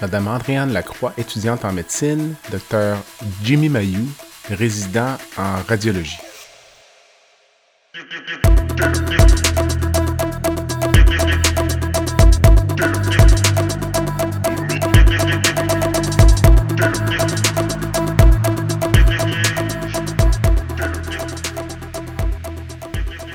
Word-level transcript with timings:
Madame 0.00 0.28
Andréane 0.28 0.72
Lacroix, 0.72 1.12
étudiante 1.18 1.64
en 1.64 1.72
médecine, 1.72 2.34
Dr 2.52 2.96
Jimmy 3.42 3.68
Mayou, 3.68 4.06
résident 4.48 5.16
en 5.36 5.56
radiologie. 5.68 6.18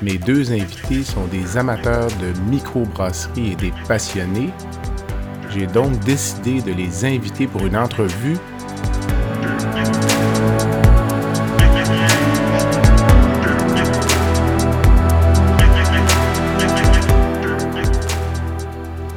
Mes 0.02 0.18
deux 0.18 0.52
invités 0.52 1.04
sont 1.04 1.26
des 1.28 1.58
amateurs 1.58 2.08
de 2.08 2.38
microbrasserie 2.50 3.52
et 3.52 3.56
des 3.56 3.74
passionnés. 3.88 4.50
J'ai 5.54 5.68
donc 5.68 6.00
décidé 6.00 6.62
de 6.62 6.72
les 6.72 7.06
inviter 7.06 7.48
pour 7.48 7.66
une 7.66 7.78
entrevue. 7.78 8.38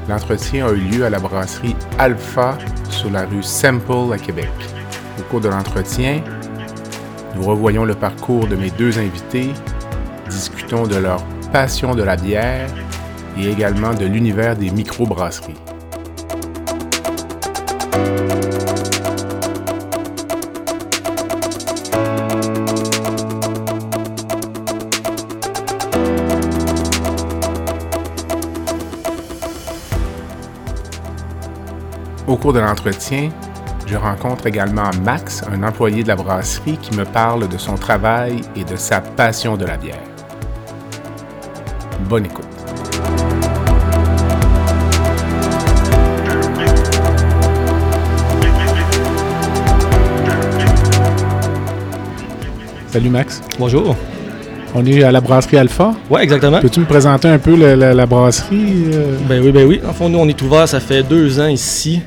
L'entretien 0.08 0.66
a 0.66 0.72
eu 0.72 0.76
lieu 0.76 1.04
à 1.04 1.10
la 1.10 1.18
brasserie 1.18 1.74
Alpha 1.98 2.58
sur 2.90 3.10
la 3.10 3.24
rue 3.24 3.42
Semple 3.42 4.12
à 4.12 4.18
Québec. 4.18 4.50
Au 5.18 5.22
cours 5.22 5.40
de 5.40 5.48
l'entretien, 5.48 6.22
nous 7.34 7.42
revoyons 7.42 7.84
le 7.84 7.94
parcours 7.94 8.46
de 8.46 8.56
mes 8.56 8.70
deux 8.70 8.98
invités 8.98 9.52
discutons 10.28 10.86
de 10.86 10.96
leur 10.96 11.22
passion 11.52 11.94
de 11.94 12.02
la 12.02 12.16
bière 12.16 12.68
et 13.38 13.48
également 13.48 13.94
de 13.94 14.04
l'univers 14.04 14.56
des 14.56 14.70
microbrasseries. 14.70 15.54
Au 32.26 32.36
cours 32.36 32.52
de 32.52 32.58
l'entretien, 32.58 33.30
je 33.86 33.96
rencontre 33.96 34.46
également 34.46 34.90
Max, 35.02 35.44
un 35.48 35.62
employé 35.62 36.02
de 36.02 36.08
la 36.08 36.16
brasserie, 36.16 36.76
qui 36.76 36.96
me 36.96 37.04
parle 37.04 37.46
de 37.48 37.56
son 37.56 37.76
travail 37.76 38.40
et 38.56 38.64
de 38.64 38.74
sa 38.74 39.00
passion 39.00 39.56
de 39.56 39.64
la 39.64 39.76
bière. 39.76 40.02
Bonne 42.08 42.26
écoute. 42.26 42.55
Salut 52.96 53.10
Max. 53.10 53.42
Bonjour. 53.58 53.94
On 54.74 54.82
est 54.86 55.02
à 55.02 55.12
la 55.12 55.20
brasserie 55.20 55.58
Alpha. 55.58 55.92
Oui, 56.08 56.22
exactement. 56.22 56.60
Peux-tu 56.60 56.80
me 56.80 56.86
présenter 56.86 57.28
un 57.28 57.36
peu 57.38 57.54
la, 57.54 57.92
la 57.92 58.06
brasserie? 58.06 58.84
euh? 58.90 59.18
Ben 59.28 59.42
oui, 59.44 59.52
ben 59.52 59.66
oui. 59.66 59.80
En 59.86 59.92
fond, 59.92 60.08
nous, 60.08 60.18
on 60.18 60.26
est 60.26 60.40
ouvert, 60.40 60.66
ça 60.66 60.80
fait 60.80 61.02
deux 61.02 61.38
ans 61.38 61.48
ici. 61.48 62.00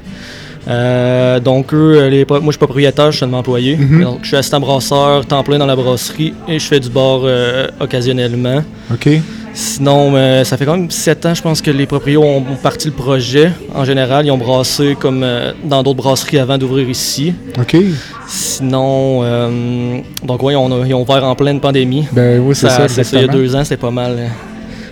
Euh, 0.67 1.39
donc, 1.39 1.75
eux, 1.75 2.07
les, 2.07 2.25
moi, 2.27 2.39
je 2.43 2.49
suis 2.49 2.57
propriétaire, 2.57 3.05
je 3.05 3.11
suis 3.11 3.19
seulement 3.19 3.37
employé. 3.37 3.77
Mhm. 3.77 4.01
Donc, 4.03 4.19
je 4.23 4.29
suis 4.29 4.35
assistant 4.35 4.59
brasseur, 4.59 5.27
temps 5.27 5.43
plein 5.43 5.59
dans 5.59 5.67
la 5.67 5.75
brasserie 5.75 6.33
et 6.47 6.57
je 6.57 6.65
fais 6.65 6.79
du 6.79 6.89
bar 6.89 7.19
euh, 7.23 7.67
occasionnellement. 7.79 8.63
OK. 8.91 9.09
Sinon, 9.53 10.13
euh, 10.15 10.43
ça 10.43 10.57
fait 10.57 10.65
quand 10.65 10.75
même 10.75 10.89
sept 10.89 11.23
ans, 11.23 11.35
je 11.35 11.43
pense, 11.43 11.61
que 11.61 11.69
les 11.69 11.85
proprios 11.85 12.23
ont, 12.23 12.41
parti 12.63 12.87
le 12.87 12.93
projet. 12.95 13.51
En 13.75 13.85
général, 13.85 14.25
ils 14.25 14.31
ont 14.31 14.39
brassé 14.39 14.97
comme 14.99 15.23
dans 15.63 15.83
d'autres 15.83 15.97
brasseries 15.97 16.39
avant 16.39 16.57
d'ouvrir 16.57 16.89
ici. 16.89 17.35
OK. 17.59 17.77
Sinon, 18.29 19.21
euh, 19.23 19.99
donc 20.23 20.43
oui, 20.43 20.55
on 20.55 20.71
a- 20.71 20.85
ils 20.85 20.93
ont 20.93 21.01
ouvert 21.01 21.23
en 21.23 21.33
pleine 21.35 21.59
pandémie. 21.59 22.07
Ben 22.11 22.39
oui, 22.39 22.53
c'est 22.55 22.69
ça, 22.69 22.87
c'est 22.87 23.03
ça, 23.03 23.17
il 23.17 23.25
y 23.25 23.29
a 23.29 23.31
deux 23.31 23.55
ans, 23.55 23.63
c'était 23.63 23.77
pas 23.77 23.89
mal. 23.89 24.17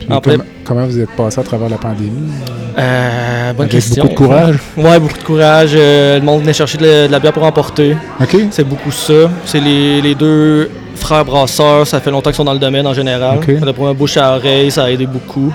en 0.09 0.20
comment, 0.64 0.86
vous 0.86 1.00
êtes 1.00 1.12
passé 1.12 1.40
à 1.40 1.44
travers 1.44 1.70
la 1.70 1.78
pandémie? 1.78 2.31
Euh, 2.80 3.53
bonne 3.53 3.62
Avec 3.66 3.72
question. 3.72 4.03
beaucoup 4.03 4.24
de 4.24 4.28
courage? 4.28 4.56
Ouais, 4.75 5.00
beaucoup 5.00 5.18
de 5.18 5.24
courage. 5.24 5.72
Euh, 5.75 6.20
le 6.20 6.25
monde 6.25 6.42
venait 6.42 6.53
chercher 6.53 6.78
de 6.80 6.86
la, 6.86 7.08
de 7.08 7.12
la 7.12 7.20
bière 7.20 7.34
pour 7.34 7.44
emporter. 7.44 7.96
OK. 8.22 8.38
C'est 8.52 8.64
beaucoup 8.68 8.92
ça. 8.92 9.30
C'est 9.46 9.59
les, 9.59 10.02
les 10.02 10.14
deux 10.16 10.69
frères 10.96 11.25
brasseurs. 11.25 11.88
Ça 11.88 12.00
fait 12.00 12.12
longtemps 12.12 12.30
qu'ils 12.30 12.38
sont 12.38 12.44
dans 12.44 12.54
le 12.54 12.59
domaine 12.59 12.86
en 12.86 12.94
général. 12.94 13.38
Ok. 13.38 13.52
Ça 13.59 13.66
a 13.66 13.88
un 13.88 13.94
bouche 13.94 14.18
à 14.18 14.36
oreille, 14.36 14.69
ça 14.72 14.84
a 14.86 14.92
aidé 14.92 15.06
beaucoup. 15.08 15.52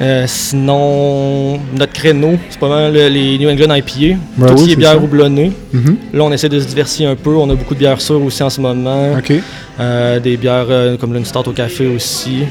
Euh, 0.00 0.24
sinon, 0.26 1.58
notre 1.76 1.92
créneau, 1.92 2.34
c'est 2.48 2.58
pas 2.58 2.68
mal 2.68 2.96
euh, 2.96 3.08
les 3.08 3.38
New 3.38 3.48
England 3.50 3.74
IPA. 3.74 4.16
Ben 4.36 4.46
Tout 4.46 4.52
oui, 4.54 4.58
ce 4.60 4.64
qui 4.64 4.70
est 4.70 4.74
c'est 4.74 4.76
bière 4.76 4.92
ça. 4.92 4.98
houblonnée. 4.98 5.52
Mhm. 5.72 5.96
Là, 6.14 6.24
on 6.24 6.32
essaie 6.32 6.48
de 6.48 6.60
se 6.60 6.66
diversifier 6.66 7.06
un 7.06 7.16
peu. 7.16 7.34
On 7.34 7.48
a 7.50 7.54
beaucoup 7.54 7.74
de 7.74 7.78
bières 7.80 8.00
sûres 8.00 8.22
aussi 8.22 8.42
en 8.42 8.50
ce 8.50 8.60
moment. 8.60 9.12
Euh, 9.78 10.20
des 10.20 10.36
bières 10.36 10.66
euh, 10.70 10.96
comme 10.96 11.12
le 11.12 11.22
start 11.24 11.48
au 11.48 11.52
café 11.52 11.86
aussi. 11.86 12.44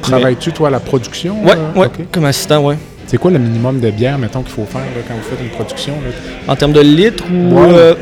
Travailles-tu, 0.00 0.52
toi, 0.52 0.68
à 0.68 0.70
la 0.72 0.80
production? 0.80 1.42
Ouais, 1.44 1.54
là? 1.54 1.72
ouais, 1.76 1.86
OK. 1.86 2.06
comme 2.10 2.24
assistant, 2.24 2.64
ouais. 2.64 2.76
C'est 3.12 3.18
quoi 3.18 3.30
le 3.30 3.38
minimum 3.38 3.78
de 3.78 3.90
bière, 3.90 4.16
mettons, 4.16 4.40
qu'il 4.40 4.52
faut 4.54 4.64
faire 4.64 4.80
là, 4.80 5.02
quand 5.06 5.12
vous 5.12 5.20
faites 5.28 5.38
une 5.44 5.50
production? 5.50 5.92
Là? 6.02 6.50
En 6.50 6.56
termes 6.56 6.72
de 6.72 6.80
litres 6.80 7.24
ou. 7.30 7.54
Ouais. 7.60 7.68
euh, 7.70 7.94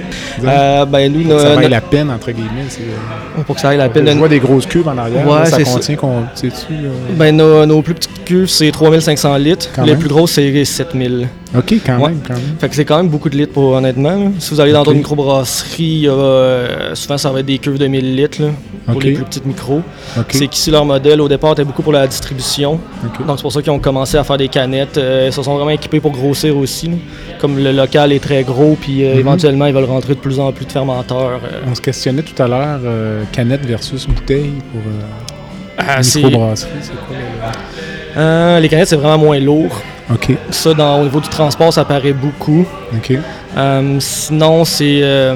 euh, 0.44 0.84
ben, 0.84 1.12
nous, 1.12 1.24
pour 1.24 1.36
que 1.36 1.42
ça 1.42 1.54
vaille 1.56 1.68
la 1.68 1.80
peine, 1.80 2.10
entre 2.12 2.30
guillemets. 2.30 2.68
euh, 2.80 3.42
pour 3.42 3.56
que 3.56 3.60
ça 3.60 3.70
aille 3.70 3.78
la 3.78 3.88
peine 3.88 4.06
Je 4.06 4.12
vois 4.16 4.28
des 4.28 4.38
grosses 4.38 4.66
cubes 4.66 4.86
en 4.86 4.96
arrière. 4.96 5.26
Ouais, 5.26 5.40
là, 5.40 5.46
ça 5.46 5.64
contient, 5.64 5.96
qu'on, 5.96 6.22
sais-tu? 6.36 6.72
euh, 6.74 6.90
Ben, 7.16 7.36
nos, 7.36 7.66
nos 7.66 7.82
plus 7.82 7.94
petites 7.94 8.24
cuves, 8.24 8.46
c'est 8.48 8.70
3500 8.70 9.36
litres. 9.38 9.68
Quand 9.74 9.82
les 9.82 9.90
même. 9.90 9.98
plus 9.98 10.08
grosses, 10.08 10.30
c'est 10.30 10.64
7000. 10.64 11.26
OK, 11.56 11.74
quand 11.84 11.98
Ouais. 11.98 12.08
même, 12.10 12.20
quand 12.26 12.34
même. 12.34 12.42
Fait 12.60 12.68
que 12.68 12.74
c'est 12.76 12.84
quand 12.84 12.96
même 12.98 13.08
beaucoup 13.08 13.28
de 13.28 13.36
litres, 13.36 13.52
pour, 13.52 13.72
honnêtement. 13.72 14.10
là. 14.16 14.26
Si 14.38 14.50
vous 14.54 14.60
allez 14.60 14.72
dans 14.72 14.80
Ok. 14.80 14.84
d'autres 14.86 14.98
microbrasseries, 14.98 16.06
euh, 16.08 16.94
souvent 16.94 17.18
ça 17.18 17.30
va 17.30 17.40
être 17.40 17.46
des 17.46 17.58
cuves 17.58 17.76
de 17.78 17.86
1000 17.88 18.14
litres 18.14 18.40
là, 18.42 18.48
pour 18.86 19.00
les 19.00 19.12
plus 19.14 19.24
petites 19.24 19.46
micros. 19.46 19.82
C'est 20.28 20.46
qu'ici, 20.46 20.70
leur 20.70 20.84
modèle, 20.84 21.20
au 21.20 21.28
départ, 21.28 21.52
était 21.52 21.64
beaucoup 21.64 21.82
pour 21.82 21.92
la 21.92 22.06
distribution. 22.06 22.78
Donc, 23.26 23.36
c'est 23.38 23.42
pour 23.42 23.52
ça 23.52 23.62
qu'ils 23.62 23.72
ont 23.72 23.80
commencé 23.80 24.16
à 24.16 24.22
faire 24.22 24.36
des 24.38 24.46
canettes. 24.48 24.96
Euh, 24.98 25.26
ils 25.26 25.32
se 25.32 25.42
sont 25.42 25.54
vraiment 25.56 25.70
équipés 25.70 25.98
pour 25.98 26.12
grossir 26.12 26.56
aussi. 26.56 26.86
là. 26.88 26.94
Comme 27.40 27.58
le 27.58 27.72
local 27.72 28.12
est 28.12 28.20
très 28.22 28.44
gros, 28.44 28.76
puis 28.80 29.04
euh, 29.04 29.14
Mhm. 29.14 29.18
éventuellement, 29.20 29.66
ils 29.66 29.74
veulent 29.74 29.84
rentrer 29.84 30.14
de 30.14 30.20
plus 30.20 30.38
en 30.38 30.52
plus 30.52 30.66
de 30.66 30.72
fermenteurs. 30.72 31.40
euh. 31.44 31.60
On 31.68 31.74
se 31.74 31.80
questionnait 31.80 32.22
tout 32.22 32.40
à 32.40 32.46
l'heure, 32.46 32.80
canette 33.32 33.64
versus 33.66 34.06
bouteille 34.06 34.52
pour 34.72 34.82
Ah, 35.78 36.00
microbrasserie. 36.00 36.70
C'est 36.80 36.92
quoi? 36.92 37.16
le- 38.16 38.60
les 38.60 38.68
canettes, 38.68 38.88
c'est 38.88 38.96
vraiment 38.96 39.18
moins 39.18 39.38
lourd. 39.40 39.80
OK, 40.12 40.36
Ça, 40.50 40.74
dans, 40.74 41.00
au 41.00 41.04
niveau 41.04 41.20
du 41.20 41.28
transport, 41.28 41.72
ça 41.72 41.84
paraît 41.84 42.12
beaucoup. 42.12 42.64
OK. 42.94 43.12
Euh, 43.56 43.96
sinon, 44.00 44.64
c'est 44.64 45.00
euh, 45.02 45.34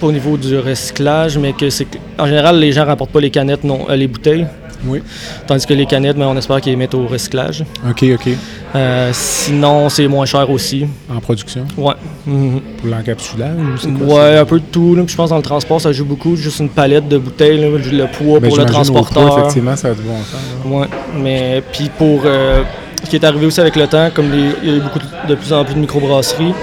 pas 0.00 0.06
au 0.06 0.12
niveau 0.12 0.36
du 0.36 0.58
recyclage, 0.58 1.38
mais 1.38 1.52
que 1.52 1.70
c'est 1.70 1.86
en 2.18 2.26
général, 2.26 2.58
les 2.58 2.72
gens 2.72 2.84
rapportent 2.84 3.10
pas 3.12 3.20
les 3.20 3.30
canettes, 3.30 3.64
non, 3.64 3.86
euh, 3.88 3.96
les 3.96 4.08
bouteilles. 4.08 4.46
Oui. 4.86 5.02
Tandis 5.46 5.66
que 5.66 5.74
les 5.74 5.84
canettes, 5.84 6.16
ben, 6.16 6.24
on 6.26 6.36
espère 6.38 6.58
qu'ils 6.62 6.72
les 6.72 6.76
mettent 6.76 6.94
au 6.94 7.06
recyclage. 7.06 7.64
OK, 7.86 8.02
OK. 8.14 8.28
Euh, 8.74 9.10
sinon, 9.12 9.90
c'est 9.90 10.08
moins 10.08 10.24
cher 10.24 10.48
aussi. 10.48 10.86
En 11.14 11.20
production, 11.20 11.66
Ouais. 11.76 11.92
Mhm. 12.26 12.60
pour 12.78 12.88
l'encapsulage 12.88 13.50
ou? 13.84 14.04
Ouais, 14.14 14.38
un 14.38 14.44
peu 14.46 14.58
de 14.58 14.64
tout. 14.64 14.94
là. 14.94 15.02
Puis 15.02 15.12
je 15.12 15.16
pense 15.18 15.26
que 15.28 15.30
dans 15.32 15.36
le 15.36 15.42
transport, 15.42 15.82
ça 15.82 15.92
joue 15.92 16.06
beaucoup. 16.06 16.34
Juste 16.34 16.60
une 16.60 16.70
palette 16.70 17.08
de 17.08 17.18
bouteilles, 17.18 17.60
là, 17.60 17.68
le 17.68 18.06
poids 18.06 18.40
Ben, 18.40 18.48
pour 18.48 18.56
le 18.56 18.66
j'imagine 18.66 18.90
au 18.96 18.98
poids, 19.00 19.02
transporteur. 19.02 19.38
effectivement, 19.40 19.76
ça 19.76 19.88
a 19.88 19.92
du 19.94 20.00
bon 20.02 20.16
sens. 20.16 20.40
Ouais, 20.64 20.86
mais 21.14 21.62
puis 21.72 21.90
pour 21.98 22.22
euh, 22.24 22.62
qui 23.08 23.16
est 23.16 23.24
arrivé 23.24 23.46
aussi 23.46 23.60
avec 23.60 23.76
le 23.76 23.86
temps, 23.86 24.08
comme 24.14 24.30
les- 24.30 24.50
il 24.62 24.68
y 24.68 24.72
a 24.72 24.76
eu 24.76 24.80
beaucoup 24.80 24.98
de, 24.98 25.28
de 25.28 25.34
plus 25.34 25.52
en 25.52 25.64
plus 25.64 25.74
de 25.74 25.78
microbrasseries, 25.80 26.54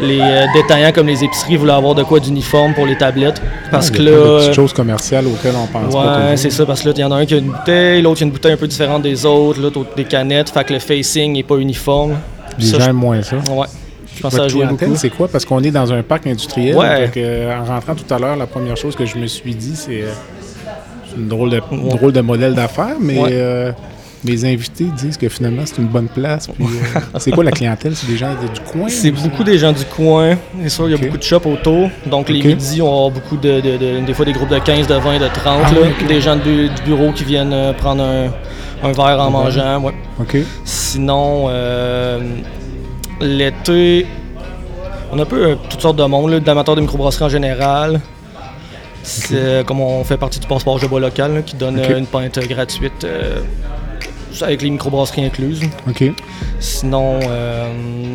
les 0.00 0.20
euh, 0.20 0.46
détaillants 0.54 0.92
comme 0.92 1.06
les 1.06 1.22
épiceries 1.24 1.56
voulaient 1.56 1.72
avoir 1.72 1.94
de 1.94 2.02
quoi 2.02 2.20
d'uniforme 2.20 2.72
pour 2.74 2.86
les 2.86 2.96
tablettes. 2.96 3.40
Parce 3.70 3.90
Ouais, 3.90 3.96
que 3.98 4.02
là. 4.02 4.38
petites 4.38 4.54
choses 4.54 4.72
commerciales 4.72 5.26
auxquelles 5.26 5.54
on 5.56 5.66
pense 5.66 5.92
pas 5.94 6.18
Ouais, 6.30 6.36
c'est 6.36 6.50
ça, 6.50 6.64
parce 6.64 6.80
que 6.82 6.88
là, 6.88 6.94
il 6.96 7.00
y 7.00 7.04
en 7.04 7.12
a 7.12 7.16
un 7.16 7.26
qui 7.26 7.34
a 7.34 7.38
une 7.38 7.50
bouteille, 7.50 8.02
l'autre 8.02 8.18
qui 8.18 8.24
a 8.24 8.26
une 8.26 8.32
bouteille 8.32 8.52
un 8.52 8.56
peu 8.56 8.66
différente 8.68 9.02
des 9.02 9.24
autres, 9.26 9.60
l'autre 9.60 9.84
des 9.96 10.04
canettes, 10.04 10.50
fait 10.50 10.64
que 10.64 10.72
le 10.72 10.78
facing 10.78 11.32
n'est 11.34 11.42
pas 11.42 11.56
uniforme. 11.56 12.16
Les 12.58 12.64
Ça, 12.66 12.78
gens 12.78 12.86
aiment 12.90 12.96
moins 12.96 13.22
ça. 13.22 13.36
Ouais, 13.36 13.66
je 14.16 14.22
pense 14.22 14.32
Votre 14.32 14.48
joué 14.48 14.60
clientèle, 14.62 14.88
beaucoup. 14.88 15.00
c'est 15.00 15.10
quoi? 15.10 15.28
Parce 15.28 15.44
qu'on 15.44 15.62
est 15.62 15.70
dans 15.70 15.92
un 15.92 16.02
parc 16.02 16.26
industriel. 16.26 16.76
Ouais. 16.76 17.06
donc, 17.06 17.16
euh, 17.16 17.58
en 17.60 17.64
rentrant 17.64 17.94
tout 17.94 18.12
à 18.14 18.18
l'heure, 18.18 18.36
la 18.36 18.46
première 18.46 18.76
chose 18.76 18.96
que 18.96 19.04
je 19.06 19.16
me 19.18 19.26
suis 19.26 19.54
dit, 19.54 19.74
c'est 19.76 20.02
euh, 20.02 20.10
c'est 21.10 21.16
une 21.16 21.28
drôle 21.28 21.50
de, 21.50 21.56
Ouais. 21.72 21.88
drôle 21.90 22.12
de 22.12 22.20
modèle 22.20 22.54
d'affaires, 22.54 22.96
mais 23.00 23.18
Ouais. 23.18 23.72
Mes 24.24 24.44
invités 24.44 24.84
disent 24.84 25.16
que 25.16 25.28
finalement 25.28 25.62
c'est 25.64 25.78
une 25.78 25.88
bonne 25.88 26.08
place. 26.08 26.48
puis, 26.48 26.64
euh, 26.66 27.00
c'est 27.18 27.30
quoi 27.30 27.44
la 27.44 27.50
clientèle? 27.52 27.94
C'est 27.96 28.06
des 28.06 28.16
gens 28.16 28.30
de- 28.30 28.48
du 28.52 28.60
coin? 28.60 28.88
C'est 28.88 29.10
ou 29.10 29.14
beaucoup 29.28 29.44
des 29.44 29.58
gens 29.58 29.72
du 29.72 29.84
coin. 29.84 30.36
C'est 30.62 30.68
sûr, 30.68 30.88
il 30.88 30.92
y 30.92 30.94
a 30.94 30.98
beaucoup 30.98 31.16
de 31.18 31.22
shops 31.22 31.46
autour. 31.46 31.88
Donc, 32.06 32.28
les 32.28 32.42
midis, 32.42 32.82
on 32.82 32.86
avoir 32.88 33.10
beaucoup 33.10 33.36
de, 33.36 33.60
de- 33.60 33.76
de- 33.76 34.00
Des 34.06 34.14
fois, 34.14 34.24
des 34.24 34.32
groupes 34.32 34.50
de 34.50 34.58
15, 34.58 34.86
de 34.86 34.94
20, 34.94 35.18
de 35.18 35.28
30. 35.28 35.62
Ah 35.64 35.70
là. 35.72 36.06
Des 36.08 36.20
gens 36.20 36.36
du, 36.36 36.68
du 36.68 36.82
bureau 36.84 37.12
qui 37.12 37.24
viennent 37.24 37.52
euh, 37.52 37.72
prendre 37.72 38.02
un, 38.02 38.26
un 38.82 38.92
verre 38.92 39.20
en 39.20 39.30
mangeant. 39.30 39.80
ouais. 39.82 39.94
OK. 40.20 40.36
Sinon, 40.64 41.46
euh, 41.48 42.18
l'été, 43.20 44.06
on 45.12 45.18
a 45.18 45.22
un 45.22 45.26
peu 45.26 45.44
euh, 45.50 45.54
toutes 45.68 45.80
sortes 45.80 45.96
de 45.96 46.04
monde, 46.04 46.30
là, 46.30 46.40
d'amateurs 46.40 46.76
de 46.76 46.80
microbrasserie 46.80 47.24
en 47.24 47.28
général. 47.28 48.00
C'est 49.02 49.64
comme 49.66 49.80
on 49.80 50.04
fait 50.04 50.18
partie 50.18 50.38
du 50.40 50.46
passeport 50.46 50.78
Je 50.78 50.86
bois 50.86 51.00
local 51.00 51.34
là, 51.34 51.40
qui 51.42 51.56
donne 51.56 51.80
une 51.96 52.04
pinte 52.06 52.38
gratuite 52.46 53.06
avec 54.42 54.62
les 54.62 54.70
microbrasseries 54.70 55.24
incluses. 55.24 55.60
OK. 55.88 56.04
Sinon, 56.58 57.20
euh, 57.28 57.72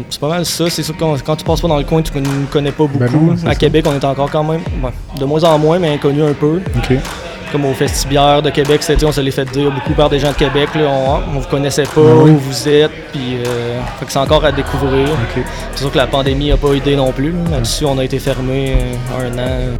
c'est 0.09 0.19
pas 0.19 0.29
mal 0.29 0.45
ça. 0.45 0.69
C'est 0.69 0.83
sûr 0.83 0.95
que 0.95 0.99
quand, 0.99 1.15
quand 1.23 1.35
tu 1.35 1.45
passes 1.45 1.61
pas 1.61 1.67
dans 1.67 1.77
le 1.77 1.83
coin, 1.83 2.01
tu 2.01 2.17
ne 2.17 2.45
connais 2.51 2.71
pas 2.71 2.85
beaucoup. 2.85 2.99
Ben 2.99 3.11
non, 3.11 3.33
à 3.33 3.37
ça. 3.37 3.55
Québec, 3.55 3.85
on 3.87 3.93
est 3.93 4.05
encore 4.05 4.29
quand 4.29 4.43
même 4.43 4.61
ouais, 4.83 4.91
de 5.19 5.25
moins 5.25 5.43
en 5.43 5.57
moins, 5.57 5.79
mais 5.79 5.93
inconnu 5.93 6.23
un 6.23 6.33
peu. 6.33 6.61
OK. 6.77 6.97
Comme 7.51 7.65
au 7.65 7.73
Festibière 7.73 8.41
de 8.41 8.49
Québec 8.49 8.81
on 9.03 9.11
se 9.11 9.21
l'est 9.21 9.31
fait 9.31 9.45
dire 9.45 9.71
beaucoup 9.71 9.93
par 9.93 10.09
des 10.09 10.19
gens 10.19 10.31
de 10.31 10.35
Québec. 10.35 10.69
Là, 10.75 10.87
on, 10.89 11.37
on 11.37 11.39
vous 11.39 11.47
connaissait 11.47 11.83
pas, 11.83 12.01
oui. 12.01 12.31
où 12.31 12.37
vous 12.37 12.67
êtes, 12.67 12.91
puis 13.11 13.37
euh, 13.45 13.79
c'est 14.07 14.19
encore 14.19 14.43
à 14.43 14.51
découvrir. 14.51 15.07
C'est 15.73 15.81
sûr 15.81 15.91
que 15.91 15.97
la 15.97 16.07
pandémie 16.07 16.49
n'a 16.49 16.57
pas 16.57 16.73
aidé 16.73 16.95
non 16.95 17.11
plus. 17.11 17.33
Là-dessus, 17.51 17.85
on 17.85 17.97
a 17.97 18.03
été 18.03 18.19
fermé 18.19 18.73
euh, 18.73 19.29
un 19.29 19.37
an. 19.37 19.77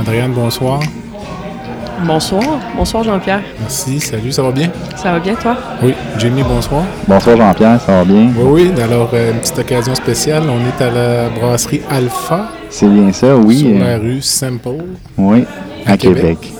Andréane, 0.00 0.32
bonsoir. 0.32 0.80
Bonsoir. 2.06 2.42
Bonsoir 2.74 3.04
Jean-Pierre. 3.04 3.42
Merci. 3.60 4.00
Salut, 4.00 4.32
ça 4.32 4.42
va 4.42 4.50
bien? 4.50 4.70
Ça 4.96 5.12
va 5.12 5.20
bien 5.20 5.34
toi? 5.34 5.54
Oui. 5.82 5.92
Jamie, 6.18 6.42
bonsoir. 6.42 6.84
Bonsoir 7.06 7.36
Jean-Pierre, 7.36 7.78
ça 7.82 7.92
va 7.98 8.04
bien? 8.04 8.30
Oui, 8.38 8.70
oui. 8.74 8.82
Alors, 8.82 9.10
euh, 9.12 9.32
une 9.32 9.38
petite 9.40 9.58
occasion 9.58 9.94
spéciale. 9.94 10.44
On 10.48 10.58
est 10.66 10.82
à 10.82 10.90
la 10.90 11.28
brasserie 11.28 11.82
Alpha 11.90 12.48
C'est 12.70 12.88
bien 12.88 13.12
ça, 13.12 13.36
oui. 13.36 13.58
sur 13.58 13.68
euh, 13.68 13.78
la 13.92 13.98
rue 13.98 14.22
Simple, 14.22 14.68
oui, 15.18 15.44
à 15.84 15.92
à, 15.92 15.96
Québec. 15.98 16.40
Québec. 16.40 16.52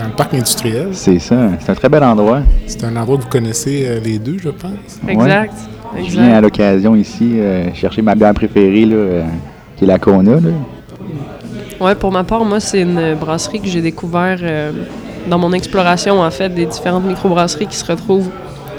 dans 0.00 0.06
le 0.06 0.12
parc 0.12 0.34
industriel. 0.34 0.88
C'est 0.92 1.20
ça. 1.20 1.36
C'est 1.60 1.70
un 1.70 1.74
très 1.76 1.88
bel 1.88 2.02
endroit. 2.02 2.40
C'est 2.66 2.82
un 2.82 2.96
endroit 2.96 3.18
que 3.18 3.22
vous 3.22 3.28
connaissez 3.28 3.84
euh, 3.86 4.00
les 4.04 4.18
deux, 4.18 4.38
je 4.42 4.48
pense. 4.48 4.98
Exact. 5.06 5.54
Je 5.96 6.02
viens 6.02 6.22
à 6.22 6.26
Exact. 6.26 6.40
l'occasion 6.40 6.96
ici 6.96 7.34
euh, 7.38 7.72
chercher 7.74 8.02
ma 8.02 8.16
bière 8.16 8.34
préférée, 8.34 8.84
là, 8.86 8.96
euh, 8.96 9.24
qui 9.76 9.84
est 9.84 9.86
la 9.86 10.00
Kona. 10.00 10.32
Là. 10.32 10.40
Ouais, 11.80 11.94
pour 11.94 12.10
ma 12.10 12.24
part, 12.24 12.44
moi, 12.44 12.60
c'est 12.60 12.82
une 12.82 13.14
brasserie 13.14 13.60
que 13.60 13.68
j'ai 13.68 13.82
découvert 13.82 14.38
euh, 14.42 14.72
dans 15.28 15.38
mon 15.38 15.52
exploration, 15.52 16.20
en 16.20 16.30
fait, 16.30 16.48
des 16.48 16.66
différentes 16.66 17.04
microbrasseries 17.04 17.66
qui 17.66 17.76
se 17.76 17.84
retrouvent 17.84 18.30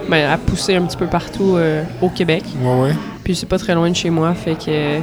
ben, 0.10 0.30
à 0.30 0.38
pousser 0.38 0.76
un 0.76 0.82
petit 0.82 0.98
peu 0.98 1.06
partout 1.06 1.56
euh, 1.56 1.84
au 2.02 2.10
Québec. 2.10 2.44
Oui, 2.62 2.72
oui. 2.82 2.90
Puis 3.30 3.36
c'est 3.36 3.46
pas 3.46 3.60
très 3.60 3.76
loin 3.76 3.88
de 3.92 3.96
chez 3.96 4.10
moi, 4.10 4.34
fait 4.34 4.56
que 4.56 4.70
euh, 4.70 5.00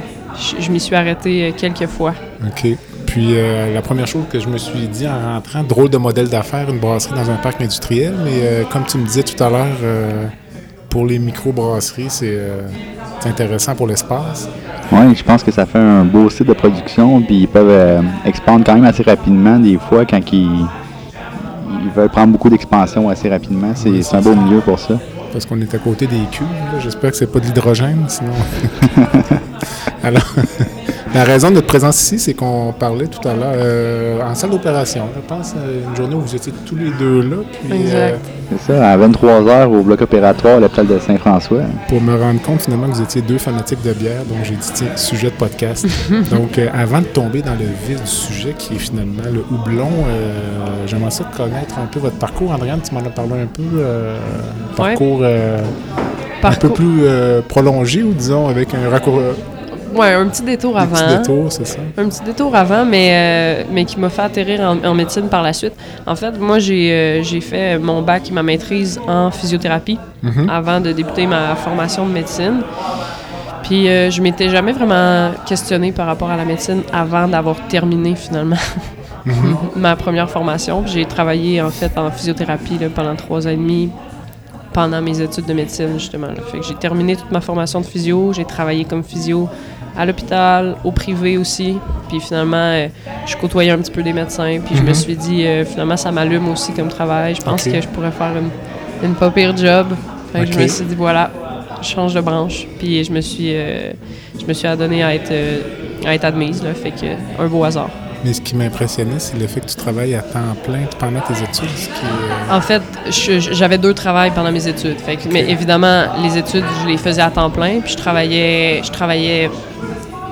je, 0.59 0.69
m'y 0.69 0.81
suis 0.81 0.93
arrêtée 0.95 1.47
euh, 1.47 1.51
quelques 1.55 1.87
fois. 1.87 2.13
OK. 2.45 2.67
Puis 3.05 3.27
euh, 3.29 3.73
la 3.73 3.81
première 3.81 4.05
chose 4.05 4.25
que 4.29 4.37
je 4.37 4.49
me 4.49 4.57
suis 4.57 4.85
dit 4.89 5.07
en 5.07 5.35
rentrant, 5.35 5.63
drôle 5.63 5.89
de 5.89 5.95
modèle 5.95 6.27
d'affaires, 6.27 6.69
une 6.69 6.79
brasserie 6.79 7.15
dans 7.15 7.31
un 7.31 7.37
parc 7.37 7.61
industriel, 7.61 8.13
mais 8.25 8.65
comme 8.69 8.83
tu 8.85 8.97
me 8.97 9.05
disais 9.05 9.23
tout 9.23 9.41
à 9.41 9.49
l'heure, 9.49 9.77
pour 10.89 11.05
les 11.05 11.19
micro-brasseries, 11.19 12.09
c'est 12.09 12.37
intéressant 13.23 13.75
pour 13.75 13.87
l'espace. 13.87 14.49
Oui, 14.91 15.15
je 15.15 15.23
pense 15.23 15.43
que 15.43 15.51
ça 15.51 15.65
fait 15.65 15.79
un 15.79 16.05
beau 16.05 16.29
site 16.29 16.47
de 16.47 16.53
production, 16.53 17.21
puis 17.21 17.41
ils 17.41 17.47
peuvent 17.47 17.67
euh, 17.69 18.01
expandre 18.25 18.63
quand 18.65 18.75
même 18.75 18.85
assez 18.85 19.03
rapidement 19.03 19.59
des 19.59 19.77
fois 19.77 20.05
quand 20.05 20.21
ils, 20.31 20.65
ils 21.83 21.91
veulent 21.95 22.09
prendre 22.09 22.31
beaucoup 22.31 22.49
d'expansion 22.49 23.09
assez 23.09 23.29
rapidement. 23.29 23.71
C'est 23.75 23.89
Oui, 23.89 24.05
un 24.13 24.21
beau 24.21 24.33
milieu 24.35 24.59
pour 24.61 24.79
ça. 24.79 24.97
Parce 25.33 25.45
qu'on 25.45 25.59
est 25.59 25.73
à 25.75 25.77
côté 25.77 26.07
des 26.07 26.21
cubes. 26.31 26.47
là. 26.71 26.79
J'espère 26.79 27.11
que 27.11 27.17
c'est 27.17 27.31
pas 27.31 27.39
de 27.39 27.45
l'hydrogène, 27.45 28.05
sinon. 28.07 28.31
Alors, 30.03 30.33
la 31.13 31.23
raison 31.23 31.49
de 31.49 31.55
notre 31.55 31.67
présence 31.67 32.01
ici, 32.01 32.19
c'est 32.19 32.33
qu'on 32.33 32.73
parlait 32.77 33.07
tout 33.07 33.25
à 33.27 33.33
l'heure 33.33 33.53
euh, 33.55 34.19
en 34.21 34.35
salle 34.35 34.51
d'opération. 34.51 35.03
Je 35.15 35.21
pense 35.27 35.53
euh, 35.57 35.79
une 35.89 35.95
journée 35.95 36.15
où 36.15 36.21
vous 36.21 36.35
étiez 36.35 36.53
tous 36.65 36.75
les 36.75 36.89
deux 36.91 37.21
là. 37.21 37.35
Puis, 37.67 37.79
Exact. 37.81 37.95
euh, 37.95 38.15
C'est 38.65 38.73
ça, 38.73 38.89
à 38.91 38.97
23h 38.97 39.65
au 39.67 39.81
bloc 39.83 40.01
opératoire 40.01 40.57
à 40.57 40.59
l'hôpital 40.59 40.87
de 40.87 40.99
Saint-François. 40.99 41.61
pour 41.89 42.01
me 42.01 42.15
rendre 42.21 42.41
compte 42.41 42.61
finalement 42.61 42.87
que 42.87 42.93
vous 42.95 43.01
étiez 43.01 43.21
deux 43.21 43.37
fanatiques 43.37 43.81
de 43.83 43.93
bière, 43.93 44.23
donc 44.29 44.37
j'ai 44.43 44.55
dit 44.55 44.71
tiens, 44.73 44.87
sujet 44.95 45.27
de 45.27 45.35
podcast. 45.35 45.85
donc 46.31 46.57
euh, 46.57 46.67
avant 46.73 46.99
de 46.99 47.05
tomber 47.05 47.41
dans 47.41 47.53
le 47.53 47.65
vif 47.87 48.01
du 48.01 48.07
sujet 48.07 48.53
qui 48.57 48.75
est 48.75 48.79
finalement 48.79 49.23
le 49.31 49.43
houblon, 49.51 49.89
euh, 50.09 50.33
j'aimerais 50.85 51.11
ça 51.11 51.23
connaître 51.35 51.77
un 51.79 51.85
peu 51.87 51.99
votre 51.99 52.17
parcours. 52.17 52.51
Andréane, 52.51 52.79
tu 52.87 52.93
m'en 52.93 53.01
as 53.01 53.09
parlé 53.09 53.33
un 53.43 53.47
peu. 53.47 53.63
euh, 53.79 54.17
Ouais. 54.77 54.89
parcours 54.89 55.23
un 55.23 55.29
peu 55.59 56.41
Parcours- 56.41 56.73
plus 56.73 56.99
euh, 57.03 57.41
prolongé 57.47 58.03
ou 58.03 58.13
disons 58.13 58.47
avec 58.47 58.73
un 58.75 58.89
raccour. 58.89 59.19
Ouais, 59.95 60.13
un 60.13 60.27
petit 60.27 60.43
détour 60.43 60.77
avant. 60.77 60.95
petits 60.95 61.17
détours, 61.17 61.51
c'est 61.51 61.65
ça. 61.65 61.79
Un 61.97 62.07
petit 62.09 62.23
détour 62.23 62.55
avant, 62.55 62.85
mais, 62.85 63.09
euh, 63.11 63.63
mais 63.71 63.85
qui 63.85 63.99
m'a 63.99 64.09
fait 64.09 64.21
atterrir 64.21 64.61
en, 64.61 64.83
en 64.87 64.93
médecine 64.93 65.27
par 65.29 65.41
la 65.43 65.53
suite. 65.53 65.73
En 66.05 66.15
fait, 66.15 66.37
moi, 66.39 66.59
j'ai 66.59 66.91
euh, 66.91 67.23
j'ai 67.23 67.41
fait 67.41 67.77
mon 67.79 68.01
bac 68.01 68.29
et 68.29 68.33
ma 68.33 68.43
maîtrise 68.43 68.99
en 69.07 69.31
physiothérapie 69.31 69.99
Mhm. 70.23 70.49
avant 70.49 70.79
de 70.81 70.91
débuter 70.91 71.27
ma 71.27 71.55
formation 71.55 72.05
de 72.05 72.11
médecine. 72.11 72.61
Puis 73.63 73.87
euh, 73.89 74.09
je 74.09 74.21
m'étais 74.21 74.49
jamais 74.49 74.71
vraiment 74.71 75.31
questionnée 75.45 75.91
par 75.91 76.07
rapport 76.07 76.29
à 76.29 76.37
la 76.37 76.45
médecine 76.45 76.81
avant 76.93 77.27
d'avoir 77.27 77.55
terminé 77.67 78.15
finalement 78.15 78.55
Mhm. 79.25 79.57
ma 79.75 79.95
première 79.97 80.29
formation. 80.29 80.81
Puis 80.83 80.93
J'ai 80.93 81.05
travaillé 81.05 81.61
en 81.61 81.69
fait 81.69 81.97
en 81.97 82.09
physiothérapie 82.11 82.77
là, 82.79 82.87
pendant 82.93 83.15
trois 83.15 83.45
ans 83.45 83.49
et 83.49 83.57
demi 83.57 83.89
pendant 84.73 85.01
mes 85.01 85.19
études 85.21 85.45
de 85.45 85.53
médecine 85.53 85.93
justement. 85.97 86.27
là. 86.27 86.35
Fait 86.51 86.59
que 86.59 86.63
j'ai 86.65 86.75
terminé 86.75 87.15
toute 87.15 87.31
ma 87.31 87.41
formation 87.41 87.81
de 87.81 87.85
physio, 87.85 88.31
j'ai 88.31 88.45
travaillé 88.45 88.85
comme 88.85 89.03
physio 89.03 89.49
à 89.97 90.05
l'hôpital, 90.05 90.75
au 90.83 90.91
privé 90.91 91.37
aussi. 91.37 91.77
Puis 92.09 92.19
finalement, 92.19 92.55
euh, 92.57 92.87
je 93.25 93.35
côtoyais 93.35 93.71
un 93.71 93.77
petit 93.79 93.91
peu 93.91 94.03
des 94.03 94.13
médecins. 94.13 94.59
Puis 94.65 94.75
je 94.75 94.81
me 94.83 94.89
Mhm. 94.89 94.93
suis 94.93 95.15
dit, 95.15 95.45
euh, 95.45 95.65
finalement, 95.65 95.97
ça 95.97 96.11
m'allume 96.11 96.47
aussi 96.49 96.71
comme 96.73 96.87
travail. 96.89 97.35
Je 97.35 97.41
pense 97.41 97.63
que 97.63 97.81
je 97.81 97.87
pourrais 97.87 98.11
faire 98.11 98.33
une, 98.37 99.07
une 99.09 99.15
pas 99.15 99.29
pire 99.31 99.55
job. 99.57 99.87
Fait 100.31 100.45
que 100.45 100.51
je 100.53 100.59
me 100.59 100.67
suis 100.67 100.85
dit, 100.85 100.95
voilà, 100.95 101.31
je 101.81 101.87
change 101.87 102.13
de 102.13 102.21
branche. 102.21 102.67
Puis 102.79 103.03
je 103.03 103.11
me 103.11 103.21
suis, 103.21 103.49
euh, 103.53 103.91
je 104.39 104.45
me 104.45 104.53
suis 104.53 104.67
adonnée 104.67 105.03
à 105.03 105.15
être, 105.15 105.33
à 106.05 106.13
être 106.13 106.25
admise. 106.25 106.63
Là, 106.63 106.73
fait 106.73 106.91
que 106.91 107.41
un 107.41 107.47
beau 107.47 107.63
hasard. 107.63 107.89
Mais 108.27 108.33
ce 108.33 108.41
qui 108.41 108.57
m'impressionnait, 108.57 109.19
c'est 109.19 109.37
le 109.39 109.47
fait 109.47 109.61
que 109.61 109.67
tu 109.67 109.75
travailles 109.77 110.13
à 110.13 110.21
temps 110.21 110.53
plein 110.65 110.81
pendant 110.99 111.21
tes 111.21 111.35
études. 111.41 111.69
Ce 111.77 111.85
qui 111.85 111.91
est, 111.91 112.51
euh, 112.51 112.57
En 112.57 112.59
fait, 112.59 112.81
j'avais 113.53 113.77
deux 113.77 113.93
travails 113.93 114.31
pendant 114.31 114.51
mes 114.51 114.67
études. 114.67 114.99
Fait 114.99 115.15
que- 115.15 115.29
Mais 115.31 115.49
évidemment, 115.49 116.03
les 116.21 116.37
études, 116.37 116.65
je 116.83 116.87
les 116.89 116.97
faisais 116.97 117.21
à 117.21 117.29
temps 117.31 117.49
plein. 117.49 117.79
Puis 117.79 117.93
je 117.93 117.95
travaillais, 117.97 118.81
je 118.83 118.91
travaillais 118.91 119.49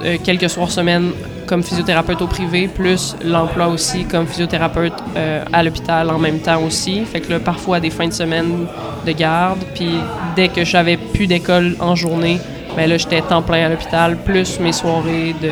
euh, 0.03 0.17
quelques 0.21 0.49
soirs 0.49 0.71
semaine 0.71 1.11
comme 1.47 1.63
physiothérapeute 1.63 2.21
au 2.21 2.27
privé, 2.27 2.67
plus 2.67 3.15
l'emploi 3.23 3.67
aussi 3.69 4.03
comme 4.03 4.27
physiothérapeute 4.27 4.91
euh, 5.15 5.45
à 5.53 5.63
l'hôpital 5.63 6.09
en 6.09 6.17
même 6.19 6.39
temps 6.39 6.61
aussi. 6.63 7.05
Fait 7.05 7.21
que 7.21 7.31
là, 7.31 7.39
parfois 7.39 7.79
des 7.79 7.91
fins 7.91 8.07
de 8.09 8.13
semaine 8.13 8.65
de 9.05 9.11
garde. 9.13 9.59
Puis 9.73 9.91
dès 10.35 10.49
que 10.49 10.65
j'avais 10.65 10.97
plus 10.97 11.27
d'école 11.27 11.77
en 11.79 11.95
journée, 11.95 12.41
ben 12.75 12.89
là, 12.89 12.97
j'étais 12.97 13.21
temps 13.21 13.41
plein 13.41 13.67
à 13.67 13.69
l'hôpital, 13.69 14.17
plus 14.17 14.59
mes 14.59 14.73
soirées 14.73 15.33
de, 15.41 15.47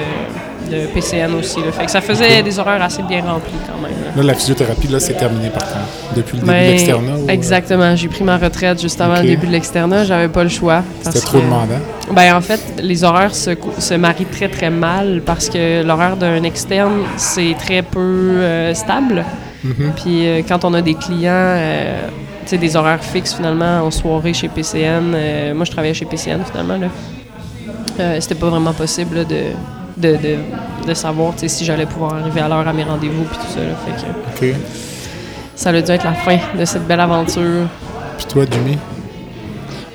de 0.71 0.87
PCN 0.87 1.33
aussi. 1.35 1.59
là. 1.59 1.71
Fait 1.71 1.85
que 1.85 1.91
ça 1.91 2.01
faisait 2.01 2.41
des 2.43 2.59
horaires 2.59 2.81
assez 2.81 3.03
bien 3.03 3.21
remplis 3.21 3.53
quand 3.67 3.81
même. 3.81 3.91
là. 4.05 4.11
Là, 4.15 4.23
la 4.23 4.33
physiothérapie, 4.33 4.87
là, 4.87 4.99
c'est 4.99 5.13
terminé 5.13 5.49
par 5.49 5.63
contre. 5.65 5.79
Depuis 6.15 6.37
le 6.37 6.41
début 6.43 6.51
Ben, 6.51 6.65
de 6.65 6.71
l'externat. 6.71 7.13
ou- 7.25 7.29
Exactement. 7.29 7.95
J'ai 7.95 8.07
pris 8.07 8.23
ma 8.23 8.37
retraite 8.37 8.81
juste 8.81 8.99
avant 9.01 9.15
le 9.21 9.27
début 9.27 9.47
de 9.47 9.51
l'externat. 9.51 10.03
J'avais 10.03 10.27
pas 10.27 10.43
le 10.43 10.49
choix. 10.49 10.83
C'était 11.01 11.19
trop 11.19 11.39
que- 11.39 11.43
demandant. 11.43 11.79
Ben, 12.11 12.35
en 12.35 12.41
fait, 12.41 12.59
les 12.81 13.03
horaires 13.03 13.33
se, 13.33 13.51
se 13.79 13.93
marient 13.95 14.25
très, 14.25 14.47
très 14.49 14.69
mal 14.69 15.21
parce 15.25 15.49
que 15.49 15.83
l'horaire 15.83 16.17
d'un 16.17 16.43
externe, 16.43 17.03
c'est 17.17 17.55
très 17.57 17.81
peu 17.81 17.99
euh, 17.99 18.73
stable. 18.73 19.23
Mhm. 19.63 19.93
Puis 19.95 20.27
euh, 20.27 20.41
quand 20.47 20.65
on 20.65 20.73
a 20.73 20.81
des 20.81 20.93
clients, 20.95 21.31
euh, 21.33 22.01
tu 22.43 22.49
sais, 22.49 22.57
des 22.57 22.75
horaires 22.75 23.01
fixes 23.03 23.33
finalement 23.35 23.81
en 23.85 23.91
soirée 23.91 24.33
chez 24.33 24.49
PCN, 24.49 25.13
euh, 25.15 25.53
moi 25.53 25.63
je 25.65 25.71
travaillais 25.71 25.93
chez 25.93 26.05
PCN 26.05 26.39
finalement, 26.49 26.77
là. 26.77 26.87
Euh, 27.99 28.17
c'était 28.19 28.35
pas 28.35 28.49
vraiment 28.49 28.73
possible 28.73 29.15
là, 29.17 29.23
de, 29.23 29.35
de, 29.97 30.09
de, 30.11 30.87
de 30.87 30.93
savoir 30.93 31.33
si 31.37 31.65
j'allais 31.65 31.85
pouvoir 31.85 32.15
arriver 32.15 32.41
à 32.41 32.47
l'heure 32.47 32.67
à 32.67 32.73
mes 32.73 32.83
rendez-vous 32.83 33.23
puis 33.23 33.37
tout 33.37 33.53
ça. 33.53 33.59
là. 33.61 33.75
Fait 34.35 34.47
que 34.51 34.53
ça 35.55 35.69
a 35.69 35.81
dû 35.81 35.91
être 35.91 36.03
la 36.03 36.13
fin 36.13 36.37
de 36.57 36.65
cette 36.65 36.85
belle 36.87 36.99
aventure. 36.99 37.67
Puis 38.17 38.25
toi, 38.27 38.43
Jimmy? 38.49 38.77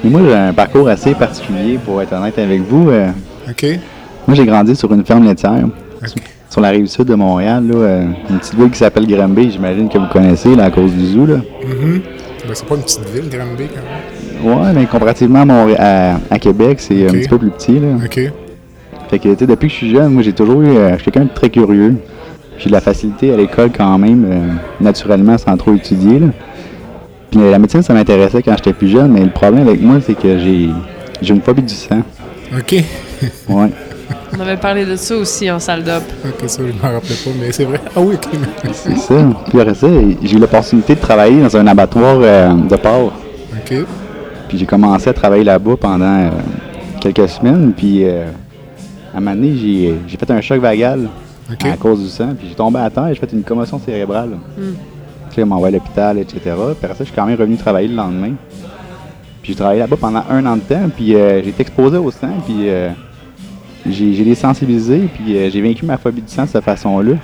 Mais 0.04 0.10
moi, 0.10 0.20
j'ai 0.24 0.34
un 0.34 0.52
parcours 0.52 0.88
assez 0.88 1.14
particulier, 1.14 1.78
pour 1.84 2.00
être 2.00 2.12
honnête 2.12 2.38
avec 2.38 2.60
vous. 2.62 2.88
Euh, 2.90 3.08
OK. 3.50 3.66
moi, 4.26 4.36
j'ai 4.36 4.46
grandi 4.46 4.76
sur 4.76 4.92
une 4.92 5.04
ferme 5.04 5.24
laitière, 5.24 5.64
sur 6.48 6.60
la 6.60 6.68
rive 6.70 6.86
sud 6.86 7.04
de 7.06 7.14
Montréal, 7.16 7.66
là, 7.66 7.74
euh, 7.74 8.04
une 8.30 8.38
petite 8.38 8.54
ville 8.54 8.70
qui 8.70 8.78
s'appelle 8.78 9.06
Granby, 9.06 9.50
j'imagine 9.50 9.88
que 9.88 9.98
vous 9.98 10.06
connaissez, 10.06 10.54
là, 10.54 10.64
à 10.66 10.70
cause 10.70 10.92
du 10.92 11.04
zoo. 11.06 11.26
Là. 11.26 11.36
Mhm. 11.36 12.00
Ben, 12.46 12.54
c'est 12.54 12.66
pas 12.66 12.76
une 12.76 12.82
petite 12.82 13.08
ville, 13.10 13.28
Granby, 13.28 13.64
quand 13.66 14.48
même. 14.54 14.58
Ouais, 14.58 14.72
mais 14.72 14.86
comparativement 14.86 15.40
à, 15.40 15.44
Montré- 15.44 15.76
à, 15.76 16.20
à 16.30 16.38
Québec, 16.38 16.78
c'est 16.80 17.08
un 17.08 17.12
petit 17.12 17.28
peu 17.28 17.38
plus 17.38 17.50
petit. 17.50 17.80
Là. 17.80 17.88
OK. 18.04 18.20
Fait 19.10 19.18
que, 19.18 19.28
tu 19.30 19.38
sais, 19.38 19.46
depuis 19.46 19.68
que 19.68 19.72
je 19.72 19.78
suis 19.78 19.90
jeune, 19.90 20.12
moi, 20.12 20.22
j'ai 20.22 20.32
toujours 20.32 20.60
eu. 20.62 20.68
euh, 20.76 20.90
je 20.96 21.02
suis 21.02 21.10
quelqu'un 21.10 21.24
de 21.28 21.34
très 21.34 21.50
curieux. 21.50 21.96
J'ai 22.58 22.66
de 22.68 22.72
la 22.74 22.80
facilité 22.80 23.32
à 23.32 23.36
l'école 23.36 23.70
quand 23.76 23.98
même, 23.98 24.24
euh, 24.28 24.52
naturellement, 24.80 25.38
sans 25.38 25.56
trop 25.56 25.72
étudier. 25.74 26.18
Là. 26.18 26.26
Puis 27.30 27.40
euh, 27.40 27.50
la 27.50 27.58
médecine, 27.58 27.82
ça 27.82 27.94
m'intéressait 27.94 28.42
quand 28.42 28.54
j'étais 28.56 28.72
plus 28.72 28.88
jeune, 28.88 29.12
mais 29.12 29.20
le 29.22 29.30
problème 29.30 29.66
avec 29.68 29.80
moi, 29.80 29.96
c'est 30.04 30.14
que 30.14 30.38
j'ai 30.38 30.68
j'ai 31.20 31.34
une 31.34 31.40
phobie 31.40 31.62
du 31.62 31.74
sang. 31.74 32.02
OK. 32.56 32.74
Ouais. 33.48 33.70
On 34.36 34.40
avait 34.40 34.56
parlé 34.56 34.84
de 34.86 34.94
ça 34.94 35.16
aussi 35.16 35.50
en 35.50 35.58
salle 35.58 35.82
d'op. 35.82 36.02
OK, 36.24 36.48
ça, 36.48 36.62
je 36.64 36.72
m'en 36.86 36.92
rappelais 36.94 37.16
pas, 37.16 37.30
mais 37.40 37.50
c'est 37.50 37.64
vrai. 37.64 37.80
Ah 37.96 38.00
oui, 38.00 38.14
OK. 38.14 38.38
C'est 38.72 38.96
ça. 38.96 39.14
Puis 39.48 39.60
après 39.60 39.74
ça, 39.74 39.88
j'ai 40.22 40.36
eu 40.36 40.38
l'opportunité 40.38 40.94
de 40.94 41.00
travailler 41.00 41.40
dans 41.42 41.56
un 41.56 41.66
abattoir 41.66 42.18
euh, 42.20 42.52
de 42.54 42.76
porc. 42.76 43.12
OK. 43.52 43.74
Puis 44.48 44.58
j'ai 44.58 44.66
commencé 44.66 45.10
à 45.10 45.12
travailler 45.12 45.42
là-bas 45.44 45.76
pendant 45.80 46.04
euh, 46.26 46.30
quelques 47.00 47.28
semaines. 47.28 47.72
Puis 47.76 48.04
euh, 48.04 48.26
à 49.18 49.20
un 49.20 49.24
moment 49.24 49.34
donné, 49.34 49.56
j'ai 49.56 49.94
j'ai 50.06 50.16
fait 50.16 50.30
un 50.30 50.40
choc 50.40 50.60
vagal 50.60 51.08
à 51.50 51.76
cause 51.76 52.00
du 52.00 52.08
sang. 52.08 52.34
Puis 52.38 52.48
j'ai 52.48 52.54
tombé 52.54 52.78
à 52.78 52.88
terre 52.88 53.08
et 53.08 53.14
j'ai 53.14 53.20
fait 53.20 53.32
une 53.32 53.42
commotion 53.42 53.80
cérébrale. 53.80 54.38
Puis 54.56 55.38
là, 55.38 55.42
ils 55.42 55.44
m'ont 55.44 55.56
envoyé 55.56 55.76
à 55.76 55.78
l'hôpital, 55.78 56.18
etc. 56.18 56.40
Puis 56.44 56.54
après 56.84 56.94
ça, 56.94 56.98
je 57.00 57.04
suis 57.04 57.14
quand 57.14 57.26
même 57.26 57.38
revenu 57.38 57.56
travailler 57.56 57.88
le 57.88 57.96
lendemain. 57.96 58.32
Puis 59.42 59.52
j'ai 59.52 59.56
travaillé 59.56 59.80
là-bas 59.80 59.96
pendant 60.00 60.22
un 60.30 60.46
an 60.46 60.56
de 60.56 60.62
temps. 60.62 60.88
Puis 60.94 61.14
euh, 61.14 61.42
j'ai 61.42 61.48
été 61.48 61.62
exposé 61.62 61.98
au 61.98 62.10
sang. 62.12 62.30
Puis 62.46 62.68
euh, 62.68 62.90
j'ai 63.88 64.14
j'ai 64.14 64.24
désensibilisé. 64.24 65.08
Puis 65.12 65.36
euh, 65.36 65.50
j'ai 65.50 65.62
vaincu 65.62 65.84
ma 65.84 65.98
phobie 65.98 66.22
du 66.22 66.32
sang 66.32 66.44
de 66.44 66.48
cette 66.48 66.64
façon-là. 66.64 67.14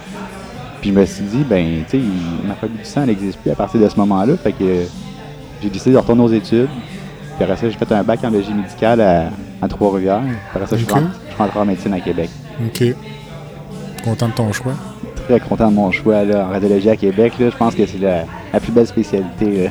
Puis 0.81 0.91
je 0.91 0.99
me 0.99 1.05
suis 1.07 1.25
dit, 1.25 1.45
ben, 1.49 1.85
tu 1.89 1.99
sais, 1.99 2.05
ma 2.47 2.55
phobie 2.57 2.79
du 2.79 2.85
sang, 2.85 3.03
elle 3.03 3.11
n'existe 3.11 3.39
plus 3.39 3.53
à 3.53 3.55
partir 3.55 3.81
de 3.81 3.89
ce 3.89 3.97
moment-là. 4.01 4.37
Fait 4.37 4.53
que 4.53 4.65
euh, 4.65 4.85
j'ai 5.63 5.71
décidé 5.71 5.93
de 5.93 5.99
retourner 5.99 6.23
aux 6.23 6.33
études. 6.33 6.69
Puis 7.37 7.45
après 7.45 7.57
ça, 7.57 7.69
j'ai 7.69 7.77
fait 7.77 7.93
un 7.93 8.03
bac 8.03 8.21
en 8.25 8.31
logie 8.31 8.53
médicale 8.55 9.01
à, 9.01 9.25
à 9.61 9.69
Trois-Rivières. 9.69 10.23
Après 10.55 10.67
ça, 10.67 10.77
je 10.77 10.85
suis 10.85 10.93
rentré- 10.93 11.07
je 11.29 11.35
suis 11.35 11.43
rentré 11.43 11.59
en 11.59 11.65
médecine 11.65 11.93
à 11.93 12.01
Québec. 12.01 12.31
OK. 12.65 12.85
Content 14.05 14.29
de 14.29 14.33
ton 14.35 14.53
choix? 14.53 14.73
Très 15.27 15.41
content 15.41 15.71
de 15.71 15.75
mon 15.75 15.91
choix 15.91 16.23
là, 16.23 16.47
en 16.47 16.53
radiologie 16.53 16.91
à 16.91 16.97
Québec. 16.97 17.33
Là, 17.41 17.49
je 17.51 17.57
pense 17.57 17.75
que 17.75 17.87
c'est 17.87 17.99
la, 17.99 18.25
la 18.53 18.61
plus 18.61 18.71
belle 18.73 18.87
spécialité. 18.87 19.71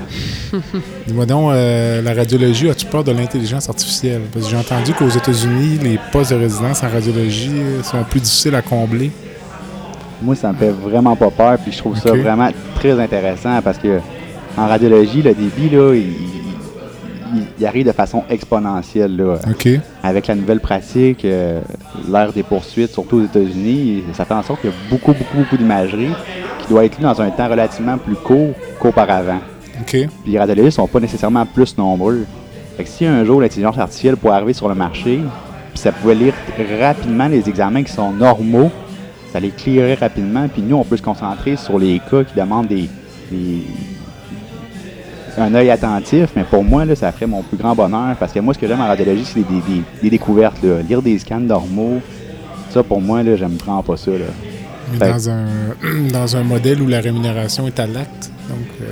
Dis-moi 1.07 1.25
donc, 1.27 1.51
euh, 1.53 2.01
la 2.01 2.13
radiologie, 2.13 2.69
as-tu 2.69 2.85
peur 2.87 3.03
de 3.03 3.11
l'intelligence 3.11 3.69
artificielle? 3.69 4.21
Parce 4.33 4.45
que 4.45 4.51
j'ai 4.51 4.57
entendu 4.57 4.93
qu'aux 4.93 5.09
États-Unis, 5.09 5.77
les 5.83 5.99
postes 6.11 6.31
de 6.33 6.37
résidence 6.39 6.81
en 6.83 6.89
radiologie 6.89 7.51
euh, 7.53 7.83
sont 7.83 8.03
plus 8.03 8.19
difficiles 8.19 8.55
à 8.55 8.61
combler. 8.63 9.11
Moi, 10.21 10.35
ça 10.35 10.51
me 10.51 10.57
fait 10.57 10.71
vraiment 10.71 11.15
pas 11.15 11.29
peur. 11.29 11.57
Puis 11.59 11.71
je 11.71 11.77
trouve 11.77 11.97
ça 11.97 12.11
vraiment 12.13 12.49
très 12.75 12.99
intéressant 12.99 13.61
parce 13.63 13.77
que 13.77 13.99
en 14.57 14.67
radiologie, 14.67 15.21
le 15.21 15.33
débit, 15.33 15.69
là, 15.69 15.93
il, 15.93 16.13
il- 17.33 17.47
il 17.59 17.65
arrive 17.65 17.85
de 17.85 17.91
façon 17.91 18.23
exponentielle. 18.29 19.15
Là. 19.15 19.37
Avec 20.03 20.27
la 20.27 20.35
nouvelle 20.35 20.59
pratique, 20.59 21.25
euh, 21.25 21.59
l'ère 22.11 22.31
des 22.33 22.43
poursuites, 22.43 22.91
surtout 22.91 23.17
aux 23.17 23.23
États-Unis, 23.23 24.03
ça 24.13 24.25
fait 24.25 24.33
en 24.33 24.43
sorte 24.43 24.61
qu'il 24.61 24.69
y 24.69 24.73
a 24.73 24.75
beaucoup, 24.89 25.13
beaucoup, 25.13 25.37
beaucoup 25.37 25.57
d'imagerie 25.57 26.09
qui 26.61 26.67
doit 26.69 26.85
être 26.85 26.97
lue 26.97 27.03
dans 27.03 27.21
un 27.21 27.29
temps 27.29 27.49
relativement 27.49 27.97
plus 27.97 28.15
court 28.15 28.53
qu'auparavant. 28.79 29.39
Puis 30.23 30.31
les 30.33 30.39
radiologistes 30.39 30.77
sont 30.77 30.87
pas 30.87 30.99
nécessairement 30.99 31.45
plus 31.45 31.77
nombreux. 31.77 32.25
Fait 32.77 32.83
que 32.83 32.89
si 32.89 33.05
un 33.05 33.23
jour 33.25 33.41
l'intelligence 33.41 33.77
artificielle 33.77 34.17
pourrait 34.17 34.35
arriver 34.35 34.53
sur 34.53 34.69
le 34.69 34.75
marché, 34.75 35.19
puis 35.71 35.79
ça 35.79 35.91
pouvait 35.91 36.15
lire 36.15 36.33
rapidement 36.79 37.27
les 37.27 37.47
examens 37.49 37.83
qui 37.83 37.91
sont 37.91 38.11
normaux, 38.11 38.71
ça 39.31 39.39
les 39.39 39.49
clearait 39.49 39.95
rapidement, 39.95 40.47
puis 40.47 40.61
nous, 40.61 40.75
on 40.75 40.83
peut 40.83 40.97
se 40.97 41.01
concentrer 41.01 41.55
sur 41.55 41.79
les 41.79 41.99
cas 42.09 42.23
qui 42.23 42.35
demandent 42.39 42.67
des, 42.67 42.87
des- 43.31 43.63
un 45.37 45.53
œil 45.55 45.69
attentif, 45.71 46.29
mais 46.35 46.43
pour 46.43 46.63
moi, 46.63 46.85
là, 46.85 46.95
ça 46.95 47.11
ferait 47.11 47.25
mon 47.27 47.41
plus 47.41 47.57
grand 47.57 47.75
bonheur, 47.75 48.15
parce 48.19 48.31
que 48.31 48.39
moi, 48.39 48.53
ce 48.53 48.59
que 48.59 48.67
j'aime 48.67 48.81
en 48.81 48.87
radiologie, 48.87 49.25
c'est 49.25 49.39
des, 49.39 49.43
des- 49.75 49.83
des 50.03 50.09
découvertes, 50.09 50.61
là. 50.63 50.81
lire 50.87 51.01
des 51.01 51.17
scans 51.19 51.39
normaux. 51.39 52.01
Ça, 52.71 52.83
pour 52.83 53.01
moi, 53.01 53.23
là, 53.23 53.35
j'aime 53.35 53.55
vraiment 53.57 53.83
pas 53.83 53.97
ça. 53.97 54.11
Là. 54.11 54.17
Fait- 54.99 55.11
dans 55.11 55.29
un, 55.29 55.45
dans 56.11 56.35
un 56.37 56.43
modèle 56.43 56.81
où 56.81 56.87
la 56.87 56.99
rémunération 57.01 57.65
est 57.67 57.79
à 57.79 57.87
l'acte, 57.87 58.31
donc 58.49 58.67
euh, 58.81 58.85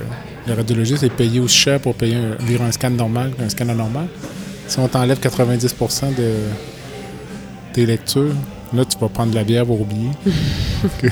le 0.48 0.54
radiologiste 0.54 1.02
est 1.04 1.10
payé 1.12 1.38
aussi 1.40 1.56
cher 1.58 1.78
pour 1.80 1.94
payer 1.94 2.16
un, 2.16 2.44
lire 2.46 2.62
un 2.62 2.72
scan 2.72 2.90
normal 2.90 3.32
qu'un 3.38 3.48
scan 3.48 3.68
anormal. 3.68 4.06
Si 4.66 4.78
on 4.80 4.88
t'enlève 4.88 5.18
90% 5.18 6.14
de 6.16 6.32
tes 7.72 7.86
lectures, 7.86 8.32
là, 8.74 8.84
tu 8.84 8.98
vas 8.98 9.08
prendre 9.08 9.30
de 9.30 9.36
la 9.36 9.44
bière 9.44 9.66
pour 9.66 9.80
oublier. 9.80 10.10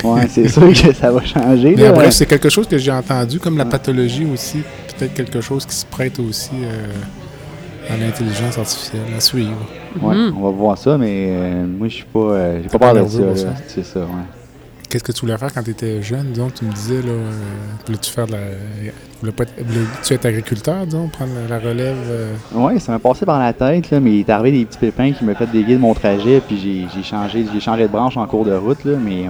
Ouais, 0.03 0.27
c'est 0.29 0.47
sûr 0.49 0.67
que 0.73 0.93
ça 0.93 1.11
va 1.11 1.23
changer. 1.23 1.75
Mais 1.77 1.83
là. 1.83 1.91
bref, 1.91 2.11
c'est 2.13 2.25
quelque 2.25 2.49
chose 2.49 2.67
que 2.67 2.77
j'ai 2.77 2.91
entendu, 2.91 3.39
comme 3.39 3.57
la 3.57 3.65
pathologie 3.65 4.25
aussi, 4.25 4.59
peut-être 5.01 5.13
quelque 5.15 5.41
chose 5.41 5.65
qui 5.65 5.75
se 5.75 5.85
prête 5.85 6.19
aussi 6.19 6.51
euh, 6.63 6.85
à 7.89 7.97
l'intelligence 7.97 8.57
artificielle, 8.57 9.01
à 9.17 9.19
suivre. 9.19 9.57
Ouais, 10.01 10.15
Mhm. 10.15 10.33
on 10.37 10.41
va 10.43 10.49
voir 10.51 10.77
ça, 10.77 10.97
mais 10.97 11.27
euh, 11.31 11.65
moi, 11.65 11.87
je 11.87 11.95
suis 11.95 12.05
pas, 12.05 12.19
euh, 12.19 12.59
j'ai 12.61 12.69
pas 12.69 12.79
peur 12.79 12.93
de 13.03 13.07
ça. 13.09 13.35
ça? 13.35 13.53
C'est 13.67 13.83
ça, 13.83 13.99
ouais. 14.01 14.05
Qu'est-ce 14.89 15.03
que 15.05 15.11
tu 15.13 15.21
voulais 15.21 15.37
faire 15.37 15.51
quand 15.53 15.63
tu 15.63 15.71
étais 15.71 16.01
jeune? 16.01 16.27
Disons, 16.33 16.49
tu 16.51 16.65
me 16.65 16.71
disais, 16.73 17.01
là, 17.01 17.11
euh, 17.13 17.31
voulais-tu 17.85 18.11
faire 18.11 18.27
de 18.27 18.33
la. 18.33 18.39
voulais 19.21 19.31
pas 19.31 19.43
être- 19.43 19.53
voulais-tu 19.65 20.13
être 20.13 20.25
agriculteur, 20.25 20.85
disons, 20.85 21.07
prendre 21.07 21.31
la, 21.49 21.57
la 21.57 21.65
relève? 21.65 21.95
euh? 22.09 22.33
Ouais, 22.53 22.77
ça 22.79 22.91
m'a 22.91 22.99
passé 22.99 23.25
par 23.25 23.39
la 23.39 23.53
tête, 23.53 23.89
là, 23.89 23.99
mais 24.01 24.11
il 24.11 24.19
est 24.19 24.29
arrivé 24.29 24.59
des 24.59 24.65
petits 24.65 24.77
pépins 24.79 25.11
qui 25.13 25.23
m'ont 25.23 25.33
fait 25.33 25.47
dévier 25.47 25.75
de 25.75 25.81
mon 25.81 25.93
trajet, 25.93 26.41
puis 26.45 26.87
j'ai, 26.93 27.03
changé, 27.03 27.45
j'ai 27.53 27.59
changé 27.61 27.83
de 27.83 27.87
branche 27.87 28.17
en 28.17 28.27
cours 28.27 28.45
de 28.45 28.53
route, 28.53 28.83
là, 28.85 28.97
mais 29.01 29.25
euh, 29.27 29.29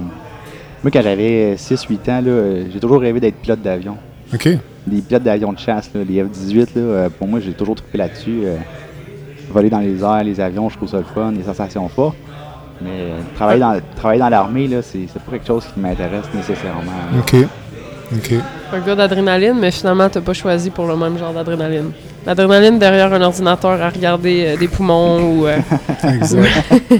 moi, 0.82 0.90
quand 0.92 1.02
j'avais 1.02 1.54
6-8 1.56 2.10
ans, 2.10 2.20
là, 2.20 2.64
j'ai 2.72 2.80
toujours 2.80 3.00
rêvé 3.00 3.20
d'être 3.20 3.36
pilote 3.36 3.62
d'avion. 3.62 3.96
OK. 4.34 4.48
Des 4.86 5.00
pilotes 5.00 5.22
d'avion 5.22 5.52
de 5.52 5.58
chasse, 5.58 5.90
là, 5.94 6.00
les 6.02 6.22
F-18, 6.22 6.56
là, 6.56 6.66
euh, 6.76 7.08
pour 7.08 7.28
moi, 7.28 7.38
j'ai 7.40 7.52
toujours 7.52 7.76
trippé 7.76 7.98
là-dessus. 7.98 8.40
euh, 8.44 8.56
voler 9.50 9.70
dans 9.70 9.80
les 9.80 10.02
airs, 10.02 10.24
les 10.24 10.40
avions, 10.40 10.68
je 10.70 10.76
trouve 10.76 10.88
ça 10.88 10.98
le 10.98 11.04
fun, 11.04 11.30
les 11.32 11.42
sensations 11.44 11.88
fortes. 11.88 12.16
Mais 12.80 12.88
euh, 12.90 13.18
travailler 13.36 13.60
dans, 13.60 13.80
travailler 13.94 14.20
dans 14.20 14.28
l'armée, 14.28 14.66
là, 14.66 14.82
c'est, 14.82 15.06
c'est 15.12 15.22
pas 15.22 15.32
quelque 15.32 15.46
chose 15.46 15.64
qui 15.72 15.78
m'intéresse 15.78 16.24
nécessairement. 16.34 16.80
là. 17.12 17.18
OK. 17.20 17.36
OK. 18.16 18.32
Un 18.74 18.80
gars 18.80 18.94
d'adrénaline, 18.94 19.58
mais 19.58 19.70
finalement, 19.70 20.08
t'as 20.08 20.20
pas 20.20 20.32
choisi 20.32 20.70
pour 20.70 20.86
le 20.86 20.96
même 20.96 21.16
genre 21.18 21.32
d'adrénaline. 21.32 21.92
L'adrénaline 22.26 22.78
derrière 22.78 23.12
un 23.12 23.20
ordinateur 23.22 23.80
à 23.82 23.88
regarder 23.90 24.44
euh, 24.46 24.56
des 24.56 24.68
poumons 24.68 25.20
ou. 25.40 25.46
euh, 25.46 25.58
Exact. 26.04 26.48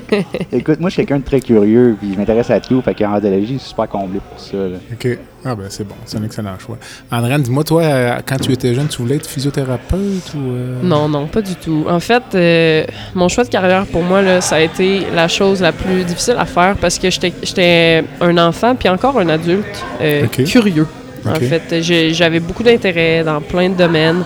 Écoute, 0.52 0.80
moi, 0.80 0.90
je 0.90 0.94
suis 0.94 1.02
quelqu'un 1.06 1.20
de 1.20 1.24
très 1.24 1.40
curieux, 1.40 1.96
puis 2.00 2.12
je 2.12 2.18
m'intéresse 2.18 2.50
à 2.50 2.60
tout, 2.60 2.80
fait 2.82 2.94
qu'en 2.94 3.10
radiologie, 3.12 3.54
je 3.54 3.58
suis 3.58 3.68
super 3.70 3.88
comblé 3.88 4.20
pour 4.28 4.40
ça. 4.40 4.56
là. 4.56 4.76
OK. 4.92 5.18
Ah, 5.44 5.54
ben, 5.54 5.64
c'est 5.68 5.86
bon. 5.86 5.94
C'est 6.04 6.18
un 6.18 6.24
excellent 6.24 6.56
choix. 6.58 6.76
Andréane, 7.10 7.42
dis-moi, 7.42 7.64
toi, 7.64 7.82
euh, 7.82 8.16
quand 8.26 8.36
tu 8.40 8.52
étais 8.52 8.74
jeune, 8.74 8.86
tu 8.88 8.98
voulais 9.02 9.16
être 9.16 9.26
physiothérapeute 9.28 10.34
ou. 10.34 10.38
euh? 10.52 10.80
Non, 10.82 11.08
non, 11.08 11.26
pas 11.26 11.40
du 11.42 11.54
tout. 11.56 11.84
En 11.88 11.98
fait, 12.00 12.22
euh, 12.34 12.84
mon 13.14 13.28
choix 13.28 13.44
de 13.44 13.48
carrière 13.48 13.86
pour 13.86 14.02
moi, 14.02 14.22
là, 14.22 14.40
ça 14.40 14.56
a 14.56 14.60
été 14.60 15.02
la 15.14 15.28
chose 15.28 15.60
la 15.60 15.72
plus 15.72 16.04
difficile 16.04 16.36
à 16.38 16.46
faire 16.46 16.76
parce 16.80 16.98
que 16.98 17.10
j'étais 17.10 17.32
j'étais 17.42 18.04
un 18.20 18.38
enfant 18.38 18.74
puis 18.76 18.88
encore 18.88 19.18
un 19.18 19.28
adulte 19.28 19.84
euh, 20.00 20.24
Ok. 20.26 20.44
curieux. 20.44 20.86
En 21.24 21.34
fait, 21.34 21.80
j'avais 22.12 22.40
beaucoup 22.40 22.64
d'intérêt 22.64 23.22
dans 23.24 23.40
plein 23.40 23.68
de 23.68 23.74
domaines. 23.74 24.24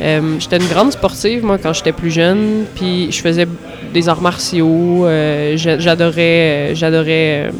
Euh, 0.00 0.36
j'étais 0.38 0.56
une 0.56 0.66
grande 0.68 0.92
sportive, 0.92 1.44
moi, 1.44 1.58
quand 1.58 1.72
j'étais 1.74 1.92
plus 1.92 2.10
jeune, 2.10 2.64
puis 2.74 3.12
je 3.12 3.20
faisais 3.20 3.46
des 3.92 4.08
arts 4.08 4.22
martiaux. 4.22 5.06
euh, 5.06 5.56
j'a- 5.56 5.78
j'adorais 5.78 6.70
euh, 6.70 6.74
j'adorais 6.74 7.50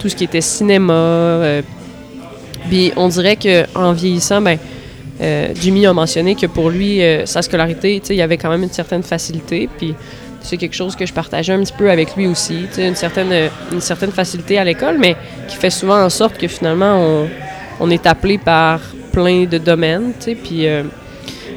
tout 0.00 0.08
ce 0.08 0.16
qui 0.16 0.24
était 0.24 0.40
cinéma. 0.40 1.40
puis 2.68 2.92
on 2.96 3.08
dirait 3.08 3.36
qu'en 3.36 3.92
vieillissant, 3.92 4.40
ben, 4.40 4.58
Jimmy 5.60 5.86
a 5.86 5.92
mentionné 5.92 6.34
que 6.34 6.46
pour 6.46 6.70
lui, 6.70 7.00
sa 7.24 7.42
scolarité, 7.42 8.02
il 8.10 8.16
y 8.16 8.22
avait 8.22 8.36
quand 8.36 8.50
même 8.50 8.62
une 8.62 8.70
certaine 8.72 9.02
facilité. 9.02 9.68
Puis 9.78 9.94
c'est 10.42 10.56
quelque 10.58 10.74
chose 10.76 10.94
que 10.96 11.04
je 11.06 11.12
partageais 11.12 11.52
un 11.54 11.60
petit 11.60 11.72
peu 11.76 11.90
avec 11.90 12.16
lui 12.16 12.26
aussi. 12.26 12.66
Une 12.78 12.94
certaine, 12.94 13.50
une 13.72 13.80
certaine 13.80 14.12
facilité 14.12 14.58
à 14.58 14.64
l'école, 14.64 14.96
mais 14.98 15.16
qui 15.48 15.56
fait 15.56 15.70
souvent 15.70 16.02
en 16.02 16.10
sorte 16.10 16.38
que 16.38 16.48
finalement, 16.48 16.98
on, 17.00 17.28
on 17.80 17.90
est 17.90 18.06
appelé 18.06 18.38
par 18.38 18.80
plein 19.12 19.44
de 19.44 19.58
domaines. 19.58 20.12
Puis. 20.42 20.66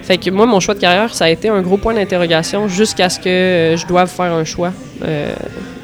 Fait 0.09 0.17
que 0.17 0.31
moi, 0.31 0.47
mon 0.47 0.59
choix 0.59 0.73
de 0.73 0.79
carrière, 0.79 1.13
ça 1.13 1.25
a 1.25 1.29
été 1.29 1.49
un 1.49 1.61
gros 1.61 1.77
point 1.77 1.93
d'interrogation 1.93 2.67
jusqu'à 2.67 3.09
ce 3.09 3.19
que 3.19 3.29
euh, 3.29 3.77
je 3.77 3.85
doive 3.85 4.09
faire 4.09 4.33
un 4.33 4.43
choix 4.43 4.73
euh, 5.05 5.31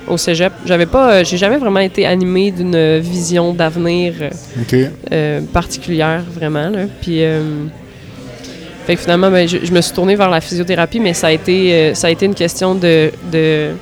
au 0.08 0.18
cégep. 0.18 0.52
J'avais 0.66 0.88
pas, 0.88 1.12
euh, 1.12 1.24
j'ai 1.24 1.38
jamais 1.38 1.58
vraiment 1.58 1.80
été 1.80 2.08
animée 2.08 2.50
d'une 2.50 2.98
vision 2.98 3.54
d'avenir 3.54 4.16
euh, 5.12 5.42
particulière, 5.54 6.24
vraiment. 6.34 6.70
Là. 6.70 6.86
Puis, 7.04 7.24
euh, 7.24 7.66
fait 8.88 8.96
que 8.96 9.02
finalement, 9.02 9.30
ben, 9.30 9.48
je, 9.48 9.60
je 9.64 9.72
me 9.72 9.80
suis 9.80 9.94
tournée 9.94 10.16
vers 10.16 10.32
la 10.32 10.42
physiothérapie, 10.42 11.00
mais 11.00 11.14
ça 11.14 11.28
a 11.28 11.32
été, 11.32 11.94
ça 11.94 12.08
a 12.08 12.10
été 12.10 12.26
une 12.26 12.34
question 12.34 12.74
de. 12.74 13.12
de 13.32 13.74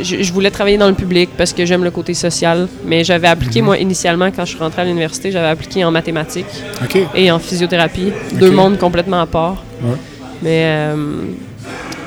je, 0.00 0.22
je 0.22 0.32
voulais 0.32 0.50
travailler 0.50 0.78
dans 0.78 0.88
le 0.88 0.94
public 0.94 1.30
parce 1.36 1.52
que 1.52 1.64
j'aime 1.64 1.84
le 1.84 1.90
côté 1.90 2.14
social, 2.14 2.68
mais 2.84 3.04
j'avais 3.04 3.28
appliqué, 3.28 3.62
moi, 3.62 3.78
initialement, 3.78 4.30
quand 4.30 4.44
je 4.44 4.50
suis 4.50 4.58
rentrée 4.58 4.82
à 4.82 4.84
l'université, 4.84 5.30
j'avais 5.30 5.48
appliqué 5.48 5.84
en 5.84 5.90
mathématiques 5.90 6.46
et 7.14 7.30
en 7.30 7.38
physiothérapie, 7.38 8.12
deux 8.34 8.50
mondes 8.50 8.78
complètement 8.78 9.20
à 9.20 9.26
part. 9.26 9.62
Ouais. 9.82 9.96
Mais 10.42 10.64
euh, 10.64 10.96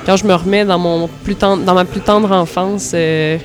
quand 0.06 0.16
je 0.16 0.26
me 0.26 0.34
remets 0.34 0.64
dans, 0.64 0.78
mon 0.78 1.08
plus 1.24 1.34
tendre, 1.34 1.64
dans 1.64 1.74
ma 1.74 1.84
plus 1.84 2.00
tendre 2.00 2.30
enfance, 2.30 2.92
euh, 2.94 3.38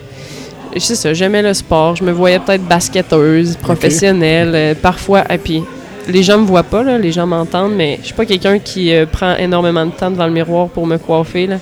c'est 0.78 0.96
ça, 0.96 1.14
j'aimais 1.14 1.42
le 1.42 1.54
sport. 1.54 1.96
Je 1.96 2.04
me 2.04 2.12
voyais 2.12 2.40
peut-être 2.40 2.64
basketteuse, 2.64 3.58
professionnelle, 3.58 4.52
euh, 4.54 4.76
parfois. 4.80 5.24
Et 5.34 5.38
puis, 5.38 5.64
les 6.08 6.24
gens 6.24 6.38
me 6.38 6.46
voient 6.46 6.64
pas, 6.64 6.84
là, 6.84 6.98
les 6.98 7.12
gens 7.12 7.28
m'entendent, 7.28 7.74
mais 7.76 7.98
je 8.02 8.08
suis 8.08 8.14
pas 8.14 8.26
quelqu'un 8.26 8.60
qui 8.60 8.94
euh, 8.94 9.06
prend 9.06 9.36
énormément 9.36 9.86
de 9.86 9.92
temps 9.92 10.12
devant 10.12 10.28
le 10.28 10.34
miroir 10.34 10.68
pour 10.68 10.86
me 10.86 10.98
coiffer. 10.98 11.48
Là. 11.48 11.58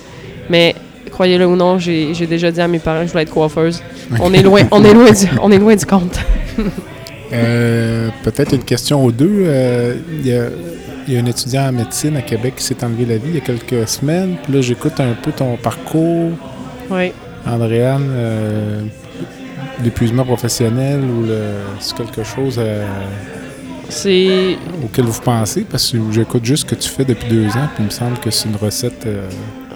Mais 0.48 0.74
croyez-le 1.20 1.46
ou 1.46 1.54
non, 1.54 1.78
j'ai 1.78 2.26
déjà 2.26 2.50
dit 2.50 2.62
à 2.62 2.66
mes 2.66 2.78
parents 2.78 3.02
que 3.02 3.08
je 3.08 3.12
voulais 3.12 3.24
être 3.24 3.30
coiffeuse. 3.30 3.82
On 4.20 4.32
est 4.32 4.42
loin, 4.42 4.62
on 4.70 4.82
est 4.82 4.94
loin 4.94 5.10
du, 5.10 5.26
on 5.42 5.52
est 5.52 5.58
loin 5.58 5.76
du 5.76 5.84
compte. 5.84 6.18
Euh, 7.34 8.08
Peut-être 8.22 8.54
une 8.54 8.64
question 8.64 9.04
aux 9.04 9.12
deux. 9.12 9.42
Euh, 9.44 9.96
Il 10.22 10.26
y, 10.26 10.32
a, 10.32 10.46
il 11.06 11.12
y 11.12 11.18
a 11.18 11.20
un 11.20 11.26
étudiant 11.26 11.68
en 11.68 11.72
médecine 11.72 12.16
à 12.16 12.22
Québec 12.22 12.54
qui 12.56 12.64
s'est 12.64 12.82
enlevé 12.82 13.04
la 13.04 13.18
vie 13.18 13.28
il 13.28 13.34
y 13.34 13.36
a 13.36 13.42
quelques 13.42 13.86
semaines. 13.86 14.36
Puis 14.42 14.54
là, 14.54 14.62
j'écoute 14.62 14.98
un 14.98 15.12
peu 15.12 15.30
ton 15.30 15.58
parcours. 15.58 16.30
oui. 16.90 17.12
Andréane, 17.46 18.08
euh, 18.10 18.80
l'épuisement 19.84 20.24
professionnel 20.24 21.00
ou 21.00 21.26
c'est 21.80 21.96
quelque 21.96 22.22
chose 22.22 22.58
euh, 22.58 24.54
auquel 24.84 25.04
vous 25.04 25.20
pensez? 25.20 25.62
Parce 25.62 25.90
que 25.90 25.98
j'écoute 26.12 26.44
juste 26.44 26.68
ce 26.68 26.74
que 26.74 26.80
tu 26.80 26.88
fais 26.88 27.04
depuis 27.04 27.28
deux 27.28 27.46
ans, 27.48 27.68
puis 27.74 27.80
il 27.80 27.86
me 27.86 27.90
semble 27.90 28.18
que 28.18 28.30
c'est 28.30 28.48
une 28.48 28.56
recette 28.56 29.06
euh, 29.06 29.28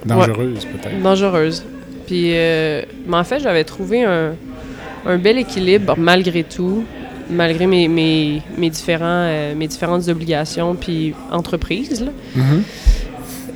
dangereuse, 0.05 0.65
peut-être. 0.67 1.03
dangereuse. 1.03 1.65
Puis, 2.07 2.33
euh, 2.35 2.83
mais 3.07 3.17
en 3.17 3.25
fait, 3.25 3.41
j'avais 3.41 3.65
trouvé 3.65 4.05
un, 4.05 4.33
un 5.07 5.17
bel 5.19 5.39
équilibre 5.39 5.95
malgré 5.97 6.43
tout, 6.45 6.85
malgré 7.31 7.67
mes, 7.67 7.89
mes, 7.89 8.43
mes, 8.59 8.71
différents, 8.71 9.05
euh, 9.29 9.55
mes 9.55 9.67
différentes 9.67 10.07
obligations 10.09 10.75
puis 10.75 11.15
entreprises. 11.31 12.03
là. 12.05 12.11
Mhm. 12.37 12.63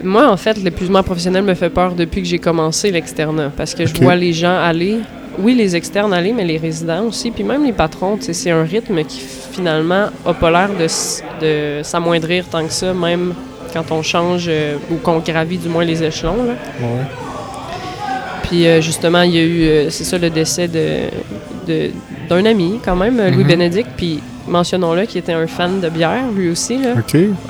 Moi, 0.05 0.31
en 0.31 0.37
fait, 0.37 0.57
l'épuisement 0.59 1.03
professionnel 1.03 1.43
me 1.43 1.55
fait 1.55 1.71
peur 1.71 1.95
depuis 1.95 2.23
que 2.23 2.29
j'ai 2.29 2.39
commencé 2.39 2.91
l'externat 2.91 3.51
parce 3.57 3.75
que 3.75 3.85
je 3.85 3.95
vois 3.95 4.15
les 4.15 4.33
gens 4.33 4.57
aller. 4.57 4.99
Oui, 5.41 5.55
les 5.55 5.77
externes 5.77 6.13
aller, 6.13 6.33
mais 6.33 6.45
les 6.45 6.57
résidents 6.57 7.05
aussi, 7.05 7.31
puis 7.31 7.45
même 7.45 7.65
les 7.65 7.73
patrons, 7.73 8.19
c'est 8.21 8.51
un 8.51 8.65
rythme 8.65 9.05
qui 9.05 9.21
finalement 9.21 10.07
a 10.27 10.35
pas 10.35 10.51
l'air 10.51 10.71
de, 10.71 10.87
de 11.41 11.83
s'amoindrir 11.85 12.45
tant 12.49 12.65
que 12.67 12.73
ça, 12.73 12.93
même 12.93 13.35
quand 13.73 13.91
on 13.91 14.03
change 14.03 14.47
euh, 14.49 14.77
ou 14.91 14.97
qu'on 14.97 15.19
gravit 15.19 15.59
du 15.59 15.69
moins 15.69 15.85
les 15.85 16.03
échelons. 16.03 16.37
Là. 16.45 16.53
Ouais. 16.81 17.05
Puis 18.45 18.67
euh, 18.67 18.81
justement, 18.81 19.23
il 19.23 19.35
y 19.35 19.39
a 19.39 19.43
eu, 19.43 19.63
euh, 19.63 19.91
c'est 19.91 20.05
ça, 20.05 20.17
le 20.19 20.31
décès 20.31 20.69
de, 20.69 21.91
d'un 22.29 22.45
ami 22.47 22.81
quand 22.85 22.97
même, 22.97 23.17
Louis 23.31 23.43
Mhm. 23.45 23.47
Bénédicte, 23.49 23.91
puis 23.97 24.21
mentionnons-le, 24.47 25.05
qui 25.05 25.19
était 25.19 25.33
un 25.35 25.47
fan 25.47 25.81
de 25.81 25.89
bière, 25.91 26.25
lui 26.35 26.49
aussi, 26.51 26.79
là, 26.79 26.95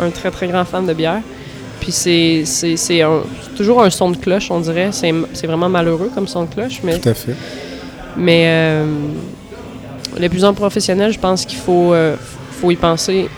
un 0.00 0.10
très 0.10 0.30
très 0.30 0.48
grand 0.48 0.64
fan 0.64 0.86
de 0.86 0.92
bière. 0.94 1.20
Puis 1.80 1.92
c'est, 1.92 2.44
toujours 3.56 3.82
un 3.82 3.90
son 3.90 4.10
de 4.10 4.16
cloche, 4.16 4.50
on 4.50 4.58
dirait. 4.60 4.88
C'est, 4.90 5.14
c'est 5.32 5.46
vraiment 5.46 5.68
malheureux 5.68 6.10
comme 6.12 6.26
son 6.26 6.44
de 6.44 6.52
cloche, 6.52 6.80
mais, 6.82 6.98
Tout 6.98 7.08
à 7.08 7.14
fait. 7.14 7.34
mais 8.16 8.44
euh, 8.48 8.84
les 10.18 10.28
plus 10.28 10.44
en 10.44 10.52
professionnels, 10.54 11.12
je 11.12 11.20
pense 11.20 11.44
qu'il 11.46 11.58
faut, 11.58 11.92
euh, 11.94 12.16
faut 12.60 12.72
y 12.72 12.76
penser. 12.76 13.28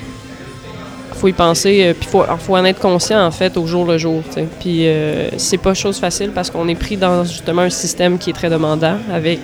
Faut 1.21 1.29
y 1.29 1.33
penser, 1.33 1.85
euh, 1.85 1.95
puis 1.99 2.09
faut, 2.09 2.25
faut 2.39 2.57
en 2.57 2.65
être 2.65 2.81
conscient 2.81 3.25
en 3.25 3.31
fait 3.31 3.57
au 3.59 3.67
jour 3.67 3.85
le 3.85 3.99
jour. 3.99 4.23
Puis 4.59 4.87
euh, 4.87 5.29
c'est 5.37 5.59
pas 5.59 5.75
chose 5.75 5.99
facile 5.99 6.31
parce 6.31 6.51
qu'on 6.51 6.67
est 6.69 6.75
pris 6.75 6.97
dans 6.97 7.25
justement 7.25 7.63
un 7.63 7.71
système 7.71 8.19
qui 8.19 8.31
est 8.31 8.33
très 8.33 8.49
demandant 8.49 8.97
avec 9.13 9.41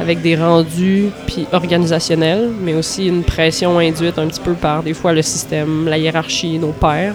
avec 0.00 0.22
des 0.22 0.36
rendus 0.36 1.10
puis 1.26 1.46
organisationnels, 1.52 2.50
mais 2.60 2.74
aussi 2.74 3.08
une 3.08 3.24
pression 3.24 3.78
induite 3.78 4.16
un 4.18 4.28
petit 4.28 4.40
peu 4.40 4.52
par 4.52 4.84
des 4.84 4.94
fois 4.94 5.12
le 5.12 5.22
système, 5.22 5.88
la 5.88 5.98
hiérarchie, 5.98 6.58
nos 6.58 6.72
pairs. 6.72 7.14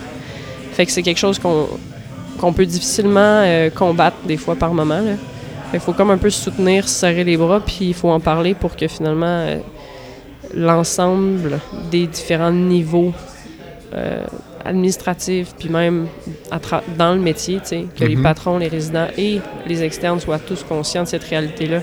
Fait 0.74 0.86
que 0.86 0.92
c'est 0.92 1.04
quelque 1.04 1.20
chose 1.20 1.40
qu'on 1.40 2.54
peut 2.54 2.66
difficilement 2.66 3.42
euh, 3.46 3.70
combattre 3.70 4.18
des 4.26 4.38
fois 4.38 4.56
par 4.56 4.74
moment. 4.74 5.02
qu'il 5.72 5.80
faut 5.80 5.94
comme 5.94 6.12
un 6.12 6.18
peu 6.18 6.30
se 6.30 6.42
soutenir, 6.42 6.90
se 6.90 6.96
serrer 6.96 7.24
les 7.24 7.38
bras, 7.38 7.62
puis 7.62 7.86
il 7.90 7.94
faut 7.94 8.10
en 8.10 8.20
parler 8.20 8.54
pour 8.54 8.76
que 8.76 8.88
finalement 8.90 9.26
euh, 9.28 9.60
l'ensemble 10.54 11.60
des 11.90 12.06
différents 12.08 12.52
niveaux 12.52 13.14
euh, 13.94 14.24
administratifs, 14.66 15.54
puis 15.58 15.70
même 15.70 16.08
dans 16.98 17.14
le 17.14 17.20
métier, 17.20 17.56
tu 17.60 17.68
sais, 17.68 17.86
que 17.98 18.06
les 18.06 18.16
Mhm. 18.16 18.24
patrons, 18.24 18.58
les 18.58 18.68
résidents 18.70 19.08
et 19.18 19.40
les 19.68 19.84
externes 19.84 20.20
soient 20.20 20.40
tous 20.40 20.64
conscients 20.64 21.04
de 21.04 21.08
cette 21.08 21.24
réalité-là. 21.24 21.80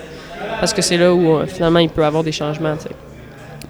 Parce 0.59 0.73
que 0.73 0.83
c'est 0.83 0.97
là 0.97 1.15
où 1.15 1.37
euh, 1.37 1.47
finalement 1.47 1.79
il 1.79 1.89
peut 1.91 2.03
y 2.03 2.05
avoir 2.05 2.25
des 2.25 2.33
changements. 2.33 2.77
tu 2.77 2.85
sais. 2.85 2.95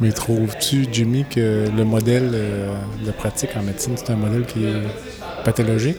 Mais 0.00 0.12
trouves-tu, 0.12 0.86
Jimmy, 0.90 1.24
que 1.28 1.66
le 1.76 1.84
modèle 1.84 2.30
euh, 2.32 2.72
de 3.04 3.10
pratique 3.10 3.50
en 3.58 3.62
médecine, 3.62 3.92
c'est 3.96 4.10
un 4.12 4.16
modèle 4.16 4.44
qui 4.46 4.64
est 4.64 5.44
pathologique? 5.44 5.98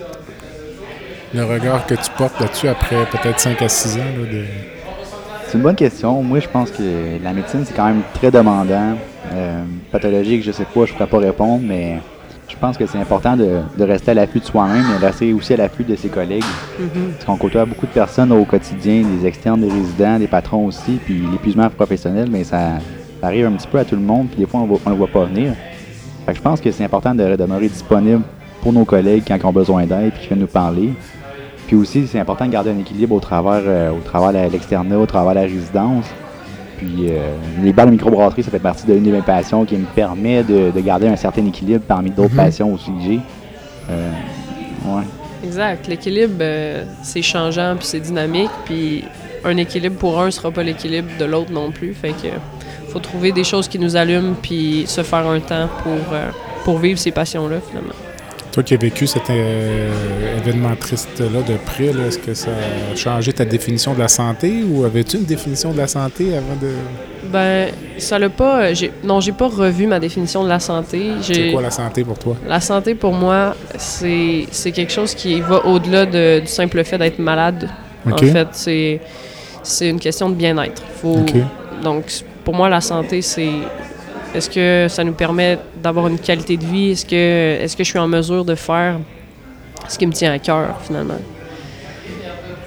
Le 1.34 1.44
regard 1.46 1.86
que 1.86 1.94
tu 1.96 2.10
portes 2.18 2.40
là-dessus 2.40 2.68
après 2.68 3.06
peut-être 3.12 3.40
5 3.40 3.62
à 3.62 3.70
6 3.70 3.96
ans 3.98 4.00
là, 4.18 4.32
de... 4.32 4.44
C'est 5.48 5.58
une 5.58 5.64
bonne 5.64 5.76
question. 5.76 6.22
Moi, 6.24 6.40
je 6.40 6.48
pense 6.48 6.72
que 6.72 6.82
la 7.24 7.34
médecine, 7.34 7.64
c'est 7.66 7.74
quand 7.76 7.86
même 7.88 8.02
très 8.14 8.32
demandant. 8.32 8.96
Euh, 9.34 9.64
pathologique, 9.92 10.44
je 10.44 10.52
sais 10.52 10.66
pas, 10.66 10.86
je 10.86 10.94
pourrais 10.94 11.08
pas 11.08 11.20
répondre, 11.20 11.62
mais 11.66 12.00
je 12.52 12.58
pense 12.58 12.78
que 12.78 12.86
c'est 12.86 12.98
important 12.98 13.38
de, 13.38 13.60
de 13.78 13.84
rester 13.84 14.12
à 14.12 14.14
l'affût 14.14 14.40
de 14.40 14.46
soi-même, 14.46 14.84
mais 14.92 15.00
de 15.00 15.06
rester 15.06 15.34
aussi 15.34 15.54
à 15.54 15.58
l'affût 15.58 15.84
de 15.84 15.96
ses 15.96 16.10
collègues. 16.10 16.44
Parce 17.14 17.26
qu'on 17.26 17.38
côtoie 17.38 17.66
beaucoup 17.66 17.86
de 17.86 17.92
personnes 17.92 18.32
au 18.32 18.44
quotidien, 18.44 19.04
des 19.04 19.26
externes, 19.26 19.62
des 19.62 19.70
résidents, 19.70 20.20
des 20.20 20.28
patrons 20.28 20.66
aussi, 20.66 21.00
puis 21.04 21.24
l'épuisement 21.32 21.70
professionnel, 21.70 22.28
mais 22.30 22.44
ça, 22.44 22.80
ça 23.22 23.28
arrive 23.28 23.46
un 23.46 23.54
petit 23.54 23.68
peu 23.68 23.80
à 23.80 23.86
tout 23.86 23.96
le 23.96 24.02
monde, 24.02 24.28
puis 24.28 24.40
des 24.40 24.46
fois, 24.46 24.60
on 24.60 24.68
ne 24.68 24.90
le 24.90 24.98
voit 24.98 25.08
pas 25.08 25.26
venir. 25.26 25.54
Fait 26.26 26.34
que 26.34 26.38
je 26.38 26.42
pense 26.42 26.60
que 26.60 26.72
c'est 26.72 26.84
important 26.84 27.16
de 27.16 27.36
demeurer 27.36 27.70
disponible 27.70 28.22
pour 28.62 28.74
nos 28.74 28.86
collègues 28.86 29.24
quand 29.28 29.38
ils 29.38 29.46
ont 29.46 29.54
besoin 29.54 29.86
d'aide, 29.86 30.12
puis 30.12 30.22
qui 30.22 30.28
viennent 30.28 30.40
nous 30.40 30.48
parler. 30.48 30.94
Puis 31.68 31.76
aussi, 31.76 32.06
c'est 32.06 32.20
important 32.20 32.46
de 32.46 32.52
garder 32.52 32.72
un 32.72 32.80
équilibre 32.80 33.16
au 33.16 33.20
travers, 33.20 33.62
euh, 33.66 33.92
au 33.92 34.02
travers 34.02 34.34
de 34.34 34.52
l'externat, 34.52 35.00
au 35.00 35.06
travers 35.06 35.32
de 35.32 35.40
la 35.40 35.46
résidence. 35.46 36.06
Puis 36.82 37.10
euh, 37.12 37.36
les 37.62 37.74
balles 37.74 37.88
de 37.88 37.91
microbrasserie, 37.91 38.41
ça 38.41 38.50
fait 38.50 38.58
partie 38.58 38.88
de 38.88 38.94
l'une 38.94 39.04
de 39.04 39.12
mes 39.12 39.22
passions 39.22 39.65
qui 39.65 39.76
me 39.76 39.86
permet 39.86 40.41
de, 40.44 40.72
de 40.72 40.80
garder 40.80 41.08
un 41.08 41.15
certain 41.15 41.46
équilibre 41.46 41.84
parmi 41.88 42.10
d'autres 42.10 42.32
Mhm. 42.32 42.36
passions 42.38 42.74
aussi 42.74 42.88
que 42.88 43.02
j'ai. 43.06 43.20
Euh, 43.91 44.10
ouais. 44.88 45.04
Exact. 45.44 45.88
L'équilibre, 45.88 46.34
euh, 46.41 46.84
c'est 47.04 47.22
changeant 47.22 47.76
puis 47.78 47.86
c'est 47.86 48.00
dynamique. 48.00 48.50
Puis 48.65 49.04
un 49.46 49.58
équilibre 49.58 49.96
pour 49.98 50.20
un 50.20 50.32
sera 50.32 50.50
pas 50.50 50.63
l'équilibre 50.63 51.10
de 51.20 51.26
l'autre 51.26 51.52
non 51.52 51.70
plus. 51.72 51.94
Fait 51.94 52.13
que 52.13 52.30
faut 52.89 53.00
trouver 53.00 53.32
des 53.32 53.44
choses 53.44 53.67
qui 53.67 53.78
nous 53.78 53.96
allument 53.96 54.34
puis 54.41 54.86
se 54.88 55.04
faire 55.04 55.28
un 55.28 55.39
temps 55.39 55.67
pour, 55.84 55.94
euh, 56.13 56.30
pour 56.63 56.80
vivre 56.80 56.98
ces 56.98 57.12
passions-là 57.12 57.58
finalement. 57.70 57.94
Toi 58.52 58.64
qui 58.64 58.74
as 58.74 58.78
vécu 58.78 59.08
cet 59.08 59.30
euh, 59.30 60.38
événement 60.38 60.76
triste-là 60.78 61.42
de 61.42 61.56
près, 61.66 61.94
là, 61.94 62.08
est-ce 62.08 62.20
que 62.20 62.34
ça 62.34 62.50
a 62.52 62.96
changé 62.98 63.32
ta 63.32 63.46
définition 63.46 63.94
de 63.94 64.00
la 64.00 64.10
santé 64.10 64.62
ou 64.70 64.84
avais-tu 64.84 65.18
une 65.18 65.24
définition 65.24 65.72
de 65.72 65.78
la 65.78 65.88
santé 65.88 66.36
avant 66.36 66.56
de... 66.62 66.72
Ben, 67.32 67.70
ça 67.98 68.20
l'a 68.20 68.28
pas. 68.30 68.64
euh, 68.64 68.74
j'ai- 68.74 68.92
non, 69.06 69.22
j'ai 69.22 69.32
pas 69.32 69.48
revu 69.48 69.88
ma 69.88 70.00
définition 70.02 70.44
de 70.44 70.50
la 70.50 70.60
santé. 70.60 71.12
C'est 71.22 71.52
quoi 71.54 71.62
la 71.62 71.72
santé 71.72 72.04
pour 72.04 72.18
toi? 72.20 72.36
La 72.46 72.60
santé, 72.60 72.94
pour 72.94 73.14
moi, 73.14 73.56
c'est 73.78 74.48
c'est 74.52 74.72
quelque 74.74 74.92
chose 74.92 75.14
qui 75.16 75.40
va 75.40 75.66
au-delà 75.66 76.06
de- 76.06 76.42
du 76.42 76.48
simple 76.48 76.84
fait 76.84 76.98
d'être 76.98 77.20
malade. 77.20 77.70
En 78.06 78.18
fait, 78.18 78.48
c'est 78.52 79.00
c'est 79.64 79.88
une 79.90 80.00
question 80.00 80.30
de 80.30 80.36
bien-être. 80.36 80.82
Faut-. 81.02 81.24
Donc, 81.84 82.06
pour 82.44 82.54
moi, 82.56 82.68
la 82.68 82.82
santé, 82.82 83.22
c'est 83.22 83.50
est-ce 84.34 84.50
que 84.50 84.88
ça 84.89 85.04
nous 85.04 85.13
permet 85.13 85.58
d'avoir 85.82 86.08
une 86.08 86.20
qualité 86.20 86.58
de 86.58 86.65
vie? 86.65 86.91
Est-ce 86.91 87.06
que, 87.06 87.63
est 87.63 87.76
que 87.78 87.84
je 87.84 87.89
suis 87.89 88.00
en 88.00 88.08
mesure 88.08 88.46
de 88.46 88.56
faire 88.56 88.98
ce 89.88 89.98
qui 89.98 90.08
me 90.08 90.13
tient 90.13 90.32
à 90.32 90.39
cœur, 90.39 90.80
finalement? 90.84 91.20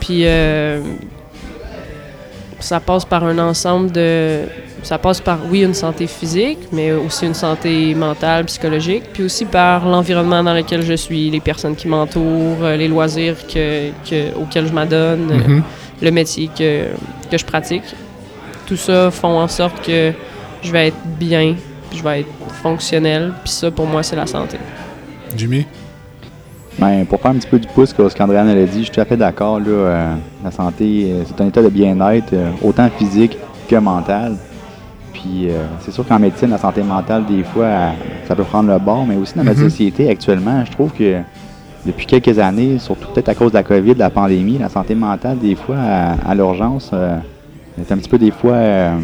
Puis, 0.00 0.22
euh, 0.26 0.80
ça 2.60 2.80
passe 2.80 3.04
par 3.04 3.24
un 3.24 3.38
ensemble 3.38 3.92
de. 3.92 4.40
Ça 4.82 4.98
passe 4.98 5.20
par, 5.20 5.38
oui, 5.50 5.62
une 5.62 5.72
santé 5.72 6.06
physique, 6.06 6.58
mais 6.70 6.92
aussi 6.92 7.24
une 7.24 7.32
santé 7.34 7.94
mentale, 7.94 8.44
psychologique, 8.44 9.04
puis 9.14 9.22
aussi 9.24 9.46
par 9.46 9.86
l'environnement 9.88 10.42
dans 10.42 10.52
lequel 10.52 10.82
je 10.82 10.92
suis, 10.92 11.30
les 11.30 11.40
personnes 11.40 11.74
qui 11.74 11.88
m'entourent, 11.88 12.62
les 12.76 12.86
loisirs 12.88 13.36
que, 13.46 13.88
que- 14.08 14.34
auxquels 14.38 14.66
je 14.66 14.72
m'adonne, 14.74 15.26
Mhm. 15.32 15.62
le 16.02 16.10
métier 16.10 16.50
que, 16.56 16.88
que 17.30 17.38
je 17.38 17.44
pratique. 17.46 17.84
Tout 18.66 18.76
ça 18.76 19.10
font 19.10 19.38
en 19.38 19.48
sorte 19.48 19.80
que 19.86 20.12
je 20.64 20.72
vais 20.72 20.88
être 20.88 20.96
bien, 21.18 21.54
puis 21.90 21.98
je 21.98 22.02
vais 22.04 22.20
être 22.20 22.28
fonctionnel, 22.62 23.32
puis 23.42 23.52
ça, 23.52 23.70
pour 23.70 23.86
moi, 23.86 24.02
c'est 24.02 24.16
la 24.16 24.26
santé. 24.26 24.56
Jimmy? 25.36 25.66
Ben, 26.78 27.04
pour 27.06 27.20
faire 27.20 27.30
un 27.30 27.34
petit 27.34 27.46
peu 27.46 27.58
du 27.58 27.68
pouce, 27.68 27.92
comme 27.92 28.10
ce 28.10 28.16
qu'Andréane 28.16 28.48
a 28.48 28.54
dit, 28.64 28.78
je 28.80 28.84
suis 28.84 28.90
tout 28.90 29.00
à 29.00 29.04
fait 29.04 29.16
d'accord. 29.16 29.60
là, 29.60 29.66
euh, 29.68 30.14
la 30.42 30.50
santé, 30.50 31.06
euh, 31.12 31.22
c'est 31.26 31.40
un 31.40 31.46
état 31.46 31.62
de 31.62 31.68
bien-être, 31.68 32.32
euh, 32.32 32.50
autant 32.64 32.88
physique 32.98 33.36
que 33.68 33.76
mental. 33.76 34.36
Puis 35.12 35.48
euh, 35.48 35.62
c'est 35.80 35.92
sûr 35.92 36.04
qu'en 36.06 36.18
médecine, 36.18 36.50
la 36.50 36.58
santé 36.58 36.82
mentale, 36.82 37.24
des 37.26 37.44
fois, 37.44 37.92
ça 38.26 38.34
peut 38.34 38.42
prendre 38.42 38.72
le 38.72 38.78
bord, 38.80 39.06
mais 39.06 39.14
aussi 39.16 39.34
dans 39.36 39.44
notre 39.44 39.60
Mhm. 39.60 39.70
société 39.70 40.10
actuellement, 40.10 40.64
je 40.64 40.72
trouve 40.72 40.90
que 40.92 41.20
depuis 41.86 42.06
quelques 42.06 42.38
années, 42.40 42.78
surtout 42.80 43.06
peut-être 43.12 43.28
à 43.28 43.34
cause 43.36 43.52
de 43.52 43.56
la 43.56 43.62
COVID, 43.62 43.94
de 43.94 43.98
la 44.00 44.10
pandémie, 44.10 44.58
la 44.58 44.68
santé 44.68 44.96
mentale, 44.96 45.38
des 45.38 45.54
fois, 45.54 45.76
à, 45.78 46.12
à 46.28 46.34
l'urgence, 46.34 46.90
euh, 46.92 47.16
est 47.80 47.92
un 47.92 47.96
petit 47.98 48.08
peu 48.08 48.18
des 48.18 48.32
fois 48.32 48.54
euh, 48.54 48.96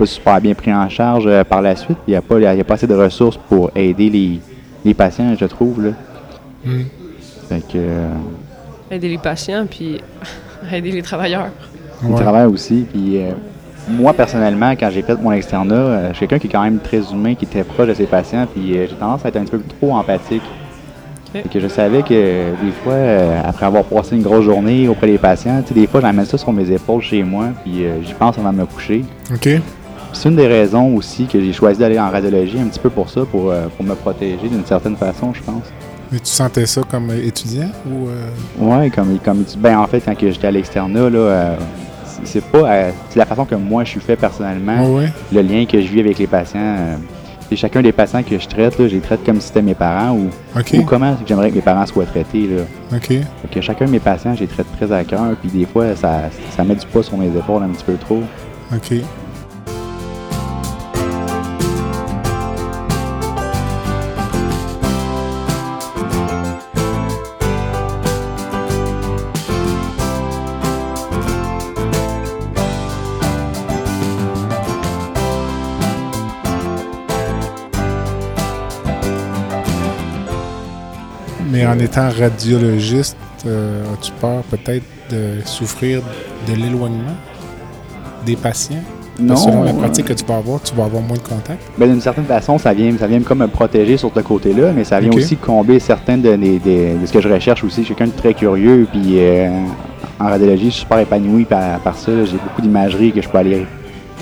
pas 0.00 0.06
super 0.06 0.40
bien 0.40 0.54
pris 0.54 0.72
en 0.74 0.88
charge 0.88 1.24
euh, 1.26 1.44
par 1.44 1.60
la 1.62 1.76
suite. 1.76 1.98
Il 2.08 2.10
n'y 2.12 2.16
a, 2.16 2.22
pas- 2.22 2.38
il 2.38 2.42
y 2.58 2.60
a 2.60 2.64
pas 2.64 2.74
assez 2.74 2.86
de 2.86 2.94
ressources 2.94 3.36
pour 3.48 3.70
aider 3.76 4.08
les, 4.10 4.40
les 4.84 4.94
patients, 4.94 5.34
je 5.38 5.44
trouve. 5.46 5.84
Là. 5.84 5.90
Fait 7.48 7.60
que, 7.60 7.76
euh, 7.76 8.08
aider 8.90 9.08
les 9.08 9.18
patients, 9.18 9.66
puis 9.68 10.00
aider 10.72 10.90
les 10.92 11.02
travailleurs. 11.02 11.48
Le 12.02 12.08
Ouais. 12.14 12.20
travail 12.20 12.46
aussi. 12.46 12.86
Puis 12.90 13.18
euh, 13.18 13.32
moi, 13.88 14.12
personnellement, 14.14 14.70
quand 14.72 14.88
j'ai 14.90 15.02
fait 15.02 15.20
mon 15.20 15.32
externat, 15.32 15.74
euh, 15.74 16.08
je 16.12 16.16
suis 16.16 16.26
quelqu'un 16.26 16.38
qui 16.40 16.46
est 16.46 16.50
quand 16.50 16.62
même 16.64 16.78
très 16.78 17.02
humain, 17.12 17.34
qui 17.34 17.44
était 17.44 17.64
proche 17.64 17.88
de 17.88 17.94
ses 17.94 18.06
patients, 18.06 18.46
puis 18.52 18.76
euh, 18.78 18.86
j'ai 18.88 18.94
tendance 18.96 19.24
à 19.24 19.28
être 19.28 19.36
un 19.36 19.42
petit 19.44 19.50
peu 19.52 19.62
trop 19.80 19.94
empathique. 19.94 20.42
Que 21.52 21.60
je 21.60 21.68
savais 21.68 22.02
que 22.02 22.08
des 22.60 22.72
fois, 22.82 22.92
euh, 22.94 23.40
après 23.44 23.64
avoir 23.64 23.84
passé 23.84 24.16
une 24.16 24.22
grosse 24.22 24.44
journée 24.44 24.88
auprès 24.88 25.06
des 25.06 25.16
patients, 25.18 25.62
tu 25.62 25.68
sais, 25.68 25.74
des 25.80 25.86
fois, 25.86 26.00
j'amène 26.00 26.24
ça 26.24 26.36
sur 26.36 26.52
mes 26.52 26.68
épaules 26.72 27.02
chez 27.02 27.22
moi, 27.22 27.50
puis 27.62 27.84
euh, 27.84 28.02
j'y 28.02 28.14
pense 28.14 28.36
avant 28.36 28.52
de 28.52 28.58
me 28.58 28.64
coucher. 28.66 29.04
OK. 29.32 29.48
C'est 30.12 30.28
une 30.28 30.36
des 30.36 30.46
raisons 30.46 30.94
aussi 30.96 31.26
que 31.26 31.40
j'ai 31.40 31.52
choisi 31.52 31.78
d'aller 31.80 31.98
en 31.98 32.10
radiologie, 32.10 32.58
un 32.60 32.66
petit 32.66 32.80
peu 32.80 32.90
pour 32.90 33.08
ça, 33.08 33.22
pour, 33.24 33.50
euh, 33.50 33.66
pour 33.76 33.84
me 33.86 33.94
protéger 33.94 34.48
d'une 34.48 34.64
certaine 34.64 34.96
façon, 34.96 35.32
je 35.32 35.42
pense. 35.42 35.62
Mais 36.12 36.18
tu 36.18 36.26
sentais 36.30 36.66
ça 36.66 36.80
comme 36.90 37.10
étudiant 37.12 37.70
ou. 37.86 38.08
euh, 38.08 38.28
Ouais, 38.58 38.90
comme, 38.90 39.18
comme 39.24 39.44
ben 39.58 39.78
en 39.78 39.86
fait, 39.86 40.00
quand 40.00 40.14
j'étais 40.20 40.46
à 40.48 40.50
l'externat, 40.50 41.08
là, 41.08 41.18
euh, 41.18 41.56
c'est- 42.24 42.44
pas 42.44 42.58
euh, 42.70 42.90
c'est 43.08 43.18
la 43.20 43.26
façon 43.26 43.44
que 43.44 43.54
moi 43.54 43.84
je 43.84 43.90
suis 43.90 44.00
fait 44.00 44.16
personnellement, 44.16 44.84
Ouais, 44.94 45.02
ouais. 45.04 45.12
le 45.32 45.42
lien 45.42 45.64
que 45.66 45.80
je 45.80 45.86
vis 45.86 46.00
avec 46.00 46.18
les 46.18 46.26
patients. 46.26 46.76
et 47.52 47.56
chacun 47.56 47.82
des 47.82 47.90
patients 47.92 48.22
que 48.22 48.38
je 48.38 48.46
traite, 48.46 48.78
là, 48.78 48.86
je 48.88 48.94
les 48.94 49.00
traite 49.00 49.24
comme 49.24 49.40
si 49.40 49.48
c'était 49.48 49.62
mes 49.62 49.74
parents 49.74 50.12
ou, 50.16 50.28
ou 50.78 50.84
comment 50.84 51.16
j'aimerais 51.26 51.50
que 51.50 51.56
mes 51.56 51.60
parents 51.60 51.84
soient 51.86 52.04
traités. 52.06 52.46
Là. 52.48 52.62
Que 53.50 53.60
chacun 53.60 53.86
de 53.86 53.90
mes 53.90 53.98
patients, 53.98 54.34
je 54.36 54.40
les 54.40 54.46
traite 54.46 54.66
très 54.80 54.92
à 54.92 55.02
cœur, 55.02 55.34
puis 55.40 55.50
des 55.50 55.66
fois, 55.66 55.96
ça, 55.96 56.22
ça 56.56 56.62
met 56.62 56.76
du 56.76 56.86
poids 56.86 57.02
sur 57.02 57.16
mes 57.16 57.26
épaules 57.26 57.62
un 57.64 57.68
petit 57.70 57.82
peu 57.84 57.94
trop. 57.96 58.22
OK. 58.72 58.92
En 81.70 81.78
étant 81.78 82.08
radiologiste, 82.10 83.16
euh, 83.46 83.82
as-tu 83.94 84.12
peur 84.20 84.42
peut-être 84.50 84.84
de 85.10 85.44
souffrir 85.44 86.00
de 86.48 86.54
l'éloignement 86.54 87.16
des 88.26 88.36
patients? 88.36 88.76
Que 89.18 89.36
selon 89.36 89.64
la 89.64 89.74
pratique 89.74 90.06
que 90.06 90.12
tu 90.14 90.24
vas 90.24 90.36
avoir, 90.38 90.62
tu 90.62 90.74
vas 90.74 90.84
avoir 90.84 91.02
moins 91.02 91.16
de 91.18 91.22
contact. 91.22 91.60
Ben, 91.76 91.90
d'une 91.90 92.00
certaine 92.00 92.24
façon, 92.24 92.56
ça 92.56 92.72
vient, 92.72 92.90
ça 92.98 93.06
vient 93.06 93.20
comme 93.20 93.40
me 93.40 93.48
protéger 93.48 93.98
sur 93.98 94.10
ce 94.14 94.20
côté-là, 94.20 94.72
mais 94.74 94.82
ça 94.84 94.98
vient 94.98 95.10
aussi 95.18 95.36
combler 95.36 95.78
certains 95.78 96.16
de, 96.16 96.36
de 96.36 97.06
ce 97.06 97.12
que 97.12 97.20
je 97.20 97.28
recherche 97.28 97.62
aussi. 97.62 97.82
Je 97.82 97.86
suis 97.86 97.94
quelqu'un 97.94 98.12
de 98.14 98.16
très 98.18 98.32
curieux, 98.32 98.86
puis 98.90 99.16
euh, 99.18 99.50
en 100.18 100.24
radiologie, 100.24 100.66
je 100.66 100.70
suis 100.70 100.80
super 100.80 101.00
épanoui 101.00 101.44
par, 101.44 101.80
par 101.80 101.96
ça. 101.98 102.12
J'ai 102.24 102.38
beaucoup 102.38 102.62
d'imagerie 102.62 103.12
que 103.12 103.20
je 103.20 103.28
peux 103.28 103.36
aller 103.36 103.66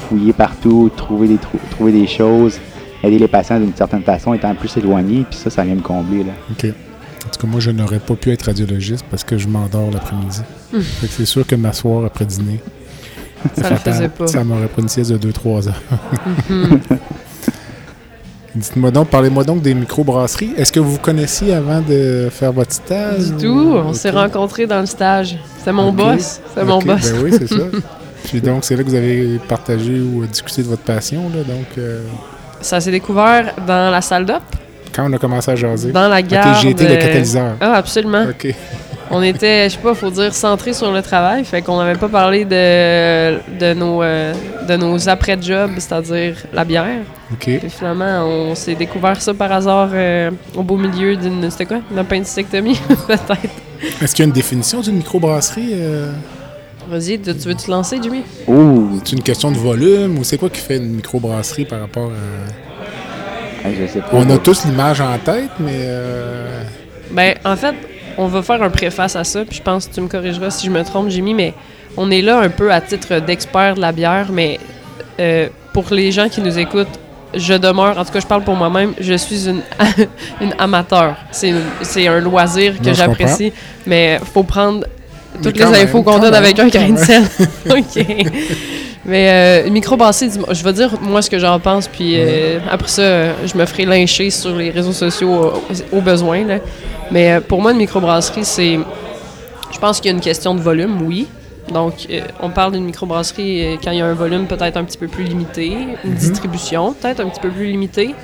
fouiller 0.08 0.32
partout, 0.32 0.90
trouver 0.96 1.28
des, 1.28 1.36
trou- 1.36 1.58
trouver 1.70 1.92
des 1.92 2.08
choses, 2.08 2.58
aider 3.04 3.20
les 3.20 3.28
patients 3.28 3.60
d'une 3.60 3.74
certaine 3.76 4.02
façon, 4.02 4.34
étant 4.34 4.52
plus 4.56 4.76
éloigné, 4.78 5.24
puis 5.30 5.38
ça, 5.38 5.48
ça 5.48 5.62
vient 5.62 5.76
me 5.76 5.80
combler. 5.80 6.24
Là. 6.24 6.32
OK. 6.50 6.72
En 7.28 7.30
tout 7.30 7.40
cas, 7.40 7.46
moi, 7.46 7.60
je 7.60 7.70
n'aurais 7.70 7.98
pas 7.98 8.14
pu 8.14 8.32
être 8.32 8.44
radiologiste 8.44 9.04
parce 9.10 9.22
que 9.22 9.36
je 9.36 9.48
m'endors 9.48 9.90
l'après-midi. 9.90 10.40
Que 10.72 10.78
c'est 11.08 11.26
sûr 11.26 11.46
que 11.46 11.54
m'asseoir 11.56 12.06
après 12.06 12.24
dîner, 12.24 12.58
Ça 13.60 13.76
faisait 13.76 14.08
pas. 14.08 14.26
Ça 14.26 14.42
m'aurait 14.44 14.66
pris 14.68 14.80
une 14.80 14.88
sieste 14.88 15.12
de 15.12 15.30
2-3 15.30 15.68
heures. 15.68 15.82
Dites-moi 18.54 18.90
donc, 18.90 19.08
parlez-moi 19.08 19.44
donc 19.44 19.60
des 19.60 19.74
microbrasseries. 19.74 20.52
Est-ce 20.56 20.72
que 20.72 20.80
vous 20.80 20.92
vous 20.92 20.98
connaissiez 20.98 21.52
avant 21.52 21.80
de 21.82 22.28
faire 22.30 22.52
votre 22.52 22.72
stage? 22.72 23.30
Du 23.32 23.46
ou- 23.46 23.62
tout, 23.72 23.76
on 23.76 23.92
s'est 23.92 24.10
rencontrés 24.10 24.66
dans 24.66 24.80
le 24.80 24.86
stage. 24.86 25.36
C'est 25.62 25.72
mon 25.72 25.92
boss, 25.92 26.40
c'est 26.54 26.64
mon 26.64 26.78
boss. 26.80 27.12
Ben 27.12 27.22
oui, 27.22 27.30
c'est 27.38 27.46
ça. 27.46 27.56
Puis 28.24 28.40
donc, 28.40 28.64
c'est 28.64 28.74
là 28.74 28.82
que 28.82 28.88
vous 28.88 28.94
avez 28.94 29.38
partagé 29.48 30.00
ou 30.00 30.24
discuté 30.26 30.62
de 30.62 30.68
votre 30.68 30.82
passion. 30.82 31.28
Là, 31.34 31.44
donc, 31.44 31.66
euh, 31.76 32.02
Ça 32.62 32.80
s'est 32.80 32.90
découvert 32.90 33.54
dans 33.66 33.90
la 33.92 34.00
salle 34.00 34.24
d'op, 34.26 34.42
quand 34.94 35.08
on 35.10 35.12
a 35.12 35.18
commencé 35.18 35.50
à 35.50 35.56
jaser. 35.56 35.92
dans 35.92 36.08
la 36.08 36.22
gare. 36.22 36.60
j'ai 36.60 36.70
été 36.70 36.86
le 36.88 36.96
catalyseur. 36.96 37.52
Ah, 37.60 37.74
absolument. 37.74 38.24
OK. 38.30 38.54
On 39.10 39.22
était, 39.22 39.70
je 39.70 39.74
sais 39.76 39.80
pas, 39.80 39.94
faut 39.94 40.10
dire, 40.10 40.34
centré 40.34 40.74
sur 40.74 40.92
le 40.92 41.00
travail. 41.00 41.42
Fait 41.42 41.62
qu'on 41.62 41.78
n'avait 41.78 41.98
pas 41.98 42.10
parlé 42.10 42.44
de, 42.44 43.38
de 43.58 43.72
nos, 43.72 44.02
euh, 44.02 44.34
de 44.68 44.76
nos 44.76 45.08
après-jobs, 45.08 45.70
c'est-à-dire 45.78 46.36
la 46.52 46.62
bière. 46.62 47.00
OK. 47.32 47.44
Puis 47.58 47.70
finalement, 47.70 48.26
on 48.26 48.54
s'est 48.54 48.74
découvert 48.74 49.18
ça 49.22 49.32
par 49.32 49.50
hasard 49.50 49.88
euh, 49.94 50.30
au 50.54 50.62
beau 50.62 50.76
milieu 50.76 51.16
d'une, 51.16 51.50
c'était 51.50 51.64
quoi? 51.64 51.78
Une 51.90 51.98
appendicectomie, 51.98 52.78
peut-être. 53.06 53.54
Est-ce 54.02 54.14
qu'il 54.14 54.24
y 54.24 54.26
a 54.26 54.28
une 54.28 54.34
définition 54.34 54.82
d'une 54.82 54.96
microbrasserie? 54.96 55.70
euh? 55.72 56.12
Vas-y, 56.90 57.18
tu 57.18 57.34
tu 57.34 57.48
veux 57.48 57.54
te 57.54 57.70
lancer, 57.70 57.98
Jimmy? 58.02 58.22
Ouh, 58.46 59.00
C'est 59.04 59.16
une 59.16 59.22
question 59.22 59.50
de 59.50 59.56
volume 59.56 60.18
ou 60.18 60.24
c'est 60.24 60.36
quoi 60.36 60.50
qui 60.50 60.60
fait 60.60 60.76
une 60.76 60.90
microbrasserie 60.96 61.64
par 61.64 61.80
rapport 61.80 62.10
à... 62.10 62.67
hey, 63.64 63.76
je 63.80 63.86
sais 63.86 64.00
pas. 64.00 64.08
On 64.12 64.28
a 64.30 64.38
tous 64.38 64.64
l'image 64.64 65.00
en 65.00 65.16
tête, 65.18 65.50
mais... 65.58 65.72
euh, 65.84 66.62
Ben, 67.10 67.34
en 67.44 67.56
fait, 67.56 67.74
on 68.16 68.26
va 68.26 68.42
faire 68.42 68.62
un 68.62 68.70
préface 68.70 69.16
à 69.16 69.24
ça, 69.24 69.44
puis 69.44 69.58
je 69.58 69.62
pense 69.62 69.86
que 69.86 69.94
tu 69.94 70.00
me 70.00 70.08
corrigeras 70.08 70.50
si 70.50 70.66
je 70.66 70.70
me 70.70 70.82
trompe, 70.84 71.08
Jimmy, 71.08 71.34
mais 71.34 71.54
on 71.96 72.10
est 72.10 72.22
là 72.22 72.38
un 72.40 72.48
peu 72.48 72.72
à 72.72 72.80
titre 72.80 73.18
d'expert 73.20 73.74
de 73.74 73.80
la 73.80 73.92
bière, 73.92 74.26
mais 74.32 74.58
euh, 75.20 75.48
pour 75.72 75.86
les 75.90 76.12
gens 76.12 76.28
qui 76.28 76.40
nous 76.40 76.58
écoutent, 76.58 76.98
je 77.34 77.54
demeure, 77.54 77.98
en 77.98 78.04
tout 78.04 78.12
cas, 78.12 78.20
je 78.20 78.26
parle 78.26 78.42
pour 78.42 78.56
moi-même, 78.56 78.94
je 78.98 79.14
suis 79.14 79.48
une, 79.48 79.60
une 80.40 80.54
amateur. 80.58 81.16
C'est 81.30 82.08
un 82.08 82.20
loisir 82.20 82.80
que 82.82 82.92
j'apprécie, 82.92 83.52
mais 83.86 84.18
faut 84.32 84.44
prendre 84.44 84.86
toutes 85.42 85.58
les 85.58 85.82
infos 85.82 86.02
qu'on 86.02 86.18
donne 86.18 86.32
même, 86.32 86.42
avec 86.42 86.58
un 86.58 86.68
grain 86.68 86.90
de 86.90 86.98
sel. 86.98 87.22
OK. 87.70 88.04
Mais 89.04 89.64
euh, 89.66 89.70
microbrasserie, 89.70 90.30
je 90.50 90.64
vais 90.64 90.72
dire 90.72 91.00
moi 91.00 91.22
ce 91.22 91.30
que 91.30 91.38
j'en 91.38 91.58
pense, 91.60 91.88
puis 91.88 92.14
euh, 92.16 92.58
après 92.70 92.88
ça, 92.88 93.46
je 93.46 93.56
me 93.56 93.64
ferai 93.64 93.84
lyncher 93.84 94.30
sur 94.30 94.56
les 94.56 94.70
réseaux 94.70 94.92
sociaux 94.92 95.52
au, 95.92 95.96
au 95.96 96.00
besoin. 96.00 96.44
là. 96.44 96.58
Mais 97.10 97.32
euh, 97.32 97.40
pour 97.40 97.62
moi, 97.62 97.72
une 97.72 97.78
microbrasserie, 97.78 98.44
c'est. 98.44 98.78
Je 99.72 99.78
pense 99.78 100.00
qu'il 100.00 100.10
y 100.10 100.14
a 100.14 100.16
une 100.16 100.22
question 100.22 100.54
de 100.54 100.60
volume, 100.60 101.02
oui. 101.02 101.26
Donc, 101.72 102.06
euh, 102.10 102.20
on 102.40 102.50
parle 102.50 102.72
d'une 102.72 102.84
microbrasserie 102.84 103.64
euh, 103.64 103.76
quand 103.82 103.90
il 103.90 103.98
y 103.98 104.00
a 104.00 104.06
un 104.06 104.14
volume 104.14 104.46
peut-être 104.46 104.76
un 104.76 104.84
petit 104.84 104.96
peu 104.98 105.06
plus 105.06 105.24
limité, 105.24 105.72
une 106.04 106.14
distribution 106.14 106.94
peut-être 106.94 107.20
un 107.20 107.28
petit 107.28 107.40
peu 107.40 107.50
plus 107.50 107.66
limitée, 107.66 108.14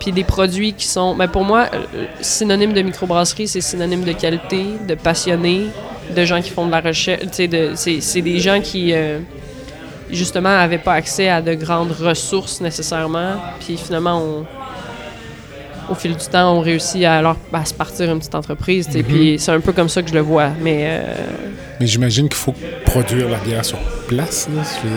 puis 0.00 0.10
des 0.12 0.24
produits 0.24 0.72
qui 0.72 0.86
sont. 0.86 1.14
Mais 1.14 1.28
pour 1.28 1.44
moi, 1.44 1.68
euh, 1.72 2.06
synonyme 2.20 2.72
de 2.72 2.82
microbrasserie, 2.82 3.46
c'est 3.46 3.60
synonyme 3.60 4.02
de 4.02 4.12
qualité, 4.12 4.64
de 4.88 4.94
passionnés, 4.94 5.66
de 6.14 6.24
gens 6.24 6.42
qui 6.42 6.50
font 6.50 6.66
de 6.66 6.72
la 6.72 6.80
recherche. 6.80 7.22
C'est 7.30 7.46
des 8.22 8.38
gens 8.40 8.60
qui. 8.60 8.92
Justement, 10.12 10.50
n'avaient 10.50 10.78
pas 10.78 10.94
accès 10.94 11.28
à 11.28 11.42
de 11.42 11.54
grandes 11.54 11.92
ressources 11.92 12.60
nécessairement. 12.60 13.34
Puis 13.60 13.76
finalement, 13.76 14.20
on, 14.20 14.46
au 15.90 15.94
fil 15.94 16.16
du 16.16 16.26
temps, 16.26 16.56
on 16.56 16.60
réussit 16.60 17.04
à, 17.04 17.18
alors, 17.18 17.36
à 17.52 17.64
se 17.64 17.74
partir 17.74 18.10
une 18.10 18.18
petite 18.18 18.34
entreprise. 18.34 18.88
Puis 19.06 19.36
c'est 19.38 19.52
un 19.52 19.60
peu 19.60 19.72
comme 19.72 19.88
ça 19.88 20.02
que 20.02 20.08
je 20.08 20.14
le 20.14 20.20
vois. 20.20 20.50
Mais 20.60 20.84
euh, 20.84 21.14
Mais 21.80 21.86
j'imagine 21.86 22.28
qu'il 22.28 22.38
faut 22.38 22.54
produire 22.84 23.28
la 23.28 23.38
bière 23.38 23.64
sur 23.64 23.78
place. 24.08 24.48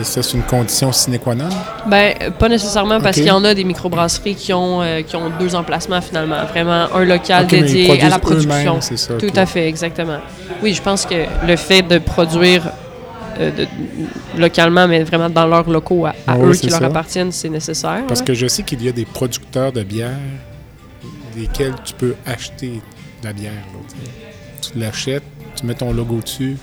Ça, 0.02 0.22
c'est 0.22 0.36
une 0.36 0.42
condition 0.42 0.92
sine 0.92 1.18
qua 1.18 1.34
non? 1.34 1.48
ben, 1.86 2.14
pas 2.38 2.48
nécessairement 2.48 3.00
parce 3.00 3.16
qu'il 3.16 3.26
y 3.26 3.30
en 3.30 3.44
a 3.44 3.54
des 3.54 3.64
microbrasseries 3.64 4.34
qui 4.34 4.52
ont, 4.52 4.82
euh, 4.82 5.02
qui 5.02 5.16
ont 5.16 5.30
deux 5.38 5.54
emplacements 5.54 6.00
finalement. 6.00 6.44
Vraiment, 6.46 6.86
un 6.94 7.04
local 7.04 7.46
dédié 7.46 8.00
à 8.02 8.08
la 8.08 8.18
production. 8.18 8.80
ça, 8.80 9.14
Tout 9.14 9.32
à 9.34 9.46
fait, 9.46 9.68
exactement. 9.68 10.18
Oui, 10.62 10.74
je 10.74 10.82
pense 10.82 11.04
que 11.04 11.14
le 11.46 11.56
fait 11.56 11.82
de 11.82 11.98
produire 11.98 12.62
euh, 13.40 13.50
de- 13.50 13.66
localement, 14.40 14.86
mais 14.88 15.02
vraiment 15.04 15.30
dans 15.30 15.46
leurs 15.46 15.68
locaux 15.68 16.06
à, 16.06 16.10
à 16.10 16.14
Ah 16.28 16.36
oui, 16.38 16.48
eux 16.50 16.52
qui 16.54 16.68
leur 16.68 16.80
ça. 16.80 16.86
appartiennent, 16.86 17.32
c'est 17.32 17.48
nécessaire. 17.48 18.02
Parce 18.08 18.20
là. 18.20 18.26
que 18.26 18.34
je 18.34 18.46
sais 18.46 18.62
qu'il 18.62 18.82
y 18.84 18.88
a 18.88 18.92
des 18.92 19.04
producteurs 19.04 19.72
de 19.72 19.82
bière 19.82 20.10
desquels 21.34 21.74
tu 21.84 21.94
peux 21.94 22.14
acheter 22.26 22.80
de 23.22 23.26
la 23.26 23.32
bière. 23.32 23.52
là, 23.52 23.98
tu 24.62 24.78
l'achètes, 24.78 25.22
tu 25.54 25.66
mets 25.66 25.74
ton 25.74 25.92
logo 25.92 26.20
dessus, 26.22 26.56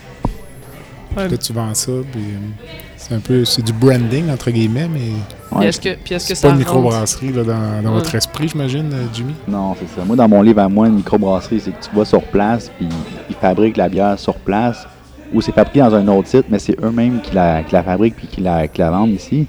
Ouais. 1.16 1.30
là 1.30 1.38
tu 1.38 1.54
vends 1.54 1.76
ça, 1.76 1.92
puis 2.12 2.22
euh, 2.22 2.66
c'est 2.98 3.14
un 3.14 3.20
peu 3.20 3.46
c'est 3.46 3.62
du 3.62 3.72
branding 3.72 4.32
entre 4.32 4.50
guillemets, 4.50 4.88
mais 4.92 5.12
Ouais, 5.56 5.68
est-ce 5.68 5.80
que, 5.80 5.94
puis 6.04 6.16
est-ce 6.16 6.28
que 6.30 6.34
c'est 6.34 6.42
ça 6.42 6.48
pas 6.48 6.54
une 6.54 6.60
microbrasserie 6.62 7.32
là, 7.32 7.44
dans, 7.44 7.82
dans 7.84 7.90
Ouais. 7.90 7.96
votre 8.00 8.16
esprit, 8.16 8.48
j'imagine, 8.48 8.90
euh, 8.92 9.06
Jimmy? 9.14 9.36
Non, 9.48 9.76
c'est 9.80 9.88
ça. 9.96 10.04
Moi, 10.04 10.16
dans 10.16 10.28
mon 10.28 10.42
livre 10.42 10.62
à 10.62 10.68
moi, 10.70 10.88
une 10.88 10.96
microbrasserie, 10.96 11.60
c'est 11.60 11.70
que 11.70 11.86
tu 11.88 11.96
vas 11.96 12.06
sur 12.06 12.24
place, 12.24 12.72
puis 12.80 12.88
ils 13.30 13.36
fabriquent 13.36 13.78
la 13.78 13.90
bière 13.90 14.18
sur 14.18 14.34
place, 14.34 14.88
ou 15.34 15.42
c'est 15.42 15.52
fabriqué 15.52 15.80
dans 15.80 15.94
un 15.96 16.08
autre 16.08 16.28
site, 16.28 16.46
mais 16.50 16.60
c'est 16.60 16.78
eux-mêmes 16.84 17.20
qui 17.22 17.34
la, 17.36 17.64
qui 17.64 17.74
la 17.74 17.84
fabriquent 17.84 18.16
puis 18.16 18.28
qui 18.28 18.42
la, 18.42 18.68
qui 18.68 18.80
la 18.82 18.92
vendent 18.92 19.10
ici. 19.12 19.48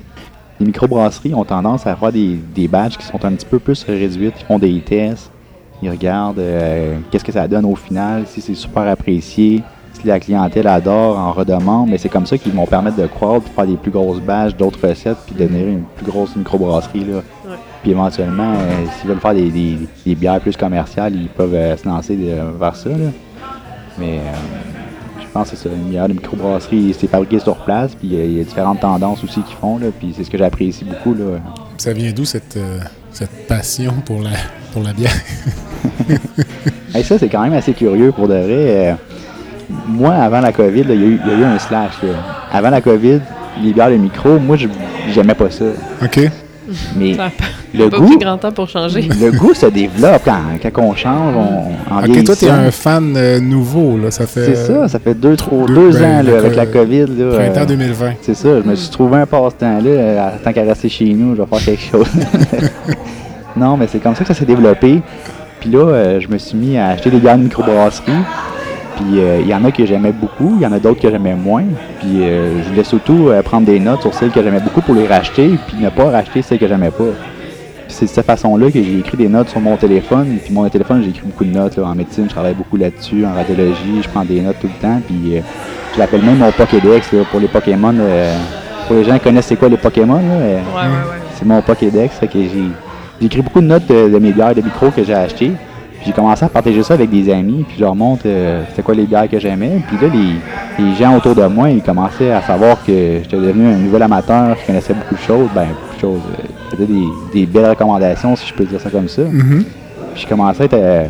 Les 0.60 0.66
microbrasseries 0.66 1.34
ont 1.34 1.44
tendance 1.44 1.86
à 1.86 1.96
faire 1.96 2.12
des, 2.12 2.38
des 2.54 2.68
badges 2.68 2.96
qui 2.96 3.04
sont 3.04 3.22
un 3.24 3.32
petit 3.32 3.46
peu 3.46 3.58
plus 3.58 3.82
réduites. 3.84 4.34
Ils 4.40 4.44
font 4.46 4.58
des 4.58 4.80
tests, 4.80 5.30
ils 5.82 5.90
regardent 5.90 6.38
euh, 6.38 6.96
qu'est-ce 7.10 7.24
que 7.24 7.32
ça 7.32 7.46
donne 7.48 7.64
au 7.64 7.74
final, 7.74 8.24
si 8.26 8.40
c'est 8.40 8.54
super 8.54 8.82
apprécié, 8.88 9.62
si 9.92 10.06
la 10.06 10.20
clientèle 10.20 10.66
adore, 10.68 11.18
en 11.18 11.32
redemande. 11.32 11.88
Mais 11.90 11.98
c'est 11.98 12.08
comme 12.08 12.24
ça 12.26 12.38
qu'ils 12.38 12.52
vont 12.52 12.66
permettre 12.66 12.96
de 12.96 13.06
croître, 13.06 13.44
de 13.44 13.48
faire 13.50 13.66
des 13.66 13.76
plus 13.76 13.90
grosses 13.90 14.20
badges, 14.20 14.54
d'autres 14.56 14.78
recettes, 14.88 15.18
puis 15.26 15.34
de 15.34 15.40
devenir 15.44 15.66
une 15.66 15.82
plus 15.96 16.06
grosse 16.06 16.34
microbrasserie. 16.36 17.00
Là. 17.04 17.16
Ouais. 17.16 17.56
Puis 17.82 17.90
éventuellement, 17.90 18.52
euh, 18.54 18.84
s'ils 18.98 19.08
veulent 19.10 19.18
faire 19.20 19.34
des, 19.34 19.50
des- 19.50 19.78
des 20.06 20.14
bières 20.14 20.40
plus 20.40 20.56
commerciales, 20.56 21.14
ils 21.16 21.28
peuvent 21.28 21.52
euh, 21.54 21.76
se 21.76 21.86
lancer 21.86 22.16
de- 22.16 22.58
vers 22.58 22.76
ça. 22.76 22.90
Là. 22.90 23.10
Mais 23.98 24.20
pense 25.34 25.50
que 25.50 25.56
c'est 25.56 25.68
ça. 25.68 25.74
Une 25.74 25.90
bière 25.90 26.08
de 26.08 26.14
microbrasserie, 26.14 26.94
c'est 26.98 27.08
fabriqué 27.08 27.38
sur 27.40 27.56
place, 27.56 27.94
puis 27.94 28.08
il 28.12 28.36
y, 28.36 28.40
a 28.40 28.44
différentes 28.44 28.80
tendances 28.80 29.22
aussi 29.22 29.42
qu'ils 29.42 29.56
font, 29.60 29.78
là, 29.78 29.88
puis 29.98 30.14
c'est 30.16 30.24
ce 30.24 30.30
que 30.30 30.38
j'apprécie 30.38 30.84
beaucoup. 30.84 31.12
Là. 31.14 31.40
Ça 31.76 31.92
vient 31.92 32.12
d'où 32.12 32.24
cette, 32.24 32.56
euh, 32.56 32.78
cette 33.12 33.46
passion 33.46 33.92
pour 34.06 34.22
la, 34.22 34.30
pour 34.72 34.82
la 34.82 34.92
bière? 34.92 35.10
Ça, 37.02 37.18
c'est 37.18 37.28
quand 37.28 37.42
même 37.42 37.52
assez 37.54 37.72
curieux 37.72 38.12
pour 38.12 38.28
de 38.28 38.34
vrai. 38.34 38.46
Euh, 38.90 38.94
moi, 39.88 40.14
avant 40.14 40.40
la 40.40 40.52
COVID, 40.52 40.80
il 40.82 40.88
y, 40.88 40.92
a 40.92 40.94
eu- 40.94 41.20
il 41.24 41.30
y 41.30 41.34
a 41.34 41.38
eu 41.38 41.44
un 41.44 41.58
slash. 41.58 41.94
là. 42.02 42.14
Avant 42.52 42.70
la 42.70 42.80
COVID, 42.80 43.20
les 43.62 43.72
bières 43.72 43.90
de 43.90 43.96
micro, 43.96 44.38
moi, 44.38 44.56
je 44.56 44.68
j'aimais 45.12 45.34
pas 45.34 45.50
ça. 45.50 45.64
OK. 46.02 46.20
Mais 46.96 47.14
Ça 47.14 47.30
le 47.74 47.90
pas 47.90 47.98
goût, 47.98 48.06
pris 48.06 48.16
grand 48.18 48.38
temps 48.38 48.52
pour 48.52 48.68
changer. 48.68 49.02
le 49.02 49.30
goût 49.38 49.52
se 49.54 49.66
développe 49.66 50.22
quand, 50.24 50.40
quand 50.62 50.82
on 50.82 50.94
change, 50.94 51.34
on, 51.36 51.94
en 51.94 51.98
OK, 51.98 52.24
toi, 52.24 52.34
t'es 52.36 52.46
vieillissant. 52.46 52.52
un 52.52 52.70
fan 52.70 53.14
euh, 53.16 53.40
nouveau, 53.40 53.98
là. 53.98 54.10
Ça 54.10 54.26
fait... 54.26 54.46
C'est 54.46 54.66
ça, 54.66 54.88
ça 54.88 54.98
fait 54.98 55.14
deux, 55.14 55.36
trois, 55.36 55.66
deux- 55.66 55.74
deux 55.74 55.98
ben, 55.98 56.20
ans 56.20 56.22
là, 56.22 56.38
avec 56.38 56.56
la 56.56 56.66
COVID. 56.66 57.06
Là, 57.18 57.34
Printemps 57.34 57.60
euh, 57.62 57.66
2020. 57.66 58.12
c'est 58.22 58.34
ça, 58.34 58.48
je 58.62 58.68
me 58.68 58.74
suis 58.74 58.90
trouvé 58.90 59.18
un 59.18 59.26
passe-temps 59.26 59.80
là, 59.80 59.90
euh, 59.90 60.28
tant 60.42 60.52
qu'à 60.52 60.62
rester 60.62 60.88
chez 60.88 61.12
nous, 61.12 61.36
je 61.36 61.42
vais 61.42 61.48
faire 61.48 61.64
quelque 61.64 61.82
chose. 61.90 62.08
non, 63.56 63.76
mais 63.76 63.86
c'est 63.86 63.98
comme 63.98 64.14
ça 64.14 64.22
que 64.24 64.28
ça 64.28 64.34
s'est 64.34 64.46
développé. 64.46 65.02
Puis 65.60 65.70
là, 65.70 65.78
euh, 65.78 66.20
je 66.20 66.28
me 66.28 66.38
suis 66.38 66.56
mis 66.56 66.76
à 66.76 66.88
acheter 66.88 67.10
des 67.10 67.18
bières 67.18 67.38
de 67.38 67.42
microbrasserie. 67.44 68.12
Puis 68.96 69.18
euh, 69.20 69.40
il 69.40 69.48
y 69.48 69.54
en 69.54 69.64
a 69.64 69.70
que 69.72 69.84
j'aimais 69.84 70.12
beaucoup, 70.12 70.54
il 70.56 70.62
y 70.62 70.66
en 70.66 70.72
a 70.72 70.78
d'autres 70.78 71.00
que 71.00 71.10
j'aimais 71.10 71.34
moins. 71.34 71.64
Puis 72.00 72.22
euh, 72.22 72.62
je 72.62 72.68
voulais 72.68 72.84
surtout 72.84 73.28
euh, 73.28 73.42
prendre 73.42 73.66
des 73.66 73.80
notes 73.80 74.02
sur 74.02 74.14
celles 74.14 74.30
que 74.30 74.42
j'aimais 74.42 74.60
beaucoup 74.60 74.80
pour 74.82 74.94
les 74.94 75.06
racheter, 75.06 75.50
puis 75.66 75.76
ne 75.80 75.88
pas 75.88 76.10
racheter 76.10 76.42
celles 76.42 76.58
que 76.58 76.68
j'aimais 76.68 76.90
pas. 76.90 77.04
C'est 77.88 78.06
de 78.06 78.10
cette 78.10 78.26
façon-là 78.26 78.70
que 78.70 78.82
j'ai 78.82 78.98
écrit 78.98 79.16
des 79.16 79.28
notes 79.28 79.48
sur 79.50 79.60
mon 79.60 79.76
téléphone. 79.76 80.38
Puis 80.44 80.52
mon 80.52 80.68
téléphone, 80.68 81.02
j'ai 81.04 81.10
écrit 81.10 81.26
beaucoup 81.26 81.44
de 81.44 81.50
notes. 81.56 81.76
là. 81.76 81.84
En 81.84 81.94
médecine, 81.94 82.24
je 82.24 82.30
travaille 82.30 82.54
beaucoup 82.54 82.76
là-dessus. 82.76 83.24
En 83.24 83.34
radiologie, 83.34 84.02
je 84.02 84.08
prends 84.08 84.24
des 84.24 84.40
notes 84.40 84.56
tout 84.60 84.66
le 84.68 84.80
temps. 84.82 85.00
Puis 85.06 85.36
euh, 85.36 85.40
je 85.94 85.98
l'appelle 85.98 86.22
même 86.22 86.38
mon 86.38 86.50
Pokédex 86.50 87.12
là, 87.12 87.20
pour 87.30 87.40
les 87.40 87.46
Pokémon. 87.48 87.94
euh, 87.98 88.36
pour 88.86 88.96
les 88.96 89.04
gens 89.04 89.14
qui 89.14 89.20
connaissent 89.20 89.46
c'est 89.46 89.56
quoi 89.56 89.68
les 89.68 89.76
Pokémon, 89.78 90.16
là, 90.16 90.22
euh, 90.22 90.56
Ouais, 90.56 90.60
ouais, 90.82 90.88
ouais. 90.88 91.18
c'est 91.34 91.44
mon 91.46 91.62
Pokédex. 91.62 92.18
J'ai 92.32 93.26
écrit 93.26 93.42
beaucoup 93.42 93.60
de 93.60 93.66
notes 93.66 93.86
de, 93.88 94.08
de 94.08 94.18
mes 94.18 94.32
bières 94.32 94.54
de 94.54 94.60
micro 94.60 94.90
que 94.90 95.02
j'ai 95.04 95.14
achetées. 95.14 95.52
Puis 96.04 96.10
j'ai 96.10 96.12
commencé 96.12 96.44
à 96.44 96.48
partager 96.50 96.82
ça 96.82 96.92
avec 96.94 97.08
des 97.08 97.32
amis. 97.32 97.64
Puis 97.66 97.76
je 97.78 97.82
leur 97.82 97.94
montre 97.96 98.24
euh, 98.26 98.62
c'était 98.68 98.82
quoi 98.82 98.94
les 98.94 99.06
bières 99.06 99.26
que 99.28 99.38
j'aimais. 99.38 99.80
Puis 99.88 99.96
là, 99.96 100.12
les, 100.12 100.84
les 100.84 100.94
gens 100.96 101.16
autour 101.16 101.34
de 101.34 101.46
moi, 101.46 101.70
ils 101.70 101.82
commençaient 101.82 102.30
à 102.30 102.42
savoir 102.42 102.76
que 102.84 102.92
j'étais 103.22 103.36
devenu 103.38 103.66
un 103.68 103.76
nouvel 103.78 104.02
amateur 104.02 104.54
qui 104.58 104.66
connaissait 104.66 104.92
beaucoup 104.92 105.14
de 105.14 105.20
choses. 105.20 105.48
Ben, 105.54 105.68
beaucoup 105.68 105.96
de 105.96 106.00
choses. 106.00 106.20
euh, 106.38 106.42
C'était 106.70 106.84
des, 106.86 107.04
des 107.32 107.46
belles 107.46 107.70
recommandations, 107.70 108.36
si 108.36 108.46
je 108.48 108.52
peux 108.52 108.64
dire 108.64 108.78
ça 108.80 108.90
comme 108.90 109.08
ça. 109.08 109.22
Mhm. 109.22 109.64
Puis 110.14 110.22
je 110.24 110.28
commençais 110.28 110.62
à 110.62 110.64
être 110.66 110.74
euh, 110.74 111.06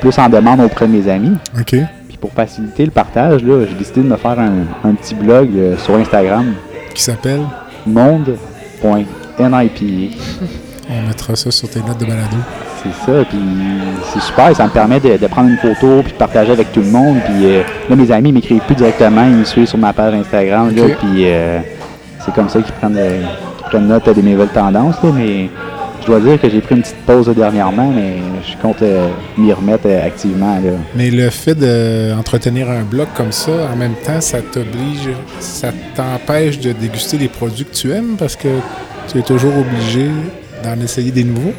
plus 0.00 0.18
en 0.18 0.28
demande 0.28 0.60
auprès 0.60 0.88
de 0.88 0.92
mes 0.92 1.08
amis. 1.08 1.36
OK. 1.56 1.76
Puis 2.08 2.16
pour 2.20 2.32
faciliter 2.32 2.84
le 2.86 2.90
partage, 2.90 3.44
là, 3.44 3.64
j'ai 3.68 3.74
décidé 3.76 4.02
de 4.02 4.08
me 4.08 4.16
faire 4.16 4.38
un, 4.40 4.64
un 4.88 4.94
petit 4.94 5.14
blog 5.14 5.50
euh, 5.54 5.76
sur 5.78 5.94
Instagram, 5.94 6.52
Qui 6.94 7.02
s'appelle? 7.02 7.42
monde.nipa. 7.86 9.04
On 10.90 11.06
mettra 11.06 11.34
ça 11.36 11.50
sur 11.50 11.68
tes 11.68 11.80
notes 11.80 11.98
de 11.98 12.04
balado. 12.06 12.36
C'est 12.84 13.06
ça, 13.12 13.24
puis 13.24 13.38
c'est 14.12 14.20
super, 14.20 14.54
ça 14.54 14.64
me 14.64 14.70
permet 14.70 15.00
de, 15.00 15.16
de 15.16 15.26
prendre 15.26 15.48
une 15.48 15.56
photo 15.56 16.02
puis 16.02 16.12
de 16.12 16.18
partager 16.18 16.52
avec 16.52 16.70
tout 16.72 16.80
le 16.80 16.90
monde. 16.90 17.16
Puis 17.24 17.46
euh, 17.46 17.62
là, 17.88 17.96
mes 17.96 18.10
amis 18.12 18.30
m'écrivent 18.30 18.60
plus 18.66 18.74
directement, 18.76 19.24
ils 19.24 19.36
me 19.36 19.44
suivent 19.44 19.66
sur 19.66 19.78
ma 19.78 19.92
page 19.94 20.12
Instagram, 20.14 20.74
là, 20.74 20.82
Ok. 20.82 20.96
puis 20.98 21.24
euh, 21.26 21.60
c'est 22.24 22.34
comme 22.34 22.48
ça 22.50 22.60
qu'ils 22.60 22.74
prennent, 22.74 22.96
euh, 22.98 23.22
qu'ils 23.58 23.66
prennent 23.68 23.86
note 23.88 24.08
des 24.10 24.22
nouvelles 24.22 24.48
tendances. 24.48 24.96
Là, 25.02 25.10
mais 25.14 25.48
je 26.02 26.06
dois 26.06 26.20
dire 26.20 26.38
que 26.38 26.50
j'ai 26.50 26.60
pris 26.60 26.74
une 26.74 26.82
petite 26.82 27.00
pause 27.06 27.26
là, 27.28 27.32
dernièrement, 27.32 27.90
mais 27.90 28.16
je 28.46 28.54
compte 28.60 28.82
euh, 28.82 29.08
m'y 29.38 29.50
remettre 29.54 29.84
euh, 29.86 30.06
activement. 30.06 30.56
Là. 30.56 30.72
Mais 30.94 31.10
le 31.10 31.30
fait 31.30 31.54
d'entretenir 31.54 32.68
un 32.70 32.82
blog 32.82 33.06
comme 33.16 33.32
ça, 33.32 33.52
en 33.72 33.76
même 33.76 33.94
temps, 34.04 34.20
ça 34.20 34.38
t'oblige, 34.42 35.08
ça 35.40 35.68
t'empêche 35.94 36.60
de 36.60 36.72
déguster 36.72 37.16
les 37.16 37.28
produits 37.28 37.64
que 37.64 37.74
tu 37.74 37.90
aimes 37.92 38.16
parce 38.18 38.36
que 38.36 38.48
tu 39.10 39.18
es 39.18 39.22
toujours 39.22 39.52
obligé 39.56 40.08
d'en 40.62 40.78
essayer 40.82 41.10
des 41.10 41.24
nouveaux? 41.24 41.52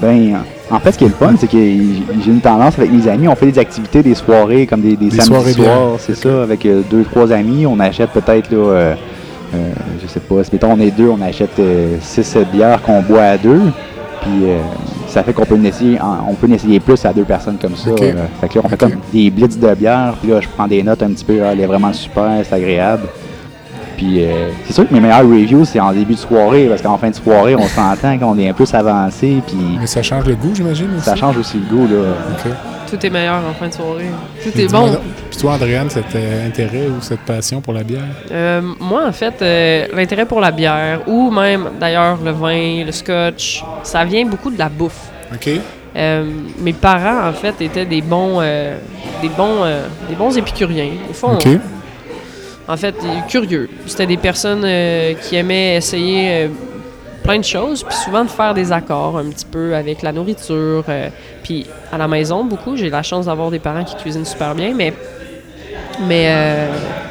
Ben, 0.00 0.38
en 0.70 0.78
fait, 0.80 0.92
ce 0.92 0.98
qui 0.98 1.04
est 1.04 1.08
le 1.08 1.14
fun, 1.14 1.34
c'est 1.38 1.46
que 1.46 1.58
j'ai 1.58 2.30
une 2.30 2.40
tendance 2.40 2.78
avec 2.78 2.90
mes 2.90 3.06
amis, 3.08 3.28
on 3.28 3.34
fait 3.34 3.50
des 3.50 3.58
activités, 3.58 4.02
des 4.02 4.14
soirées, 4.14 4.66
comme 4.66 4.80
des, 4.80 4.96
des 4.96 5.10
Des 5.10 5.20
samedis 5.20 5.52
soirs, 5.54 5.96
c'est 5.98 6.14
ça, 6.16 6.42
avec 6.42 6.64
euh, 6.64 6.80
deux, 6.90 7.04
trois 7.04 7.30
amis. 7.32 7.66
On 7.66 7.78
achète 7.80 8.10
peut-être, 8.10 8.50
là, 8.50 8.56
euh, 8.56 8.94
euh, 9.54 9.72
je 10.02 10.06
sais 10.06 10.20
pas, 10.20 10.42
si 10.44 10.50
mettons 10.52 10.72
on 10.72 10.80
est 10.80 10.90
deux, 10.90 11.08
on 11.08 11.20
achète 11.20 11.58
euh, 11.58 11.96
six, 12.00 12.22
sept 12.22 12.50
bières 12.50 12.80
qu'on 12.82 13.02
boit 13.02 13.22
à 13.24 13.36
deux. 13.36 13.60
Puis 14.22 14.48
ça 15.08 15.22
fait 15.22 15.32
qu'on 15.32 15.46
peut 15.46 15.54
en 15.54 15.64
essayer, 15.64 15.98
on 16.28 16.34
peut 16.34 16.46
en 16.46 16.52
essayer 16.52 16.78
plus 16.78 17.02
à 17.06 17.12
deux 17.14 17.24
personnes 17.24 17.56
comme 17.60 17.74
ça. 17.74 17.90
Fait 17.96 18.48
que 18.48 18.58
là, 18.58 18.62
on 18.62 18.68
fait 18.68 18.76
comme 18.76 18.96
des 19.12 19.30
blitz 19.30 19.58
de 19.58 19.74
bière, 19.74 20.14
puis 20.20 20.30
là, 20.30 20.42
je 20.42 20.48
prends 20.54 20.68
des 20.68 20.82
notes 20.82 21.02
un 21.02 21.08
petit 21.08 21.24
peu, 21.24 21.40
ah, 21.42 21.52
elle 21.52 21.60
est 21.60 21.66
vraiment 21.66 21.90
super, 21.94 22.30
c'est 22.44 22.54
agréable. 22.54 23.04
Puis 24.00 24.24
euh, 24.24 24.48
c'est 24.64 24.72
sûr 24.72 24.88
que 24.88 24.94
mes 24.94 25.00
meilleures 25.00 25.28
reviews, 25.28 25.66
c'est 25.66 25.78
en 25.78 25.92
début 25.92 26.14
de 26.14 26.18
soirée, 26.18 26.64
parce 26.70 26.80
qu'en 26.80 26.96
fin 26.96 27.10
de 27.10 27.14
soirée, 27.14 27.54
on 27.54 27.68
s'entend 27.68 28.18
qu'on 28.18 28.38
est 28.38 28.48
un 28.48 28.54
peu 28.54 28.64
avancé, 28.72 29.42
puis 29.46 29.76
Mais 29.78 29.86
ça 29.86 30.02
change 30.02 30.24
le 30.24 30.36
goût, 30.36 30.52
j'imagine 30.54 30.88
aussi. 30.96 31.04
ça 31.04 31.16
change 31.16 31.36
aussi 31.36 31.58
le 31.58 31.76
goût, 31.76 31.86
là. 31.86 32.14
OK. 32.32 32.50
Tout 32.90 33.06
est 33.06 33.10
meilleur 33.10 33.42
en 33.46 33.52
fin 33.52 33.68
de 33.68 33.74
soirée. 33.74 34.10
Tout 34.42 34.58
est 34.58 34.72
bon. 34.72 34.98
Puis 35.30 35.38
toi, 35.38 35.52
Andréane, 35.52 35.90
cet 35.90 36.14
euh, 36.14 36.46
intérêt 36.46 36.86
ou 36.86 37.02
cette 37.02 37.20
passion 37.20 37.60
pour 37.60 37.74
la 37.74 37.82
bière? 37.82 38.00
Euh, 38.32 38.62
moi, 38.80 39.06
en 39.06 39.12
fait, 39.12 39.34
euh, 39.42 39.86
l'intérêt 39.94 40.24
pour 40.24 40.40
la 40.40 40.50
bière, 40.50 41.02
ou 41.06 41.30
même 41.30 41.68
d'ailleurs 41.78 42.16
le 42.24 42.30
vin, 42.30 42.84
le 42.86 42.92
scotch, 42.92 43.62
ça 43.82 44.02
vient 44.06 44.24
beaucoup 44.24 44.50
de 44.50 44.58
la 44.58 44.70
bouffe. 44.70 45.10
OK. 45.30 45.50
Euh, 45.94 46.24
mes 46.58 46.72
parents, 46.72 47.28
en 47.28 47.32
fait, 47.34 47.60
étaient 47.60 47.84
des 47.84 48.00
bons, 48.00 48.38
euh, 48.40 48.78
des 49.20 49.28
bons, 49.28 49.62
euh, 49.62 49.86
des 50.08 50.14
bons 50.14 50.36
épicuriens. 50.38 50.92
Au 51.10 51.12
fond, 51.12 51.34
OK. 51.34 51.48
En 52.70 52.76
fait, 52.76 52.94
curieux. 53.28 53.68
C'était 53.86 54.06
des 54.06 54.16
personnes 54.16 54.62
euh, 54.64 55.14
qui 55.14 55.34
aimaient 55.36 55.76
essayer 55.76 56.44
euh, 56.44 56.48
plein 57.24 57.38
de 57.38 57.44
choses, 57.44 57.82
puis 57.82 57.94
souvent 57.96 58.24
de 58.24 58.30
faire 58.30 58.54
des 58.54 58.70
accords 58.70 59.18
un 59.18 59.24
petit 59.28 59.44
peu 59.44 59.74
avec 59.74 60.02
la 60.02 60.12
nourriture. 60.12 60.84
euh, 60.88 61.08
puis 61.42 61.66
à 61.92 61.98
la 61.98 62.06
maison, 62.06 62.44
beaucoup, 62.44 62.76
j'ai 62.76 62.88
la 62.88 63.02
chance 63.02 63.26
d'avoir 63.26 63.50
des 63.50 63.58
parents 63.58 63.82
qui 63.84 63.96
cuisinent 63.96 64.24
super 64.24 64.54
bien, 64.54 64.72
mais 64.74 64.92
mais, 66.08 66.32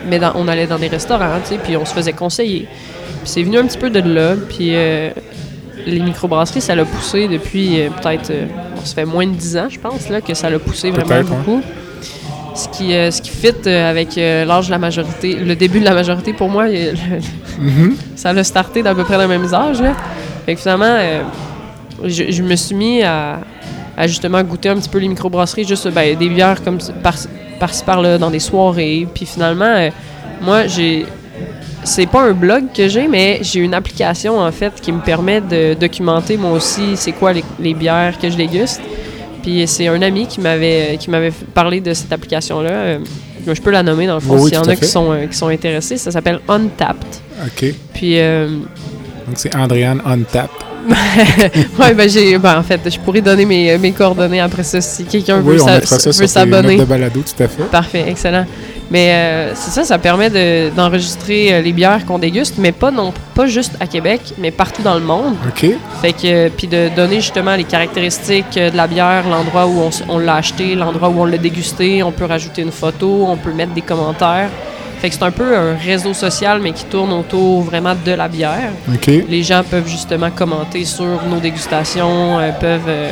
mais 0.07 0.17
dans- 0.17 0.31
on 0.35 0.47
allait 0.47 0.65
dans 0.65 0.79
des 0.79 0.87
restaurants, 0.87 1.39
puis 1.63 1.77
on 1.77 1.85
se 1.85 1.93
faisait 1.93 2.13
conseiller. 2.13 2.67
Puis 3.21 3.25
c'est 3.25 3.43
venu 3.43 3.59
un 3.59 3.65
petit 3.67 3.77
peu 3.77 3.89
de 3.91 3.99
là, 3.99 4.33
puis 4.47 4.69
les 5.85 5.99
microbrasseries, 5.99 6.61
ça 6.61 6.73
l'a 6.73 6.85
poussé 6.85 7.27
depuis 7.27 7.77
peut-être, 8.01 8.29
bon, 8.75 8.81
ça 8.83 8.95
fait 8.95 9.05
moins 9.05 9.27
de 9.27 9.33
10 9.33 9.57
ans, 9.57 9.67
je 9.69 9.79
pense, 9.79 10.09
là, 10.09 10.21
que 10.21 10.33
ça 10.33 10.49
l'a 10.49 10.57
poussé 10.57 10.89
vraiment 10.89 11.09
ouais. 11.57 11.61
Ce 12.59 12.67
qui, 12.67 12.93
euh, 12.93 13.09
ce 13.09 13.21
qui 13.21 13.29
fit 13.29 13.53
euh, 13.67 13.89
avec 13.89 14.17
euh, 14.17 14.43
l'âge 14.43 14.65
de 14.65 14.71
la 14.71 14.77
majorité, 14.79 15.33
le 15.33 15.55
début 15.55 15.79
de 15.79 15.85
la 15.85 15.93
majorité, 15.93 16.33
pour 16.33 16.49
moi, 16.49 16.65
Mhm. 16.67 17.95
ça 18.17 18.33
l'a 18.33 18.43
starté 18.43 18.83
d'à 18.83 18.93
peu 18.93 19.05
près 19.05 19.17
le 19.17 19.27
même 19.29 19.45
âge. 19.53 19.81
Là. 19.81 19.93
Fait 20.45 20.55
que 20.55 20.59
finalement, 20.59 20.97
je, 22.03 22.25
je 22.29 22.43
me 22.43 22.55
suis 22.57 22.75
mis 22.75 23.01
à, 23.01 23.39
à 23.95 24.07
justement 24.07 24.43
goûter 24.43 24.67
un 24.67 24.75
petit 24.75 24.89
peu 24.89 24.97
les 24.97 25.07
microbrasseries, 25.07 25.65
juste 25.65 25.87
ben, 25.89 26.17
des 26.17 26.27
bières 26.27 26.61
comme 26.61 26.81
ça, 26.81 26.91
par, 26.91 27.15
par-ci 27.61 27.83
par-là, 27.85 28.17
dans 28.17 28.29
des 28.29 28.39
soirées. 28.39 29.07
Puis 29.13 29.25
finalement, 29.25 29.89
moi, 30.41 30.67
j'ai. 30.67 31.05
C'est 31.85 32.07
pas 32.07 32.23
un 32.23 32.33
blog 32.33 32.65
que 32.75 32.89
j'ai, 32.89 33.07
mais 33.07 33.39
j'ai 33.41 33.61
une 33.61 33.73
application 33.73 34.37
en 34.37 34.51
fait 34.51 34.73
qui 34.81 34.91
me 34.91 34.99
permet 34.99 35.39
de 35.39 35.75
documenter 35.75 36.35
moi 36.35 36.51
aussi 36.51 36.97
c'est 36.97 37.13
quoi 37.13 37.31
les, 37.31 37.43
les 37.57 37.73
bières 37.73 38.19
que 38.19 38.29
je 38.29 38.35
déguste. 38.35 38.81
Puis 39.41 39.67
c'est 39.67 39.87
un 39.87 40.01
ami 40.01 40.27
qui 40.27 40.41
m'avait 40.41 40.97
qui 40.99 41.09
m'avait 41.09 41.31
parlé 41.53 41.81
de 41.81 41.93
cette 41.93 42.11
application-là. 42.11 42.69
Euh, 42.69 42.99
je 43.47 43.61
peux 43.61 43.71
la 43.71 43.83
nommer 43.83 44.07
dans 44.07 44.15
le 44.15 44.19
fond 44.19 44.37
oui, 44.37 44.49
s'il 44.49 44.53
y 44.53 44.57
en 44.57 44.63
a 44.63 44.75
qui 44.75 44.85
sont, 44.85 45.11
euh, 45.11 45.25
qui 45.25 45.37
sont 45.37 45.47
intéressés. 45.47 45.97
Ça 45.97 46.11
s'appelle 46.11 46.39
Untapped. 46.47 47.07
OK. 47.45 47.73
Puis 47.93 48.19
euh, 48.19 48.47
Donc, 49.27 49.35
c'est 49.35 49.55
Andréane 49.55 50.01
on 50.05 50.17
ouais, 51.79 51.93
ben 51.93 52.09
j'ai. 52.09 52.37
Ben, 52.37 52.59
en 52.59 52.63
fait, 52.63 52.79
je 52.89 52.99
pourrais 52.99 53.21
donner 53.21 53.45
mes, 53.45 53.77
mes 53.77 53.91
coordonnées 53.91 54.39
après 54.39 54.63
ça 54.63 54.81
si 54.81 55.05
quelqu'un 55.05 55.41
Oui, 55.43 55.57
veut, 55.57 56.27
s'abonner. 56.27 56.77
notes 56.77 56.85
de 56.85 56.89
balado, 56.89 57.21
tout 57.21 57.43
à 57.43 57.47
fait. 57.47 57.63
Parfait, 57.63 58.05
excellent. 58.07 58.45
Mais 58.91 59.11
euh, 59.13 59.51
c'est 59.55 59.69
ça, 59.71 59.83
ça 59.83 59.99
permet 59.99 60.29
de- 60.31 60.69
d'enregistrer 60.75 61.53
euh, 61.53 61.61
les 61.61 61.73
bières 61.73 62.05
qu'on 62.07 62.17
déguste, 62.17 62.55
mais 62.57 62.71
pas 62.71 62.89
non 62.89 63.13
pas 63.35 63.45
juste 63.45 63.73
à 63.79 63.85
Québec, 63.85 64.19
mais 64.39 64.49
partout 64.49 64.81
dans 64.81 64.95
le 64.95 65.01
monde. 65.01 65.35
OK. 65.47 65.69
Fait 66.01 66.13
que 66.13 66.17
euh, 66.25 66.49
puis 66.55 66.67
de 66.67 66.89
donner 66.95 67.17
justement 67.21 67.55
les 67.55 67.65
caractéristiques 67.65 68.57
euh, 68.57 68.71
de 68.71 68.77
la 68.77 68.87
bière, 68.87 69.25
l'endroit 69.29 69.67
où 69.67 69.79
on, 69.79 69.89
on 70.09 70.17
l'a 70.17 70.35
acheté, 70.35 70.73
l'endroit 70.73 71.09
où 71.09 71.21
on 71.21 71.25
l'a 71.25 71.37
dégusté. 71.37 72.01
On 72.01 72.11
peut 72.11 72.25
rajouter 72.25 72.63
une 72.63 72.71
photo, 72.71 73.25
on 73.27 73.37
peut 73.37 73.53
mettre 73.53 73.73
des 73.73 73.81
commentaires. 73.81 74.49
Fait 74.99 75.09
que 75.09 75.15
c'est 75.15 75.23
un 75.23 75.31
peu 75.31 75.55
un 75.55 75.75
réseau 75.75 76.13
social, 76.13 76.59
mais 76.61 76.73
qui 76.73 76.83
tourne 76.85 77.13
autour 77.13 77.61
vraiment 77.61 77.95
de 78.05 78.11
la 78.11 78.27
bière 78.27 78.71
les 79.29 79.43
gens 79.43 79.63
peuvent 79.63 79.87
justement 79.87 80.29
commenter 80.29 80.83
sur 80.85 81.21
nos 81.29 81.39
dégustations, 81.39 82.39
euh, 82.39 82.51
peuvent, 82.51 82.81
euh, 82.87 83.11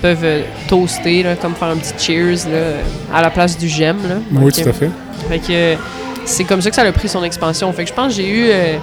peuvent 0.00 0.24
euh, 0.24 0.42
toaster, 0.68 1.22
là, 1.22 1.36
comme 1.36 1.54
faire 1.54 1.68
un 1.68 1.76
petit 1.76 1.92
cheers 1.98 2.48
là, 2.50 3.18
à 3.18 3.22
la 3.22 3.30
place 3.30 3.58
du 3.58 3.68
j'aime. 3.68 3.98
là. 4.08 4.16
Oui, 4.32 4.52
tout 4.52 4.68
à 4.68 4.72
fait. 4.72 4.90
fait 5.28 5.38
que 5.38 5.80
c'est 6.24 6.44
comme 6.44 6.60
ça 6.60 6.70
que 6.70 6.76
ça 6.76 6.82
a 6.82 6.92
pris 6.92 7.08
son 7.08 7.22
expansion. 7.24 7.72
Fait 7.72 7.84
que 7.84 7.90
je 7.90 7.94
pense 7.94 8.08
que 8.08 8.22
j'ai 8.22 8.28
eu, 8.28 8.46
euh, 8.50 8.76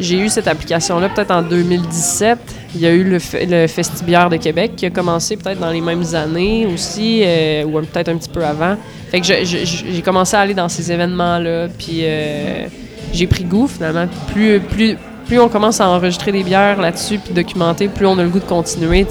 j'ai 0.00 0.18
eu 0.18 0.28
cette 0.28 0.48
application-là 0.48 1.08
peut-être 1.10 1.30
en 1.30 1.42
2017. 1.42 2.38
Il 2.76 2.82
y 2.82 2.86
a 2.86 2.92
eu 2.92 3.04
le, 3.04 3.18
le 3.48 3.66
Festibière 3.66 4.28
de 4.28 4.36
Québec 4.36 4.72
qui 4.76 4.84
a 4.84 4.90
commencé 4.90 5.36
peut-être 5.36 5.58
dans 5.58 5.70
les 5.70 5.80
mêmes 5.80 6.04
années 6.14 6.66
aussi, 6.66 7.22
euh, 7.24 7.64
ou 7.64 7.80
peut-être 7.80 8.10
un 8.10 8.16
petit 8.16 8.28
peu 8.28 8.44
avant. 8.44 8.76
Fait 9.10 9.20
que 9.20 9.26
j'ai 9.26 10.02
commencé 10.02 10.36
à 10.36 10.40
aller 10.40 10.52
dans 10.52 10.68
ces 10.68 10.92
événements-là, 10.92 11.68
puis 11.68 12.00
euh, 12.02 12.66
j'ai 13.12 13.26
pris 13.26 13.44
goût 13.44 13.66
finalement. 13.66 14.06
Plus, 14.32 14.60
plus, 14.60 14.96
plus 15.26 15.40
on 15.40 15.48
commence 15.48 15.80
à 15.80 15.88
enregistrer 15.88 16.32
des 16.32 16.42
bières 16.42 16.78
là-dessus, 16.78 17.18
puis 17.18 17.32
documenter, 17.32 17.88
plus 17.88 18.04
on 18.04 18.18
a 18.18 18.22
le 18.22 18.28
goût 18.28 18.40
de 18.40 18.44
continuer. 18.44 19.06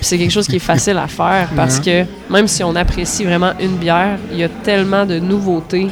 c'est 0.00 0.16
quelque 0.16 0.30
chose 0.30 0.46
qui 0.46 0.56
est 0.56 0.60
facile 0.60 0.96
à 0.98 1.08
faire 1.08 1.48
parce 1.56 1.80
que 1.80 2.04
même 2.30 2.46
si 2.46 2.62
on 2.62 2.76
apprécie 2.76 3.24
vraiment 3.24 3.54
une 3.60 3.76
bière, 3.76 4.18
il 4.30 4.38
y 4.38 4.44
a 4.44 4.48
tellement 4.48 5.04
de 5.04 5.18
nouveautés 5.18 5.88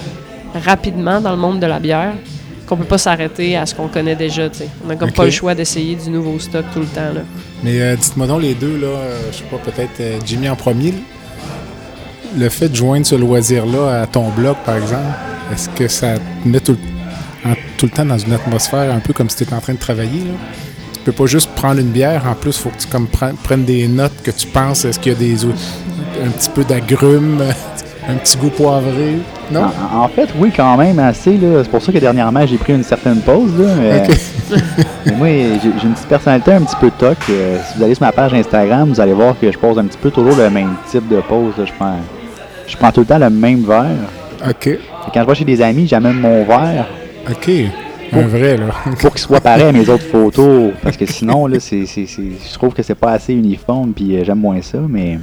rapidement 0.55 1.21
dans 1.21 1.33
le 1.33 1.39
monde 1.39 1.59
de 1.59 1.67
la 1.67 1.81
bière 1.81 2.15
qu'on 2.69 2.77
peut 2.77 2.85
pas 2.85 2.99
s'arrêter 2.99 3.57
à 3.57 3.67
ce 3.67 3.75
qu'on 3.75 3.89
connaît 3.89 4.15
déjà. 4.17 4.49
On 4.85 4.89
n'a 4.89 4.97
comme 4.97 5.11
pas 5.13 5.25
le 5.25 5.31
choix 5.31 5.55
d'essayer 5.55 5.97
du 5.97 6.11
nouveau 6.11 6.39
stock 6.39 6.65
tout 6.73 6.81
le 6.81 6.87
temps. 6.87 7.13
Là. 7.15 7.21
Mais 7.65 7.81
euh, 7.81 7.97
dites-moi 7.97 8.27
donc 8.27 8.43
les 8.43 8.55
deux, 8.55 8.77
là, 8.79 8.87
euh, 8.87 9.19
je 9.33 9.39
sais 9.39 9.45
pas, 9.45 9.57
peut-être 9.59 10.01
euh, 10.01 10.19
Jimmy 10.25 10.49
en 10.49 10.57
premier. 10.57 10.95
Le 12.37 12.49
fait 12.51 12.69
de 12.69 12.77
joindre 12.77 13.07
ce 13.07 13.15
loisir-là 13.15 14.03
à 14.03 14.07
ton 14.07 14.29
blog, 14.29 14.57
par 14.67 14.77
exemple, 14.77 15.03
est-ce 15.53 15.69
que 15.71 15.89
ça 15.89 16.17
te 16.19 16.49
met 16.49 16.61
tout, 16.61 16.73
le- 17.45 17.51
en- 17.51 17.55
tout 17.79 17.87
le 17.87 17.91
temps 17.93 18.05
dans 18.05 18.19
une 18.19 18.33
atmosphère 18.35 18.93
un 18.95 18.99
peu 19.01 19.13
comme 19.15 19.31
si 19.31 19.37
tu 19.39 19.43
étais 19.45 19.55
en 19.55 19.61
train 19.61 19.73
de 19.75 19.79
travailler? 19.79 20.21
Là? 20.21 20.35
Tu 20.93 21.01
peux 21.05 21.13
pas 21.13 21.27
juste 21.27 21.49
prendre 21.57 21.81
une 21.81 21.89
bière, 21.91 22.27
en 22.27 22.35
plus, 22.35 22.51
il 22.51 22.61
faut 22.61 22.69
que 22.69 22.83
tu 22.83 22.87
comme, 22.89 23.07
prennes, 23.09 23.65
des 23.65 23.89
notes 23.89 24.21
que 24.23 24.31
tu 24.31 24.47
penses, 24.47 24.85
est-ce 24.85 24.99
qu'il 25.01 25.13
y 25.13 25.15
a 25.15 25.19
des, 25.19 25.45
un 25.47 26.29
petit 26.37 26.51
peu 26.51 26.65
d'agrumes, 26.65 27.43
un 28.09 28.15
petit 28.15 28.37
goût 28.39 28.49
poivré? 28.51 29.19
Non? 29.51 29.67
En, 29.93 30.05
en 30.05 30.09
fait, 30.09 30.29
oui, 30.39 30.51
quand 30.55 30.77
même, 30.77 30.99
assez. 30.99 31.37
là. 31.37 31.63
C'est 31.63 31.71
pour 31.71 31.83
ça 31.83 31.93
que 31.93 31.99
dernièrement, 31.99 32.47
j'ai 32.47 32.57
pris 32.57 32.73
une 32.75 32.83
certaine 32.83 33.21
pause. 33.21 33.51
Là, 33.59 33.67
mais, 33.79 35.13
moi, 35.17 35.29
j'ai 35.29 35.87
une 35.87 35.93
petite 35.95 36.09
personnalité 36.09 36.53
un 36.53 36.63
petit 36.63 36.77
peu 36.81 36.91
toc. 36.91 37.17
Euh, 37.31 37.59
si 37.71 37.79
vous 37.79 37.85
allez 37.85 37.95
sur 37.95 38.05
ma 38.07 38.13
page 38.13 38.33
Instagram, 38.35 38.89
vous 38.89 39.01
allez 39.01 39.13
voir 39.13 39.35
que 39.39 39.51
je 39.53 39.59
pose 39.59 39.79
un 39.79 39.85
petit 39.85 39.99
peu 39.99 40.11
toujours 40.11 40.37
le 40.37 40.49
même 40.51 40.75
type 40.91 41.07
de 41.09 41.21
pause. 41.21 41.53
là. 41.59 41.65
Je 41.67 41.73
prends, 41.79 41.97
je 42.67 42.77
prends 42.77 42.93
tout 42.93 43.01
le 43.01 43.07
temps 43.07 43.19
le 43.19 43.31
même 43.31 43.63
verre. 43.65 43.87
OK. 44.49 44.55
Que 44.65 44.79
Quand 45.13 45.23
je 45.23 45.27
vais 45.27 45.35
chez 45.35 45.45
des 45.45 45.61
amis, 45.63 45.87
j'amène 45.87 46.15
mon 46.21 46.45
verre 46.45 46.87
OK. 47.31 47.51
Un 48.11 48.23
vrai, 48.27 48.57
là. 48.57 48.67
pour 49.01 49.11
qu'il 49.11 49.21
soit 49.21 49.41
pareil 49.41 49.65
à 49.65 49.73
mes 49.73 49.87
autres 49.89 50.05
photos. 50.07 50.71
Parce 50.83 50.97
que 50.97 51.05
sinon, 51.05 51.47
là, 51.47 51.59
c'est- 51.61 51.85
je 51.87 52.55
trouve 52.55 52.73
que 52.73 52.83
c'est 52.83 52.95
pas 52.95 53.11
assez 53.13 53.35
uniforme, 53.35 53.93
puis 53.93 54.17
euh, 54.17 54.25
j'aime 54.25 54.39
moins 54.39 54.63
ça. 54.63 54.79
Mais 54.89 55.19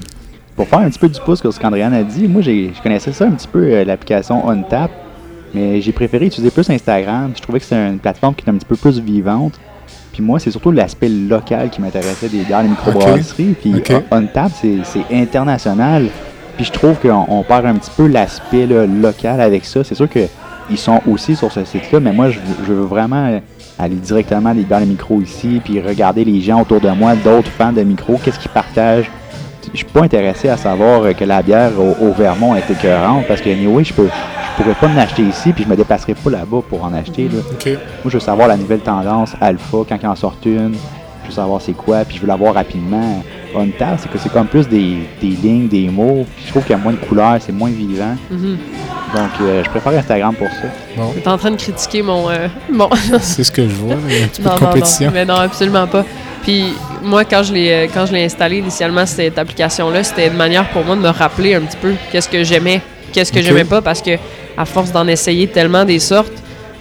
pour 0.56 0.68
faire 0.68 0.80
un 0.80 0.90
petit 0.90 1.00
peu 1.00 1.10
du 1.10 1.20
pouce 1.20 1.42
que 1.42 1.52
ce 1.52 1.60
qu'Andréane 1.60 1.94
a 1.94 2.04
dit, 2.04 2.28
moi, 2.28 2.42
j'ai, 2.42 2.72
je 2.76 2.82
connaissais 2.82 3.12
ça 3.12 3.26
un 3.26 3.32
petit 3.32 3.48
peu, 3.48 3.64
euh, 3.72 3.84
l'application 3.84 4.48
OnTap. 4.48 4.90
Mais 5.54 5.80
j'ai 5.82 5.92
préféré 5.94 6.26
utiliser 6.26 6.52
plus 6.52 6.70
Instagram. 6.70 7.32
Je 7.36 7.42
trouvais 7.42 7.60
que 7.60 7.66
c'est 7.66 7.76
une 7.76 8.00
plateforme 8.00 8.36
qui 8.36 8.46
est 8.46 8.50
un 8.50 8.56
petit 8.56 8.66
peu 8.66 8.76
plus 8.76 9.00
vivante. 9.00 9.60
Puis 10.12 10.22
moi, 10.22 10.40
c'est 10.40 10.52
surtout 10.52 10.72
l'aspect 10.72 11.08
local 11.10 11.70
qui 11.70 11.82
m'intéressait 11.82 12.28
des 12.30 12.40
bières, 12.44 12.64
les 12.64 12.70
microbrasseries. 12.70 13.56
Puis 13.62 13.76
Ok. 13.76 13.92
On- 14.12 14.18
OnTap, 14.18 14.52
c'est, 14.62 14.80
international. 15.14 16.08
Puis 16.58 16.66
je 16.66 16.72
trouve 16.72 16.96
qu'on 17.00 17.26
on 17.30 17.44
perd 17.44 17.66
un 17.66 17.76
petit 17.76 17.92
peu 17.96 18.08
l'aspect 18.08 18.66
local 18.66 19.40
avec 19.42 19.66
ça. 19.66 19.84
C'est 19.84 19.96
sûr 19.96 20.10
que 20.10 20.22
ils 20.70 20.78
sont 20.78 21.00
aussi 21.10 21.36
sur 21.36 21.52
ce 21.52 21.64
site-là, 21.64 22.00
mais 22.00 22.12
moi, 22.12 22.30
je, 22.30 22.40
veux- 22.40 22.66
je 22.68 22.74
veux 22.74 22.82
vraiment 22.86 23.40
aller 23.78 23.96
directement 23.96 24.54
dans 24.56 24.80
les 24.80 24.86
micros 24.86 25.22
ici, 25.22 25.62
puis 25.64 25.80
regarder 25.82 26.24
les 26.26 26.40
gens 26.42 26.62
autour 26.62 26.80
de 26.82 26.90
moi, 26.90 27.14
d'autres 27.16 27.52
fans 27.52 27.74
de 27.74 27.82
micros, 27.84 28.20
qu'est-ce 28.24 28.40
qu'ils 28.40 28.52
partagent. 28.52 29.12
Je 29.76 29.80
suis 29.80 29.88
pas 29.88 30.04
intéressé 30.04 30.48
à 30.48 30.56
savoir 30.58 31.14
que 31.16 31.26
la 31.26 31.42
bière 31.42 31.72
au, 31.78 32.06
au 32.08 32.14
Vermont 32.14 32.56
est 32.56 32.70
écœurante, 32.72 33.26
parce 33.28 33.42
que 33.42 33.50
anyway, 33.50 33.84
je 33.84 33.94
peux, 33.94 34.08
je 34.08 34.64
pourrais 34.64 34.76
pas 34.76 34.88
en 34.88 34.98
acheter 34.98 35.24
ici, 35.24 35.52
puis 35.52 35.66
je 35.66 35.70
me 35.70 35.76
déplacerai 35.76 36.14
pas 36.14 36.30
là-bas 36.30 36.62
pour 36.70 36.84
en 36.84 36.94
acheter. 36.94 37.24
Là. 37.26 37.42
Moi, 37.66 37.76
je 38.06 38.12
veux 38.12 38.20
savoir 38.22 38.48
la 38.48 38.56
nouvelle 38.56 38.80
tendance 38.80 39.34
alpha, 39.42 39.80
quand 39.90 39.98
il 40.02 40.08
en 40.08 40.16
sort 40.16 40.36
une. 40.46 40.76
Je 41.24 41.30
veux 41.30 41.36
savoir 41.36 41.60
c'est 41.60 41.74
quoi, 41.74 42.06
puis 42.06 42.16
je 42.18 42.22
veux 42.22 42.28
l'avoir 42.28 42.54
rapidement. 42.54 43.22
On 43.54 43.68
table, 43.68 43.98
c'est 44.00 44.10
que 44.12 44.18
c'est 44.18 44.32
comme 44.32 44.48
plus 44.48 44.68
des, 44.68 44.98
des 45.20 45.28
lignes, 45.28 45.68
des 45.68 45.90
mots. 45.90 46.26
Puis 46.36 46.46
je 46.46 46.52
trouve 46.52 46.64
qu'il 46.64 46.72
y 46.76 46.80
a 46.80 46.82
moins 46.82 46.94
de 46.94 46.98
couleurs, 46.98 47.38
c'est 47.40 47.52
moins 47.52 47.70
vivant. 47.70 48.16
Mhm. 48.30 48.58
Donc, 49.16 49.30
euh, 49.42 49.64
je 49.64 49.70
préfère 49.72 49.94
Instagram 49.98 50.36
pour 50.36 50.48
ça. 50.50 50.68
Bon, 50.96 51.12
T'es 51.22 51.28
en 51.28 51.38
train 51.38 51.52
de 51.52 51.56
critiquer 51.56 52.02
mon. 52.02 52.30
euh, 52.30 52.48
mon... 52.72 52.90
c'est 53.20 53.44
ce 53.44 53.52
que 53.52 53.64
je 53.68 53.74
vois. 53.76 53.96
un 53.96 54.28
petit 54.28 54.42
peu 54.42 54.50
non, 54.50 54.56
de 54.56 54.60
non, 54.62 54.68
compétition. 54.68 55.08
non, 55.08 55.12
mais 55.14 55.26
non, 55.26 55.36
absolument 55.36 55.88
pas. 55.88 56.06
Puis 56.46 56.74
moi, 57.02 57.26
quand 57.26 57.44
je 57.44 57.54
l'ai 57.54 57.72
euh, 57.72 57.88
quand 57.94 58.06
je 58.06 58.14
l'ai 58.14 58.24
installé 58.24 58.60
initialement 58.60 59.06
cette 59.06 59.38
application-là, 59.38 60.04
c'était 60.04 60.28
une 60.28 60.38
manière 60.38 60.70
pour 60.70 60.86
moi 60.86 60.96
de 60.96 61.02
me 61.02 61.10
rappeler 61.10 61.56
un 61.56 61.62
petit 61.62 61.78
peu 61.78 61.94
qu'est-ce 62.12 62.30
que 62.30 62.44
j'aimais, 62.44 62.82
qu'est-ce 63.12 63.32
que 63.32 63.40
Ok. 63.40 63.46
j'aimais 63.46 63.64
pas, 63.66 63.82
parce 63.82 64.02
que 64.02 64.12
à 64.58 64.66
force 64.66 64.92
d'en 64.92 65.08
essayer 65.08 65.48
tellement 65.48 65.84
des 65.86 66.00
sortes, 66.00 66.32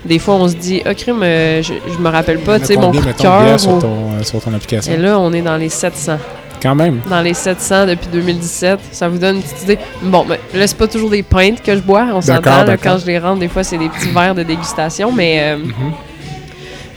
des 0.05 0.19
fois 0.19 0.35
on 0.35 0.49
se 0.49 0.55
dit, 0.55 0.83
ah 0.85 0.95
crime, 0.95 1.23
euh, 1.23 1.63
je, 1.63 1.73
je 1.93 1.99
me 1.99 2.09
rappelle 2.11 2.39
pas, 2.41 2.61
tu 2.61 2.67
sais, 2.67 2.77
mon 2.77 2.91
coup 2.93 2.99
de 2.99 3.13
cœur. 3.13 3.59
sur 3.59 3.79
ton, 3.79 4.13
euh, 4.13 4.23
sur 4.23 4.41
ton 4.43 4.53
application? 4.53 4.93
Et 4.93 4.97
là, 4.99 5.19
on 5.19 5.33
est 5.33 5.41
dans 5.43 5.57
les 5.57 5.71
700. 5.71 6.19
Quand 6.63 6.75
même. 6.75 7.01
Dans 7.11 7.21
les 7.21 7.35
700 7.35 7.87
depuis 7.87 8.09
2017. 8.13 8.79
Ça 8.93 9.09
vous 9.09 9.19
donne 9.19 9.37
une 9.37 9.43
petite 9.43 9.63
idée. 9.65 9.79
Bon, 10.03 10.25
mais 10.27 10.39
là, 10.59 10.67
c'est 10.67 10.79
pas 10.79 10.87
toujours 10.87 11.11
des 11.11 11.23
pintes 11.23 11.63
que 11.63 11.75
je 11.75 11.81
bois. 11.81 12.07
On 12.15 12.23
s'entend. 12.23 12.65
Quand 12.83 12.97
je 12.99 13.05
les 13.07 13.19
rentre, 13.19 13.41
des 13.41 13.49
fois, 13.49 13.63
c'est 13.65 13.77
des 13.77 13.89
petits 13.91 14.09
verres 14.09 14.35
de 14.35 14.43
dégustation. 14.45 15.13
Mais, 15.13 15.41
euh, 15.43 15.59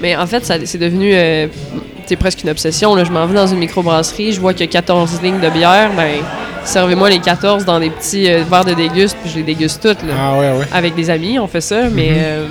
mais 0.01 0.15
en 0.15 0.25
fait, 0.25 0.45
c'est 0.65 0.77
devenu 0.77 1.09
euh, 1.13 1.47
c'est 2.07 2.15
presque 2.15 2.43
une 2.43 2.49
obsession. 2.49 2.95
Là. 2.95 3.03
Je 3.03 3.11
m'en 3.11 3.25
vais 3.25 3.35
dans 3.35 3.47
une 3.47 3.59
microbrasserie. 3.59 4.31
Je 4.33 4.39
vois 4.39 4.53
qu'il 4.53 4.65
y 4.65 4.69
a 4.69 4.71
14 4.71 5.21
lignes 5.21 5.39
de 5.39 5.49
bière. 5.49 5.91
Ben, 5.95 6.21
servez-moi 6.63 7.09
les 7.09 7.19
14 7.19 7.65
dans 7.65 7.79
des 7.79 7.89
petits 7.89 8.29
euh, 8.31 8.43
verres 8.49 8.65
de 8.65 8.73
déguste. 8.73 9.17
Puis 9.21 9.29
je 9.31 9.35
les 9.37 9.43
déguste 9.43 9.81
toutes. 9.81 10.03
Là 10.07 10.13
Ah 10.19 10.33
ouais, 10.39 10.51
ouais. 10.59 10.65
avec 10.73 10.95
des 10.95 11.09
amis, 11.09 11.37
on 11.39 11.47
fait 11.47 11.61
ça, 11.61 11.89
mais, 11.89 12.09
Mhm. 12.09 12.15
euh, 12.17 12.47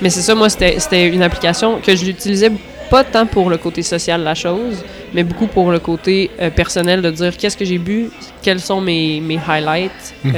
mais 0.00 0.10
c'est 0.10 0.22
ça, 0.22 0.34
moi, 0.34 0.48
c'était 0.48 1.06
une 1.08 1.22
application 1.22 1.78
que 1.84 1.94
je 1.94 2.04
l'utilisais 2.04 2.50
pas 2.90 3.04
tant 3.04 3.24
pour 3.26 3.50
le 3.50 3.56
côté 3.56 3.82
social 3.82 4.18
de 4.20 4.24
la 4.24 4.34
chose, 4.34 4.82
mais 5.14 5.22
beaucoup 5.22 5.46
pour 5.46 5.70
le 5.70 5.78
côté 5.78 6.28
euh, 6.40 6.50
personnel 6.50 7.02
de 7.02 7.10
dire 7.10 7.36
qu'est-ce 7.36 7.56
que 7.56 7.64
j'ai 7.64 7.78
bu, 7.78 8.10
quels 8.42 8.58
sont 8.60 8.80
mes, 8.80 9.20
mes 9.20 9.38
highlights. 9.48 10.14
Mhm. 10.24 10.34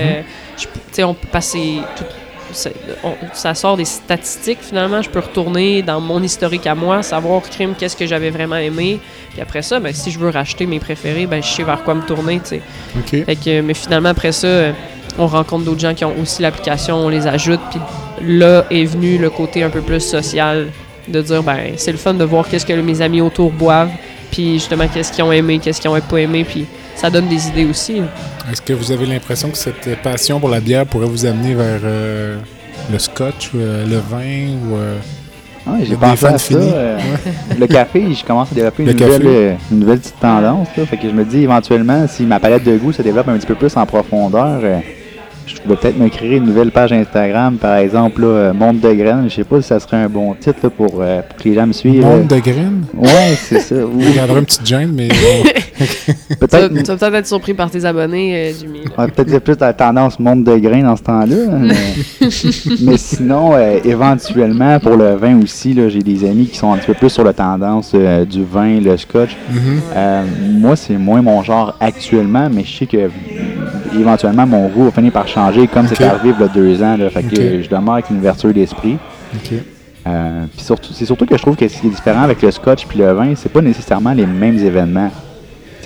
Je- 0.58 0.64
tu 0.64 0.68
sais, 0.92 1.04
on 1.04 1.14
peut 1.14 1.28
passer 1.32 1.78
tout. 1.96 2.04
Ça- 2.52 2.70
on- 3.04 3.14
ça 3.32 3.54
sort 3.54 3.76
des 3.76 3.84
statistiques 3.84 4.58
finalement. 4.62 5.02
Je 5.02 5.10
peux 5.10 5.18
retourner 5.20 5.82
dans 5.82 6.00
mon 6.00 6.22
historique 6.22 6.66
à 6.66 6.74
moi, 6.74 7.02
savoir 7.02 7.42
crime 7.42 7.74
qu'est-ce 7.78 7.96
que 7.96 8.06
j'avais 8.06 8.30
vraiment 8.30 8.56
aimé. 8.56 9.00
Puis 9.32 9.40
après 9.40 9.62
ça, 9.62 9.80
ben, 9.80 9.92
si 9.92 10.10
je 10.10 10.18
veux 10.18 10.30
racheter 10.30 10.66
mes 10.66 10.78
préférés, 10.78 11.26
ben, 11.26 11.42
je 11.42 11.48
sais 11.48 11.62
vers 11.62 11.82
quoi 11.84 11.94
me 11.94 12.02
tourner. 12.02 12.40
Fait 13.24 13.36
que, 13.36 13.60
mais 13.60 13.74
finalement, 13.74 14.10
après 14.10 14.32
ça, 14.32 14.46
euh, 14.46 14.72
on 15.18 15.26
rencontre 15.26 15.64
d'autres 15.64 15.80
gens 15.80 15.94
qui 15.94 16.04
ont 16.04 16.14
aussi 16.20 16.42
l'application, 16.42 16.96
on 16.96 17.08
les 17.08 17.26
ajoute, 17.26 17.60
puis 17.70 17.80
là 18.38 18.64
est 18.70 18.84
venu 18.84 19.18
le 19.18 19.30
côté 19.30 19.62
un 19.62 19.70
peu 19.70 19.80
plus 19.80 20.00
social 20.00 20.68
de 21.08 21.20
dire, 21.20 21.42
ben, 21.42 21.72
c'est 21.76 21.92
le 21.92 21.98
fun 21.98 22.14
de 22.14 22.24
voir 22.24 22.48
qu'est-ce 22.48 22.64
que 22.64 22.72
mes 22.72 23.00
amis 23.02 23.20
autour 23.20 23.50
boivent, 23.50 23.90
puis 24.30 24.54
justement, 24.54 24.86
qu'est-ce 24.88 25.12
qu'ils 25.12 25.24
ont 25.24 25.32
aimé, 25.32 25.58
qu'est-ce 25.58 25.80
qu'ils 25.80 25.90
ont 25.90 26.00
pas 26.00 26.18
aimé, 26.18 26.44
puis 26.44 26.66
ça 26.96 27.10
donne 27.10 27.28
des 27.28 27.48
idées 27.48 27.64
aussi. 27.64 28.00
là. 28.00 28.06
Est-ce 28.50 28.62
que 28.62 28.72
vous 28.72 28.92
avez 28.92 29.06
l'impression 29.06 29.48
que 29.50 29.58
cette 29.58 29.96
passion 30.02 30.40
pour 30.40 30.48
la 30.48 30.60
bière 30.60 30.86
pourrait 30.86 31.06
vous 31.06 31.26
amener 31.26 31.54
vers 31.54 31.80
euh, 31.84 32.36
le 32.92 32.98
scotch, 32.98 33.50
ou, 33.54 33.58
euh, 33.58 33.84
le 33.86 33.96
vin 33.96 34.54
ou 34.70 34.76
euh, 34.76 34.96
Ouais, 35.64 35.78
Des 35.80 35.86
j'ai 35.86 35.94
pensé 35.96 36.16
fans 36.16 36.26
à 36.26 36.30
ça. 36.32 36.38
finis? 36.38 36.70
euh, 36.74 36.98
le 37.60 37.66
café, 37.68 38.02
je 38.12 38.24
commence 38.24 38.50
à 38.50 38.54
développer 38.56 38.82
une 38.82 38.90
nouvelle, 38.92 39.22
euh, 39.26 39.54
une 39.70 39.78
nouvelle 39.78 40.00
petite 40.00 40.18
tendance. 40.18 40.66
Là, 40.76 40.86
fait 40.86 40.96
que 40.96 41.08
je 41.08 41.14
me 41.14 41.24
dis 41.24 41.42
éventuellement, 41.44 42.04
si 42.08 42.24
ma 42.24 42.40
palette 42.40 42.64
de 42.64 42.76
goût 42.76 42.92
se 42.92 43.00
développe 43.02 43.28
un 43.28 43.36
petit 43.38 43.46
peu 43.46 43.54
plus 43.54 43.76
en 43.76 43.86
profondeur, 43.86 44.58
euh, 44.64 44.78
je 45.46 45.54
vais 45.64 45.76
peut-être 45.76 45.96
me 45.98 46.08
créer 46.08 46.36
une 46.38 46.46
nouvelle 46.46 46.72
page 46.72 46.92
Instagram, 46.92 47.58
par 47.58 47.76
exemple, 47.76 48.22
là, 48.22 48.52
Monde 48.52 48.80
de 48.80 48.92
graines. 48.92 49.26
Je 49.28 49.34
sais 49.36 49.44
pas 49.44 49.62
si 49.62 49.68
ça 49.68 49.78
serait 49.78 49.98
un 49.98 50.08
bon 50.08 50.34
titre 50.34 50.58
là, 50.64 50.70
pour, 50.70 50.96
euh, 51.00 51.22
pour 51.22 51.36
que 51.36 51.48
les 51.48 51.54
gens 51.54 51.66
me 51.68 51.72
suivent. 51.72 52.04
monde 52.04 52.26
de 52.26 52.38
graines? 52.40 52.84
Ouais, 52.94 53.34
c'est 53.36 53.60
ça. 53.60 53.74
Ou 53.86 54.00
Vous 54.00 54.14
garderez 54.14 54.40
une 54.40 54.44
petite 54.46 54.66
gêne, 54.66 54.90
mais 54.92 55.08
euh, 55.10 55.48
peut-être 56.38 56.68
tu 56.68 56.82
vas 56.82 56.96
peut-être 56.96 57.14
être 57.14 57.26
surpris 57.26 57.54
par 57.54 57.70
tes 57.70 57.84
abonnés, 57.84 58.34
euh, 58.34 58.52
Jimmy. 58.58 58.84
là. 58.84 58.90
on 58.96 59.02
va 59.02 59.08
peut-être 59.08 59.28
dire 59.28 59.40
plus 59.40 59.56
la 59.58 59.72
tendance 59.72 60.18
monde 60.18 60.44
de 60.44 60.56
grains 60.56 60.82
dans 60.82 60.96
ce 60.96 61.02
temps-là. 61.02 61.36
hein, 61.50 61.58
Mais, 61.60 62.28
mais 62.80 62.96
sinon, 62.96 63.54
euh, 63.54 63.78
éventuellement, 63.84 64.78
pour 64.80 64.96
le 64.96 65.14
vin 65.14 65.40
aussi, 65.42 65.74
là, 65.74 65.88
j'ai 65.88 66.00
des 66.00 66.28
amis 66.28 66.46
qui 66.46 66.56
sont 66.56 66.72
un 66.72 66.76
petit 66.78 66.86
peu 66.86 66.94
plus 66.94 67.10
sur 67.10 67.24
la 67.24 67.32
tendance 67.32 67.92
euh, 67.94 68.24
du 68.24 68.44
vin, 68.44 68.80
le 68.80 68.96
scotch. 68.96 69.36
mhm. 69.50 69.80
Euh, 69.94 70.22
moi, 70.58 70.76
c'est 70.76 70.96
moins 70.96 71.22
mon 71.22 71.42
genre 71.42 71.76
actuellement, 71.80 72.48
mais 72.52 72.64
je 72.64 72.78
sais 72.78 72.86
que 72.86 73.10
éventuellement 73.98 74.46
mon 74.46 74.68
goût 74.68 74.84
va 74.84 74.90
finir 74.90 75.12
par 75.12 75.28
changer, 75.28 75.66
comme 75.66 75.86
c'est 75.86 76.02
arrivé 76.02 76.34
il 76.38 76.40
y 76.40 76.44
a 76.44 76.48
deux 76.48 76.82
ans. 76.82 76.96
Là, 76.96 77.10
fait 77.10 77.22
que 77.22 77.62
je 77.62 77.68
demeure 77.68 77.94
avec 77.94 78.10
une 78.10 78.18
ouverture 78.18 78.52
d'esprit. 78.52 78.96
OK. 79.34 79.52
Euh, 80.06 80.44
puis 80.52 80.64
surtout, 80.64 80.92
c'est 80.92 81.04
surtout 81.04 81.26
que 81.26 81.36
je 81.36 81.42
trouve 81.42 81.56
que 81.56 81.68
ce 81.68 81.80
qui 81.80 81.86
est 81.86 81.90
différent 81.90 82.22
avec 82.22 82.42
le 82.42 82.50
scotch 82.50 82.86
puis 82.86 82.98
le 82.98 83.12
vin, 83.12 83.34
c'est 83.36 83.52
pas 83.52 83.60
nécessairement 83.60 84.12
les 84.12 84.26
mêmes 84.26 84.58
événements. 84.58 85.10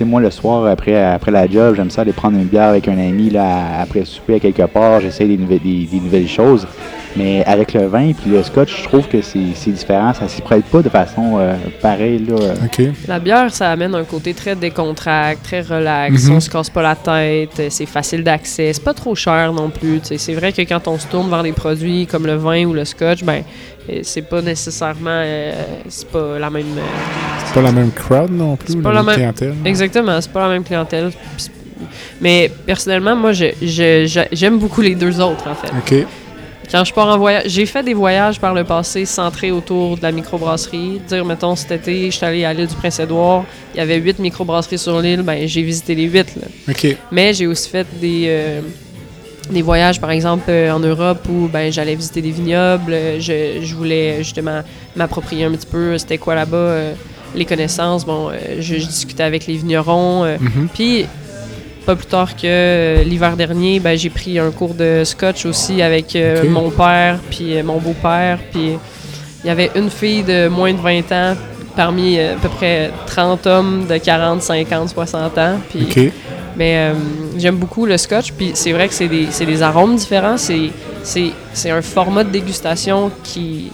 Moi, 0.05 0.21
le 0.21 0.31
soir, 0.31 0.67
après, 0.67 1.03
après 1.03 1.31
la 1.31 1.49
job, 1.49 1.75
j'aime 1.77 1.91
ça 1.91 2.03
aller 2.03 2.13
prendre 2.13 2.37
une 2.37 2.45
bière 2.45 2.69
avec 2.69 2.87
un 2.87 2.99
ami, 2.99 3.31
là, 3.31 3.81
après 3.81 4.05
souper 4.05 4.35
à 4.35 4.41
quelque 4.41 4.63
part, 4.67 5.01
j'essaie 5.01 5.27
des, 5.27 5.37
des 5.37 6.01
nouvelles 6.01 6.29
choses. 6.29 6.67
Mais 7.17 7.45
avec 7.45 7.73
le 7.73 7.87
vin 7.87 8.13
puis 8.13 8.31
le 8.31 8.43
scotch, 8.43 8.83
je 8.83 8.85
trouve 8.85 9.09
que 9.09 9.23
c'est 9.23 9.71
différent. 9.71 10.13
Ça 10.13 10.29
s'y 10.29 10.43
prête 10.43 10.65
pas 10.67 10.83
de 10.83 10.89
façon 10.89 11.39
euh, 11.39 11.55
pareille, 11.81 12.25
là. 12.29 12.37
La 13.09 13.19
bière, 13.19 13.53
ça 13.53 13.71
amène 13.71 13.95
un 13.95 14.05
côté 14.05 14.35
très 14.35 14.55
décontracté, 14.55 15.43
très 15.43 15.61
relax. 15.63 16.25
Mhm. 16.25 16.37
On 16.37 16.41
se 16.41 16.51
casse 16.51 16.71
pas 16.71 16.83
la 16.83 16.95
tête, 16.95 17.59
euh, 17.59 17.67
c'est 17.71 17.87
facile 17.87 18.23
d'accès, 18.23 18.73
c'est 18.73 18.85
pas 18.85 18.95
trop 18.95 19.15
cher 19.15 19.53
non 19.53 19.71
plus. 19.71 20.01
C'est 20.17 20.35
vrai 20.35 20.53
que 20.53 20.63
quand 20.63 20.89
on 20.89 20.99
se 20.99 21.07
tourne 21.07 21.31
vers 21.31 21.43
des 21.43 21.53
produits 21.53 22.07
comme 22.07 22.27
le 22.27 22.37
vin 22.37 22.65
ou 22.65 22.75
le 22.75 22.85
scotch, 22.85 23.25
ben 23.25 23.43
euh, 23.89 24.01
c'est 24.03 24.23
pas 24.23 24.43
nécessairement, 24.43 25.11
euh, 25.11 25.53
c'est 25.89 26.09
pas 26.09 26.39
la 26.39 26.51
même, 26.51 26.67
euh, 26.77 27.45
c'est 27.45 27.55
pas 27.55 27.63
la 27.63 27.73
même 27.73 27.93
crowd 27.93 28.31
non 28.31 28.57
plus, 28.57 28.73
C'est 28.73 28.83
pas 28.83 28.93
la 28.93 28.97
la 28.97 29.03
même 29.03 29.15
clientèle. 29.15 29.55
Exactement, 29.65 30.21
c'est 30.21 30.33
pas 30.33 30.49
la 30.49 30.55
même 30.55 30.65
clientèle. 30.65 31.13
Mais 32.21 32.51
personnellement, 32.65 33.15
moi, 33.15 33.33
j'aime 33.33 34.59
beaucoup 34.59 34.81
les 34.81 34.95
deux 34.95 35.21
autres, 35.21 35.47
en 35.49 35.55
fait. 35.55 35.69
OK. 35.69 36.07
Quand 36.71 36.85
je 36.85 36.93
pars 36.93 37.09
en 37.09 37.17
voyage, 37.19 37.45
j'ai 37.47 37.65
fait 37.67 37.83
des 37.83 37.95
voyages 37.95 38.41
par 38.41 38.53
le 38.53 38.65
passé 38.65 39.05
centrés 39.05 39.51
autour 39.53 39.97
de 39.97 40.03
la 40.03 40.11
microbrasserie. 40.13 41.01
Dire, 41.09 41.25
mettons, 41.25 41.55
cet 41.57 41.71
été, 41.73 42.11
je 42.11 42.17
suis 42.17 42.27
allé 42.27 42.45
à 42.45 42.53
l'île 42.53 42.67
du 42.67 42.75
Prince-Édouard, 42.75 43.45
il 43.75 43.79
y 43.79 43.81
avait 43.81 43.97
huit 43.99 44.19
microbrasseries 44.19 44.79
sur 44.79 45.01
l'île, 45.01 45.23
ben 45.23 45.47
j'ai 45.47 45.63
visité 45.63 45.95
les 45.95 46.05
huit. 46.05 46.27
là. 46.37 46.49
Mais 47.13 47.33
j'ai 47.35 47.47
aussi 47.47 47.69
fait 47.71 47.87
des, 48.01 48.25
euh, 48.29 48.61
des 49.51 49.63
voyages, 49.63 50.01
par 50.01 50.11
exemple, 50.11 50.45
euh, 50.49 50.73
en 50.73 50.81
Europe 50.81 51.25
où 51.31 51.47
ben, 51.49 51.71
j'allais 51.73 51.95
visiter 51.95 52.21
des 52.21 52.33
vignobles. 52.33 52.93
euh, 52.93 53.21
Je, 53.21 53.65
je 53.65 53.75
voulais 53.75 54.17
justement 54.19 54.63
m'approprier 54.97 55.45
un 55.45 55.53
petit 55.53 55.67
peu 55.67 55.97
c'était 55.99 56.19
quoi 56.19 56.35
là-bas, 56.35 56.57
euh, 56.57 56.93
les 57.35 57.45
connaissances. 57.45 58.05
Bon, 58.05 58.31
je, 58.59 58.75
je 58.79 58.87
discutais 58.87 59.23
avec 59.23 59.47
les 59.47 59.55
vignerons. 59.57 60.25
Mhm. 60.25 60.69
Puis, 60.75 61.07
pas 61.87 61.97
plus 61.97 62.07
tard 62.07 62.35
que 62.37 62.43
euh, 62.45 63.03
l'hiver 63.05 63.37
dernier, 63.37 63.81
ben, 63.81 63.97
j'ai 63.97 64.11
pris 64.11 64.39
un 64.39 64.51
cours 64.51 64.75
de 64.75 65.03
scotch 65.05 65.47
aussi 65.47 65.81
avec 65.83 66.15
euh, 66.17 66.43
mon 66.51 66.71
père 66.71 67.19
puis 67.31 67.57
euh, 67.57 67.63
mon 67.63 67.79
beau-père. 67.79 68.39
Puis 68.53 68.73
il 69.45 69.47
y 69.47 69.51
avait 69.51 69.71
une 69.77 69.89
fille 69.91 70.23
de 70.25 70.49
moins 70.49 70.73
de 70.75 70.81
20 70.81 71.13
ans 71.13 71.35
parmi 71.77 72.19
à 72.19 72.35
peu 72.35 72.49
près 72.49 72.91
30 73.07 73.47
hommes 73.47 73.87
de 73.89 73.97
40, 73.99 74.43
50, 74.43 74.89
60 74.91 75.39
ans. 75.39 75.59
Puis 75.71 75.81
mais 76.57 76.77
euh, 76.77 76.95
j'aime 77.37 77.57
beaucoup 77.57 77.85
le 77.87 77.99
scotch, 77.99 78.33
puis 78.33 78.53
c'est 78.55 78.73
vrai 78.73 78.89
que 78.89 78.95
c'est 78.95 79.09
des, 79.09 79.27
des 79.27 79.63
arômes 79.63 79.95
différents. 79.97 80.37
C'est, 80.39 80.71
un 81.71 81.83
format 81.83 82.25
de 82.25 82.31
dégustation 82.31 83.11
qui. 83.23 83.71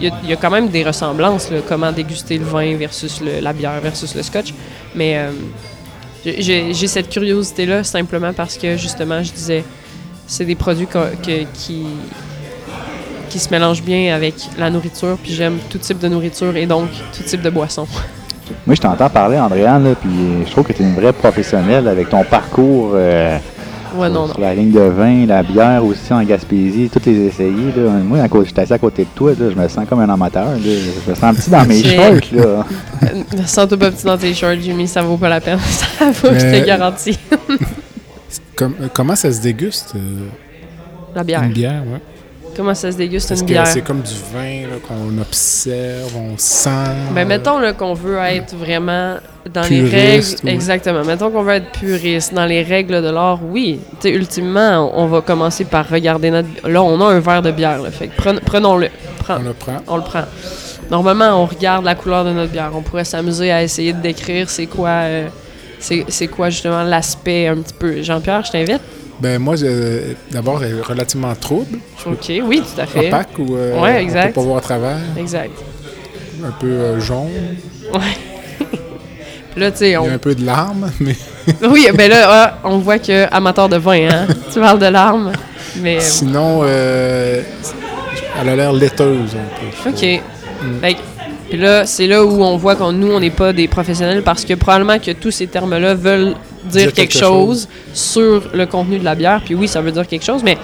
Il 0.00 0.06
y, 0.06 0.08
a- 0.08 0.14
il 0.24 0.30
y 0.30 0.32
a 0.32 0.36
quand 0.36 0.50
même 0.50 0.68
des 0.68 0.82
ressemblances, 0.82 1.50
là, 1.50 1.58
comment 1.68 1.92
déguster 1.92 2.38
le 2.38 2.44
vin 2.44 2.74
versus 2.76 3.20
le- 3.20 3.40
la 3.40 3.52
bière 3.52 3.78
versus 3.82 4.14
le 4.16 4.22
scotch. 4.22 4.52
Mais 4.94 5.16
euh, 5.18 5.30
j'ai- 6.24 6.86
cette 6.86 7.08
curiosité-là 7.08 7.84
simplement 7.84 8.32
parce 8.32 8.56
que 8.56 8.76
justement, 8.76 9.22
je 9.22 9.32
disais, 9.32 9.64
c'est 10.26 10.44
des 10.44 10.54
produits 10.54 10.86
que- 10.86 11.44
qui, 11.52 11.84
qui 13.28 13.38
se 13.38 13.50
mélangent 13.50 13.82
bien 13.82 14.14
avec 14.14 14.34
la 14.58 14.70
nourriture, 14.70 15.16
puis 15.22 15.32
j'aime 15.32 15.58
tout 15.70 15.78
type 15.78 15.98
de 15.98 16.08
nourriture 16.08 16.54
et 16.56 16.66
donc 16.66 16.88
tout 17.16 17.22
type 17.22 17.42
de 17.42 17.50
boisson. 17.50 17.86
Moi, 18.66 18.74
je 18.76 18.80
t'entends 18.80 19.08
parler, 19.08 19.38
Andréane, 19.38 19.94
puis 20.00 20.10
je 20.46 20.50
trouve 20.50 20.64
que 20.64 20.72
tu 20.72 20.82
es 20.82 20.84
une 20.84 20.94
vraie 20.94 21.12
professionnelle 21.12 21.88
avec 21.88 22.10
ton 22.10 22.22
parcours 22.24 22.90
euh, 22.94 23.38
Ouais, 23.96 24.08
non, 24.08 24.26
sur 24.26 24.38
non. 24.38 24.44
la 24.46 24.54
ligne 24.54 24.70
de 24.72 24.80
vin, 24.80 25.26
la 25.26 25.42
bière 25.42 25.84
aussi 25.84 26.12
en 26.12 26.22
Gaspésie, 26.22 26.88
toutes 26.92 27.06
les 27.06 27.26
essayer. 27.26 27.72
Là. 27.76 27.90
Moi, 28.04 28.20
à 28.20 28.28
côté, 28.28 28.48
j'étais 28.48 28.62
assis 28.62 28.72
à 28.72 28.78
côté 28.78 29.02
de 29.04 29.08
toi, 29.14 29.30
là, 29.38 29.50
je 29.50 29.54
me 29.60 29.68
sens 29.68 29.86
comme 29.88 30.00
un 30.00 30.08
amateur. 30.08 30.44
là. 30.46 30.56
Je 30.58 31.10
me 31.10 31.14
sens 31.14 31.36
petit 31.36 31.50
dans 31.50 31.64
mes 31.66 31.82
shorts. 31.82 32.32
Là. 32.32 32.64
Euh, 33.02 33.42
Sens-toi 33.46 33.76
pas 33.78 33.90
petit 33.90 34.04
dans 34.04 34.16
tes 34.16 34.32
shorts, 34.32 34.60
Jimmy, 34.60 34.86
ça 34.86 35.02
vaut 35.02 35.16
pas 35.16 35.28
la 35.28 35.40
peine. 35.40 35.58
Ça 35.98 36.10
vaut, 36.12 36.28
je 36.32 36.38
te 36.60 36.64
garantis. 36.66 37.18
Euh, 38.60 38.68
comment 38.94 39.16
ça 39.16 39.32
se 39.32 39.40
déguste, 39.40 39.94
euh, 39.96 40.28
La 41.16 41.24
bière. 41.24 41.42
une 41.42 41.52
bière? 41.52 41.82
Ouais? 41.84 42.00
Comment 42.56 42.74
ça 42.74 42.92
se 42.92 42.96
déguste 42.98 43.30
une 43.30 43.40
que 43.40 43.44
bière? 43.44 43.66
c'est 43.66 43.80
comme 43.82 44.02
du 44.02 44.14
vin 44.32 44.68
là, 44.68 44.76
qu'on 44.86 45.16
observe, 45.20 46.14
on 46.16 46.36
sent? 46.36 46.70
Ben, 47.14 47.26
mettons 47.26 47.58
là, 47.58 47.72
qu'on 47.72 47.94
veut 47.94 48.18
être 48.18 48.54
vraiment 48.54 49.16
dans 49.52 49.62
Puriste, 49.62 50.42
les 50.44 50.50
règles. 50.50 50.54
Exactement. 50.56 51.04
Mettons 51.04 51.30
qu'on 51.30 51.42
veut 51.42 51.54
être 51.54 51.70
puriste 51.72 52.34
dans 52.34 52.44
les 52.44 52.62
règles 52.62 53.02
de 53.02 53.08
l'art. 53.08 53.40
Oui. 53.42 53.80
Tu 54.00 54.08
sais, 54.08 54.14
ultimement, 54.14 54.90
on 54.94 55.06
va 55.06 55.20
commencer 55.22 55.64
par 55.64 55.88
regarder 55.88 56.30
notre. 56.30 56.48
Là, 56.68 56.82
on 56.82 57.00
a 57.00 57.06
un 57.06 57.20
verre 57.20 57.42
de 57.42 57.50
bière. 57.50 57.80
Là, 57.82 57.90
fait 57.90 58.10
prenons-le. 58.44 58.88
Prends- 59.18 59.36
On 59.38 59.42
le 59.42 59.52
prend. 59.54 59.76
on 59.88 59.96
le 59.96 60.02
prend. 60.02 60.24
Normalement, 60.90 61.42
on 61.42 61.46
regarde 61.46 61.84
la 61.84 61.94
couleur 61.94 62.24
de 62.24 62.30
notre 62.32 62.52
bière. 62.52 62.70
On 62.74 62.82
pourrait 62.82 63.04
s'amuser 63.04 63.50
à 63.50 63.62
essayer 63.62 63.92
de 63.94 64.00
décrire 64.02 64.50
c'est 64.50 64.66
quoi, 64.66 64.88
euh, 64.88 65.28
c'est 65.78 66.28
quoi 66.28 66.50
justement 66.50 66.82
l'aspect 66.82 67.48
un 67.48 67.56
petit 67.56 67.72
peu. 67.78 68.02
Jean-Pierre, 68.02 68.44
je 68.44 68.52
t'invite? 68.52 68.80
Ben 69.22 69.38
moi, 69.40 69.54
d'abord, 70.32 70.64
elle 70.64 70.78
est 70.78 70.80
relativement 70.82 71.32
trouble, 71.36 71.78
OK, 72.06 72.32
oui, 72.44 72.60
tout 72.60 72.80
à 72.80 72.86
fait. 72.86 73.06
opaque, 73.06 73.38
ou 73.38 73.54
euh, 73.56 73.80
Ouais, 73.80 73.94
on 73.94 73.98
exact. 73.98 74.26
peut 74.28 74.40
pas 74.40 74.40
voir 74.40 74.56
à 74.58 74.60
travers, 74.60 74.98
Exact. 75.16 75.52
un 76.44 76.50
peu 76.50 76.66
euh, 76.66 76.98
jaune. 77.00 77.28
Puis 79.52 79.60
là, 79.60 79.70
tu 79.70 79.76
sais, 79.78 79.90
Il 79.90 79.92
y 79.92 79.96
on... 79.98 80.08
a 80.08 80.12
un 80.14 80.18
peu 80.18 80.34
de 80.34 80.44
larmes, 80.44 80.90
mais 81.00 81.14
Oui, 81.68 81.86
ben 81.94 82.10
là, 82.10 82.26
ah, 82.28 82.58
on 82.64 82.78
voit 82.78 82.98
que 82.98 83.32
amateur 83.32 83.68
de 83.68 83.76
vin, 83.76 84.08
hein. 84.10 84.26
tu 84.52 84.58
parles 84.58 84.78
de 84.80 84.86
larmes, 84.86 85.30
mais... 85.80 85.98
euh, 85.98 86.00
sinon, 86.00 86.60
euh, 86.64 87.42
elle 88.40 88.48
a 88.48 88.56
l'air 88.56 88.72
laiteuse 88.72 89.36
un 89.36 89.82
peu. 89.84 89.90
OK. 89.90 89.98
Fait 90.80 90.94
que- 90.94 90.98
puis 91.48 91.60
là, 91.60 91.84
c'est 91.86 92.06
là 92.06 92.24
où 92.24 92.42
on 92.42 92.56
voit 92.56 92.74
qu'on 92.76 92.92
nous, 92.92 93.12
on 93.12 93.20
n'est 93.20 93.30
pas 93.30 93.52
des 93.52 93.68
professionnels 93.68 94.22
parce 94.22 94.44
que 94.44 94.54
probablement 94.54 94.98
que 94.98 95.10
tous 95.12 95.30
ces 95.30 95.46
termes-là 95.46 95.94
veulent 95.94 96.34
dire, 96.64 96.82
Dire 96.82 96.92
quelque, 96.92 97.12
quelque 97.12 97.18
chose, 97.24 97.68
sur 97.94 98.42
le 98.52 98.66
contenu 98.66 98.98
de 98.98 99.04
la 99.04 99.14
bière. 99.14 99.40
Puis 99.44 99.54
oui, 99.54 99.68
ça 99.68 99.80
veut 99.80 99.92
dire 99.92 100.06
quelque 100.06 100.24
chose, 100.24 100.42
mais, 100.44 100.56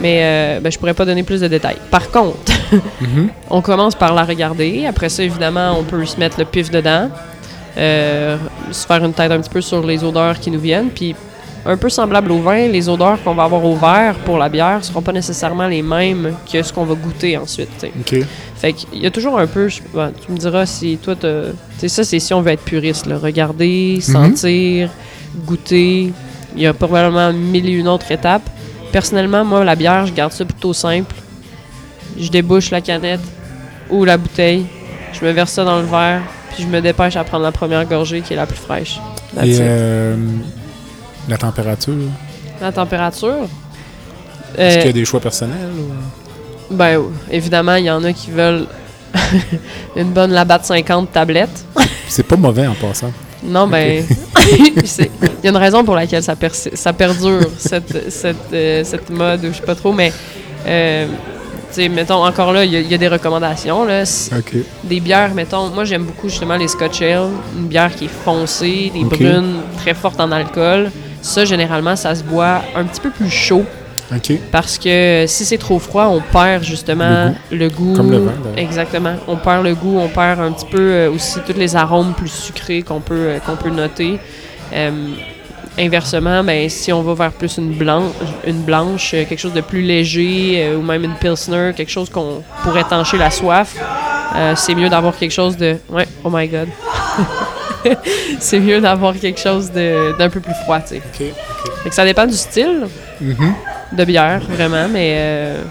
mais 0.00 0.20
euh, 0.22 0.60
ben, 0.60 0.70
je 0.72 0.78
pourrais 0.78 0.94
pas 0.94 1.04
donner 1.04 1.22
plus 1.22 1.40
de 1.40 1.48
détails. 1.48 1.76
Par 1.90 2.10
contre, 2.10 2.36
Mhm. 3.00 3.28
on 3.50 3.60
commence 3.60 3.94
par 3.94 4.14
la 4.14 4.24
regarder. 4.24 4.86
Après 4.86 5.08
ça, 5.08 5.22
évidemment, 5.22 5.76
on 5.78 5.82
peut 5.84 6.04
se 6.06 6.18
mettre 6.18 6.38
le 6.38 6.44
pif 6.44 6.70
dedans, 6.70 7.08
euh, 7.76 8.36
se 8.70 8.86
faire 8.86 9.04
une 9.04 9.12
tête 9.12 9.30
un 9.30 9.40
petit 9.40 9.50
peu 9.50 9.60
sur 9.60 9.84
les 9.84 10.02
odeurs 10.04 10.38
qui 10.40 10.50
nous 10.50 10.60
viennent. 10.60 10.88
Puis 10.90 11.14
un 11.66 11.76
peu 11.76 11.88
semblable 11.88 12.30
au 12.32 12.40
vin, 12.40 12.68
les 12.68 12.88
odeurs 12.88 13.22
qu'on 13.22 13.34
va 13.34 13.44
avoir 13.44 13.64
au 13.64 13.74
verre 13.74 14.16
pour 14.24 14.36
la 14.38 14.48
bière 14.50 14.78
ne 14.78 14.82
seront 14.82 15.00
pas 15.02 15.12
nécessairement 15.12 15.66
les 15.66 15.80
mêmes 15.82 16.34
que 16.52 16.62
ce 16.62 16.72
qu'on 16.72 16.84
va 16.84 16.94
goûter 16.94 17.36
ensuite. 17.38 17.70
tu 17.80 17.86
sais. 17.86 18.20
OK. 18.20 18.26
Fait 18.56 18.72
qu'il 18.74 19.02
y 19.02 19.06
a 19.06 19.10
toujours 19.10 19.38
un 19.38 19.46
peu, 19.46 19.68
je- 19.68 19.80
ben, 19.94 20.12
tu 20.24 20.30
me 20.32 20.36
diras 20.36 20.66
si 20.66 20.98
toi, 21.02 21.14
tu 21.16 21.26
sais, 21.78 21.88
ça 21.88 22.04
c'est 22.04 22.18
si 22.18 22.34
on 22.34 22.42
veut 22.42 22.50
être 22.52 22.64
puriste, 22.64 23.06
là. 23.06 23.16
regarder, 23.18 23.98
sentir, 24.02 24.90
goûter. 25.46 26.12
Il 26.56 26.62
y 26.62 26.66
a 26.66 26.72
probablement 26.74 27.32
mille 27.32 27.68
et 27.68 27.72
une 27.72 27.88
autres 27.88 28.10
étapes. 28.12 28.48
Personnellement, 28.92 29.44
moi, 29.44 29.64
la 29.64 29.74
bière, 29.74 30.06
je 30.06 30.12
garde 30.12 30.32
ça 30.32 30.44
plutôt 30.44 30.72
simple. 30.72 31.14
Je 32.18 32.28
débouche 32.28 32.70
la 32.70 32.80
canette 32.80 33.20
ou 33.90 34.04
la 34.04 34.16
bouteille, 34.16 34.66
je 35.12 35.24
me 35.24 35.32
verse 35.32 35.50
ça 35.52 35.64
dans 35.64 35.78
le 35.80 35.84
verre, 35.86 36.22
puis 36.54 36.62
je 36.62 36.68
me 36.68 36.80
dépêche 36.80 37.16
à 37.16 37.24
prendre 37.24 37.42
la 37.42 37.50
première 37.52 37.84
gorgée 37.86 38.20
qui 38.20 38.32
est 38.34 38.36
la 38.36 38.46
plus 38.46 38.56
fraîche. 38.56 39.00
That's 39.34 39.46
Et 39.46 39.56
euh, 39.60 40.16
la 41.28 41.36
température, 41.36 41.94
La 42.60 42.70
température? 42.70 43.48
est-ce 44.56 44.76
euh, 44.76 44.78
qu'il 44.78 44.86
y 44.86 44.90
a 44.90 44.92
des 44.92 45.04
choix 45.04 45.18
personnels? 45.20 45.70
ou- 45.76 46.74
Ben, 46.74 47.00
évidemment, 47.30 47.74
il 47.74 47.84
y 47.86 47.90
en 47.90 48.02
a 48.04 48.12
qui 48.12 48.30
veulent 48.30 48.66
une 49.96 50.12
bonne 50.12 50.30
Labatt 50.30 50.64
50 50.64 51.10
tablette. 51.12 51.64
C'est 52.08 52.22
pas 52.22 52.36
mauvais 52.36 52.66
en 52.66 52.74
passant. 52.74 53.12
Non, 53.44 53.66
ben, 53.66 54.02
il 54.58 55.44
y 55.44 55.46
a 55.46 55.50
une 55.50 55.56
raison 55.56 55.84
pour 55.84 55.94
laquelle 55.94 56.22
ça, 56.22 56.34
ça 56.74 56.92
perdure, 56.92 57.40
cette, 57.58 58.10
cette, 58.10 58.36
euh, 58.52 58.82
cette 58.84 59.10
mode, 59.10 59.44
ou 59.44 59.48
je 59.48 59.56
sais 59.58 59.62
pas 59.62 59.74
trop, 59.74 59.92
mais, 59.92 60.12
euh, 60.66 61.06
tu 61.06 61.82
sais, 61.82 61.88
mettons, 61.88 62.24
encore 62.24 62.52
là, 62.52 62.64
il 62.64 62.72
y, 62.72 62.76
a- 62.76 62.80
il 62.80 62.90
y 62.90 62.94
a 62.94 62.98
des 62.98 63.08
recommandations, 63.08 63.84
là. 63.84 64.04
Des 64.84 65.00
bières, 65.00 65.34
mettons, 65.34 65.68
moi 65.70 65.84
j'aime 65.84 66.04
beaucoup 66.04 66.28
justement 66.28 66.56
les 66.56 66.68
Scotch 66.68 67.02
Ale, 67.02 67.28
une 67.56 67.66
bière 67.66 67.94
qui 67.94 68.06
est 68.06 68.10
foncée, 68.24 68.90
des 68.94 69.00
brunes, 69.04 69.56
très 69.78 69.94
fortes 69.94 70.20
en 70.20 70.30
alcool. 70.32 70.90
Ça, 71.20 71.44
généralement, 71.44 71.96
ça 71.96 72.14
se 72.14 72.22
boit 72.22 72.62
un 72.76 72.84
petit 72.84 73.00
peu 73.00 73.10
plus 73.10 73.30
chaud, 73.30 73.64
Parce 74.52 74.78
que 74.78 75.24
si 75.26 75.44
c'est 75.44 75.58
trop 75.58 75.78
froid, 75.78 76.06
on 76.06 76.20
perd 76.20 76.62
justement 76.62 77.34
le 77.50 77.68
goût. 77.68 77.94
Comme 77.96 78.10
le 78.10 78.18
vin. 78.18 78.32
Exactement. 78.56 79.14
On 79.26 79.36
perd 79.36 79.64
le 79.64 79.74
goût, 79.74 79.98
on 79.98 80.08
perd 80.08 80.40
un 80.40 80.52
petit 80.52 80.66
peu 80.66 80.78
euh, 80.80 81.10
aussi 81.10 81.40
tous 81.46 81.56
les 81.56 81.74
arômes 81.76 82.14
plus 82.14 82.28
sucrés 82.28 82.82
qu'on 82.82 83.00
peut, 83.00 83.14
euh, 83.14 83.38
qu'on 83.38 83.56
peut 83.56 83.70
noter. 83.70 84.18
Euh, 84.72 84.90
inversement, 85.78 86.44
ben, 86.44 86.68
si 86.68 86.92
on 86.92 87.02
va 87.02 87.14
vers 87.14 87.32
plus 87.32 87.56
une 87.58 87.72
blanche, 87.72 88.12
une 88.46 88.62
blanche 88.62 89.10
quelque 89.10 89.38
chose 89.38 89.54
de 89.54 89.60
plus 89.60 89.82
léger, 89.82 90.72
ou 90.76 90.82
même 90.82 91.02
une 91.02 91.14
pilsner, 91.14 91.72
quelque 91.76 91.90
chose 91.90 92.08
qu'on 92.08 92.42
pourrait 92.62 92.82
étancher 92.82 93.18
la 93.18 93.30
soif, 93.30 93.74
c'est 94.54 94.74
mieux 94.74 94.88
d'avoir 94.88 95.16
quelque 95.16 95.32
chose 95.32 95.56
de... 95.56 95.76
Ouais, 95.90 96.06
oh 96.22 96.30
my 96.32 96.46
God. 96.46 96.68
c'est 98.38 98.60
mieux 98.60 98.80
d'avoir 98.80 99.14
quelque 99.18 99.40
chose 99.40 99.72
d'un 99.72 100.30
peu 100.30 100.38
plus 100.38 100.54
froid, 100.62 100.78
tu 100.80 100.94
sais. 100.94 100.96
OK. 100.98 101.22
OK. 101.22 101.72
Fait 101.82 101.88
que 101.88 101.94
ça 101.94 102.04
dépend 102.04 102.26
du 102.26 102.36
style 102.36 102.86
Mhm. 103.20 103.54
De 103.94 104.04
bière, 104.04 104.40
vraiment, 104.48 104.86
mais... 104.92 105.14
euh, 105.16 105.62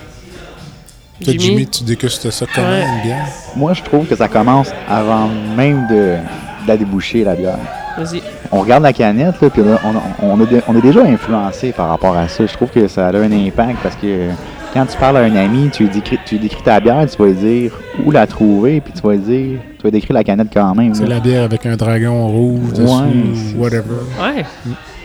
Toi, 1.24 1.34
Jimmy, 1.38 1.68
tu 1.68 1.84
dégustes 1.84 2.30
ça 2.32 2.46
comment, 2.54 2.68
Ouais. 2.68 2.84
une 2.98 3.02
bière? 3.04 3.26
Moi, 3.56 3.74
je 3.74 3.82
trouve 3.84 4.06
que 4.06 4.16
ça 4.16 4.28
commence 4.28 4.70
avant 4.90 5.30
même 5.56 5.88
de, 5.88 5.96
de 6.64 6.68
la 6.68 6.78
déboucher, 6.78 7.24
la 7.24 7.36
bière. 7.36 7.58
vas-y. 7.98 8.22
On 8.52 8.60
regarde 8.62 8.84
la 8.84 8.94
canette, 8.94 9.40
là, 9.42 9.50
puis 9.50 9.64
là, 9.64 9.80
on, 9.86 10.28
on, 10.28 10.42
a 10.42 10.46
dé- 10.46 10.62
on 10.68 10.76
est 10.78 10.82
déjà 10.82 11.02
influencé 11.04 11.72
par 11.72 11.90
rapport 11.90 12.16
à 12.18 12.28
ça. 12.28 12.46
Je 12.46 12.54
trouve 12.54 12.70
que 12.70 12.88
ça 12.88 13.08
a 13.08 13.12
un 13.16 13.32
impact 13.32 13.78
parce 13.82 13.96
que 13.96 14.30
quand 14.74 14.86
tu 14.88 14.98
parles 14.98 15.18
à 15.18 15.22
un 15.22 15.36
ami, 15.36 15.70
tu 15.72 15.84
lui 15.84 15.90
décris, 15.92 16.18
tu 16.26 16.36
lui 16.36 16.42
décris 16.42 16.62
ta 16.64 16.80
bière, 16.80 17.06
tu 17.10 17.18
vas 17.18 17.26
lui 17.30 17.34
dire 17.36 17.72
où 18.04 18.12
la 18.12 18.26
trouver, 18.28 18.82
puis 18.82 18.92
tu 18.94 19.02
vas 19.02 19.14
lui 19.14 19.20
dire, 19.20 19.60
tu 19.78 19.84
vas 19.84 19.92
décrire 19.92 20.14
la 20.16 20.24
canette 20.24 20.48
quand 20.54 20.74
même. 20.76 20.94
C'est 20.96 21.06
la 21.06 21.20
bière 21.20 21.44
avec 21.44 21.66
un 21.68 21.76
dragon 21.76 22.28
rouge 22.28 22.74
dessus, 22.74 22.84
Ouais, 22.92 23.56
whatever. 23.58 23.84
Ouais. 24.20 24.44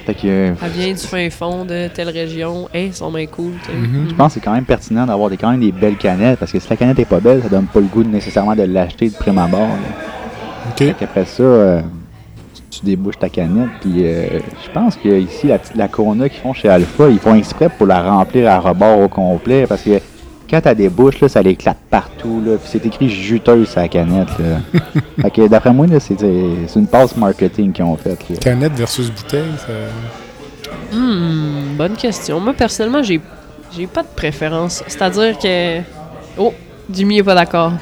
Fait 0.08 0.14
que, 0.14 0.20
euh, 0.24 0.54
Elle 0.64 0.70
vient 0.70 0.92
du 0.92 0.98
fin 1.00 1.28
fond 1.28 1.66
de 1.66 1.88
telle 1.88 2.08
région. 2.08 2.66
Hey, 2.72 2.86
ils 2.86 2.94
sont 2.94 3.12
bien 3.12 3.26
cool. 3.26 3.52
Mhm. 3.70 4.06
je 4.08 4.14
pense 4.14 4.28
que 4.28 4.40
c'est 4.40 4.44
quand 4.44 4.54
même 4.54 4.64
pertinent 4.64 5.04
d'avoir 5.04 5.28
des, 5.28 5.36
quand 5.36 5.50
même 5.50 5.60
des 5.60 5.70
belles 5.70 5.98
canettes 5.98 6.38
parce 6.38 6.50
que 6.50 6.58
si 6.58 6.66
la 6.70 6.76
canette 6.76 6.98
est 6.98 7.04
pas 7.04 7.20
belle, 7.20 7.42
ça 7.42 7.50
donne 7.50 7.66
pas 7.66 7.80
le 7.80 7.88
goût 7.88 8.02
nécessairement 8.02 8.56
de 8.56 8.62
l'acheter 8.62 9.10
de 9.10 9.14
prime 9.14 9.36
abord. 9.36 9.68
là. 9.68 10.70
OK. 10.70 10.78
Fait 10.78 10.94
qu'après 10.98 11.26
ça, 11.26 11.42
euh, 11.42 11.82
tu, 12.70 12.86
débouches 12.86 13.18
ta 13.18 13.28
canette. 13.28 13.68
Puis 13.82 14.06
euh, 14.06 14.38
je 14.64 14.70
pense 14.72 14.96
que 14.96 15.10
ici, 15.10 15.48
la 15.48 15.58
la 15.74 15.88
Corona 15.88 16.30
qu'ils 16.30 16.40
font 16.40 16.54
chez 16.54 16.70
Alpha, 16.70 17.10
ils 17.10 17.18
font 17.18 17.34
exprès 17.34 17.68
pour 17.68 17.86
la 17.86 18.00
remplir 18.00 18.50
à 18.50 18.60
rebord 18.60 19.00
au 19.00 19.08
complet. 19.08 19.66
Parce 19.68 19.82
que 19.82 20.00
quand 20.48 20.60
tu 20.60 20.74
débouches, 20.74 21.20
là, 21.20 21.28
ça 21.28 21.42
l'éclate 21.42 21.78
partout. 21.90 22.42
Là, 22.44 22.56
puis 22.56 22.68
c'est 22.70 22.84
écrit 22.86 23.08
juteuse 23.08 23.68
sur 23.68 23.80
la 23.80 23.88
canette. 23.88 24.28
Là. 24.38 24.80
fait 25.22 25.30
que 25.30 25.48
d'après 25.48 25.72
moi, 25.72 25.86
là, 25.86 26.00
c'est 26.00 26.16
c'est 26.18 26.78
une 26.78 26.86
passe 26.86 27.16
marketing 27.16 27.72
qu'ils 27.72 27.84
ont 27.84 27.96
faite. 27.96 28.18
Canette 28.40 28.72
versus 28.72 29.10
bouteille, 29.10 29.52
ça... 29.58 29.72
Hmm, 30.96 31.76
bonne 31.76 31.96
question. 31.96 32.40
Moi, 32.40 32.54
personnellement, 32.54 33.02
j'ai 33.02 33.20
j'ai 33.76 33.86
pas 33.86 34.02
de 34.02 34.08
préférence. 34.14 34.82
C'est-à-dire 34.86 35.38
que. 35.38 35.80
Oh, 36.38 36.54
Jimmy 36.90 37.18
est 37.18 37.22
pas 37.22 37.34
d'accord. 37.34 37.72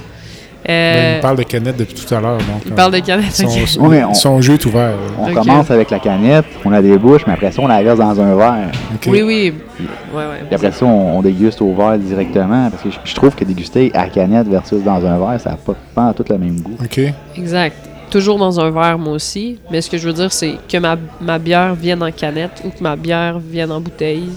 Ben, 0.67 0.73
Euh, 0.73 1.13
il 1.17 1.21
parle 1.21 1.37
de 1.37 1.43
canette 1.45 1.77
depuis 1.77 1.95
tout 1.95 2.15
à 2.15 2.21
l'heure. 2.21 2.39
donc, 2.39 2.63
il 2.67 2.73
euh, 2.73 2.75
parle 2.75 2.93
de 2.93 2.99
canette. 2.99 3.33
Son, 3.33 3.81
on- 3.81 4.15
son 4.15 4.41
jeu 4.41 4.55
est 4.55 4.67
ouvert. 4.67 4.95
On 5.19 5.33
commence 5.33 5.71
avec 5.71 5.91
la 5.91 5.99
canette, 5.99 6.45
on 6.65 6.71
la 6.71 6.83
débouche, 6.83 7.23
mais 7.27 7.35
après 7.35 7.53
ça, 7.53 7.63
on 7.63 7.69
la 7.69 7.83
verse 7.83 7.99
dans 7.99 8.21
un 8.21 8.35
verre. 8.35 8.73
Oui, 9.07 9.23
oui. 9.23 9.55
Ouais, 9.81 10.19
ouais. 10.19 10.25
Puis 10.47 10.55
après 10.55 10.73
ça, 10.73 10.85
on, 10.85 11.19
on 11.19 11.23
déguste 11.23 11.63
au 11.63 11.73
verre 11.75 11.99
directement. 11.99 12.69
Parce 12.71 12.83
que 12.83 12.91
je, 12.91 12.97
je 13.05 13.15
trouve 13.15 13.35
que 13.35 13.45
déguster 13.45 13.91
à 13.95 14.09
canette 14.09 14.49
versus 14.49 14.83
dans 14.83 15.05
un 15.07 15.19
verre, 15.19 15.41
ça 15.41 15.51
n'a 15.51 15.57
pas, 15.57 15.75
pas 15.95 16.13
tout 16.15 16.25
le 16.29 16.39
même 16.39 16.61
goût. 16.61 16.77
OK. 16.83 17.01
Exact. 17.37 17.77
Toujours 18.11 18.39
dans 18.39 18.59
un 18.61 18.71
verre, 18.71 18.99
moi 18.99 19.13
aussi. 19.15 19.59
Mais 19.71 19.81
ce 19.81 19.91
que 19.91 19.99
je 19.99 20.07
veux 20.07 20.15
dire, 20.15 20.33
c'est 20.33 20.55
que 20.69 20.79
ma, 20.79 20.97
ma 21.21 21.39
bière 21.39 21.75
vienne 21.75 22.03
en 22.03 22.11
canette 22.11 22.63
ou 22.65 22.71
que 22.71 22.83
ma 22.83 22.97
bière 22.97 23.39
vienne 23.39 23.71
en 23.71 23.81
bouteille. 23.81 24.31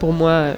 Pour 0.00 0.12
moi, 0.12 0.30
euh, 0.30 0.54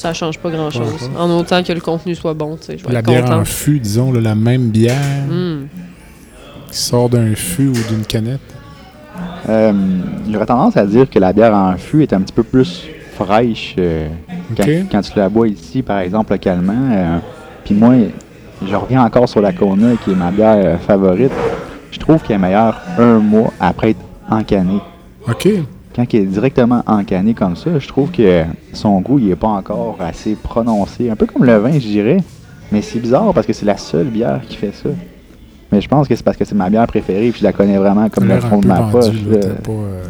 ça 0.00 0.12
change 0.14 0.38
pas 0.38 0.50
grand-chose. 0.50 1.10
Ouais, 1.12 1.18
En 1.18 1.30
autant 1.30 1.62
que 1.62 1.72
le 1.72 1.80
contenu 1.80 2.14
soit 2.14 2.34
bon, 2.34 2.56
tu 2.56 2.66
sais, 2.66 2.78
je 2.78 2.86
vais 2.86 2.92
La 2.92 3.00
être 3.00 3.06
bière 3.06 3.30
en 3.30 3.44
fût, 3.44 3.78
disons, 3.78 4.12
là, 4.12 4.20
la 4.20 4.34
même 4.34 4.68
bière 4.70 4.96
Hmm. 5.28 5.66
qui 6.70 6.78
sort 6.78 7.08
d'un 7.08 7.34
fût 7.34 7.68
ou 7.68 7.72
d'une 7.88 8.04
canette. 8.06 8.40
Euh, 9.48 9.72
J'aurais 10.30 10.46
tendance 10.46 10.76
à 10.76 10.86
dire 10.86 11.08
que 11.10 11.18
la 11.18 11.32
bière 11.32 11.54
en 11.54 11.76
fût 11.76 12.02
est 12.02 12.12
un 12.12 12.20
petit 12.20 12.32
peu 12.32 12.42
plus 12.42 12.84
fraîche 13.16 13.74
euh, 13.78 14.08
quand, 14.90 15.00
tu 15.02 15.12
la 15.16 15.28
bois 15.28 15.48
ici, 15.48 15.82
par 15.82 15.98
exemple, 15.98 16.32
localement. 16.32 16.72
Euh, 16.92 17.18
Puis 17.64 17.74
moi, 17.74 17.94
je 18.66 18.74
reviens 18.74 19.02
encore 19.04 19.28
sur 19.28 19.40
la 19.40 19.52
Kona, 19.52 19.96
qui 20.04 20.12
est 20.12 20.14
ma 20.14 20.30
bière 20.30 20.56
euh, 20.64 20.78
favorite. 20.78 21.32
Je 21.90 21.98
trouve 21.98 22.22
qu'elle 22.22 22.36
est 22.36 22.38
meilleure 22.38 22.80
un 22.98 23.18
mois 23.18 23.52
après 23.60 23.90
être 23.90 24.00
encanée. 24.30 24.80
OK. 25.28 25.48
Quand 25.94 26.04
elle 26.14 26.20
est 26.20 26.24
directement 26.26 26.82
encanée 26.86 27.34
comme 27.34 27.56
ça, 27.56 27.70
je 27.78 27.88
trouve 27.88 28.10
que 28.10 28.44
son 28.72 29.00
goût, 29.00 29.18
il 29.18 29.30
est 29.30 29.36
pas 29.36 29.48
encore 29.48 29.96
assez 30.00 30.34
prononcé. 30.40 31.10
Un 31.10 31.16
peu 31.16 31.26
comme 31.26 31.44
le 31.44 31.56
vin, 31.58 31.72
je 31.72 31.78
dirais. 31.80 32.18
Mais 32.72 32.80
c'est 32.82 33.00
bizarre 33.00 33.32
parce 33.34 33.46
que 33.46 33.52
c'est 33.52 33.66
la 33.66 33.76
seule 33.76 34.06
bière 34.06 34.40
qui 34.48 34.56
fait 34.56 34.72
ça. 34.72 34.88
Mais 35.72 35.80
je 35.80 35.88
pense 35.88 36.08
que 36.08 36.14
c'est 36.16 36.24
parce 36.24 36.36
que 36.36 36.44
c'est 36.44 36.54
ma 36.54 36.68
bière 36.70 36.86
préférée 36.88 37.30
puis 37.30 37.40
je 37.40 37.44
la 37.44 37.52
connais 37.52 37.76
vraiment 37.78 38.08
comme 38.08 38.26
le 38.26 38.40
fond 38.40 38.58
de 38.58 38.66
ma 38.66 38.80
vendu, 38.80 38.92
poche. 38.92 39.22
là, 39.30 39.38
pas, 39.62 39.70
euh, 39.72 40.02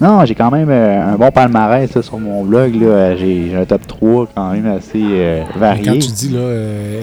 Non, 0.00 0.24
j'ai 0.24 0.34
quand 0.34 0.50
même 0.50 0.68
euh, 0.70 1.12
un 1.12 1.16
bon 1.16 1.30
palmarès 1.30 1.94
là, 1.94 2.02
sur 2.02 2.18
mon 2.18 2.42
blog. 2.44 2.72
J'ai 3.18 3.54
un 3.54 3.64
top 3.66 3.86
3 3.86 4.28
quand 4.34 4.52
même 4.52 4.66
assez 4.66 5.02
euh, 5.02 5.42
Quand 5.52 5.58
varié. 5.60 5.98
tu 5.98 6.10
dis 6.10 6.28
là, 6.30 6.40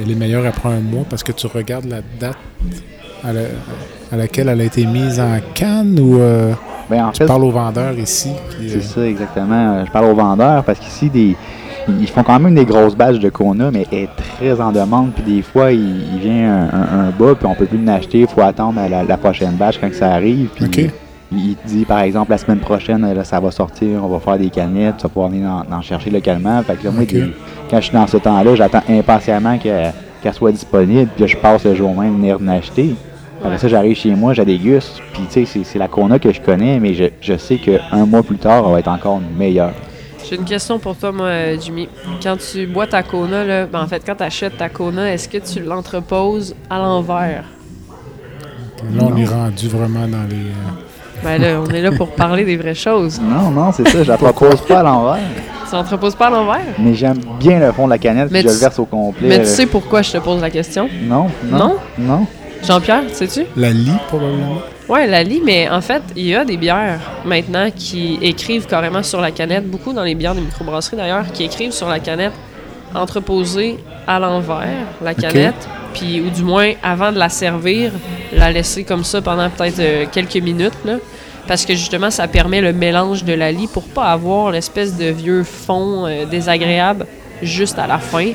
elle 0.04 0.12
est 0.12 0.16
meilleure 0.16 0.46
après 0.48 0.70
un 0.70 0.80
mois 0.80 1.06
parce 1.10 1.24
que 1.24 1.32
tu 1.32 1.46
regardes 1.48 1.86
la 1.86 2.02
date 2.20 2.38
à, 3.24 3.34
la- 3.34 3.42
à 4.12 4.18
laquelle 4.18 4.50
elle 4.50 4.62
a 4.62 4.66
été 4.66 4.86
mise 4.88 5.20
en 5.20 5.38
canne 5.54 6.00
ou 6.00 6.20
Ben, 6.92 7.06
en 7.06 7.12
tu 7.12 7.20
fait, 7.20 7.26
parles 7.26 7.44
au 7.46 7.52
vendeur 7.52 7.98
ici? 7.98 8.30
puis, 8.50 8.68
euh, 8.68 8.72
C'est 8.74 8.82
ça, 8.84 9.08
exactement. 9.08 9.76
Euh, 9.76 9.86
Je 9.86 9.92
parle 9.92 10.06
aux 10.06 10.16
vendeurs 10.16 10.64
parce 10.64 10.78
qu'ici, 10.80 11.10
des, 11.10 11.36
ils 11.88 12.08
font 12.08 12.22
quand 12.24 12.40
même 12.40 12.54
des 12.54 12.66
grosses 12.66 12.96
badges 12.96 13.20
de 13.20 13.30
Kona, 13.30 13.72
mais 13.72 13.88
elle 13.92 13.98
est 14.00 14.10
très 14.38 14.62
en 14.62 14.72
demande. 14.72 15.12
Puis 15.14 15.24
des 15.38 15.42
fois, 15.42 15.72
il, 15.72 15.80
il 16.14 16.20
vient 16.20 16.54
un, 16.54 16.64
un, 16.66 17.00
un 17.08 17.10
bas, 17.18 17.34
puis 17.36 17.48
on 17.48 17.56
peut 17.56 17.66
plus 17.66 17.84
l'acheter. 17.84 18.20
Il 18.20 18.28
faut 18.28 18.42
attendre 18.42 18.80
à 18.80 18.88
la, 18.90 19.04
la 19.04 19.18
prochaine 19.18 19.54
badge 19.54 19.78
quand 19.82 19.90
que 19.90 19.96
ça 19.96 20.14
arrive. 20.14 20.50
Puis 20.56 20.66
il, 21.32 21.38
il 21.50 21.56
te 21.56 21.68
dit, 21.68 21.86
par 21.86 22.00
exemple, 22.02 22.32
la 22.32 22.38
semaine 22.38 22.60
prochaine, 22.60 23.02
là, 23.14 23.24
ça 23.24 23.40
va 23.40 23.52
sortir, 23.52 24.04
on 24.04 24.08
va 24.10 24.20
faire 24.20 24.38
des 24.38 24.50
canettes, 24.50 24.98
tu 24.98 25.04
vas 25.04 25.10
pouvoir 25.10 25.30
venir 25.32 25.48
en, 25.50 25.74
en 25.74 25.82
chercher 25.82 26.10
localement. 26.10 26.62
Fait 26.64 26.76
que 26.76 26.84
là, 26.86 26.92
moi, 26.92 27.04
OK. 27.04 27.10
des- 27.14 27.34
quand 27.70 27.78
je 27.78 27.86
suis 27.86 27.94
dans 27.94 28.06
ce 28.08 28.18
temps-là, 28.18 28.54
j'attends 28.56 28.84
impatiemment 28.90 29.58
qu'elle 29.58 29.94
qu'elle 30.22 30.34
soit 30.36 30.52
disponible, 30.52 31.10
puis 31.16 31.22
là, 31.22 31.28
je 31.28 31.38
passe 31.38 31.64
le 31.64 31.74
jour 31.74 31.96
même 32.00 32.18
venir 32.18 32.38
l'acheter. 32.40 32.94
Après 33.44 33.58
ça, 33.58 33.68
j'arrive 33.68 33.96
chez 33.98 34.14
moi, 34.16 34.34
je 34.34 34.42
la 34.42 34.46
déguste, 34.46 35.02
puis 35.14 35.24
tu 35.32 35.46
sais, 35.46 35.64
c'est- 35.64 35.80
la 35.80 35.88
Kona 35.88 36.20
que 36.20 36.32
je 36.32 36.40
connais, 36.42 36.80
mais 36.80 36.94
je, 36.94 37.06
je 37.22 37.38
sais 37.38 37.58
qu'un 37.58 38.06
mois 38.06 38.22
plus 38.24 38.38
tard, 38.38 38.64
elle 38.68 38.74
va 38.74 38.80
être 38.80 38.88
encore 38.88 39.20
meilleure. 39.38 39.74
J'ai 40.30 40.36
une 40.36 40.46
question 40.46 40.78
pour 40.80 40.96
toi, 40.96 41.12
moi, 41.12 41.26
euh, 41.26 41.58
Jimmy. 41.60 41.90
Quand 42.22 42.38
tu 42.38 42.68
bois 42.68 42.86
ta 42.88 43.02
Kona, 43.04 43.44
là, 43.44 43.66
ben, 43.66 43.82
en 43.82 43.88
fait, 43.88 44.04
quand 44.06 44.16
tu 44.16 44.24
achètes 44.24 44.58
ta 44.58 44.70
Kona, 44.70 45.12
est-ce 45.12 45.28
que 45.28 45.40
tu 45.40 45.60
l'entreposes 45.62 46.56
à 46.70 46.78
l'envers? 46.78 47.44
Là, 48.96 49.04
on 49.12 49.18
est 49.18 49.26
rendu 49.26 49.68
vraiment 49.68 50.08
dans 50.08 50.24
les. 50.30 50.36
euh, 50.36 51.24
Ben 51.24 51.40
là, 51.42 51.60
on 51.62 51.68
est 51.72 51.82
là 51.82 51.92
pour 51.92 52.10
parler 52.12 52.46
des 52.46 52.58
vraies 52.58 52.76
choses. 52.76 53.20
Non, 53.24 53.50
non, 53.52 53.72
c'est 53.72 53.88
ça, 53.88 54.04
je 54.04 54.08
la 54.10 54.18
propose 54.18 54.62
pas 54.62 54.80
à 54.80 54.84
l'envers. 54.84 55.20
Tu 55.70 55.76
l'entreposes 55.76 56.16
pas 56.16 56.28
à 56.28 56.30
l'envers? 56.32 56.60
Mais 56.80 56.94
j'aime 56.94 57.20
bien 57.40 57.60
le 57.60 57.72
fond 57.72 57.86
de 57.86 57.92
la 57.92 57.98
canette, 57.98 58.26
puis 58.30 58.34
Mais 58.34 58.42
je 58.42 58.48
le 58.48 58.54
tu- 58.54 58.60
verse 58.60 58.78
au 58.80 58.86
complet. 58.86 59.28
Mais 59.28 59.36
tu 59.38 59.42
là. 59.42 59.46
sais 59.48 59.66
pourquoi 59.66 60.02
je 60.02 60.12
te 60.12 60.18
pose 60.20 60.42
la 60.42 60.50
question? 60.50 60.88
Non, 61.04 61.28
non, 61.50 61.58
Non? 61.58 61.76
non. 61.98 62.28
Jean-Pierre, 62.64 63.04
sais-tu? 63.12 63.46
la 63.56 63.72
lie, 63.72 63.92
probablement. 64.08 64.62
Ouais, 64.88 65.08
la 65.08 65.24
lie, 65.24 65.42
mais 65.44 65.70
en 65.70 65.82
fait, 65.82 66.02
il 66.16 66.28
y 66.28 66.36
a 66.36 66.46
des 66.46 66.58
bières 66.58 67.00
maintenant 67.26 67.70
qui 67.76 68.20
écrivent 68.22 68.68
carrément 68.68 69.04
sur 69.04 69.22
la 69.22 69.32
canette, 69.32 69.70
beaucoup 69.70 69.94
dans 69.94 70.04
les 70.04 70.16
bières 70.16 70.36
des 70.36 70.42
microbrasseries 70.42 70.98
d'ailleurs, 70.98 71.32
qui 71.32 71.44
écrivent 71.44 71.72
sur 71.72 71.88
la 71.88 72.00
canette 72.00 72.34
entreposée 72.94 73.78
à 74.06 74.20
l'envers, 74.20 74.86
la 75.02 75.14
canette, 75.14 75.68
puis 75.94 76.22
ou 76.22 76.30
du 76.30 76.44
moins 76.44 76.74
avant 76.84 77.12
de 77.12 77.18
la 77.18 77.30
servir, 77.30 77.92
la 78.34 78.52
laisser 78.52 78.84
comme 78.84 79.04
ça 79.04 79.22
pendant 79.22 79.50
peut-être 79.50 79.80
euh, 79.80 80.06
quelques 80.12 80.36
minutes, 80.36 80.78
là, 80.86 80.98
parce 81.48 81.66
que 81.66 81.74
justement, 81.74 82.12
ça 82.12 82.28
permet 82.28 82.62
le 82.62 82.74
mélange 82.74 83.24
de 83.24 83.34
la 83.34 83.52
lie 83.52 83.68
pour 83.68 83.84
pas 83.84 84.06
avoir 84.12 84.52
l'espèce 84.52 84.98
de 84.98 85.06
vieux 85.06 85.44
fond 85.44 86.06
euh, 86.06 86.26
désagréable 86.26 87.06
juste 87.42 87.80
à 87.80 87.88
la 87.88 87.98
fin. 87.98 88.32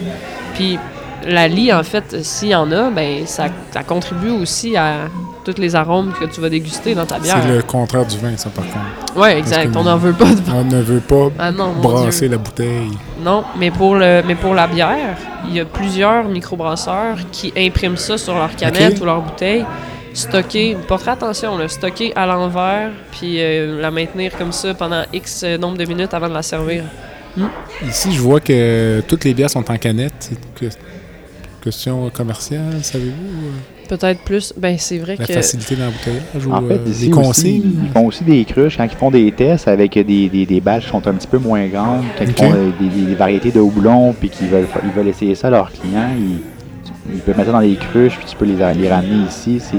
Puis 0.55 0.79
la 1.27 1.49
lie, 1.49 1.73
en 1.73 1.83
fait, 1.83 2.25
s'il 2.25 2.49
y 2.49 2.55
en 2.55 2.71
a, 2.73 2.91
ben 2.91 3.27
ça, 3.27 3.47
ça 3.73 3.83
contribue 3.83 4.31
aussi 4.31 4.77
à 4.77 5.09
tous 5.45 5.61
les 5.61 5.77
arômes 5.77 6.13
que 6.19 6.25
tu 6.25 6.41
vas 6.41 6.49
déguster 6.49 6.95
dans 6.95 7.07
ta 7.07 7.19
bière. 7.19 7.39
C'est 7.43 7.55
le 7.55 7.63
contraire 7.63 8.05
du 8.05 8.19
vin, 8.19 8.37
ça, 8.37 8.51
par 8.51 8.65
contre. 8.65 9.17
Ouais, 9.17 9.39
exact. 9.39 9.75
On 9.77 9.85
n'en 9.85 9.97
veut 9.97 10.13
pas 10.13 10.27
de 10.27 10.41
On 10.53 10.65
ne 10.65 10.83
veut 10.83 11.01
pas 11.01 11.29
Ah 11.39 11.53
non, 11.53 11.73
brasser 11.81 12.29
la 12.29 12.39
bouteille. 12.39 12.91
Non, 13.23 13.45
mais 13.59 13.71
pour 13.71 13.95
le 13.95 14.23
mais 14.27 14.35
pour 14.35 14.55
la 14.55 14.67
bière, 14.67 15.17
il 15.49 15.55
y 15.55 15.61
a 15.61 15.65
plusieurs 15.65 16.25
microbrasseurs 16.25 17.19
qui 17.31 17.53
impriment 17.57 17.97
ça 17.97 18.19
sur 18.19 18.35
leur 18.35 18.55
canette 18.57 19.01
ou 19.01 19.05
leur 19.05 19.23
bouteille, 19.23 19.65
stocker, 20.15 20.77
portez 20.89 21.11
attention, 21.11 21.57
là, 21.59 21.69
stocker 21.69 22.13
à 22.17 22.27
l'envers, 22.27 22.91
puis 23.13 23.37
euh, 23.39 23.81
la 23.81 23.91
maintenir 23.91 24.37
comme 24.37 24.53
ça 24.53 24.75
pendant 24.75 25.03
X 25.13 25.45
nombre 25.45 25.79
de 25.79 25.85
minutes 25.85 26.13
avant 26.13 26.29
de 26.29 26.35
la 26.35 26.43
servir. 26.43 26.83
Ici, 27.87 28.13
je 28.13 28.21
vois 28.21 28.41
que 28.41 29.03
toutes 29.07 29.25
les 29.25 29.35
bières 29.35 29.51
sont 29.51 29.71
en 29.71 29.77
canette. 29.77 30.31
Question 31.71 32.09
commerciale, 32.11 32.79
savez-vous? 32.81 33.11
euh, 33.11 33.89
Peut-être 33.89 34.21
plus. 34.21 34.55
Ben 34.57 34.77
c'est 34.79 34.99
vrai 34.99 35.17
La 35.19 35.27
que 35.27 35.33
facilité 35.33 35.75
dans 35.75 35.87
l'embouteillage 35.87 36.47
ou 36.47 36.53
En 36.53 36.61
fait, 36.63 36.75
euh, 36.75 36.85
les 36.85 36.91
aussi, 36.93 37.11
consignes? 37.11 37.63
ils 37.83 37.91
font 37.91 38.07
aussi 38.07 38.23
des 38.23 38.45
cruches 38.45 38.77
quand 38.77 38.85
ils 38.85 38.91
font 38.97 39.11
des 39.11 39.33
tests 39.33 39.67
avec 39.67 39.95
des, 39.95 40.05
des, 40.29 40.29
des 40.47 40.61
qui 40.61 40.87
sont 40.89 41.05
un 41.09 41.15
petit 41.15 41.27
peu 41.27 41.39
moins 41.39 41.67
grandes, 41.67 42.05
quand 42.17 42.25
ils 42.25 42.33
font 42.35 42.53
euh, 42.55 42.71
des, 42.79 42.89
des- 42.89 43.07
des 43.07 43.15
variétés 43.17 43.51
de 43.51 43.59
houblon, 43.59 44.13
puis 44.13 44.29
qu'ils 44.31 44.47
veulent, 44.47 44.69
ils 44.85 44.91
veulent 44.93 45.09
essayer 45.09 45.35
ça 45.35 45.49
à 45.49 45.51
leurs 45.51 45.73
clients. 45.73 46.11
Ils, 46.17 46.39
ils 47.13 47.21
peuvent 47.21 47.37
mettre 47.37 47.49
ça 47.49 47.53
dans 47.53 47.61
les 47.61 47.75
cruches, 47.75 48.17
puis 48.17 48.27
tu 48.29 48.37
peux 48.37 48.45
les, 48.45 48.55
les 48.75 48.89
ramener 48.89 49.27
ici. 49.29 49.59
C'est 49.61 49.77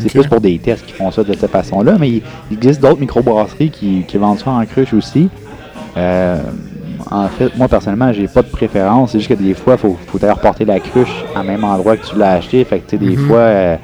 c'est 0.00 0.08
plus 0.08 0.26
pour 0.26 0.40
des 0.40 0.58
tests 0.58 0.86
qu'ils 0.86 0.94
font 0.94 1.10
ça 1.10 1.22
de 1.22 1.34
cette 1.34 1.50
façon-là, 1.50 1.96
mais 2.00 2.08
il, 2.08 2.22
il 2.50 2.56
existe 2.56 2.80
d'autres 2.80 2.98
microbrasseries 3.00 3.68
qui, 3.70 4.04
qui 4.08 4.16
vendent 4.16 4.38
ça 4.38 4.52
en 4.52 4.64
cruche 4.64 4.94
aussi. 4.94 5.28
Euh, 5.98 6.38
en 7.10 7.28
fait, 7.28 7.56
moi 7.56 7.68
personnellement, 7.68 8.12
j'ai 8.12 8.28
pas 8.28 8.42
de 8.42 8.48
préférence. 8.48 9.12
C'est 9.12 9.18
juste 9.20 9.30
que 9.30 9.34
des 9.42 9.54
fois, 9.54 9.74
il 9.74 9.78
faut, 9.78 9.98
faut 10.06 10.18
aller 10.22 10.32
reporter 10.32 10.64
la 10.64 10.80
cruche 10.80 11.24
à 11.34 11.42
même 11.42 11.64
endroit 11.64 11.96
que 11.96 12.06
tu 12.06 12.16
l'as 12.16 12.32
acheté. 12.32 12.64
Fait 12.64 12.80
que, 12.80 12.90
tu 12.90 12.98
sais, 12.98 13.04
des 13.04 13.16
Mhm. 13.16 13.26
fois, 13.26 13.38
euh, 13.38 13.76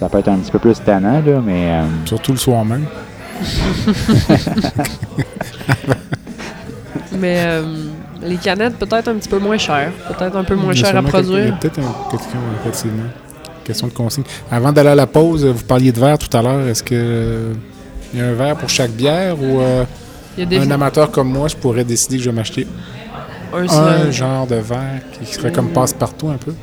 ça 0.00 0.08
peut 0.08 0.18
être 0.18 0.28
un 0.28 0.36
petit 0.38 0.50
peu 0.52 0.58
plus 0.58 0.80
tannant, 0.82 1.22
là, 1.24 1.40
mais 1.44 1.70
euh, 1.72 1.82
Surtout 2.04 2.32
le 2.32 2.38
soir 2.38 2.64
même. 2.64 2.84
mais 7.18 7.36
euh, 7.46 7.62
les 8.22 8.36
canettes 8.36 8.76
peut-être 8.78 9.08
un 9.08 9.14
petit 9.14 9.28
peu 9.28 9.38
moins 9.38 9.58
chères, 9.58 9.92
peut-être 10.08 10.36
un 10.36 10.44
peu 10.44 10.54
moins 10.54 10.72
cher 10.74 10.96
à 10.96 11.02
produire. 11.02 11.54
a 11.54 11.56
peut-être 11.58 11.78
une 11.78 12.10
question, 12.10 12.38
effectivement. 12.60 13.04
Question 13.64 13.86
de 13.88 13.92
consigne. 13.92 14.24
Avant 14.50 14.72
d'aller 14.72 14.88
à 14.90 14.94
la 14.94 15.06
pause, 15.06 15.44
vous 15.44 15.64
parliez 15.64 15.92
de 15.92 16.00
verre 16.00 16.18
tout 16.18 16.34
à 16.36 16.42
l'heure. 16.42 16.66
Est-ce 16.66 16.82
que 16.82 16.94
euh, 16.94 17.52
il 18.12 18.18
y 18.18 18.22
a 18.22 18.26
un 18.26 18.32
verre 18.32 18.56
pour 18.56 18.68
chaque 18.68 18.90
bière 18.90 19.36
ou 19.40 19.60
euh, 19.60 19.84
Il 20.36 20.40
y 20.40 20.42
a 20.44 20.46
des 20.46 20.58
un 20.66 20.70
amateur 20.70 21.10
comme 21.10 21.28
moi, 21.30 21.48
je 21.48 21.56
pourrais 21.56 21.84
décider 21.84 22.16
que 22.16 22.22
je 22.22 22.30
vais 22.30 22.36
m'acheter 22.36 22.66
un 23.54 24.10
genre 24.10 24.46
de 24.46 24.54
verre 24.56 25.00
qui 25.12 25.26
serait 25.32 25.52
comme 25.52 25.68
passe-partout 25.68 26.28
un 26.28 26.36
peu? 26.38 26.54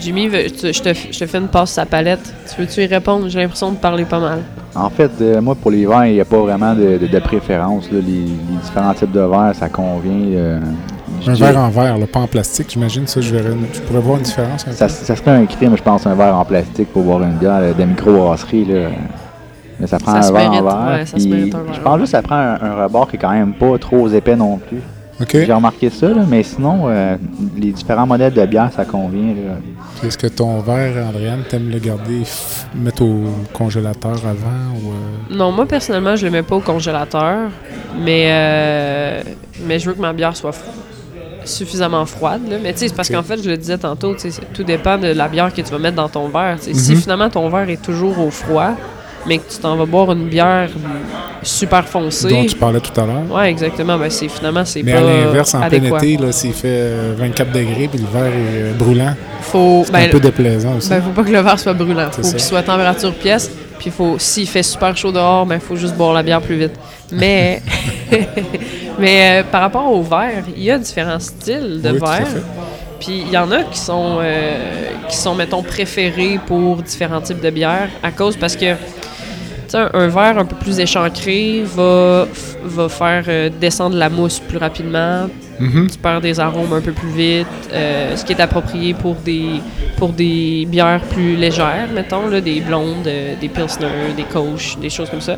Jimmy, 0.00 0.28
veux- 0.28 0.50
tu- 0.50 0.72
je 0.72 0.82
te, 0.82 0.94
je 0.94 1.18
te 1.18 1.26
fais 1.26 1.38
une 1.38 1.48
passe 1.48 1.72
sa 1.72 1.84
palette. 1.86 2.32
Tu 2.52 2.60
veux-tu 2.60 2.80
y 2.82 2.86
répondre? 2.86 3.28
J'ai 3.28 3.38
l'impression 3.40 3.70
de 3.70 3.76
parler 3.76 4.04
pas 4.04 4.18
mal. 4.18 4.40
en 4.74 4.88
fait, 4.88 5.10
euh, 5.20 5.40
moi, 5.42 5.54
pour 5.54 5.70
les 5.70 5.84
verres, 5.84 6.06
il 6.06 6.14
n'y 6.14 6.20
a 6.20 6.24
pas 6.24 6.38
vraiment 6.38 6.74
de, 6.74 6.96
de- 6.98 7.06
de 7.06 7.18
préférence. 7.18 7.84
là. 7.92 7.98
Les, 7.98 8.12
les 8.12 8.26
différents 8.62 8.94
types 8.94 9.12
de 9.12 9.20
verres, 9.20 9.52
ça 9.54 9.68
convient. 9.68 10.36
euh, 10.38 10.58
Un 11.26 11.34
verre 11.34 11.58
en 11.58 11.68
verre, 11.68 11.98
là, 11.98 12.06
pas 12.06 12.20
en 12.20 12.26
plastique, 12.26 12.68
j'imagine. 12.70 13.06
Ça, 13.06 13.20
je, 13.20 13.30
verrais, 13.34 13.54
je 13.74 13.80
pourrais 13.80 14.00
voir 14.00 14.16
une 14.16 14.22
différence. 14.22 14.64
un 14.66 14.72
Ça, 14.72 14.88
serait 14.88 15.30
un 15.32 15.44
crime, 15.46 15.76
je 15.76 15.82
pense, 15.82 16.06
un 16.06 16.14
verre 16.14 16.34
en 16.34 16.44
plastique 16.46 16.88
pour 16.92 17.02
boire 17.02 17.22
une 17.22 17.36
bière 17.36 17.60
de 17.78 17.84
microbrasserie. 17.84 18.66
Mais 19.80 19.86
ça 19.86 19.98
prend 19.98 20.20
Ça 20.20 20.28
un 20.28 20.32
verre 20.32 20.50
mérite, 20.50 20.66
en 20.68 20.84
verre. 20.84 20.98
ouais, 20.98 21.06
ça 21.06 21.18
se 21.18 21.24
puis 21.24 21.32
mérite 21.34 21.54
un 21.54 21.62
verre 21.62 21.74
je 21.74 21.80
en 21.80 21.82
pense 21.82 21.98
juste 22.00 22.12
que 22.12 22.18
ça 22.18 22.22
prend 22.22 22.36
un, 22.36 22.58
un 22.60 22.82
rebord 22.84 23.08
qui 23.08 23.16
est 23.16 23.18
quand 23.18 23.30
même 23.30 23.54
pas 23.54 23.78
trop 23.78 24.08
épais 24.08 24.36
non 24.36 24.58
plus. 24.58 24.80
J'ai 25.32 25.52
remarqué 25.52 25.90
ça, 25.90 26.08
là, 26.08 26.22
mais 26.26 26.42
sinon, 26.42 26.84
euh, 26.88 27.16
les 27.58 27.72
différents 27.72 28.06
modèles 28.06 28.32
de 28.32 28.46
bière, 28.46 28.70
ça 28.74 28.86
convient. 28.86 29.34
Est-ce 30.02 30.16
que 30.16 30.26
ton 30.28 30.60
verre, 30.60 31.06
Andréane, 31.08 31.42
t'aimes 31.46 31.68
le 31.70 31.78
garder, 31.78 32.22
f- 32.22 32.64
mettre 32.74 33.02
au 33.02 33.24
congélateur 33.52 34.12
avant 34.24 34.72
ou. 34.82 34.88
euh, 34.90 35.34
Non, 35.36 35.52
moi 35.52 35.66
personnellement, 35.66 36.16
je 36.16 36.24
le 36.24 36.30
mets 36.32 36.42
pas 36.42 36.56
au 36.56 36.60
congélateur, 36.60 37.50
mais 38.02 38.28
euh, 38.30 39.22
mais 39.66 39.78
je 39.78 39.90
veux 39.90 39.94
que 39.94 40.00
ma 40.00 40.14
bière 40.14 40.34
soit 40.34 40.52
f- 40.52 41.44
suffisamment 41.44 42.06
froide. 42.06 42.40
là. 42.48 42.56
Mais 42.62 42.72
tu 42.72 42.78
sais, 42.80 42.88
c'est 42.88 42.94
parce 42.96 43.10
qu'en 43.10 43.22
fait, 43.22 43.42
je 43.42 43.50
le 43.50 43.58
disais 43.58 43.76
tantôt, 43.76 44.14
tout 44.54 44.64
dépend 44.64 44.96
de 44.96 45.08
la 45.08 45.28
bière 45.28 45.52
que 45.52 45.60
tu 45.60 45.70
vas 45.70 45.78
mettre 45.78 45.96
dans 45.96 46.08
ton 46.08 46.28
verre. 46.28 46.56
Si 46.60 46.70
Mhm. 46.70 46.96
finalement 46.98 47.28
ton 47.28 47.48
verre 47.50 47.68
est 47.68 47.82
toujours 47.82 48.18
au 48.20 48.30
froid, 48.30 48.70
mais 49.26 49.38
que 49.38 49.50
tu 49.50 49.58
t'en 49.58 49.76
vas 49.76 49.86
boire 49.86 50.12
une 50.12 50.28
bière 50.28 50.70
super 51.42 51.86
foncée. 51.86 52.28
dont 52.28 52.44
tu 52.44 52.56
parlais 52.56 52.80
tout 52.80 52.98
à 53.00 53.06
l'heure? 53.06 53.30
Ouais, 53.30 53.50
exactement. 53.50 53.98
Ben, 53.98 54.10
c'est 54.10 54.28
finalement 54.28 54.64
c'est 54.64 54.82
Mais 54.82 54.92
pas 54.92 54.98
à 54.98 55.02
l'inverse, 55.02 55.54
en 55.54 55.62
adéquat. 55.62 55.98
plein 55.98 55.98
été, 55.98 56.16
là, 56.16 56.32
s'il 56.32 56.52
fait 56.52 56.68
euh, 56.68 57.14
24 57.16 57.52
degrés 57.52 57.88
puis 57.88 58.00
le 58.00 58.06
verre 58.06 58.32
est 58.32 58.62
euh, 58.62 58.72
brûlant, 58.74 59.14
Faut 59.42 59.82
c'est 59.84 59.92
ben, 59.92 60.04
un 60.04 60.08
peu 60.08 60.20
déplaisant 60.20 60.76
aussi. 60.76 60.90
Ben, 60.90 61.02
faut 61.02 61.10
pas 61.10 61.24
que 61.24 61.30
le 61.30 61.40
verre 61.40 61.58
soit 61.58 61.72
brûlant. 61.74 62.08
C'est 62.12 62.22
Faut 62.22 62.30
qu'il 62.30 62.40
soit 62.40 62.62
température 62.62 63.14
pièce. 63.14 63.50
Puis 63.78 63.90
faut, 63.90 64.16
s'il 64.18 64.46
fait 64.46 64.62
super 64.62 64.94
chaud 64.94 65.10
dehors, 65.10 65.46
ben 65.46 65.58
faut 65.58 65.74
juste 65.74 65.94
boire 65.94 66.12
la 66.12 66.22
bière 66.22 66.42
plus 66.42 66.56
vite. 66.56 66.72
Mais, 67.12 67.62
mais 68.98 69.40
euh, 69.40 69.42
par 69.50 69.62
rapport 69.62 69.90
au 69.90 70.02
verre, 70.02 70.44
il 70.54 70.62
y 70.62 70.70
a 70.70 70.76
différents 70.76 71.18
styles 71.18 71.80
de 71.82 71.90
Oui, 71.92 71.98
à 72.02 72.18
verre. 72.18 72.26
Puis 73.00 73.24
il 73.26 73.30
y 73.32 73.38
en 73.38 73.50
a 73.50 73.62
qui 73.62 73.78
sont, 73.78 74.18
euh, 74.20 74.90
qui 75.08 75.16
sont 75.16 75.34
mettons 75.34 75.62
préférés 75.62 76.38
pour 76.46 76.82
différents 76.82 77.22
types 77.22 77.40
de 77.40 77.48
bières 77.48 77.88
à 78.02 78.10
cause 78.12 78.36
parce 78.36 78.54
que 78.54 78.74
un, 79.74 79.90
un 79.92 80.08
verre 80.08 80.38
un 80.38 80.44
peu 80.44 80.56
plus 80.56 80.78
échancré 80.80 81.62
va, 81.64 82.26
va 82.64 82.88
faire 82.88 83.24
euh, 83.28 83.50
descendre 83.60 83.96
la 83.96 84.08
mousse 84.08 84.38
plus 84.40 84.58
rapidement, 84.58 85.28
Mhm. 85.60 85.90
tu 85.90 85.98
perds 85.98 86.22
des 86.22 86.40
arômes 86.40 86.72
un 86.72 86.80
peu 86.80 86.92
plus 86.92 87.10
vite, 87.10 87.46
euh, 87.72 88.16
ce 88.16 88.24
qui 88.24 88.32
est 88.32 88.40
approprié 88.40 88.94
pour 88.94 89.14
des, 89.16 89.60
pour 89.98 90.08
des 90.08 90.66
bières 90.66 91.02
plus 91.10 91.36
légères, 91.36 91.88
mettons, 91.94 92.28
là, 92.28 92.40
des 92.40 92.60
blondes, 92.60 93.06
euh, 93.06 93.34
des 93.38 93.48
pilsner, 93.50 94.14
des 94.16 94.22
koch, 94.22 94.78
des 94.80 94.88
choses 94.88 95.10
comme 95.10 95.20
ça. 95.20 95.36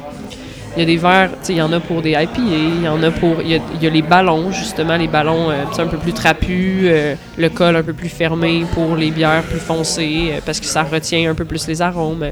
Il 0.77 0.79
y 0.79 0.83
a 0.85 0.87
des 0.87 0.97
verres, 0.97 1.31
il 1.49 1.57
y 1.57 1.61
en 1.61 1.73
a 1.73 1.81
pour 1.81 2.01
des 2.03 2.13
IPA, 2.13 2.31
il 2.39 2.85
y 2.85 2.89
en 2.89 3.03
a 3.03 3.11
pour, 3.11 3.43
il 3.43 3.51
y 3.51 3.55
a, 3.57 3.59
il 3.75 3.83
y 3.83 3.87
a 3.87 3.91
les 3.91 4.01
ballons, 4.01 4.53
justement, 4.53 4.97
les 4.97 5.09
ballons 5.09 5.51
euh, 5.51 5.65
un 5.77 5.87
peu 5.89 5.97
plus 5.99 6.13
trapus, 6.13 6.85
euh, 6.85 7.15
le 7.37 7.49
col 7.51 7.75
un 7.75 7.83
peu 7.83 7.93
plus 7.93 8.09
fermé 8.09 8.65
pour 8.73 8.95
les 8.95 9.11
bières 9.11 9.43
plus 9.43 9.59
foncées, 9.61 10.31
euh, 10.35 10.41
parce 10.47 10.61
que 10.61 10.67
ça 10.67 10.85
retient 10.85 11.31
un 11.31 11.35
peu 11.35 11.45
plus 11.45 11.67
les 11.67 11.83
arômes. 11.83 12.27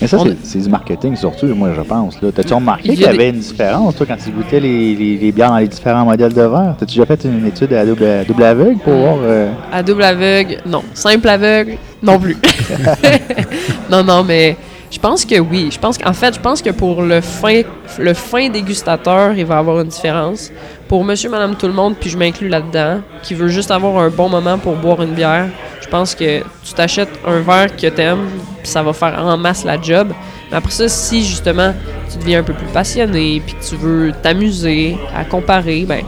Mais 0.00 0.06
ça, 0.08 0.18
c'est- 0.42 0.58
du 0.58 0.68
marketing 0.68 1.16
surtout, 1.16 1.46
moi, 1.54 1.70
je 1.74 1.80
pense. 1.80 2.18
T'as-tu 2.34 2.52
remarqué 2.52 2.82
Il 2.88 2.92
y 2.92 2.96
qu'il 2.96 3.04
y 3.04 3.08
des- 3.08 3.14
avait 3.14 3.28
une 3.30 3.38
différence, 3.38 3.96
toi, 3.96 4.04
quand 4.06 4.16
tu 4.22 4.30
goûtais 4.30 4.60
les, 4.60 4.94
les- 4.94 5.16
les 5.16 5.32
bières 5.32 5.48
dans 5.50 5.56
les 5.58 5.68
différents 5.68 6.04
modèles 6.04 6.34
de 6.34 6.42
verre? 6.42 6.74
T'as-tu 6.78 6.94
déjà 6.98 7.06
fait 7.06 7.24
une 7.24 7.46
étude 7.46 7.72
à 7.72 7.84
double, 7.86 8.04
à 8.04 8.24
double 8.24 8.42
aveugle 8.42 8.78
pour 8.80 8.92
voir... 8.92 9.16
euh, 9.22 9.50
À 9.72 9.82
double 9.82 10.02
aveugle, 10.04 10.58
non. 10.66 10.82
Simple 10.92 11.28
aveugle, 11.28 11.78
non 12.02 12.18
plus. 12.18 12.36
non, 13.90 14.04
non, 14.04 14.22
mais 14.22 14.56
je 14.90 14.98
pense 14.98 15.24
que 15.24 15.38
oui. 15.40 15.68
Je 15.72 15.78
pense 15.78 15.96
qu'en 15.98 16.12
fait, 16.12 16.34
je 16.34 16.40
pense 16.40 16.60
que 16.62 16.70
pour 16.70 17.02
le 17.02 17.20
fin, 17.20 17.62
le 17.98 18.14
fin 18.14 18.48
dégustateur, 18.48 19.32
il 19.36 19.44
va 19.46 19.58
avoir 19.58 19.80
une 19.80 19.88
différence. 19.88 20.50
Pour 20.88 21.04
monsieur, 21.04 21.28
madame, 21.28 21.56
tout 21.56 21.66
le 21.66 21.72
monde, 21.72 21.96
puis 21.98 22.10
je 22.10 22.16
m'inclus 22.16 22.48
là-dedans, 22.48 23.00
qui 23.22 23.34
veut 23.34 23.48
juste 23.48 23.70
avoir 23.72 23.98
un 23.98 24.08
bon 24.08 24.28
moment 24.28 24.56
pour 24.56 24.76
boire 24.76 25.02
une 25.02 25.14
bière, 25.14 25.48
je 25.80 25.88
pense 25.88 26.14
que 26.14 26.40
tu 26.64 26.74
t'achètes 26.74 27.10
un 27.26 27.40
verre 27.40 27.74
que 27.76 27.88
t'aimes, 27.88 28.28
puis 28.62 28.68
ça 28.68 28.82
va 28.82 28.92
faire 28.92 29.18
en 29.18 29.36
masse 29.36 29.64
la 29.64 29.80
job. 29.80 30.12
Mais 30.50 30.56
après 30.56 30.70
ça, 30.70 30.88
si 30.88 31.24
justement 31.24 31.74
tu 32.10 32.18
deviens 32.18 32.40
un 32.40 32.42
peu 32.44 32.52
plus 32.52 32.66
passionné, 32.68 33.42
puis 33.44 33.56
tu 33.68 33.74
veux 33.74 34.12
t'amuser 34.22 34.96
à 35.14 35.24
comparer, 35.24 35.84
ben 35.84 36.02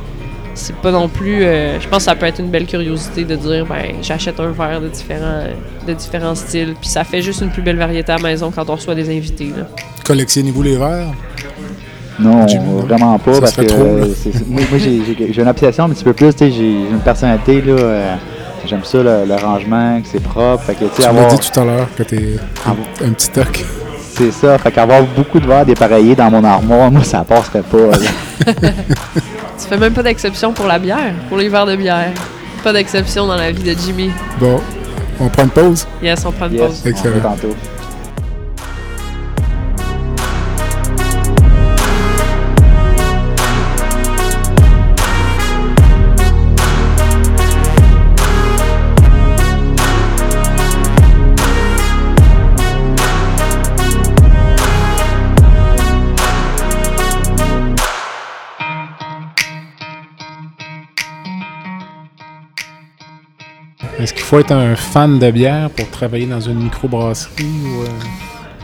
c'est 0.55 0.75
pas 0.77 0.91
non 0.93 1.09
plus. 1.09 1.43
euh, 1.45 1.81
je 1.81 1.89
pense 1.89 1.99
que 1.99 2.05
ça 2.05 2.15
peut 2.15 2.27
être 2.27 2.41
une 2.41 2.51
belle 2.51 2.67
curiosité 2.67 3.25
de 3.25 3.35
dire 3.35 3.67
ben 3.67 3.97
j'achète 4.03 4.39
un 4.39 4.51
verre 4.51 4.81
de 4.81 4.89
différents 4.89 5.45
de 5.87 5.93
différents 5.93 6.35
styles, 6.37 6.75
puis 6.81 6.89
ça 6.89 7.03
fait 7.03 7.23
juste 7.23 7.41
une 7.41 7.51
plus 7.51 7.63
belle 7.63 7.79
variété 7.79 8.13
à 8.13 8.17
la 8.17 8.23
maison 8.23 8.53
quand 8.55 8.69
on 8.71 8.77
reçoit 8.77 8.95
des 8.95 9.09
invités. 9.17 9.53
Collectionnez-vous 10.05 10.63
les 10.63 10.77
verres? 10.77 11.15
Non, 12.21 12.47
non. 12.47 12.77
vraiment 12.87 13.19
pas, 13.19 13.35
Ça 13.35 13.41
parce 13.41 13.53
que 13.57 13.63
euh, 13.71 14.07
moi, 14.49 14.63
moi, 14.71 14.79
j'ai 14.79 15.41
une 15.43 15.49
obsession 15.49 15.85
un 15.85 15.91
petit 15.91 16.05
peu 16.05 16.13
plus, 16.13 16.33
tu 16.35 16.39
sais, 16.39 16.51
j'ai 16.51 16.71
une 16.91 16.99
personnalité, 17.01 17.63
là, 17.63 17.73
euh, 17.75 18.15
j'aime 18.67 18.83
ça, 18.85 18.99
le, 18.99 19.25
le 19.27 19.35
rangement, 19.37 20.01
que 20.01 20.09
c'est 20.09 20.23
propre, 20.23 20.65
fait 20.65 20.75
que, 20.75 20.85
tu 20.95 21.03
m'as 21.03 21.09
avoir, 21.09 21.29
dit 21.29 21.51
tout 21.51 21.61
à 21.61 21.65
l'heure 21.65 21.87
que 21.97 22.03
t'es 22.03 22.37
Ah 22.67 22.71
un, 23.03 23.07
un 23.07 23.11
petit 23.13 23.31
toc. 23.31 23.65
c'est 24.15 24.33
ça, 24.33 24.59
fait 24.59 24.73
qu'avoir 24.73 25.03
beaucoup 25.17 25.39
de 25.39 25.47
verres 25.47 25.65
dépareillés 25.67 26.17
dans 26.17 26.31
mon 26.31 26.43
armoire, 26.43 26.91
moi, 26.91 27.05
ça 27.05 27.25
passerait 27.25 27.63
pas, 27.63 27.79
là. 27.79 28.63
Tu 29.61 29.67
fais 29.69 29.77
même 29.77 29.93
pas 29.93 30.03
d'exception 30.05 30.53
pour 30.53 30.67
la 30.67 30.79
bière, 30.79 31.13
pour 31.29 31.37
les 31.37 31.49
verres 31.49 31.67
de 31.67 31.75
bière. 31.77 32.13
Pas 32.63 32.73
d'exception 32.73 33.27
dans 33.27 33.37
la 33.37 33.51
vie 33.53 33.63
de 33.63 33.77
Jimmy. 33.79 34.11
Bon, 34.41 34.61
on 35.21 35.29
prend 35.29 35.43
une 35.45 35.51
pause? 35.51 35.87
Yes, 36.03 36.25
on 36.25 36.31
prend 36.33 36.47
une 36.47 36.55
Yes, 36.55 36.63
pause. 36.63 36.83
on 36.85 36.89
Excellent. 36.89 37.21
tantôt. 37.21 37.55
Faut 64.29 64.39
être 64.39 64.53
un 64.53 64.77
fan 64.77 65.19
de 65.19 65.31
bière 65.31 65.71
pour 65.71 65.89
travailler 65.89 66.27
dans 66.27 66.41
une 66.41 66.63
microbrasserie 66.65 67.45
ou... 67.45 67.83
euh, 67.83 67.87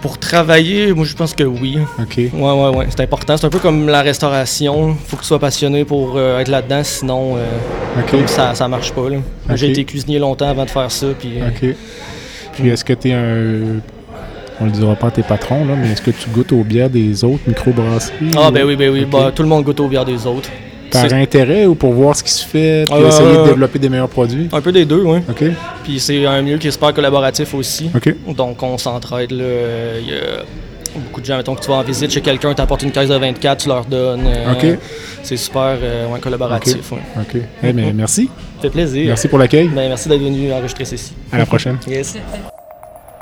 Pour 0.03 0.19
travailler, 0.19 0.93
moi 0.93 1.07
je 1.07 1.15
pense 1.15 1.33
que 1.33 1.45
oui. 1.45 1.79
OK. 1.99 2.17
Ouais, 2.19 2.31
ouais, 2.33 2.77
ouais. 2.77 2.87
C'est 2.91 3.01
important. 3.01 3.37
C'est 3.39 3.47
un 3.47 3.51
peu 3.51 3.59
comme 3.61 3.89
la 3.89 4.03
restauration. 4.03 4.95
Faut 5.07 5.17
que 5.17 5.23
tu 5.23 5.29
sois 5.29 5.39
passionné 5.39 5.87
pour 5.87 6.15
euh, 6.17 6.39
être 6.41 6.49
là-dedans, 6.49 6.83
sinon 6.85 7.37
euh, 7.39 8.27
ça, 8.27 8.55
ça 8.55 8.69
marche 8.69 8.93
pas. 8.93 9.09
là. 9.09 9.17
J'ai 9.55 9.71
été 9.71 9.85
cuisinier 9.87 10.19
longtemps 10.19 10.49
avant 10.51 10.67
de 10.67 10.71
faire 10.71 10.91
ça. 10.91 11.07
Puis, 11.19 11.41
euh, 11.41 11.49
OK. 11.49 11.77
Puis 12.53 12.69
est-ce 12.69 12.85
que 12.85 12.93
tu 12.93 13.09
es 13.09 13.13
un... 13.15 13.81
On 14.61 14.67
le 14.67 14.71
dira 14.71 14.95
pas 14.95 15.09
à 15.09 15.11
tes 15.11 15.23
patrons, 15.23 15.65
là, 15.65 15.75
mais 15.77 15.91
est-ce 15.93 16.03
que 16.03 16.13
tu 16.13 16.29
goûtes 16.31 16.53
aux 16.53 16.63
bières 16.63 16.91
des 16.91 17.25
autres 17.25 17.43
microbrasseries? 17.47 18.31
Ah, 18.37 18.51
ben 18.53 18.65
oui, 18.65 18.77
ben 18.77 18.91
oui. 18.93 19.05
Bah, 19.05 19.33
tout 19.35 19.43
le 19.43 19.49
monde 19.49 19.65
goûte 19.65 19.81
aux 19.81 19.89
bières 19.89 20.05
des 20.05 20.27
autres. 20.29 20.49
Par 20.95 21.13
intérêt 21.13 21.67
ou 21.67 21.75
pour 21.75 21.93
voir 21.93 22.17
ce 22.17 22.23
qui 22.25 22.31
se 22.33 22.45
fait, 22.47 22.85
puis 22.87 22.95
Euh, 22.95 23.09
essayer 23.09 23.37
de 23.37 23.45
développer 23.45 23.79
des 23.79 23.89
meilleurs 23.89 24.09
produits? 24.09 24.49
un 24.53 24.61
peu 24.61 24.73
des 24.73 24.85
deux, 24.85 25.03
oui. 25.05 25.19
OK. 25.29 25.45
Puis 25.83 26.01
c'est 26.01 26.25
un 26.27 26.41
milieu 26.43 26.59
qui 26.59 26.69
est 26.69 26.73
super 26.73 26.93
collaboratif 26.95 27.53
aussi. 27.55 27.91
OK. 27.95 28.15
Donc 28.35 28.63
on 28.63 28.79
s'entraide. 28.79 29.31
là. 29.33 29.45
Il 30.01 30.09
y 30.09 30.13
a 30.15 30.45
beaucoup 31.01 31.21
de 31.21 31.27
gens, 31.27 31.37
mettons 31.37 31.55
que 31.57 31.61
tu 31.63 31.69
vas 31.69 31.75
en 31.77 31.83
visite 31.83 32.11
chez 32.13 32.21
quelqu'un, 32.21 32.55
tu 32.55 32.63
apportes 32.63 32.83
une 32.83 32.93
caisse 32.93 33.09
de 33.09 33.17
24, 33.17 33.63
tu 33.63 33.69
leur 33.69 33.85
donnes. 33.85 34.27
euh, 34.27 34.53
OK. 34.53 34.79
C'est 35.25 35.37
super 35.37 35.77
euh, 35.83 36.07
ouais, 36.09 36.21
collaboratif. 36.21 36.93
ouais. 36.93 36.99
OK. 37.21 37.43
Eh 37.63 37.73
bien, 37.73 37.93
merci. 37.93 38.31
Ça 38.57 38.63
fait 38.63 38.71
plaisir. 38.71 39.07
Merci 39.09 39.27
pour 39.29 39.39
l'accueil. 39.39 39.69
Ben, 39.69 39.89
merci 39.89 40.09
d'être 40.09 40.23
venu 40.23 40.53
enregistrer 40.53 40.85
ceci. 40.85 41.13
À 41.33 41.39
la 41.39 41.47
prochaine. 41.47 41.79
Yes. 41.89 42.17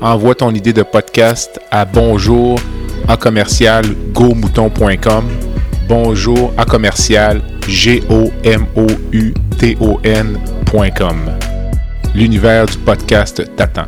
Envoie 0.00 0.34
ton 0.34 0.52
idée 0.54 0.72
de 0.72 0.82
podcast 0.82 1.60
à 1.70 1.84
bonjour 1.84 2.58
à 3.08 3.16
commercial 3.16 3.84
gomouton.com. 4.12 5.24
Bonjour 5.88 6.52
à 6.56 6.64
commercial 6.64 7.42
g 7.68 8.02
o 8.10 8.30
m 8.42 8.66
o 8.76 8.86
u 9.12 9.34
t 9.58 9.76
o 9.80 9.98
n.com. 10.02 11.18
L'univers 12.14 12.66
du 12.66 12.78
podcast 12.78 13.42
t'attend. 13.56 13.86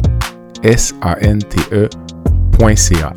s 0.63 0.95
a 1.01 1.17
n 1.21 1.39
t 1.39 1.57
e.ca. 1.71 3.13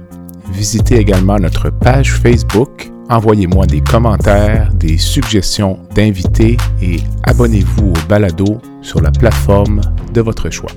Visitez 0.53 0.97
également 0.97 1.39
notre 1.39 1.71
page 1.71 2.13
Facebook, 2.13 2.91
envoyez-moi 3.09 3.65
des 3.67 3.81
commentaires, 3.81 4.71
des 4.75 4.99
suggestions 4.99 5.79
d'invités 5.95 6.59
et 6.83 6.99
abonnez-vous 7.23 7.91
au 7.91 8.09
balado 8.09 8.59
sur 8.83 9.01
la 9.01 9.11
plateforme 9.11 9.81
de 10.13 10.21
votre 10.21 10.51
choix. 10.51 10.71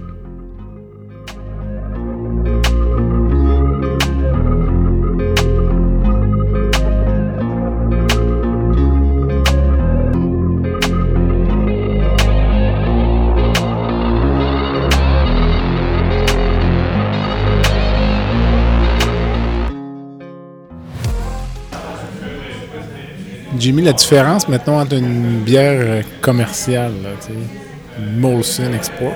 Jimmy, 23.64 23.82
la 23.82 23.93
différence 23.93 24.49
maintenant 24.49 24.82
entre 24.82 24.95
une 24.97 25.39
bière 25.39 25.80
euh, 25.80 26.01
commerciale, 26.20 26.91
là, 27.01 27.11
une 27.97 28.20
Molson 28.20 28.74
Export, 28.76 29.14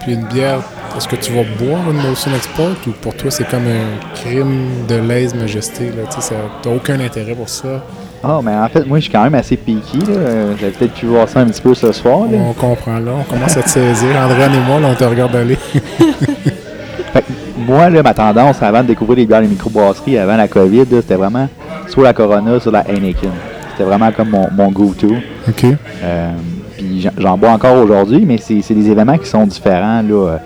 puis 0.00 0.12
une 0.12 0.26
bière, 0.26 0.60
est-ce 0.94 1.08
que 1.08 1.16
tu 1.16 1.32
vas 1.32 1.44
boire 1.58 1.90
une 1.90 1.96
Molson 1.96 2.30
Export 2.36 2.76
ou 2.86 2.90
pour 3.00 3.14
toi 3.14 3.30
c'est 3.30 3.48
comme 3.48 3.66
un 3.66 4.14
crime 4.14 4.68
de 4.86 4.96
lèse 4.96 5.34
majesté, 5.34 5.86
là, 5.86 6.02
tu 6.10 6.18
t'as 6.62 6.70
aucun 6.70 7.00
intérêt 7.00 7.32
pour 7.32 7.48
ça? 7.48 7.82
Ah, 8.22 8.40
mais 8.44 8.54
en 8.54 8.68
fait, 8.68 8.84
moi, 8.84 8.98
je 8.98 9.04
suis 9.04 9.12
quand 9.12 9.24
même 9.24 9.34
assez 9.34 9.56
piqué. 9.56 9.96
là. 9.96 10.54
J'avais 10.60 10.72
peut-être 10.72 10.92
pu 10.92 11.06
voir 11.06 11.26
ça 11.26 11.40
un 11.40 11.46
petit 11.46 11.62
peu 11.62 11.72
ce 11.72 11.90
soir. 11.92 12.26
là. 12.30 12.36
On 12.50 12.52
comprend 12.52 12.98
là, 12.98 13.12
on 13.18 13.22
commence 13.32 13.56
à 13.56 13.62
te 13.62 13.70
saisir. 13.70 14.10
André 14.14 14.44
et 14.44 14.60
moi, 14.68 14.78
là, 14.78 14.88
on 14.90 14.94
te 14.94 15.04
regarde 15.04 15.34
aller. 15.34 15.56
Fait 17.14 17.22
que 17.22 17.32
moi, 17.56 17.88
là, 17.88 18.02
ma 18.02 18.12
tendance 18.12 18.62
avant 18.62 18.82
de 18.82 18.88
découvrir 18.88 19.16
les 19.16 19.24
bières 19.26 19.40
de 19.40 19.46
microbrasserie 19.46 20.18
avant 20.18 20.36
la 20.36 20.48
COVID, 20.48 20.84
c'était 20.90 21.14
vraiment 21.14 21.48
soit 21.88 22.04
la 22.04 22.12
Corona, 22.12 22.60
soit 22.60 22.72
la 22.72 22.88
Heineken. 22.88 23.30
C'était 23.72 23.84
vraiment 23.84 24.10
comme 24.12 24.30
mon, 24.30 24.48
mon 24.52 24.70
go-to. 24.70 25.14
OK. 25.48 25.64
Euh, 26.02 26.32
puis 26.76 27.08
j'en- 27.16 27.36
bois 27.38 27.50
encore 27.50 27.76
aujourd'hui, 27.82 28.24
mais 28.26 28.38
c'est 28.38 28.74
des 28.74 28.90
événements 28.90 29.18
qui 29.18 29.28
sont 29.28 29.46
différents. 29.46 30.02
Là. 30.02 30.38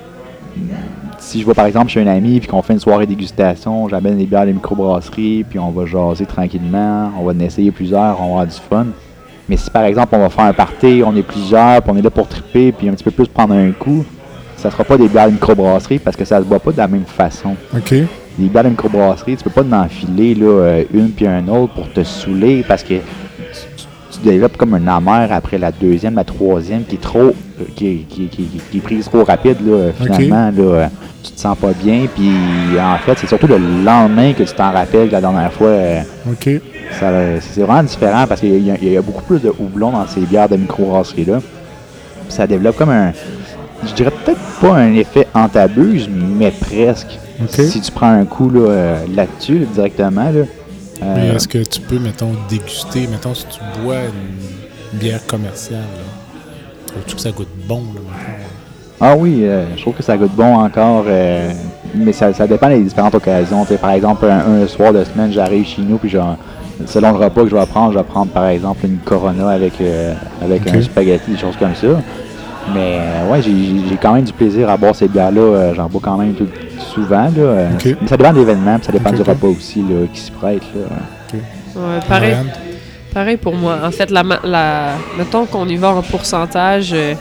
Si 1.18 1.40
je 1.40 1.46
vais 1.46 1.54
par 1.54 1.66
exemple 1.66 1.88
chez 1.90 2.02
un 2.02 2.06
ami 2.08 2.40
puis 2.40 2.48
qu'on 2.48 2.62
fait 2.62 2.72
une 2.74 2.80
soirée 2.80 3.06
dégustation, 3.06 3.88
j'amène 3.88 4.18
des 4.18 4.26
bières 4.26 4.44
de 4.46 4.52
microbrasserie, 4.52 5.44
puis 5.48 5.58
on 5.58 5.70
va 5.70 5.86
jaser 5.86 6.26
tranquillement, 6.26 7.10
on 7.18 7.24
va 7.24 7.32
en 7.32 7.38
essayer 7.40 7.70
plusieurs, 7.70 8.20
on 8.20 8.24
va 8.24 8.30
avoir 8.42 8.46
du 8.46 8.56
fun. 8.68 8.86
Mais 9.48 9.56
si 9.56 9.70
par 9.70 9.84
exemple 9.84 10.14
on 10.14 10.18
va 10.18 10.28
faire 10.28 10.44
un 10.44 10.52
party, 10.52 11.02
on 11.06 11.14
est 11.16 11.22
plusieurs, 11.22 11.80
puis 11.82 11.90
on 11.94 11.96
est 11.96 12.02
là 12.02 12.10
pour 12.10 12.26
triper, 12.28 12.72
puis 12.72 12.88
un 12.88 12.92
petit 12.92 13.04
peu 13.04 13.10
plus 13.12 13.28
prendre 13.28 13.54
un 13.54 13.70
coup, 13.70 14.04
ça 14.56 14.70
sera 14.70 14.84
pas 14.84 14.96
des 14.98 15.08
bières 15.08 15.30
microbrasserie 15.30 15.98
parce 16.00 16.16
que 16.16 16.24
ça 16.24 16.38
se 16.38 16.44
boit 16.44 16.58
pas 16.60 16.72
de 16.72 16.76
la 16.78 16.88
même 16.88 17.04
façon. 17.04 17.54
OK. 17.74 17.94
Les 18.38 18.46
bières 18.48 18.64
de 18.64 18.70
microbrasserie, 18.70 19.36
tu 19.36 19.44
peux 19.44 19.50
pas 19.50 19.62
en 19.62 19.82
enfiler 19.84 20.34
là, 20.34 20.46
euh, 20.46 20.84
une 20.94 21.10
puis 21.10 21.26
un 21.26 21.46
autre 21.48 21.74
pour 21.74 21.92
te 21.92 22.02
saouler 22.02 22.64
parce 22.66 22.82
que 22.82 22.94
tu, 22.94 23.00
tu- 24.12 24.18
développes 24.24 24.56
comme 24.56 24.74
un 24.74 24.86
amer 24.86 25.28
après 25.32 25.58
la 25.58 25.72
deuxième, 25.72 26.14
la 26.14 26.24
troisième 26.24 26.84
qui 26.84 26.94
est 26.94 27.00
trop 27.00 27.18
euh, 27.20 27.32
qui, 27.76 27.86
est- 27.88 28.06
qui, 28.08 28.26
qui- 28.28 28.44
qui- 28.44 28.60
qui 28.70 28.78
est 28.78 28.80
prise 28.80 29.04
trop 29.06 29.24
rapide 29.24 29.56
là, 29.66 29.72
euh, 29.72 29.90
finalement. 30.16 30.50
Là, 30.56 30.62
euh, 30.62 30.86
tu 31.24 31.32
te 31.32 31.40
sens 31.40 31.56
pas 31.58 31.72
bien. 31.72 32.06
Puis 32.14 32.30
en 32.80 32.96
fait, 32.98 33.18
c'est 33.18 33.26
surtout 33.28 33.46
le 33.48 33.58
lendemain 33.84 34.32
que 34.32 34.42
tu 34.44 34.54
t'en 34.54 34.72
rappelles 34.72 35.08
que 35.08 35.12
la 35.12 35.20
dernière 35.20 35.52
fois. 35.52 35.68
c'est 37.40 37.62
vraiment 37.62 37.82
différent 37.82 38.24
parce 38.28 38.40
qu'il 38.40 38.64
y, 38.66 38.70
a- 38.70 38.76
il 38.80 38.92
y 38.92 38.96
a 38.96 39.02
beaucoup 39.02 39.22
plus 39.24 39.40
de 39.40 39.52
houblon 39.58 39.90
dans 39.92 40.06
ces 40.06 40.20
bières 40.20 40.48
de 40.48 40.56
microbrasserie-là. 40.56 41.38
Puis 41.40 42.32
Ça 42.32 42.46
développe 42.46 42.76
comme 42.76 42.90
un. 42.90 43.12
Je 43.84 43.92
dirais 43.94 44.12
peut-être 44.24 44.40
pas 44.60 44.76
un 44.76 44.92
effet 44.94 45.26
antabuse, 45.34 46.08
mais 46.08 46.50
presque. 46.52 47.18
Si 47.70 47.80
tu 47.80 47.90
prends 47.92 48.10
un 48.10 48.24
coup 48.24 48.50
là, 48.50 48.60
euh, 48.60 49.04
là-dessus, 49.14 49.58
là, 49.60 49.66
directement. 49.74 50.24
Là, 50.24 50.30
euh, 50.30 50.44
Mais 51.16 51.28
est-ce 51.36 51.48
que 51.48 51.58
tu 51.58 51.80
peux, 51.80 51.98
mettons, 51.98 52.32
déguster, 52.48 53.06
mettons, 53.10 53.34
si 53.34 53.46
tu 53.46 53.58
bois 53.82 53.96
une 54.92 54.98
bière 54.98 55.26
commerciale, 55.26 55.80
là, 55.80 56.86
trouves-tu 56.86 57.14
que 57.16 57.20
ça 57.20 57.30
goûte 57.30 57.48
bon, 57.66 57.80
là? 57.94 58.00
Ah 59.00 59.16
oui, 59.16 59.40
euh, 59.42 59.64
je 59.76 59.80
trouve 59.82 59.94
que 59.94 60.02
ça 60.02 60.16
goûte 60.16 60.30
bon 60.36 60.54
encore, 60.58 61.04
euh, 61.08 61.50
mais 61.94 62.12
ça, 62.12 62.32
ça 62.32 62.46
dépend 62.46 62.68
des 62.68 62.80
différentes 62.80 63.14
occasions. 63.16 63.64
Tu 63.64 63.74
par 63.74 63.90
exemple, 63.90 64.26
un, 64.26 64.62
un 64.62 64.66
soir 64.68 64.92
de 64.92 65.02
semaine, 65.02 65.32
j'arrive 65.32 65.66
chez 65.66 65.82
nous, 65.82 65.98
puis 65.98 66.08
genre, 66.08 66.36
selon 66.86 67.10
le 67.10 67.24
repas 67.24 67.42
que 67.42 67.48
je 67.50 67.56
vais 67.56 67.66
prendre, 67.66 67.92
je 67.92 67.98
vais 67.98 68.04
prendre 68.04 68.30
par 68.30 68.46
exemple 68.46 68.86
une 68.86 68.98
Corona 68.98 69.48
avec, 69.48 69.72
euh, 69.80 70.14
avec 70.40 70.62
un 70.68 70.82
spaghetti, 70.82 71.32
des 71.32 71.36
choses 71.38 71.56
comme 71.58 71.74
ça. 71.74 71.88
Mais 72.72 73.00
ouais, 73.28 73.42
j'ai- 73.42 73.96
quand 74.00 74.12
même 74.14 74.22
du 74.22 74.32
plaisir 74.32 74.70
à 74.70 74.76
boire 74.76 74.94
ces 74.94 75.08
bières-là. 75.08 75.74
J'en 75.74 75.88
bois 75.88 76.00
quand 76.04 76.16
même 76.16 76.34
tout- 76.34 76.46
souvent. 76.94 77.24
Là, 77.24 77.30
euh, 77.38 77.68
ça 78.06 78.16
dépend 78.16 78.32
de 78.32 78.38
l'événement, 78.38 78.76
puis 78.76 78.86
ça 78.86 78.92
dépend 78.92 79.10
du 79.12 79.20
ok. 79.20 79.26
repas 79.28 79.48
aussi 79.48 79.80
là, 79.80 80.06
qui 80.12 80.20
s'y 80.20 80.30
prête. 80.30 80.62
Là. 80.74 80.96
Ouais, 81.74 81.98
pareil, 82.08 82.36
pareil 83.14 83.36
pour 83.36 83.54
moi. 83.54 83.78
En 83.84 83.90
fait, 83.90 84.10
la, 84.10 84.22
la, 84.44 84.90
mettons 85.16 85.46
qu'on 85.46 85.66
y 85.68 85.76
va 85.76 85.90
en 85.90 86.02
pourcentage, 86.02 86.90
euh, 86.92 87.14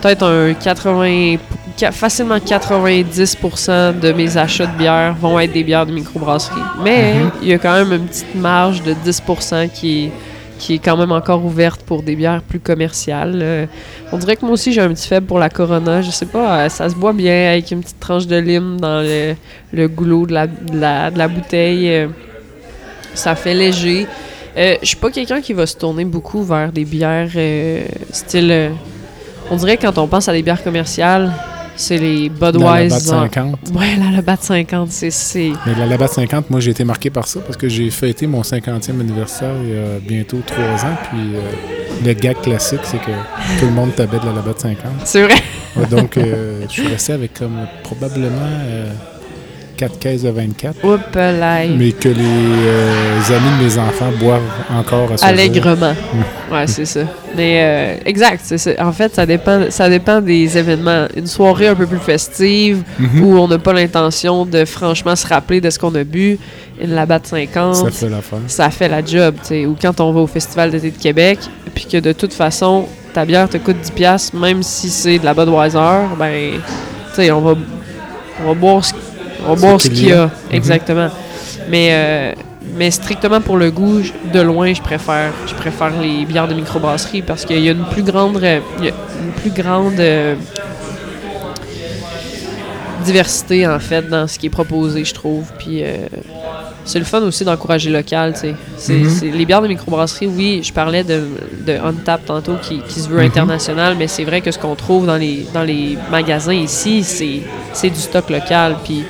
peut-être 0.00 0.24
un 0.24 0.54
80, 0.54 1.36
ca- 1.76 1.92
facilement 1.92 2.38
90% 2.38 3.98
de 4.00 4.12
mes 4.12 4.36
achats 4.36 4.66
de 4.66 4.76
bière 4.76 5.14
vont 5.20 5.38
être 5.38 5.52
des 5.52 5.64
bières 5.64 5.86
de 5.86 5.92
microbrasserie. 5.92 6.60
Mais 6.82 7.14
Mhm. 7.14 7.30
il 7.42 7.48
y 7.48 7.52
a 7.52 7.58
quand 7.58 7.72
même 7.74 7.92
une 7.92 8.06
petite 8.06 8.34
marge 8.34 8.82
de 8.82 8.94
10% 8.94 9.68
qui 9.68 10.06
est, 10.06 10.12
qui 10.60 10.74
est 10.74 10.78
quand 10.78 10.96
même 10.96 11.10
encore 11.10 11.44
ouverte 11.44 11.82
pour 11.82 12.02
des 12.02 12.14
bières 12.14 12.42
plus 12.42 12.60
commerciales. 12.60 13.40
Euh, 13.42 13.66
on 14.12 14.18
dirait 14.18 14.36
que 14.36 14.42
moi 14.42 14.52
aussi 14.52 14.72
j'ai 14.72 14.82
un 14.82 14.90
petit 14.90 15.08
faible 15.08 15.26
pour 15.26 15.38
la 15.38 15.48
Corona. 15.48 16.02
Je 16.02 16.10
sais 16.10 16.26
pas, 16.26 16.60
euh, 16.60 16.68
ça 16.68 16.88
se 16.88 16.94
boit 16.94 17.14
bien 17.14 17.48
avec 17.50 17.70
une 17.70 17.80
petite 17.80 17.98
tranche 17.98 18.26
de 18.26 18.36
lime 18.36 18.78
dans 18.78 19.02
le, 19.02 19.88
goulot 19.88 20.26
de 20.26 20.34
la, 20.34 20.46
de 20.46 21.18
la, 21.18 21.28
bouteille. 21.28 21.88
euh, 21.88 22.08
ça 23.14 23.34
fait 23.34 23.54
léger. 23.54 24.06
Je 24.56 24.76
suis 24.82 24.96
pas 24.96 25.10
quelqu'un 25.10 25.40
qui 25.40 25.54
va 25.54 25.66
se 25.66 25.76
tourner 25.76 26.04
beaucoup 26.04 26.42
vers 26.42 26.70
des 26.70 26.84
bières 26.84 27.30
style. 28.12 28.70
on 29.50 29.56
dirait 29.56 29.78
que 29.78 29.82
quand 29.82 29.98
on 29.98 30.06
pense 30.06 30.28
à 30.28 30.32
des 30.32 30.42
bières 30.42 30.62
commerciales, 30.62 31.32
c'est 31.76 31.98
les 31.98 32.28
Dans 32.28 32.46
la 32.46 32.52
Budweiser. 32.52 33.10
BAT 33.10 33.28
50. 33.30 33.58
Ouais, 33.74 33.96
la 33.98 34.10
Labatt 34.10 34.42
50, 34.42 34.90
c'est. 34.90 35.52
Mais 35.66 35.74
la 35.74 35.86
Labatt 35.86 36.10
50, 36.12 36.50
moi, 36.50 36.60
j'ai 36.60 36.70
été 36.72 36.84
marqué 36.84 37.10
par 37.10 37.26
ça 37.26 37.40
parce 37.40 37.56
que 37.56 37.68
j'ai 37.68 37.90
fêté 37.90 38.26
mon 38.26 38.42
50e 38.42 39.00
anniversaire 39.00 39.54
il 39.62 39.70
y 39.70 39.78
a 39.78 39.98
bientôt 40.00 40.40
trois 40.46 40.84
ans. 40.84 40.96
Puis 41.10 41.34
euh, 41.34 41.40
le 42.04 42.12
gag 42.12 42.40
classique, 42.40 42.80
c'est 42.84 43.00
que 43.00 43.12
tout 43.58 43.66
le 43.66 43.72
monde 43.72 43.94
tabait 43.94 44.18
de 44.18 44.26
la 44.26 44.32
Labatt 44.32 44.60
50. 44.60 44.78
C'est 45.04 45.22
vrai. 45.22 45.34
Ouais, 45.76 45.86
donc, 45.86 46.16
euh, 46.16 46.62
je 46.68 46.72
suis 46.72 46.86
resté 46.86 47.12
avec 47.12 47.34
comme 47.34 47.66
probablement 47.82 48.30
4 49.80 49.98
caisses 49.98 50.22
de 50.24 50.28
24. 50.28 50.84
Oups. 50.84 51.00
Mais 51.78 51.92
que 51.92 52.10
les 52.10 52.14
euh, 52.18 53.18
amis 53.30 53.58
de 53.58 53.64
mes 53.64 53.78
enfants 53.78 54.10
boivent 54.20 54.42
encore 54.70 55.10
à 55.12 55.16
ce 55.16 55.22
jour. 55.22 55.28
Allègrement. 55.28 55.94
Ouais, 56.52 56.66
c'est 56.66 56.84
ça. 56.84 57.02
Mais 57.36 57.60
euh, 57.62 57.94
exact. 58.04 58.42
En 58.80 58.90
fait, 58.90 59.14
ça 59.14 59.24
dépend, 59.24 59.70
ça 59.70 59.88
dépend 59.88 60.20
des 60.20 60.58
événements. 60.58 61.06
Une 61.16 61.28
soirée 61.28 61.68
un 61.68 61.76
peu 61.76 61.86
plus 61.86 62.00
festive 62.00 62.82
Mhm. 62.98 63.22
où 63.22 63.38
on 63.38 63.46
n'a 63.46 63.58
pas 63.58 63.72
l'intention 63.72 64.44
de 64.44 64.64
franchement 64.64 65.14
se 65.14 65.28
rappeler 65.28 65.60
de 65.60 65.70
ce 65.70 65.78
qu'on 65.78 65.94
a 65.94 66.02
bu. 66.02 66.38
Une 66.82 66.90
Labatt 66.90 67.24
50. 67.26 67.76
Ça 67.76 67.90
fait 67.92 68.08
l'affaire. 68.08 68.40
ça 68.48 68.68
fait 68.70 68.88
la 68.88 69.04
job. 69.04 69.36
Ou 69.50 69.76
quand 69.80 70.00
on 70.00 70.12
va 70.12 70.20
au 70.20 70.26
Festival 70.26 70.72
d'été 70.72 70.90
de 70.90 70.98
Québec, 70.98 71.38
puis 71.72 71.86
que 71.86 71.98
de 71.98 72.10
toute 72.12 72.34
façon, 72.34 72.86
ta 73.14 73.24
bière 73.24 73.48
te 73.48 73.56
coûte 73.58 73.76
10$, 73.80 73.92
piastres, 73.92 74.36
même 74.36 74.62
si 74.64 74.90
c'est 74.90 75.20
de 75.20 75.24
la 75.24 75.32
Budweiser, 75.32 75.78
ben, 76.18 76.54
tu 77.14 77.14
sais, 77.14 77.30
on 77.30 77.40
va, 77.40 77.54
on 78.42 78.48
va 78.48 78.54
boire 78.54 78.84
ce, 78.84 78.92
on 79.48 79.54
va 79.54 79.78
Ce 79.78 79.88
qu'il 79.88 80.08
y 80.08 80.12
a. 80.12 80.24
a. 80.24 80.30
Exactement. 80.50 81.08
Mais, 81.68 81.88
euh, 81.92 82.32
mais 82.76 82.90
strictement 82.90 83.40
pour 83.40 83.56
le 83.56 83.70
goût, 83.70 84.00
de 84.32 84.40
loin, 84.40 84.72
je 84.72 84.80
préfère, 84.82 85.32
je 85.46 85.54
préfère 85.54 85.90
les 86.00 86.24
bières 86.24 86.48
de 86.48 86.54
microbrasserie 86.54 87.22
parce 87.22 87.44
qu'il 87.44 87.60
y 87.60 87.68
a 87.68 87.72
une 87.72 87.84
plus 87.84 88.02
grande, 88.02 88.38
il 88.78 88.84
y 88.84 88.88
a 88.88 88.92
une 89.22 89.32
plus 89.40 89.50
grande 89.50 89.98
euh, 90.00 90.34
diversité, 93.04 93.66
en 93.66 93.78
fait, 93.78 94.08
dans 94.08 94.26
ce 94.26 94.38
qui 94.38 94.46
est 94.46 94.50
proposé, 94.50 95.04
je 95.04 95.14
trouve. 95.14 95.44
Puis 95.58 95.82
euh, 95.82 95.96
c'est 96.84 96.98
le 96.98 97.04
fun 97.04 97.20
aussi 97.22 97.44
d'encourager 97.44 97.90
local, 97.90 98.34
tu 98.34 98.40
sais. 98.40 98.54
C'est- 98.76 99.26
Mhm. 99.26 99.32
Les 99.38 99.46
bières 99.46 99.62
de 99.62 99.68
microbrasserie, 99.68 100.26
oui, 100.26 100.60
je 100.62 100.72
parlais 100.72 101.02
de, 101.04 101.22
de 101.66 101.72
Untap 101.72 102.24
tantôt 102.26 102.56
qui, 102.60 102.80
qui 102.88 103.00
se 103.00 103.08
veut 103.08 103.20
Mhm. 103.20 103.26
international, 103.26 103.96
mais 103.98 104.06
c'est 104.06 104.24
vrai 104.24 104.40
que 104.42 104.50
ce 104.50 104.58
qu'on 104.58 104.74
trouve 104.74 105.06
dans 105.06 105.16
les, 105.16 105.46
dans 105.54 105.62
les 105.62 105.96
magasins 106.10 106.52
ici, 106.54 107.02
c'est 107.04 107.40
c'est 107.72 107.90
du 107.90 108.00
stock 108.00 108.28
local. 108.28 108.76
Puis 108.84 109.04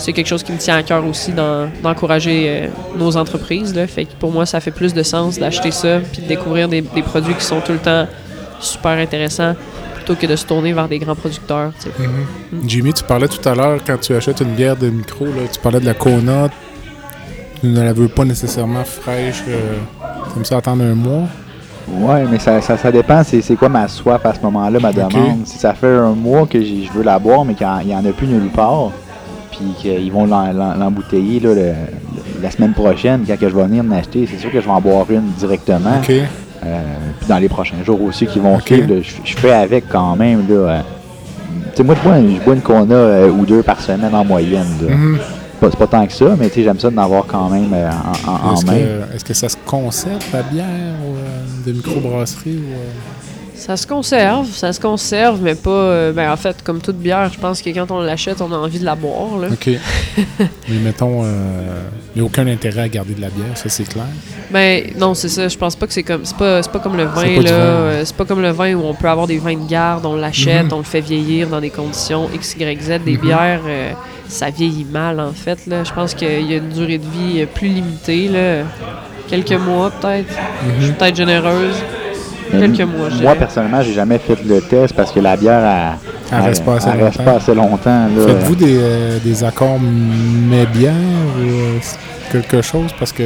c'est 0.00 0.12
quelque 0.12 0.26
chose 0.26 0.42
qui 0.42 0.50
me 0.52 0.58
tient 0.58 0.76
à 0.76 0.82
cœur 0.82 1.04
aussi 1.06 1.32
d'en- 1.32 1.68
d'encourager 1.82 2.46
euh, 2.48 2.66
nos 2.98 3.16
entreprises. 3.16 3.74
Là. 3.74 3.86
Fait 3.86 4.04
que 4.06 4.12
pour 4.18 4.32
moi, 4.32 4.46
ça 4.46 4.58
fait 4.60 4.70
plus 4.72 4.92
de 4.94 5.02
sens 5.02 5.38
d'acheter 5.38 5.70
ça 5.70 5.98
puis 6.12 6.22
de 6.22 6.26
découvrir 6.28 6.68
des, 6.68 6.80
des 6.80 7.02
produits 7.02 7.34
qui 7.34 7.44
sont 7.44 7.60
tout 7.60 7.72
le 7.72 7.78
temps 7.78 8.06
super 8.60 8.92
intéressants 8.98 9.54
plutôt 9.94 10.14
que 10.16 10.26
de 10.26 10.34
se 10.36 10.44
tourner 10.46 10.72
vers 10.72 10.88
des 10.88 10.98
grands 10.98 11.14
producteurs. 11.14 11.72
tu 11.78 11.88
sais. 11.88 11.90
Mhm. 12.52 12.68
Jimmy, 12.68 12.92
tu 12.92 13.04
parlais 13.04 13.28
tout 13.28 13.46
à 13.48 13.54
l'heure, 13.54 13.78
quand 13.86 13.98
tu 14.00 14.14
achètes 14.14 14.40
une 14.40 14.54
bière 14.54 14.76
de 14.76 14.88
micro, 14.90 15.26
là, 15.26 15.42
tu 15.52 15.60
parlais 15.60 15.80
de 15.80 15.86
la 15.86 15.94
Kona. 15.94 16.48
Tu 17.60 17.66
ne 17.66 17.82
la 17.82 17.92
veux 17.92 18.08
pas 18.08 18.24
nécessairement 18.24 18.84
fraîche. 18.84 19.42
euh, 19.48 19.76
Comme 20.32 20.44
ça, 20.46 20.56
attendre 20.56 20.82
un 20.82 20.94
mois? 20.94 21.24
Ouais, 21.88 22.24
mais 22.30 22.38
ça, 22.38 22.60
ça, 22.60 22.76
ça 22.78 22.90
dépend, 22.92 23.22
c'est 23.24 23.42
c'est 23.42 23.56
quoi 23.56 23.68
ma 23.68 23.88
soif 23.88 24.24
à 24.24 24.32
ce 24.32 24.40
moment-là, 24.42 24.78
ma 24.80 24.92
demande? 24.92 25.44
Si 25.44 25.58
ça 25.58 25.74
fait 25.74 25.88
un 25.88 26.12
mois 26.12 26.46
que 26.46 26.62
je 26.62 26.90
veux 26.94 27.02
la 27.02 27.18
boire, 27.18 27.44
mais 27.44 27.54
qu'il 27.54 27.66
n'y 27.86 27.94
en 27.94 28.04
a 28.04 28.12
plus 28.12 28.26
nulle 28.28 28.48
part, 28.50 28.92
puis 29.60 29.74
qu'ils 29.78 30.10
vont 30.12 30.24
l'en- 30.26 30.52
l'en- 30.52 30.74
l'embouteiller 30.74 31.40
là, 31.40 31.54
le- 31.54 31.72
la 32.42 32.50
semaine 32.50 32.72
prochaine, 32.72 33.24
quand 33.26 33.36
que 33.38 33.48
je 33.48 33.54
vais 33.54 33.64
venir 33.64 33.84
en 33.84 33.90
acheter, 33.92 34.26
c'est 34.30 34.38
sûr 34.38 34.50
que 34.50 34.60
je 34.60 34.64
vais 34.66 34.70
en 34.72 34.80
boire 34.80 35.04
une 35.10 35.30
directement. 35.38 36.00
Euh, 36.64 36.78
puis 37.18 37.28
dans 37.28 37.38
les 37.38 37.48
prochains 37.48 37.82
jours 37.84 38.00
aussi 38.02 38.26
qui 38.26 38.38
vont 38.38 38.58
suivre, 38.60 38.94
là, 38.94 39.00
je, 39.02 39.30
je 39.30 39.36
fais 39.36 39.52
avec 39.52 39.84
quand 39.88 40.16
même. 40.16 40.44
Là, 40.48 40.54
euh, 40.54 40.80
sais, 41.74 41.82
moi, 41.82 41.94
je 41.96 42.02
bois, 42.08 42.16
je 42.18 42.44
bois 42.44 42.54
une 42.54 42.60
Kona 42.60 42.94
euh, 42.94 43.30
ou 43.30 43.44
deux 43.46 43.62
par 43.62 43.80
semaine 43.80 44.14
en 44.14 44.24
moyenne. 44.24 44.66
Mhm. 44.88 45.18
Pas- 45.60 45.68
C'est 45.70 45.78
pas 45.78 45.86
tant 45.86 46.06
que 46.06 46.12
ça, 46.14 46.36
mais 46.38 46.50
j'aime 46.54 46.78
ça 46.78 46.88
d'en 46.90 47.02
avoir 47.02 47.26
quand 47.26 47.50
même 47.50 47.68
euh, 47.74 47.90
en, 48.26 48.30
main. 48.66 48.72
est-ce 49.14 49.24
que 49.24 49.34
ça 49.34 49.48
se 49.48 49.56
conserve, 49.66 50.18
la 50.32 50.42
bière 50.42 50.64
euh, 50.66 51.66
de 51.66 51.72
microbrasserie? 51.72 52.56
Ou, 52.56 52.72
euh? 52.72 52.90
Ça 53.60 53.76
se 53.76 53.86
conserve, 53.86 54.48
ça 54.54 54.72
se 54.72 54.80
conserve, 54.80 55.40
mais 55.42 55.54
pas. 55.54 55.70
euh, 55.70 56.12
ben, 56.12 56.32
en 56.32 56.36
fait, 56.36 56.62
comme 56.64 56.80
toute 56.80 56.96
bière, 56.96 57.30
je 57.32 57.38
pense 57.38 57.60
que 57.60 57.68
quand 57.68 57.90
on 57.90 58.00
l'achète, 58.00 58.40
on 58.40 58.50
a 58.52 58.56
envie 58.56 58.78
de 58.78 58.86
la 58.86 58.94
boire. 58.94 59.36
Là. 59.38 59.48
OK. 59.52 59.68
mais 60.38 60.76
mettons, 60.82 61.22
euh, 61.24 61.82
il 62.16 62.20
n'y 62.20 62.22
a 62.22 62.24
aucun 62.24 62.46
intérêt 62.46 62.80
à 62.80 62.88
garder 62.88 63.12
de 63.12 63.20
la 63.20 63.28
bière, 63.28 63.54
ça 63.56 63.68
c'est 63.68 63.84
clair? 63.84 64.06
Ben 64.50 64.84
non, 64.98 65.12
c'est 65.12 65.28
ça. 65.28 65.46
Je 65.46 65.58
pense 65.58 65.76
pas 65.76 65.86
que 65.86 65.92
c'est 65.92 66.02
comme 66.02 66.24
c'est 66.24 66.36
pas 66.38 66.62
pas 66.62 66.78
comme 66.78 66.96
le 66.96 67.04
vin 67.04 67.40
là. 67.42 67.50
euh, 67.50 68.02
C'est 68.04 68.16
pas 68.16 68.24
comme 68.24 68.40
le 68.40 68.50
vin 68.50 68.72
où 68.74 68.82
on 68.84 68.94
peut 68.94 69.08
avoir 69.08 69.26
des 69.26 69.38
vins 69.38 69.54
de 69.56 69.68
garde, 69.68 70.06
on 70.06 70.16
l'achète, 70.16 70.64
Mhm. 70.64 70.72
on 70.72 70.78
le 70.78 70.82
fait 70.84 71.00
vieillir 71.02 71.48
dans 71.48 71.60
des 71.60 71.70
conditions 71.70 72.28
X, 72.34 72.56
Y, 72.58 72.80
Z. 72.82 72.88
Des 73.04 73.12
Mhm. 73.18 73.20
bières, 73.20 73.60
ça 74.26 74.48
vieillit 74.48 74.86
mal 74.90 75.20
en 75.20 75.32
fait 75.32 75.66
là. 75.66 75.84
Je 75.84 75.92
pense 75.92 76.14
qu'il 76.14 76.50
y 76.50 76.54
a 76.54 76.56
une 76.56 76.70
durée 76.70 76.98
de 76.98 77.04
vie 77.06 77.44
plus 77.54 77.68
limitée 77.68 78.28
là. 78.28 78.64
Quelques 79.28 79.52
mois 79.52 79.90
peut-être. 79.90 80.32
Je 80.80 80.84
suis 80.86 80.94
peut-être 80.94 81.16
généreuse. 81.16 81.76
Quelques 82.50 82.80
mois, 82.80 83.08
je 83.10 83.22
Moi, 83.22 83.34
personnellement, 83.36 83.82
j'ai 83.82 83.92
jamais 83.92 84.18
fait 84.18 84.36
le 84.44 84.60
test 84.60 84.94
parce 84.94 85.12
que 85.12 85.20
la 85.20 85.36
bière, 85.36 85.62
elle, 85.64 86.36
Elle 86.38 86.44
reste 86.44 86.64
pas 86.64 86.74
assez 86.76 86.88
elle 86.92 87.00
longtemps. 87.00 87.24
pas 87.24 87.32
assez 87.32 87.54
longtemps. 87.54 88.06
là. 88.08 88.26
Faites-vous 88.26 88.54
des, 88.56 88.76
euh, 88.78 89.18
des 89.24 89.44
accords 89.44 89.78
mets-bière 89.80 90.92
ou 91.38 91.42
euh, 91.42 91.78
quelque 92.32 92.62
chose? 92.62 92.90
Parce 92.98 93.12
que, 93.12 93.22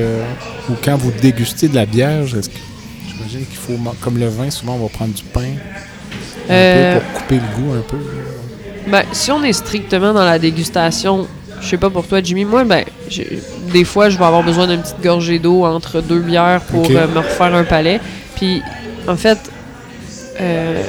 ou 0.69 0.75
quand 0.85 0.97
vous 0.97 1.13
dégustez 1.23 1.69
de 1.69 1.75
la 1.75 1.87
bière, 1.87 2.23
est-ce 2.23 2.49
que- 2.49 2.55
j'imagine 3.09 3.47
qu'il 3.47 3.57
faut, 3.59 3.73
comme 4.01 4.19
le 4.19 4.27
vin, 4.29 4.51
souvent 4.51 4.75
on 4.75 4.83
va 4.85 4.89
prendre 4.89 5.13
du 5.15 5.23
pain 5.23 5.53
Euh, 6.51 6.99
pour 7.01 7.21
couper 7.23 7.37
le 7.37 7.63
goût 7.63 7.73
un 7.73 7.83
peu. 7.91 7.97
Ben, 8.91 9.03
si 9.13 9.31
on 9.33 9.43
est 9.43 9.55
strictement 9.55 10.13
dans 10.13 10.25
la 10.25 10.39
dégustation, 10.39 11.27
je 11.63 11.67
sais 11.69 11.79
pas 11.79 11.89
pour 11.89 12.07
toi, 12.07 12.21
Jimmy, 12.23 12.45
moi, 12.45 12.65
ben, 12.65 12.85
j'ai- 13.09 13.41
des 13.73 13.85
fois, 13.85 14.11
je 14.11 14.19
vais 14.19 14.25
avoir 14.25 14.43
besoin 14.43 14.67
d'une 14.67 14.83
petite 14.83 15.03
gorgée 15.03 15.39
d'eau 15.39 15.65
entre 15.65 16.03
deux 16.03 16.19
bières 16.21 16.61
pour 16.61 16.85
euh, 16.91 17.07
me 17.09 17.19
refaire 17.19 17.55
un 17.55 17.65
palais. 17.65 17.99
Puis, 18.37 18.61
en 19.07 19.17
fait, 19.17 19.39
euh, 20.41 20.83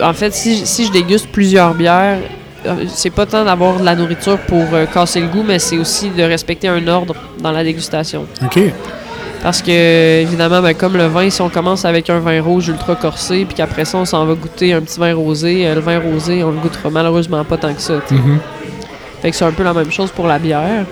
en 0.00 0.12
fait, 0.12 0.34
si, 0.34 0.66
si 0.66 0.86
je 0.86 0.92
déguste 0.92 1.28
plusieurs 1.28 1.74
bières, 1.74 2.18
euh, 2.66 2.84
c'est 2.88 3.10
pas 3.10 3.26
tant 3.26 3.44
d'avoir 3.44 3.78
de 3.78 3.84
la 3.84 3.94
nourriture 3.94 4.38
pour 4.38 4.64
euh, 4.72 4.86
casser 4.86 5.20
le 5.20 5.28
goût, 5.28 5.44
mais 5.46 5.58
c'est 5.58 5.78
aussi 5.78 6.10
de 6.10 6.22
respecter 6.22 6.68
un 6.68 6.86
ordre 6.88 7.14
dans 7.40 7.52
la 7.52 7.62
dégustation. 7.62 8.26
OK. 8.42 8.60
Parce 9.42 9.62
que, 9.62 10.20
évidemment, 10.22 10.60
ben, 10.60 10.74
comme 10.74 10.96
le 10.96 11.06
vin, 11.06 11.30
si 11.30 11.40
on 11.40 11.48
commence 11.48 11.84
avec 11.84 12.10
un 12.10 12.18
vin 12.18 12.42
rouge 12.42 12.68
ultra 12.68 12.96
corsé, 12.96 13.44
puis 13.44 13.54
qu'après 13.54 13.84
ça, 13.84 13.98
on 13.98 14.04
s'en 14.04 14.26
va 14.26 14.34
goûter 14.34 14.72
un 14.72 14.80
petit 14.80 14.98
vin 14.98 15.14
rosé, 15.14 15.72
le 15.72 15.80
vin 15.80 16.00
rosé, 16.00 16.42
on 16.42 16.50
le 16.50 16.58
goûtera 16.58 16.90
malheureusement 16.90 17.44
pas 17.44 17.56
tant 17.56 17.72
que 17.72 17.80
ça. 17.80 18.00
Mhm. 18.10 18.40
Fait 19.22 19.30
que 19.30 19.36
c'est 19.36 19.44
un 19.44 19.52
peu 19.52 19.62
la 19.62 19.74
même 19.74 19.92
chose 19.92 20.10
pour 20.10 20.26
la 20.26 20.38
bière. 20.40 20.84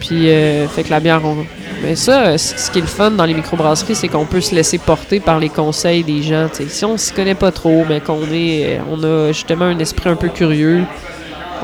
Puis, 0.00 0.28
euh, 0.30 0.68
fait 0.68 0.82
que 0.82 0.90
la 0.90 1.00
bière, 1.00 1.20
on... 1.24 1.36
Mais 1.82 1.94
ça, 1.94 2.22
euh, 2.22 2.38
ce 2.38 2.70
qui 2.70 2.78
est 2.78 2.82
le 2.82 2.86
fun 2.86 3.10
dans 3.10 3.24
les 3.24 3.34
microbrasseries, 3.34 3.94
c'est 3.94 4.08
qu'on 4.08 4.24
peut 4.24 4.40
se 4.40 4.54
laisser 4.54 4.78
porter 4.78 5.20
par 5.20 5.38
les 5.38 5.48
conseils 5.50 6.02
des 6.02 6.22
gens. 6.22 6.48
tu 6.48 6.64
sais. 6.64 6.68
Si 6.68 6.84
on 6.84 6.96
s'y 6.96 7.12
connaît 7.12 7.34
pas 7.34 7.52
trop, 7.52 7.84
mais 7.88 8.00
qu'on 8.00 8.22
est, 8.32 8.78
euh, 8.78 8.82
on 8.90 9.02
a 9.02 9.32
justement 9.32 9.66
un 9.66 9.78
esprit 9.78 10.08
un 10.08 10.16
peu 10.16 10.28
curieux, 10.28 10.84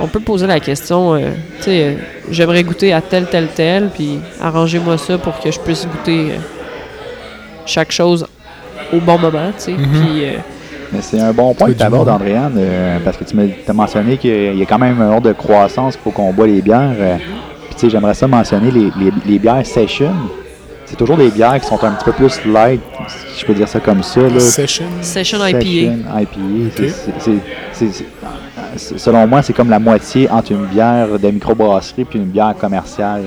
on 0.00 0.06
peut 0.06 0.20
poser 0.20 0.46
la 0.46 0.60
question, 0.60 1.14
euh, 1.14 1.30
tu 1.58 1.64
sais, 1.64 1.84
euh, 1.84 1.94
j'aimerais 2.30 2.62
goûter 2.62 2.92
à 2.92 3.00
tel, 3.00 3.26
tel, 3.26 3.48
tel, 3.54 3.88
puis 3.92 4.18
arrangez-moi 4.40 4.98
ça 4.98 5.18
pour 5.18 5.38
que 5.40 5.50
je 5.50 5.60
puisse 5.60 5.86
goûter 5.86 6.32
euh, 6.32 6.36
chaque 7.66 7.92
chose 7.92 8.26
au 8.92 8.98
bon 8.98 9.18
moment, 9.18 9.50
tu 9.56 9.64
sais. 9.64 9.72
Mhm. 9.72 10.06
Euh, 10.20 10.32
Mais 10.92 11.00
c'est 11.02 11.20
un 11.20 11.32
bon 11.32 11.54
point 11.54 11.68
que 11.68 11.72
tu 11.72 11.82
abordes. 11.82 12.08
Andréane, 12.08 12.54
euh, 12.58 12.98
parce 13.04 13.16
que 13.16 13.24
tu 13.24 13.36
m'as 13.36 13.44
as 13.66 13.72
mentionné 13.72 14.16
qu'il 14.18 14.56
y 14.56 14.62
a 14.62 14.66
quand 14.66 14.78
même 14.78 15.00
un 15.00 15.10
ordre 15.10 15.28
de 15.28 15.32
croissance 15.32 15.96
pour 15.96 16.12
qu'on 16.12 16.32
boit 16.32 16.46
les 16.46 16.60
bières. 16.60 16.94
J'aimerais 17.90 18.14
ça 18.14 18.26
mentionner 18.26 18.70
les, 18.70 18.90
les- 18.98 19.12
les 19.26 19.38
bières 19.38 19.64
session. 19.66 20.12
C'est 20.86 20.96
toujours 20.96 21.16
des 21.16 21.30
bières 21.30 21.58
qui 21.60 21.66
sont 21.66 21.82
un 21.84 21.92
petit 21.92 22.04
peu 22.04 22.12
plus 22.12 22.44
light, 22.44 22.80
si 23.34 23.40
je 23.40 23.46
peux 23.46 23.54
dire 23.54 23.66
ça 23.68 23.80
comme 23.80 24.02
ça. 24.02 24.20
Là. 24.20 24.40
Session. 24.40 24.84
Session 25.00 25.38
IPA. 25.46 25.58
Session 25.60 25.92
IPA. 26.18 26.20
Ok. 26.20 26.72
C'est- 26.76 26.88
c'est- 26.88 27.12
c'est- 27.18 27.30
c'est- 27.72 27.92
c'est- 27.92 28.04
c'est- 28.76 28.98
selon 28.98 29.26
moi, 29.26 29.40
c'est 29.42 29.54
comme 29.54 29.70
la 29.70 29.78
moitié 29.78 30.28
entre 30.30 30.52
une 30.52 30.66
bière 30.66 31.18
de 31.18 31.30
microbrasserie 31.30 32.04
puis 32.04 32.18
une 32.18 32.26
bière 32.26 32.54
commerciale. 32.60 33.22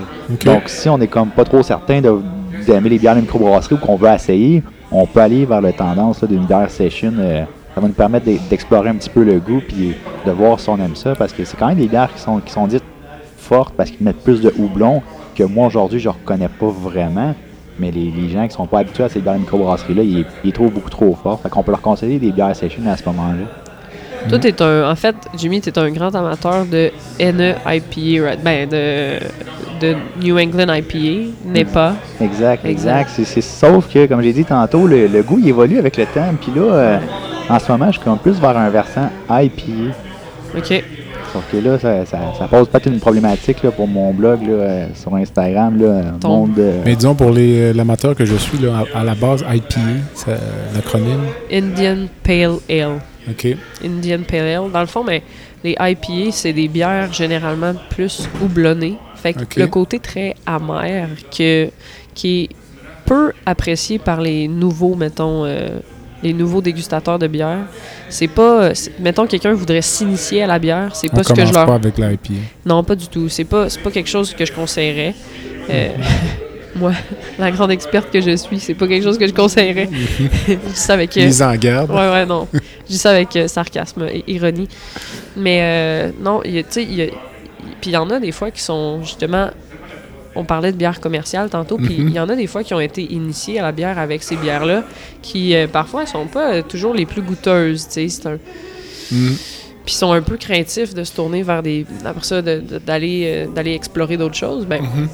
Donc, 0.46 0.64
si 0.70 0.88
on 0.90 1.00
est 1.02 1.08
comme 1.08 1.30
pas 1.30 1.44
trop 1.44 1.64
certain 1.64 2.02
de- 2.02 2.20
d'aimer 2.68 2.90
les 2.90 3.00
bières 3.00 3.16
de 3.16 3.22
microbrasserie 3.22 3.76
ou 3.76 3.78
qu'on 3.80 3.96
veut 3.96 4.10
essayer, 4.14 4.62
on 4.92 5.08
peut 5.08 5.22
aller 5.22 5.46
vers 5.46 5.62
la 5.62 5.72
tendance 5.74 6.22
là, 6.22 6.28
d'une 6.28 6.46
bière 6.46 6.70
session. 6.70 7.14
euh, 7.18 7.44
ça 7.74 7.82
va 7.82 7.88
nous 7.88 7.94
permettre 7.94 8.26
d'e- 8.26 8.40
d'explorer 8.50 8.90
un 8.90 8.96
petit 8.96 9.10
peu 9.10 9.24
le 9.24 9.40
goût 9.40 9.62
puis 9.68 9.96
de 10.26 10.32
voir 10.32 10.60
si 10.60 10.70
on 10.70 10.78
aime 10.78 10.96
ça. 10.96 11.14
Parce 11.16 11.34
que 11.34 11.44
c'est 11.44 11.58
quand 11.58 11.68
même 11.68 11.78
des 11.78 11.88
bières 11.88 12.10
qui 12.14 12.22
sont, 12.22 12.38
qui 12.40 12.52
sont 12.54 12.68
dites 12.68 12.84
fortes 13.46 13.74
parce 13.78 13.92
qu'ils 13.92 14.04
mettent 14.06 14.24
plus 14.24 14.42
de 14.42 14.54
houblon 14.58 15.02
que 15.36 15.44
moi 15.44 15.68
aujourd'hui, 15.68 16.00
je 16.00 16.10
reconnais 16.10 16.50
pas 16.50 16.68
vraiment. 16.68 17.34
Mais 17.78 17.92
les, 17.92 18.10
les 18.10 18.30
gens 18.30 18.48
qui 18.48 18.54
sont 18.54 18.68
pas 18.68 18.80
habitués 18.80 19.04
à 19.04 19.10
ces 19.10 19.20
bières 19.20 19.34
de 19.34 19.40
microbrasserie-là, 19.40 20.04
ils, 20.44 20.54
trouvent 20.54 20.72
beaucoup 20.72 20.90
trop 20.90 21.14
fortes. 21.22 21.44
Fait 21.44 21.50
qu'on 21.50 21.62
peut 21.62 21.72
leur 21.72 21.82
conseiller 21.82 22.20
des 22.20 22.32
bières 22.32 22.56
session 22.56 22.82
à 22.90 22.96
ce 22.96 23.04
moment-là. 23.06 23.46
Toi, 24.30 24.40
t'es 24.40 24.60
un. 24.62 24.90
En 24.90 24.96
fait, 24.96 25.16
Jimmy, 25.38 25.62
t'es 25.62 25.78
un 25.78 25.92
grand 25.92 26.16
amateur 26.16 26.66
de 26.66 26.90
NE 27.20 27.54
IPA, 27.68 28.26
right? 28.26 28.44
Ben, 28.44 28.68
de, 28.68 29.20
de 29.82 29.96
New 30.24 30.40
England 30.40 30.74
IPA, 30.74 31.32
n'est 31.46 31.66
pas. 31.66 31.94
Exact, 32.22 32.66
Exact. 32.66 32.66
exact. 32.66 33.10
C'est, 33.14 33.26
c'est- 33.26 33.42
sauf 33.42 33.88
que, 33.94 34.06
comme 34.08 34.22
j'ai 34.24 34.34
dit 34.34 34.46
tantôt, 34.46 34.88
le, 34.88 35.08
le 35.08 35.22
goût 35.22 35.38
il 35.38 35.50
évolue 35.50 35.78
avec 35.78 35.98
le 35.98 36.06
temps. 36.06 36.34
Puis 36.42 36.52
là, 36.56 36.62
euh, 36.74 36.98
en 37.50 37.60
ce 37.60 37.72
moment, 37.72 37.92
je 37.92 38.00
suis 38.00 38.10
plus 38.24 38.40
vers 38.40 38.58
un 38.58 38.70
versant 38.70 39.10
IPA. 39.30 39.94
OK. 40.58 40.84
Sauf 41.36 41.44
que 41.52 41.58
là, 41.58 41.78
ça, 41.78 42.06
ça, 42.06 42.18
ça 42.40 42.48
pose 42.48 42.70
peut-être 42.70 42.86
une 42.88 43.02
problématique 43.02 43.62
là, 43.62 43.70
pour 43.72 43.90
mon 43.90 44.14
blog 44.14 44.42
là, 44.44 44.54
euh, 44.54 44.88
sur 44.94 45.14
Instagram. 45.16 45.78
Là, 45.78 46.02
Ton- 46.22 46.30
monde, 46.48 46.58
euh, 46.60 46.82
Mais 46.86 46.96
disons, 46.96 47.14
pour 47.14 47.32
les, 47.32 47.60
euh, 47.60 47.74
l'amateur 47.74 48.16
que 48.16 48.24
je 48.24 48.36
suis, 48.38 48.58
là, 48.60 48.84
à, 48.94 49.02
à 49.02 49.04
la 49.04 49.16
base, 49.16 49.42
IPA, 49.42 49.82
c'est 50.14 50.30
euh, 50.32 50.38
l'acronyme. 50.74 51.20
Indian 51.52 52.06
Pale 52.24 52.60
Ale. 52.70 53.02
OK. 53.30 53.48
Indian 53.84 54.20
Pale 54.26 54.48
Ale. 54.48 54.72
Dans 54.72 54.80
le 54.80 54.86
fond, 54.86 55.04
mais 55.04 55.24
les 55.62 55.76
IPA, 55.78 56.32
c'est 56.32 56.54
des 56.54 56.70
bières 56.70 57.12
généralement 57.12 57.74
plus 57.90 58.30
houblonnées. 58.42 58.96
Fait 59.16 59.34
que 59.34 59.60
le 59.60 59.68
côté 59.68 60.00
très 60.00 60.36
amer 60.46 61.10
que, 61.38 61.68
qui 62.14 62.44
est 62.44 62.50
peu 63.06 63.34
apprécié 63.46 64.00
par 64.00 64.22
les 64.22 64.48
nouveaux, 64.48 64.96
mettons, 64.96 65.44
euh, 65.44 65.80
les 66.26 66.34
nouveaux 66.34 66.62
dégustateurs 66.62 67.20
de 67.20 67.28
bière. 67.28 67.60
C'est 68.10 68.28
pas. 68.28 68.74
c'est- 68.76 68.92
Mettons, 69.00 69.26
quelqu'un 69.28 69.54
voudrait 69.54 69.82
s'initier 69.82 70.44
à 70.44 70.48
la 70.48 70.60
bière, 70.60 70.96
c'est 70.96 71.08
On 71.12 71.16
pas 71.16 71.24
ce 71.24 71.34
que 71.34 71.46
je 71.46 71.54
leur 71.54 71.66
pas 71.66 71.76
avec 71.76 71.98
l'IPA. 71.98 72.34
Non, 72.66 72.84
pas 72.84 72.96
du 72.96 73.08
tout. 73.08 73.30
C'est 73.30 73.44
pas, 73.46 73.68
pas 73.84 73.92
quelque 73.92 74.10
chose 74.10 74.34
que 74.34 74.46
je 74.46 74.52
conseillerais. 74.52 75.14
Euh, 75.70 75.90
moi, 76.76 76.92
la 77.40 77.52
grande 77.52 77.72
experte 77.72 78.12
que 78.12 78.22
je 78.22 78.36
suis, 78.36 78.60
c'est 78.60 78.74
pas 78.74 78.88
quelque 78.88 79.04
chose 79.04 79.18
que 79.18 79.28
je 79.28 79.34
conseillerais. 79.34 79.88
je 80.48 80.54
dis 80.54 80.60
ça 80.74 80.94
avec. 80.94 81.16
euh, 81.18 81.26
Mise 81.26 81.42
en 81.42 81.56
garde. 81.56 81.90
ouais, 81.92 82.10
ouais, 82.10 82.26
non. 82.26 82.48
je 82.54 82.60
dis 82.88 82.98
ça 82.98 83.12
avec 83.12 83.36
euh, 83.36 83.48
sarcasme 83.48 84.08
et 84.12 84.24
ironie. 84.28 84.68
Mais 85.38 85.60
euh, 85.62 86.12
non, 86.22 86.42
tu 86.44 86.64
sais, 86.70 86.84
il 86.84 86.94
y 86.96 87.02
a- 87.04 87.08
puis 87.82 87.92
il 87.92 87.94
y 87.94 87.98
en 87.98 88.10
a 88.10 88.20
des 88.20 88.32
fois 88.32 88.52
qui 88.52 88.62
sont 88.62 89.02
justement. 89.04 89.50
On 90.36 90.44
parlait 90.44 90.72
de 90.72 90.78
bière 90.78 91.00
commerciale 91.00 91.50
tantôt, 91.50 91.78
puis 91.78 91.98
Mhm. 92.00 92.08
il 92.10 92.14
y 92.14 92.20
en 92.20 92.28
a 92.30 92.36
des 92.36 92.48
fois 92.48 92.64
qui 92.64 92.74
ont 92.74 92.80
été 92.80 93.02
initiés 93.14 93.60
à 93.60 93.64
la 93.64 93.72
bière 93.72 93.98
avec 93.98 94.22
ces 94.24 94.36
bières-là, 94.36 94.84
qui 95.22 95.56
euh, 95.56 95.68
parfois 95.68 96.06
sont 96.06 96.28
pas 96.28 96.54
euh, 96.56 96.62
toujours 96.62 96.94
les 96.94 97.06
plus 97.06 97.22
goûteuses. 97.22 97.88
tu 97.88 98.10
sais. 98.10 98.28
Un, 98.28 98.38
Mm. 99.12 99.36
puis 99.86 99.94
sont 99.94 100.12
un 100.12 100.22
peu 100.24 100.36
craintifs 100.36 100.94
de 100.96 101.04
se 101.04 101.14
tourner 101.14 101.44
vers 101.44 101.62
des 101.62 101.86
après 102.04 102.24
ça 102.26 102.42
de- 102.42 102.60
de- 102.60 102.80
d'aller 102.80 103.24
euh, 103.28 103.48
d'aller 103.54 103.74
explorer 103.76 104.18
d'autres 104.18 104.34
choses 104.36 104.66
ben 104.66 104.82
Mhm. 104.82 105.08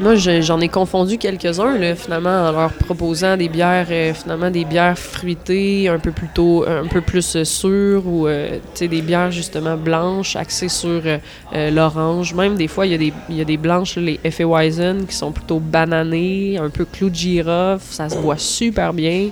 Moi 0.00 0.14
j'en 0.14 0.60
ai 0.60 0.68
confondu 0.68 1.18
quelques-uns 1.18 1.94
finalement 1.96 2.48
en 2.48 2.52
leur 2.52 2.72
proposant 2.72 3.36
des 3.36 3.48
bières 3.48 3.88
euh, 3.90 4.14
finalement 4.14 4.50
des 4.50 4.64
bières 4.64 4.98
fruitées 4.98 5.88
un 5.88 5.98
peu 5.98 6.12
plus 6.12 6.28
tôt 6.28 6.64
un 6.66 6.86
peu 6.86 7.00
plus 7.00 7.36
euh, 7.36 7.44
sûres 7.44 8.06
ou 8.06 8.26
euh, 8.26 8.58
des 8.78 9.02
bières 9.02 9.30
justement 9.30 9.76
blanches 9.76 10.36
axées 10.36 10.68
sur 10.68 11.02
euh, 11.04 11.18
euh, 11.54 11.70
l'orange. 11.70 12.34
Même 12.34 12.56
des 12.56 12.68
fois 12.68 12.86
il 12.86 12.92
y 12.92 12.94
a 12.94 12.98
des 12.98 13.12
il 13.28 13.36
y 13.36 13.40
a 13.40 13.44
des 13.44 13.56
blanches 13.56 13.96
les 13.96 14.20
Hefeweizen 14.22 15.06
qui 15.06 15.14
sont 15.14 15.32
plutôt 15.32 15.58
bananées 15.58 16.58
un 16.58 16.70
peu 16.70 16.84
clou 16.84 17.10
de 17.10 17.14
girofle 17.14 17.84
ça 17.92 18.08
se 18.08 18.16
boit 18.16 18.38
super 18.38 18.92
bien. 18.92 19.30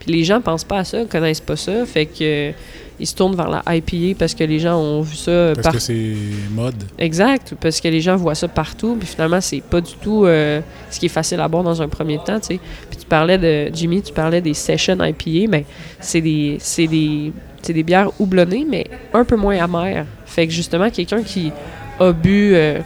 Puis 0.00 0.12
les 0.12 0.24
gens 0.24 0.40
pensent 0.40 0.64
pas 0.64 0.78
à 0.78 0.84
ça 0.84 1.04
connaissent 1.04 1.40
pas 1.40 1.56
ça 1.56 1.86
fait 1.86 2.06
que 2.06 2.52
ils 3.00 3.06
se 3.06 3.14
tournent 3.14 3.36
vers 3.36 3.48
la 3.48 3.62
IPA 3.76 4.16
parce 4.18 4.34
que 4.34 4.44
les 4.44 4.58
gens 4.58 4.76
ont 4.76 5.00
vu 5.02 5.14
ça 5.16 5.52
Parce 5.54 5.64
par- 5.64 5.72
que 5.72 5.78
c'est 5.78 6.14
mode. 6.50 6.74
Exact, 6.98 7.54
parce 7.60 7.80
que 7.80 7.88
les 7.88 8.00
gens 8.00 8.16
voient 8.16 8.34
ça 8.34 8.48
partout, 8.48 8.96
puis 8.98 9.08
finalement, 9.08 9.40
c'est 9.40 9.60
pas 9.62 9.80
du 9.80 9.92
tout 10.02 10.24
euh, 10.24 10.60
ce 10.90 10.98
qui 10.98 11.06
est 11.06 11.10
facile 11.10 11.40
à 11.40 11.48
boire 11.48 11.62
dans 11.62 11.80
un 11.80 11.88
premier 11.88 12.18
temps, 12.18 12.40
tu 12.40 12.54
sais. 12.54 12.60
Puis 12.90 12.98
tu 13.00 13.06
parlais 13.06 13.38
de, 13.38 13.70
Jimmy, 13.74 14.02
tu 14.02 14.12
parlais 14.12 14.40
des 14.40 14.54
session 14.54 14.96
IPA, 15.02 15.48
mais 15.50 15.64
c'est 16.00 16.20
des, 16.20 16.56
c'est 16.60 16.86
des, 16.86 17.32
c'est 17.62 17.72
des 17.72 17.82
bières 17.82 18.10
houblonnées, 18.20 18.66
mais 18.68 18.86
un 19.14 19.24
peu 19.24 19.36
moins 19.36 19.58
amères. 19.62 20.06
Fait 20.26 20.46
que 20.46 20.52
justement, 20.52 20.90
quelqu'un 20.90 21.22
qui 21.22 21.52
a 22.00 22.12
bu 22.12 22.52
euh, 22.54 22.80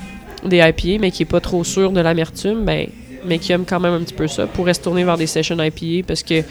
des 0.44 0.58
IPA, 0.58 0.98
mais 1.00 1.10
qui 1.10 1.22
est 1.22 1.26
pas 1.26 1.40
trop 1.40 1.64
sûr 1.64 1.90
de 1.92 2.00
l'amertume, 2.00 2.64
ben, 2.64 2.86
mais 3.24 3.38
qui 3.38 3.52
aime 3.52 3.64
quand 3.64 3.78
même 3.80 3.92
un 3.94 4.00
petit 4.00 4.14
peu 4.14 4.26
ça, 4.26 4.46
pourrait 4.46 4.74
se 4.74 4.80
tourner 4.80 5.04
vers 5.04 5.16
des 5.16 5.26
session 5.28 5.56
IPA 5.62 6.04
parce 6.06 6.22
que 6.22 6.42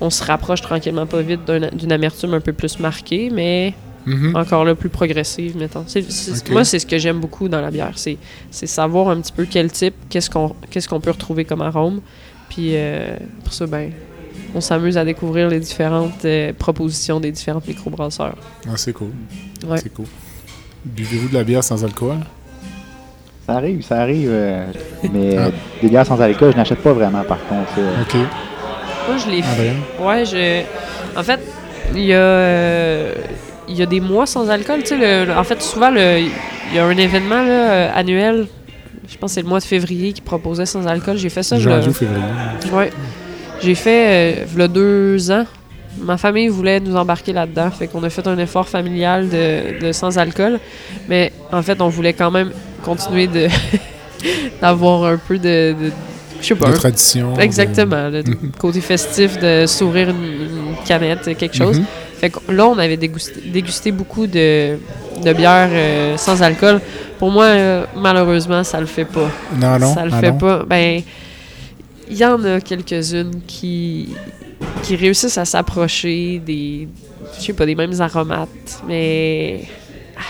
on 0.00 0.10
se 0.10 0.22
rapproche 0.24 0.60
tranquillement 0.60 1.06
pas 1.06 1.22
vite 1.22 1.44
d'un- 1.46 1.68
d'une 1.70 1.92
amertume 1.92 2.34
un 2.34 2.40
peu 2.40 2.52
plus 2.52 2.78
marquée, 2.78 3.30
mais 3.32 3.74
Mhm. 4.06 4.36
encore 4.36 4.64
là 4.64 4.76
plus 4.76 4.88
progressive 4.88 5.56
mettons 5.56 5.84
moi 6.52 6.62
c'est 6.64 6.78
ce 6.78 6.86
que 6.86 6.96
j'aime 6.96 7.18
beaucoup 7.18 7.48
dans 7.48 7.60
la 7.60 7.72
bière 7.72 7.94
c'est 7.96 8.18
c'est 8.52 8.68
savoir 8.68 9.08
un 9.08 9.20
petit 9.20 9.32
peu 9.32 9.46
quel 9.50 9.72
type 9.72 9.94
qu'est-ce 10.08 10.30
qu'on 10.30 10.54
qu'est-ce 10.70 10.88
qu'on 10.88 11.00
peut 11.00 11.10
retrouver 11.10 11.44
comme 11.44 11.60
arôme 11.60 12.00
puis 12.48 12.76
euh, 12.76 13.16
pour 13.42 13.52
ça 13.52 13.66
ben 13.66 13.90
on 14.54 14.60
s'amuse 14.60 14.96
à 14.96 15.04
découvrir 15.04 15.48
les 15.48 15.58
différentes 15.58 16.24
euh, 16.24 16.52
propositions 16.56 17.18
des 17.18 17.32
différentes 17.32 17.66
microbrasseurs 17.66 18.36
Ah, 18.68 18.76
c'est 18.76 18.92
cool. 18.92 19.10
Ouais. 19.66 19.78
C'est 19.78 19.92
cool. 19.92 20.06
Buvez-vous 20.84 21.28
de 21.30 21.34
la 21.34 21.42
bière 21.42 21.64
sans 21.64 21.82
alcool? 21.84 22.18
Ça 23.44 23.54
arrive, 23.56 23.82
ça 23.82 24.00
arrive. 24.02 24.28
euh, 24.30 24.66
mais 25.12 25.36
Ah. 25.36 25.50
des 25.82 25.88
bières 25.88 26.06
sans 26.06 26.20
alcool, 26.20 26.52
je 26.52 26.56
n'achète 26.56 26.78
pas 26.78 26.92
vraiment, 26.92 27.24
par 27.24 27.38
contre. 27.48 27.72
euh. 27.78 28.02
OK. 28.02 28.16
Je 29.24 29.30
l'ai 29.30 29.42
fait 29.42 29.52
Adrien? 29.52 29.74
ouais 30.00 30.24
je 30.24 30.62
en 31.18 31.22
fait 31.22 31.40
il 31.94 32.00
y 32.04 32.12
a 32.12 32.16
euh, 32.18 33.14
il 33.68 33.76
y 33.76 33.82
a 33.82 33.86
des 33.86 34.00
mois 34.00 34.26
sans 34.26 34.48
alcool 34.50 34.80
tu 34.82 34.88
sais 34.88 35.24
le- 35.26 35.32
en 35.32 35.44
fait 35.44 35.60
souvent 35.62 35.90
le 35.90 36.20
il 36.20 36.74
y 36.74 36.78
a 36.78 36.84
un 36.84 36.96
événement 36.96 37.42
là, 37.42 37.70
euh, 37.70 37.90
annuel 37.94 38.46
je 39.08 39.16
pense 39.18 39.30
que 39.30 39.34
c'est 39.36 39.42
le 39.42 39.48
mois 39.48 39.60
de 39.60 39.64
février 39.64 40.12
qui 40.12 40.20
proposait 40.20 40.66
sans 40.66 40.86
alcool 40.86 41.16
j'ai 41.16 41.28
fait 41.28 41.42
ça 41.42 41.58
je 41.58 41.68
le- 41.68 41.80
février. 41.92 42.22
Ouais. 42.72 42.90
J'ai 43.62 43.74
fait, 43.74 44.44
euh, 44.58 44.68
deux 44.68 45.30
ans, 45.30 45.44
ma 45.98 46.18
famille 46.18 46.48
voulait 46.48 46.78
nous 46.78 46.94
embarquer 46.94 47.32
là-dedans. 47.32 47.70
Fait 47.70 47.86
qu'on 47.86 48.02
a 48.04 48.10
fait 48.10 48.26
un 48.26 48.36
effort 48.36 48.68
familial 48.68 49.30
de, 49.30 49.80
de 49.80 49.92
sans-alcool. 49.92 50.60
Mais 51.08 51.32
en 51.50 51.62
fait, 51.62 51.80
on 51.80 51.88
voulait 51.88 52.12
quand 52.12 52.30
même 52.30 52.50
continuer 52.84 53.28
de 53.28 53.48
d'avoir 54.60 55.04
un 55.04 55.16
peu 55.16 55.38
de... 55.38 55.72
de- 55.72 55.92
je 56.40 56.46
sais 56.46 56.54
pas. 56.54 56.70
De 56.70 56.76
tradition. 56.76 57.34
de- 57.34 57.40
Exactement. 57.40 58.08
Le 58.08 58.22
Mhm. 58.22 58.52
côté 58.58 58.80
festif 58.80 59.38
de 59.38 59.64
s'ouvrir 59.66 60.10
une, 60.10 60.16
une 60.24 60.76
canette, 60.86 61.36
quelque 61.36 61.56
chose. 61.56 61.78
Mhm. 61.78 61.86
Fait 62.18 62.30
que 62.30 62.38
là, 62.50 62.66
on 62.66 62.78
avait 62.78 62.96
dégusté, 62.96 63.40
dégusté 63.52 63.92
beaucoup 63.92 64.26
de, 64.26 64.78
de 65.22 65.32
bières 65.34 65.68
euh, 65.70 66.16
sans 66.16 66.40
alcool. 66.42 66.80
Pour 67.18 67.30
moi, 67.30 67.44
euh, 67.44 67.84
malheureusement, 67.96 68.64
ça 68.64 68.80
le 68.80 68.86
fait 68.86 69.04
pas. 69.04 69.30
Non, 69.60 69.78
non. 69.78 69.92
Ça 69.94 70.04
le 70.04 70.10
ah, 70.14 70.20
fait 70.20 70.32
non. 70.32 70.38
pas. 70.38 70.62
Ben, 70.66 71.02
il 72.10 72.16
y 72.16 72.24
en 72.24 72.42
a 72.44 72.60
quelques-unes 72.60 73.40
qui, 73.46 74.10
qui 74.82 74.96
réussissent 74.96 75.36
à 75.38 75.44
s'approcher 75.44 76.40
des, 76.44 76.88
je 77.38 77.44
sais 77.44 77.52
pas, 77.52 77.66
des 77.66 77.74
mêmes 77.74 78.00
aromates, 78.00 78.82
mais 78.88 79.62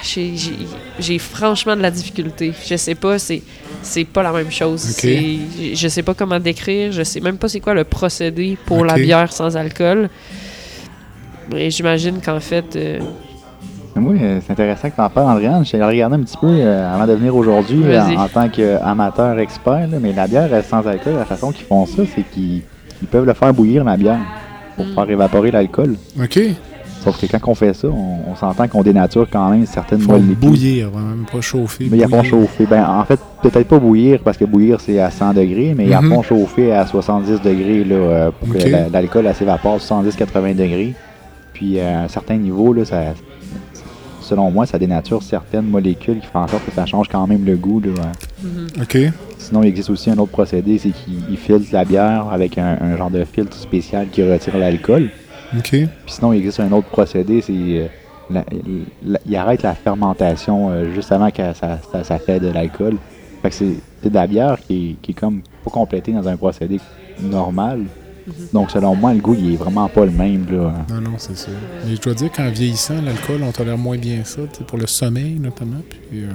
j'ai- 0.06 1.18
franchement 1.18 1.76
de 1.76 1.82
la 1.82 1.90
difficulté. 1.90 2.52
Je 2.66 2.76
sais 2.76 2.94
pas, 2.94 3.18
c'est 3.18 3.42
c'est 3.82 4.04
pas 4.04 4.22
la 4.22 4.32
même 4.32 4.50
chose. 4.50 4.96
Je 5.02 5.88
sais 5.88 6.02
pas 6.02 6.14
comment 6.14 6.40
décrire, 6.40 6.92
je 6.92 7.02
sais 7.02 7.20
même 7.20 7.36
pas 7.38 7.48
c'est 7.48 7.60
quoi 7.60 7.74
le 7.74 7.84
procédé 7.84 8.56
pour 8.66 8.84
la 8.84 8.94
bière 8.94 9.32
sans 9.32 9.56
alcool. 9.56 10.08
Mais 11.52 11.70
j'imagine 11.70 12.20
qu'en 12.24 12.40
fait, 12.40 12.74
euh, 12.74 12.98
moi, 13.94 14.14
euh, 14.20 14.40
c'est 14.44 14.52
intéressant 14.52 14.90
que 14.90 14.96
tu 14.96 15.00
en 15.00 15.08
parles, 15.08 15.30
Andréane. 15.30 15.64
Je 15.64 15.76
regarder 15.76 16.16
un 16.16 16.20
petit 16.22 16.36
peu 16.36 16.48
euh, 16.50 16.92
avant 16.94 17.06
de 17.06 17.12
venir 17.12 17.34
aujourd'hui 17.36 17.82
euh, 17.84 18.00
en, 18.02 18.24
en 18.24 18.28
tant 18.28 18.48
qu'amateur 18.48 19.38
expert. 19.38 19.86
là, 19.88 19.98
mais 20.00 20.12
la 20.12 20.26
bière 20.26 20.50
sans 20.68 20.84
alcool, 20.86 21.14
la 21.14 21.24
façon 21.24 21.52
qu'ils 21.52 21.66
font 21.66 21.86
ça, 21.86 22.02
c'est 22.14 22.22
qu'ils 22.32 22.62
ils 23.02 23.08
peuvent 23.08 23.24
le 23.26 23.34
faire 23.34 23.54
bouillir, 23.54 23.84
la 23.84 23.96
bière, 23.96 24.18
pour 24.74 24.86
Mm. 24.86 24.94
faire 24.94 25.10
évaporer 25.10 25.50
l'alcool. 25.52 25.96
OK. 26.22 26.40
Sauf 27.06 27.20
que 27.20 27.26
quand 27.26 27.50
on 27.50 27.54
fait 27.54 27.72
ça, 27.72 27.88
on, 27.88 28.30
on 28.32 28.34
s'entend 28.34 28.66
qu'on 28.68 28.82
dénature 28.82 29.26
quand 29.30 29.48
même 29.50 29.64
certaines 29.64 30.00
Faut 30.00 30.12
molécules. 30.12 30.34
bouillir, 30.36 30.90
même 30.90 31.24
pas 31.30 31.40
chauffer. 31.40 31.86
Mais 31.90 31.98
ils 31.98 32.08
font 32.08 32.22
chauffer. 32.24 32.66
Ben, 32.66 32.84
en 32.84 33.04
fait, 33.04 33.20
peut-être 33.42 33.68
pas 33.68 33.78
bouillir, 33.78 34.18
parce 34.24 34.36
que 34.36 34.44
bouillir, 34.44 34.80
c'est 34.80 34.98
à 34.98 35.10
100 35.10 35.32
degrés, 35.34 35.72
mais 35.76 35.84
ils 35.84 35.90
la 35.90 36.00
Mhm. 36.02 36.12
font 36.12 36.22
chauffer 36.22 36.72
à 36.72 36.84
70 36.84 37.40
degrés 37.42 37.84
là, 37.84 37.94
euh, 37.94 38.30
pour 38.32 38.52
que 38.52 38.58
la- 38.68 38.88
l'alcool 38.88 39.32
s'évapore 39.34 39.80
70-80 39.80 40.54
degrés. 40.54 40.94
Puis 41.52 41.78
à 41.80 42.02
un 42.02 42.08
certain 42.08 42.36
niveau, 42.36 42.72
là, 42.72 42.84
ça, 42.84 43.00
selon 44.20 44.50
moi, 44.50 44.66
ça 44.66 44.78
dénature 44.78 45.22
certaines 45.22 45.66
molécules 45.66 46.18
qui 46.20 46.26
font 46.26 46.40
en 46.40 46.48
sorte 46.48 46.64
que 46.66 46.72
ça 46.72 46.84
change 46.86 47.08
quand 47.08 47.26
même 47.26 47.44
le 47.44 47.56
goût. 47.56 47.80
Là, 47.80 47.90
hein. 48.02 48.82
OK. 48.82 48.98
Sinon, 49.38 49.62
il 49.62 49.68
existe 49.68 49.90
aussi 49.90 50.10
un 50.10 50.18
autre 50.18 50.32
procédé, 50.32 50.76
c'est 50.78 50.90
qu'ils 50.90 51.20
ils 51.30 51.36
filtrent 51.36 51.72
la 51.72 51.84
bière 51.84 52.26
avec 52.32 52.58
un, 52.58 52.76
un 52.80 52.96
genre 52.96 53.10
de 53.10 53.24
filtre 53.24 53.56
spécial 53.56 54.08
qui 54.10 54.22
retire 54.28 54.58
l'alcool. 54.58 55.10
OK. 55.56 55.68
Puis 55.70 55.88
sinon, 56.06 56.32
il 56.32 56.38
existe 56.38 56.60
un 56.60 56.72
autre 56.72 56.88
procédé, 56.88 57.42
c'est 57.42 57.52
euh, 57.52 57.86
la- 58.30 58.44
la- 59.04 59.20
il 59.26 59.36
arrête 59.36 59.62
la 59.62 59.74
fermentation 59.74 60.70
euh, 60.70 60.92
juste 60.94 61.12
avant 61.12 61.30
que 61.30 61.52
ça, 61.54 61.78
ça, 61.92 62.04
ça 62.04 62.18
fait 62.18 62.40
de 62.40 62.48
l'alcool. 62.48 62.96
Fait 63.42 63.50
que 63.50 63.54
c'est 63.54 63.74
c'est 64.02 64.08
de 64.10 64.14
la 64.14 64.26
bière 64.26 64.58
qui 64.66 64.90
est, 64.90 65.02
qui 65.02 65.10
est 65.12 65.14
comme 65.14 65.40
pas 65.64 65.70
complétée 65.70 66.12
dans 66.12 66.26
un 66.28 66.36
procédé 66.36 66.80
normal. 67.20 67.82
Donc 68.52 68.70
selon 68.72 68.96
moi, 68.96 69.14
le 69.14 69.20
goût, 69.20 69.36
il 69.38 69.54
est 69.54 69.56
vraiment 69.56 69.88
pas 69.88 70.04
le 70.04 70.10
même. 70.10 70.46
Là. 70.50 70.74
Non, 70.90 71.00
non, 71.00 71.12
c'est 71.16 71.36
ça. 71.36 71.50
Mais 71.86 71.94
je 71.94 72.00
dois 72.00 72.14
dire 72.14 72.30
qu'en 72.32 72.50
vieillissant, 72.50 73.00
l'alcool, 73.00 73.40
on 73.44 73.52
tolère 73.52 73.78
moins 73.78 73.96
bien 73.98 74.24
ça, 74.24 74.40
pour 74.66 74.78
le 74.78 74.86
sommeil 74.88 75.34
notamment. 75.38 75.80
Puis 75.88 76.24
euh, 76.24 76.28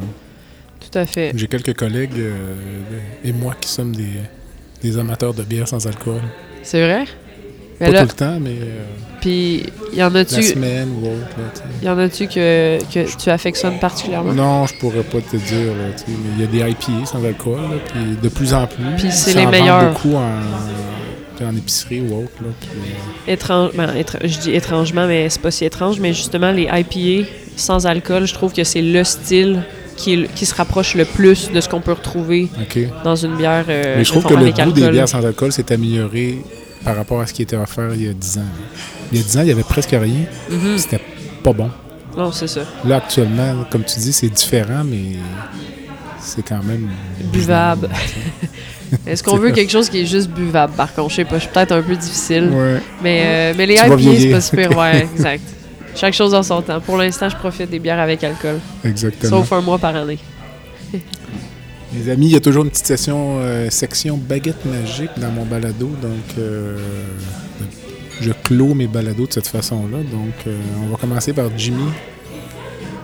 tout 0.79 0.97
à 0.97 1.05
fait. 1.05 1.33
j'ai 1.35 1.47
quelques 1.47 1.75
collègues 1.77 2.17
euh, 2.17 2.55
et 3.25 3.33
moi 3.33 3.55
qui 3.59 3.67
sommes 3.69 3.93
des, 3.93 4.07
des 4.81 4.97
amateurs 4.97 5.33
de 5.33 5.43
bière 5.43 5.67
sans 5.67 5.85
alcool. 5.85 6.21
C'est 6.63 6.81
vrai? 6.85 7.05
Mais 7.81 7.87
Pas 7.87 7.93
là, 7.93 8.01
tout 8.01 8.07
le 8.09 8.13
temps, 8.13 8.37
mais 8.39 8.51
euh, 8.51 8.83
puis 9.19 9.63
y 9.93 10.01
en 10.03 10.09
la 10.11 10.19
a-tu 10.21 10.41
semaine 10.43 10.89
ou 11.01 11.07
autre. 11.07 11.35
Là, 11.37 11.89
y 11.89 11.89
en 11.89 11.97
a-tu 11.97 12.27
que, 12.27 12.77
que 12.93 13.17
tu 13.17 13.29
affectionnes 13.29 13.79
particulièrement? 13.79 14.31
Non, 14.33 14.65
je 14.67 14.75
pourrais 14.75 15.03
pas 15.03 15.19
te 15.19 15.35
dire, 15.35 15.67
là, 15.67 15.93
tu 15.97 16.11
mais 16.11 16.29
il 16.37 16.41
y 16.41 16.43
a 16.43 16.65
des 16.65 16.71
IPA 16.71 17.05
sans 17.05 17.23
alcool, 17.25 17.59
là, 17.59 17.77
puis 17.91 18.01
de 18.21 18.29
plus 18.29 18.53
en 18.53 18.67
plus. 18.67 18.83
Puis 18.97 19.11
c'est 19.11 19.33
les 19.33 19.45
meilleurs. 19.47 19.89
beaucoup 19.91 20.15
en, 20.15 21.45
en 21.45 21.55
épicerie 21.55 22.01
ou 22.01 22.19
autre. 22.19 22.31
Là, 22.41 22.49
puis, 22.59 22.69
euh, 23.27 23.33
Étrange, 23.33 23.71
ben, 23.75 23.87
étr- 23.95 24.19
je 24.27 24.37
dis 24.39 24.51
étrangement, 24.51 25.07
mais 25.07 25.27
c'est 25.29 25.41
pas 25.41 25.49
si 25.51 25.65
étrange, 25.65 25.99
mais 25.99 26.13
justement, 26.13 26.51
les 26.51 26.69
IPA 26.71 27.27
sans 27.55 27.87
alcool, 27.87 28.25
je 28.27 28.33
trouve 28.35 28.53
que 28.53 28.63
c'est 28.63 28.81
le 28.83 29.03
style 29.03 29.63
qui, 29.97 30.27
qui 30.35 30.45
se 30.45 30.53
rapproche 30.55 30.95
le 30.95 31.05
plus 31.05 31.51
de 31.51 31.59
ce 31.61 31.67
qu'on 31.69 31.81
peut 31.81 31.93
retrouver 31.93 32.47
dans 33.03 33.15
une 33.15 33.35
bière. 33.37 33.65
euh, 33.69 33.95
Mais 33.97 34.03
je 34.03 34.11
trouve 34.11 34.23
que 34.25 34.33
le 34.35 34.51
goût 34.51 34.71
des 34.71 34.89
bières 34.89 35.09
sans 35.09 35.25
alcool 35.25 35.51
s'est 35.51 35.71
amélioré 35.71 36.37
par 36.83 36.95
rapport 36.95 37.21
à 37.21 37.27
ce 37.27 37.33
qui 37.33 37.41
était 37.41 37.55
offert 37.55 37.93
il 37.93 38.03
y 38.03 38.09
a 38.09 38.13
10 38.13 38.37
ans. 38.39 38.41
Il 39.11 39.17
y 39.17 39.21
a 39.21 39.23
10 39.23 39.37
ans, 39.37 39.41
il 39.41 39.47
y 39.47 39.51
avait 39.51 39.63
presque 39.63 39.91
rien. 39.91 40.25
Mhm. 40.49 40.77
C'était 40.77 41.01
pas 41.43 41.53
bon. 41.53 41.69
Non, 42.17 42.31
c'est 42.31 42.47
ça. 42.47 42.61
Là, 42.85 42.97
actuellement, 42.97 43.65
comme 43.69 43.83
tu 43.83 43.99
dis, 43.99 44.11
c'est 44.13 44.29
différent, 44.29 44.83
mais 44.83 45.17
c'est 46.19 46.43
quand 46.43 46.61
même... 46.63 46.89
Buvable. 47.31 47.89
Est-ce 49.07 49.23
qu'on 49.23 49.37
veut 49.37 49.51
quelque 49.51 49.71
chose 49.71 49.89
qui 49.89 50.01
est 50.01 50.05
juste 50.05 50.29
buvable, 50.29 50.73
par 50.73 50.93
contre? 50.93 51.09
Je 51.09 51.15
sais 51.15 51.25
pas, 51.25 51.35
je 51.35 51.43
suis 51.43 51.49
peut-être 51.49 51.71
un 51.71 51.81
peu 51.81 51.95
difficile. 51.95 52.49
Ouais. 52.51 52.81
Mais, 53.01 53.21
euh, 53.23 53.53
mais 53.57 53.65
les 53.65 53.75
IPA, 53.75 53.97
c'est 53.97 54.31
pas 54.31 54.41
super. 54.41 54.77
Ouais, 54.77 55.07
exact. 55.15 55.43
Chaque 55.95 56.13
chose 56.13 56.33
en 56.33 56.43
son 56.43 56.61
temps. 56.61 56.81
Pour 56.81 56.97
l'instant, 56.97 57.29
je 57.29 57.35
profite 57.35 57.69
des 57.69 57.79
bières 57.79 57.99
avec 57.99 58.23
alcool. 58.23 58.59
Exactement. 58.83 59.39
Sauf 59.39 59.53
un 59.53 59.61
mois 59.61 59.77
par 59.77 59.95
année. 59.95 60.19
Les 61.93 62.09
amis, 62.09 62.27
il 62.27 62.31
y 62.31 62.35
a 62.37 62.39
toujours 62.39 62.63
une 62.63 62.69
petite 62.69 62.85
session, 62.85 63.39
euh, 63.39 63.69
section 63.69 64.17
baguette 64.17 64.65
magique 64.65 65.11
dans 65.17 65.29
mon 65.29 65.43
balado, 65.45 65.89
donc 66.01 66.37
euh, 66.37 66.77
je 68.21 68.31
clôt 68.45 68.73
mes 68.73 68.87
balados 68.87 69.27
de 69.27 69.33
cette 69.33 69.47
façon-là. 69.47 69.97
Donc, 69.97 70.33
euh, 70.47 70.57
on 70.85 70.91
va 70.91 70.95
commencer 70.95 71.33
par 71.33 71.47
Jimmy. 71.57 71.83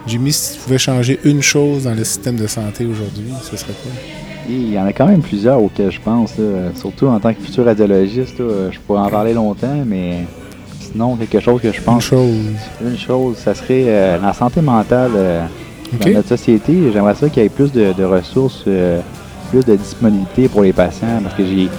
Jimmy, 0.05 0.31
si 0.31 0.53
tu 0.53 0.59
pouvais 0.61 0.77
changer 0.77 1.19
une 1.25 1.41
chose 1.41 1.83
dans 1.83 1.93
le 1.93 2.05
système 2.05 2.37
de 2.37 2.47
santé 2.47 2.85
aujourd'hui, 2.85 3.33
ce 3.43 3.57
serait 3.57 3.73
quoi? 3.73 3.91
Il 4.47 4.71
y 4.71 4.79
en 4.79 4.85
a 4.85 4.93
quand 4.93 5.07
même 5.07 5.21
plusieurs 5.21 5.61
auxquels 5.61 5.91
je 5.91 5.99
pense, 5.99 6.37
là. 6.37 6.71
surtout 6.73 7.07
en 7.07 7.19
tant 7.19 7.33
que 7.33 7.41
futur 7.41 7.65
radiologiste. 7.65 8.39
là, 8.39 8.71
je 8.71 8.79
pourrais 8.79 9.01
en 9.01 9.09
parler 9.09 9.33
longtemps, 9.33 9.83
mais 9.85 10.19
sinon, 10.79 11.17
quelque 11.17 11.41
chose 11.41 11.59
que 11.59 11.73
je 11.73 11.79
Une 11.79 11.83
pense 11.83 12.05
chose. 12.05 12.37
Une 12.81 12.97
chose, 12.97 13.35
ça 13.35 13.53
serait 13.53 14.17
la 14.17 14.31
santé 14.31 14.61
mentale 14.61 15.49
dans 15.93 16.09
notre 16.09 16.27
société. 16.29 16.91
J'aimerais 16.93 17.15
ça 17.15 17.29
qu'il 17.29 17.43
y 17.43 17.45
ait 17.45 17.49
plus 17.49 17.71
de, 17.71 17.93
de 17.93 18.03
ressources, 18.03 18.63
euh, 18.67 18.99
plus 19.51 19.65
de 19.65 19.75
disponibilité 19.75 20.47
pour 20.49 20.61
les 20.61 20.73
patients 20.73 21.19
parce 21.23 21.35
que 21.35 21.45
j'ai 21.45 21.69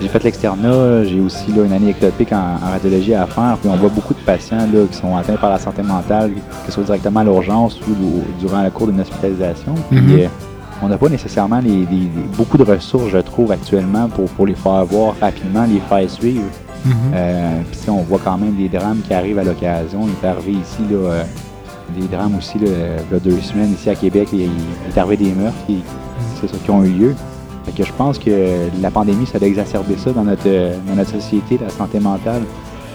j'ai 0.00 0.06
fait 0.06 0.22
l'externat, 0.22 1.02
j'ai 1.02 1.18
aussi 1.18 1.50
là, 1.50 1.64
une 1.64 1.72
année 1.72 1.90
ectopique 1.90 2.32
en, 2.32 2.36
en 2.64 2.70
radiologie 2.70 3.14
à 3.14 3.26
faire, 3.26 3.56
puis 3.60 3.68
on 3.68 3.74
voit 3.74 3.88
beaucoup 3.88 4.14
de 4.14 4.20
patients 4.20 4.58
là, 4.72 4.84
qui 4.88 4.96
sont 4.96 5.16
atteints 5.16 5.34
par 5.34 5.50
la 5.50 5.58
santé 5.58 5.82
mentale, 5.82 6.30
que 6.34 6.66
ce 6.66 6.70
soit 6.72 6.84
directement 6.84 7.18
à 7.18 7.24
l'urgence 7.24 7.80
ou 7.80 8.22
durant 8.38 8.62
le 8.62 8.70
cours 8.70 8.86
d'une 8.86 9.00
hospitalisation. 9.00 9.74
Puis, 9.90 9.98
Mhm. 9.98 10.18
euh, 10.20 10.26
on 10.84 10.88
n'a 10.88 10.96
pas 10.98 11.08
nécessairement 11.08 11.58
les, 11.58 11.70
les- 11.70 11.84
les- 11.90 12.08
beaucoup 12.36 12.56
de 12.56 12.62
ressources, 12.62 13.08
je 13.10 13.18
trouve, 13.18 13.50
actuellement 13.50 14.06
pour, 14.08 14.26
pour 14.26 14.46
les 14.46 14.54
faire 14.54 14.84
voir 14.84 15.14
rapidement, 15.20 15.64
les 15.64 15.80
faire 15.80 16.08
suivre. 16.08 16.44
Mhm. 16.84 16.92
Euh, 17.16 17.60
Puis 17.72 17.90
on 17.90 18.02
voit 18.02 18.20
quand 18.22 18.38
même 18.38 18.54
des 18.54 18.68
drames 18.68 19.00
qui 19.04 19.12
arrivent 19.12 19.40
à 19.40 19.44
l'occasion. 19.44 20.02
Il 20.06 20.24
est 20.24 20.30
arrivé 20.30 20.52
ici, 20.52 20.82
là, 20.88 20.96
euh, 20.96 21.22
des 21.96 22.06
drames 22.08 22.36
aussi, 22.36 22.58
là, 22.58 22.66
il 22.66 23.12
y 23.12 23.16
a 23.16 23.20
deux 23.20 23.40
semaines, 23.40 23.72
ici 23.72 23.88
à 23.90 23.94
Québec, 23.94 24.28
il, 24.32 24.42
est 24.42 24.98
arrivé 24.98 25.24
des 25.24 25.32
meurtres 25.32 25.58
qui, 25.66 25.82
c'est 26.40 26.48
ça, 26.48 26.56
qui 26.62 26.70
ont 26.70 26.84
eu 26.84 26.90
lieu. 26.90 27.14
Fait 27.64 27.72
que 27.72 27.84
je 27.84 27.92
pense 27.92 28.18
que 28.18 28.68
la 28.80 28.90
pandémie, 28.90 29.26
ça 29.26 29.38
a 29.40 29.44
exacerbé 29.44 29.96
ça 29.96 30.12
dans 30.12 30.24
notre, 30.24 30.48
dans 30.86 30.94
notre 30.94 31.10
société, 31.10 31.58
la 31.60 31.70
santé 31.70 32.00
mentale. 32.00 32.42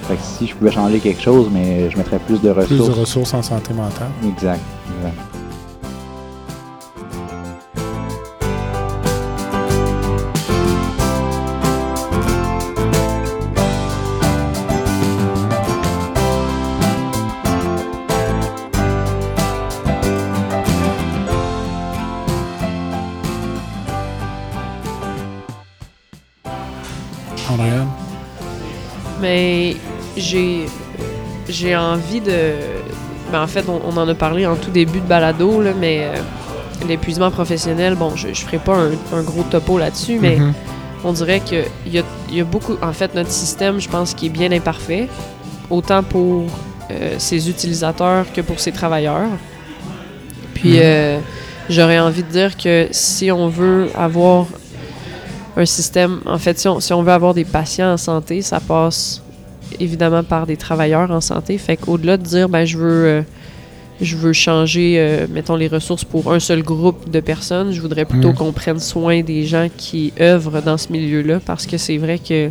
Fait 0.03 0.15
que 0.15 0.21
si 0.21 0.47
je 0.47 0.55
pouvais 0.55 0.71
changer 0.71 0.99
quelque 0.99 1.21
chose, 1.21 1.49
mais 1.51 1.89
je 1.89 1.97
mettrais 1.97 2.19
plus 2.19 2.41
de 2.41 2.51
Plus 2.51 2.61
ressources. 2.61 2.89
de 2.89 2.99
ressources 2.99 3.33
en 3.33 3.41
santé 3.41 3.73
mentale. 3.73 4.09
Exact. 4.27 4.59
exact. 4.97 5.42
J'ai 30.24 30.65
j'ai 31.49 31.76
envie 31.76 32.21
de. 32.21 32.53
Ben, 33.32 33.41
en 33.43 33.47
fait, 33.47 33.65
on, 33.67 33.82
on 33.86 33.97
en 33.97 34.07
a 34.07 34.15
parlé 34.15 34.45
en 34.45 34.55
tout 34.55 34.71
début 34.71 34.99
de 34.99 35.05
balado, 35.07 35.61
là, 35.61 35.71
mais 35.80 36.03
euh, 36.03 36.15
l'épuisement 36.88 37.32
professionnel, 37.32 37.95
bon, 37.95 38.15
je, 38.15 38.30
je 38.34 38.41
ferai 38.45 38.59
pas 38.59 38.76
un, 38.76 38.91
un 39.17 39.21
gros 39.24 39.43
topo 39.43 39.78
là-dessus, 39.78 40.19
mais 40.21 40.38
Mhm. 40.38 40.53
on 41.03 41.13
dirait 41.13 41.39
qu'il 41.41 41.65
y 41.88 41.99
a, 41.99 42.03
il 42.30 42.36
y 42.38 42.41
a 42.41 42.43
beaucoup. 42.43 42.76
En 42.82 42.93
fait, 42.93 43.13
notre 43.15 43.32
système, 43.32 43.80
je 43.82 43.89
pense, 43.89 44.13
qui 44.13 44.28
est 44.28 44.30
bien 44.30 44.51
imparfait, 44.51 45.07
autant 45.69 46.03
pour 46.03 46.45
euh, 46.91 47.15
ses 47.17 47.49
utilisateurs 47.49 48.26
que 48.34 48.41
pour 48.41 48.59
ses 48.59 48.71
travailleurs. 48.71 49.30
Puis, 50.53 50.74
Mhm. 50.74 50.82
euh, 50.84 51.19
j'aurais 51.69 51.99
envie 51.99 52.24
de 52.24 52.30
dire 52.30 52.55
que 52.55 52.88
si 52.91 53.32
on 53.32 53.47
veut 53.47 53.89
avoir 53.95 54.45
un 55.57 55.65
système, 55.65 56.19
en 56.26 56.38
fait, 56.38 56.59
si 56.59 56.67
on, 56.67 56.80
si 56.80 56.93
on 56.93 57.01
veut 57.03 57.11
avoir 57.11 57.34
des 57.34 57.45
patients 57.45 57.93
en 57.93 57.97
santé, 57.97 58.41
ça 58.41 58.59
passe 58.59 59.21
évidemment 59.80 60.24
par 60.24 60.45
des 60.47 60.57
travailleurs 60.57 61.09
en 61.11 61.21
santé. 61.21 61.57
Fait 61.57 61.78
qu'au-delà 61.78 62.17
de 62.17 62.24
dire, 62.24 62.49
ben, 62.49 62.65
je 62.65 62.78
veux. 62.78 63.05
euh, 63.05 63.21
je 64.01 64.17
veux 64.17 64.34
changer, 64.34 64.95
euh, 64.97 65.28
mettons, 65.30 65.55
les 65.55 65.67
ressources 65.67 66.03
pour 66.03 66.34
un 66.34 66.39
seul 66.39 66.61
groupe 66.63 67.09
de 67.09 67.19
personnes. 67.19 67.71
Je 67.71 67.80
voudrais 67.80 68.05
plutôt 68.05 68.32
Mm. 68.32 68.36
qu'on 68.36 68.51
prenne 68.51 68.80
soin 68.80 69.21
des 69.21 69.45
gens 69.45 69.67
qui 69.78 70.11
œuvrent 70.19 70.61
dans 70.63 70.78
ce 70.78 70.91
milieu-là 70.91 71.39
parce 71.45 71.65
que 71.67 71.78
c'est 71.78 71.97
vrai 71.97 72.17
que 72.19 72.49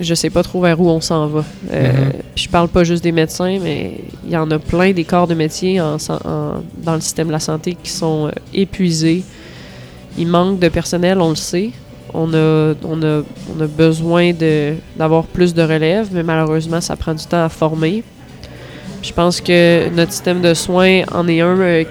je 0.00 0.14
sais 0.14 0.30
pas 0.30 0.42
trop 0.42 0.60
vers 0.60 0.78
où 0.80 0.88
on 0.90 1.00
s'en 1.00 1.26
va. 1.28 1.44
Euh. 1.72 1.92
Puis 2.34 2.44
je 2.44 2.48
parle 2.50 2.68
pas 2.68 2.82
juste 2.82 3.04
des 3.04 3.12
médecins, 3.12 3.58
mais 3.62 3.92
il 4.26 4.32
y 4.32 4.36
en 4.36 4.50
a 4.50 4.58
plein 4.58 4.90
des 4.92 5.04
corps 5.04 5.28
de 5.28 5.34
métier 5.34 5.80
en, 5.80 5.98
san- 5.98 6.20
en- 6.24 6.62
dans 6.82 6.94
le 6.96 7.00
système 7.00 7.28
de 7.28 7.32
la 7.32 7.40
santé 7.40 7.76
qui 7.82 7.90
sont 7.90 8.26
euh, 8.26 8.30
épuisés. 8.52 9.22
Il 10.18 10.26
manque 10.26 10.58
de 10.58 10.68
personnel, 10.68 11.20
on 11.20 11.30
le 11.30 11.36
sait. 11.36 11.70
On 12.14 12.32
a, 12.34 12.74
on 12.84 13.02
a, 13.02 13.22
on 13.56 13.60
a 13.60 13.66
besoin 13.66 14.32
d'avoir 14.96 15.24
plus 15.24 15.54
de 15.54 15.62
relève, 15.62 16.08
mais 16.12 16.22
malheureusement, 16.22 16.80
ça 16.80 16.96
prend 16.96 17.14
du 17.14 17.24
temps 17.24 17.44
à 17.44 17.48
former. 17.48 18.02
Je 19.02 19.12
pense 19.12 19.40
que 19.40 19.88
notre 19.90 20.12
système 20.12 20.40
de 20.40 20.54
soins 20.54 21.02
en 21.10 21.26
est 21.26 21.40
un 21.40 21.58
euh, 21.58 21.84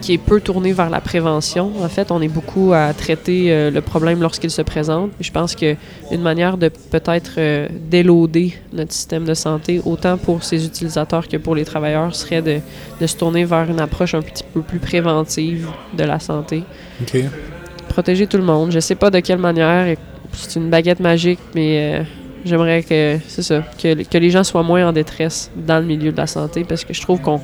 qui 0.00 0.14
est 0.14 0.18
peu 0.18 0.40
tourné 0.40 0.72
vers 0.72 0.90
la 0.90 1.00
prévention. 1.00 1.72
En 1.82 1.88
fait, 1.88 2.10
on 2.10 2.22
est 2.22 2.28
beaucoup 2.28 2.72
à 2.72 2.92
traiter 2.94 3.52
euh, 3.52 3.70
le 3.70 3.80
problème 3.80 4.22
lorsqu'il 4.22 4.50
se 4.50 4.62
présente. 4.62 5.10
Je 5.20 5.30
pense 5.30 5.54
que 5.54 5.76
une 6.10 6.22
manière 6.22 6.56
de 6.56 6.68
peut-être 6.68 7.32
euh, 7.38 7.68
notre 8.72 8.92
système 8.92 9.24
de 9.24 9.34
santé, 9.34 9.82
autant 9.84 10.16
pour 10.16 10.42
ses 10.44 10.64
utilisateurs 10.64 11.28
que 11.28 11.36
pour 11.36 11.54
les 11.54 11.64
travailleurs, 11.64 12.14
serait 12.14 12.42
de, 12.42 12.60
de 13.00 13.06
se 13.06 13.16
tourner 13.16 13.44
vers 13.44 13.68
une 13.68 13.80
approche 13.80 14.14
un 14.14 14.22
petit 14.22 14.44
peu 14.54 14.62
plus 14.62 14.78
préventive 14.78 15.68
de 15.96 16.04
la 16.04 16.18
santé. 16.18 16.62
OK. 17.02 17.24
Protéger 17.98 18.28
tout 18.28 18.36
le 18.36 18.44
monde. 18.44 18.70
Je 18.70 18.78
sais 18.78 18.94
pas 18.94 19.10
de 19.10 19.18
quelle 19.18 19.40
manière. 19.40 19.96
C'est 20.32 20.60
une 20.60 20.70
baguette 20.70 21.00
magique, 21.00 21.40
mais 21.56 21.98
euh, 21.98 22.04
j'aimerais 22.44 22.84
que 22.84 23.18
c'est 23.26 23.42
ça, 23.42 23.64
que, 23.76 24.04
que 24.04 24.18
les 24.18 24.30
gens 24.30 24.44
soient 24.44 24.62
moins 24.62 24.86
en 24.88 24.92
détresse 24.92 25.50
dans 25.56 25.80
le 25.80 25.84
milieu 25.84 26.12
de 26.12 26.16
la 26.16 26.28
santé, 26.28 26.62
parce 26.62 26.84
que 26.84 26.94
je 26.94 27.00
trouve 27.00 27.20
qu'on 27.20 27.40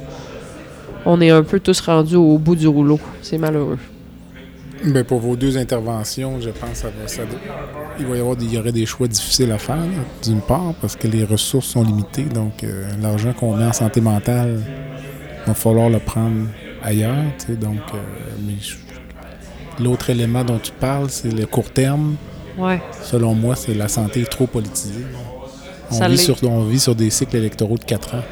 on 1.07 1.20
est 1.20 1.30
un 1.30 1.42
peu 1.42 1.59
tous 1.59 1.80
rendus 1.80 2.14
au 2.14 2.38
bout 2.38 2.55
du 2.55 2.68
rouleau. 2.68 3.00
C'est 3.20 3.36
malheureux. 3.36 3.80
Ben, 4.84 5.02
pour 5.02 5.18
vos 5.18 5.34
deux 5.34 5.59
interventions, 5.59 6.40
je 6.40 6.50
pense 6.50 6.82
que 6.82 8.02
y 8.05 8.05
avoir 8.20 8.36
il 8.40 8.55
y 8.55 8.57
aurait 8.57 8.70
des 8.70 8.86
choix 8.86 9.09
difficiles 9.09 9.50
à 9.50 9.59
faire, 9.59 9.82
d'une 10.22 10.40
part, 10.40 10.72
parce 10.80 10.94
que 10.94 11.09
les 11.09 11.24
ressources 11.24 11.66
sont 11.66 11.82
limitées. 11.82 12.26
Donc, 12.32 12.62
euh, 12.62 12.84
l'argent 13.02 13.32
qu'on 13.32 13.57
met 13.57 13.64
en 13.64 13.72
santé 13.72 14.00
mentale, 14.00 14.61
il 14.62 15.48
va 15.48 15.55
falloir 15.55 15.90
le 15.90 15.98
prendre 15.98 16.46
ailleurs. 16.80 17.24
donc, 17.61 17.80
euh, 17.92 17.98
mais 18.46 18.55
je- 18.61 18.84
l'autre 19.81 20.11
élément 20.11 20.45
dont 20.45 20.59
tu 20.59 20.72
parles, 20.72 21.11
c'est 21.11 21.33
le 21.33 21.47
court 21.47 21.70
terme. 21.70 22.16
Ouais. 22.59 22.81
Selon 23.03 23.35
moi, 23.35 23.57
c'est 23.57 23.75
la 23.75 23.89
santé 23.89 24.25
trop 24.25 24.47
politisée. 24.47 25.05
On 25.91 25.95
Ça 25.95 26.09
vit, 26.09 26.18
sur, 26.18 26.37
on 26.45 26.64
vit 26.64 26.79
sur 26.81 26.95
des 26.95 27.11
cycles 27.11 27.37
électoraux 27.37 27.77
de 27.77 27.85
4 27.85 28.14
ans. 28.14 28.22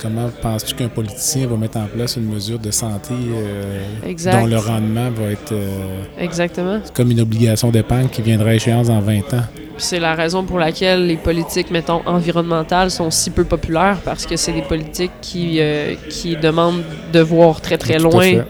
Comment 0.00 0.28
penses-tu 0.42 0.74
qu'un 0.76 0.88
politicien 0.88 1.48
va 1.48 1.56
mettre 1.56 1.78
en 1.78 1.86
place 1.86 2.16
une 2.16 2.32
mesure 2.32 2.58
de 2.60 2.70
santé 2.70 3.14
euh, 3.14 3.82
dont 4.30 4.46
le 4.46 4.56
rendement 4.56 5.10
va 5.10 5.32
être 5.32 5.50
euh, 5.52 6.04
Exactement. 6.18 6.80
comme 6.94 7.10
une 7.10 7.20
obligation 7.20 7.70
d'épargne 7.70 8.06
qui 8.08 8.22
viendra 8.22 8.50
à 8.50 8.54
échéance 8.54 8.86
dans 8.86 9.00
20 9.00 9.34
ans? 9.34 9.42
C'est 9.76 9.98
la 9.98 10.14
raison 10.14 10.44
pour 10.44 10.58
laquelle 10.58 11.06
les 11.06 11.16
politiques, 11.16 11.70
mettons, 11.72 12.02
environnementales 12.06 12.90
sont 12.92 13.10
si 13.10 13.30
peu 13.30 13.44
populaires, 13.44 13.98
parce 14.04 14.24
que 14.26 14.36
c'est 14.36 14.52
des 14.52 14.62
politiques 14.62 15.12
qui, 15.20 15.58
euh, 15.60 15.94
qui 16.08 16.36
demandent 16.36 16.82
de 17.12 17.20
voir 17.20 17.60
très 17.60 17.76
très 17.78 17.96
Tout 17.96 18.04
loin. 18.10 18.44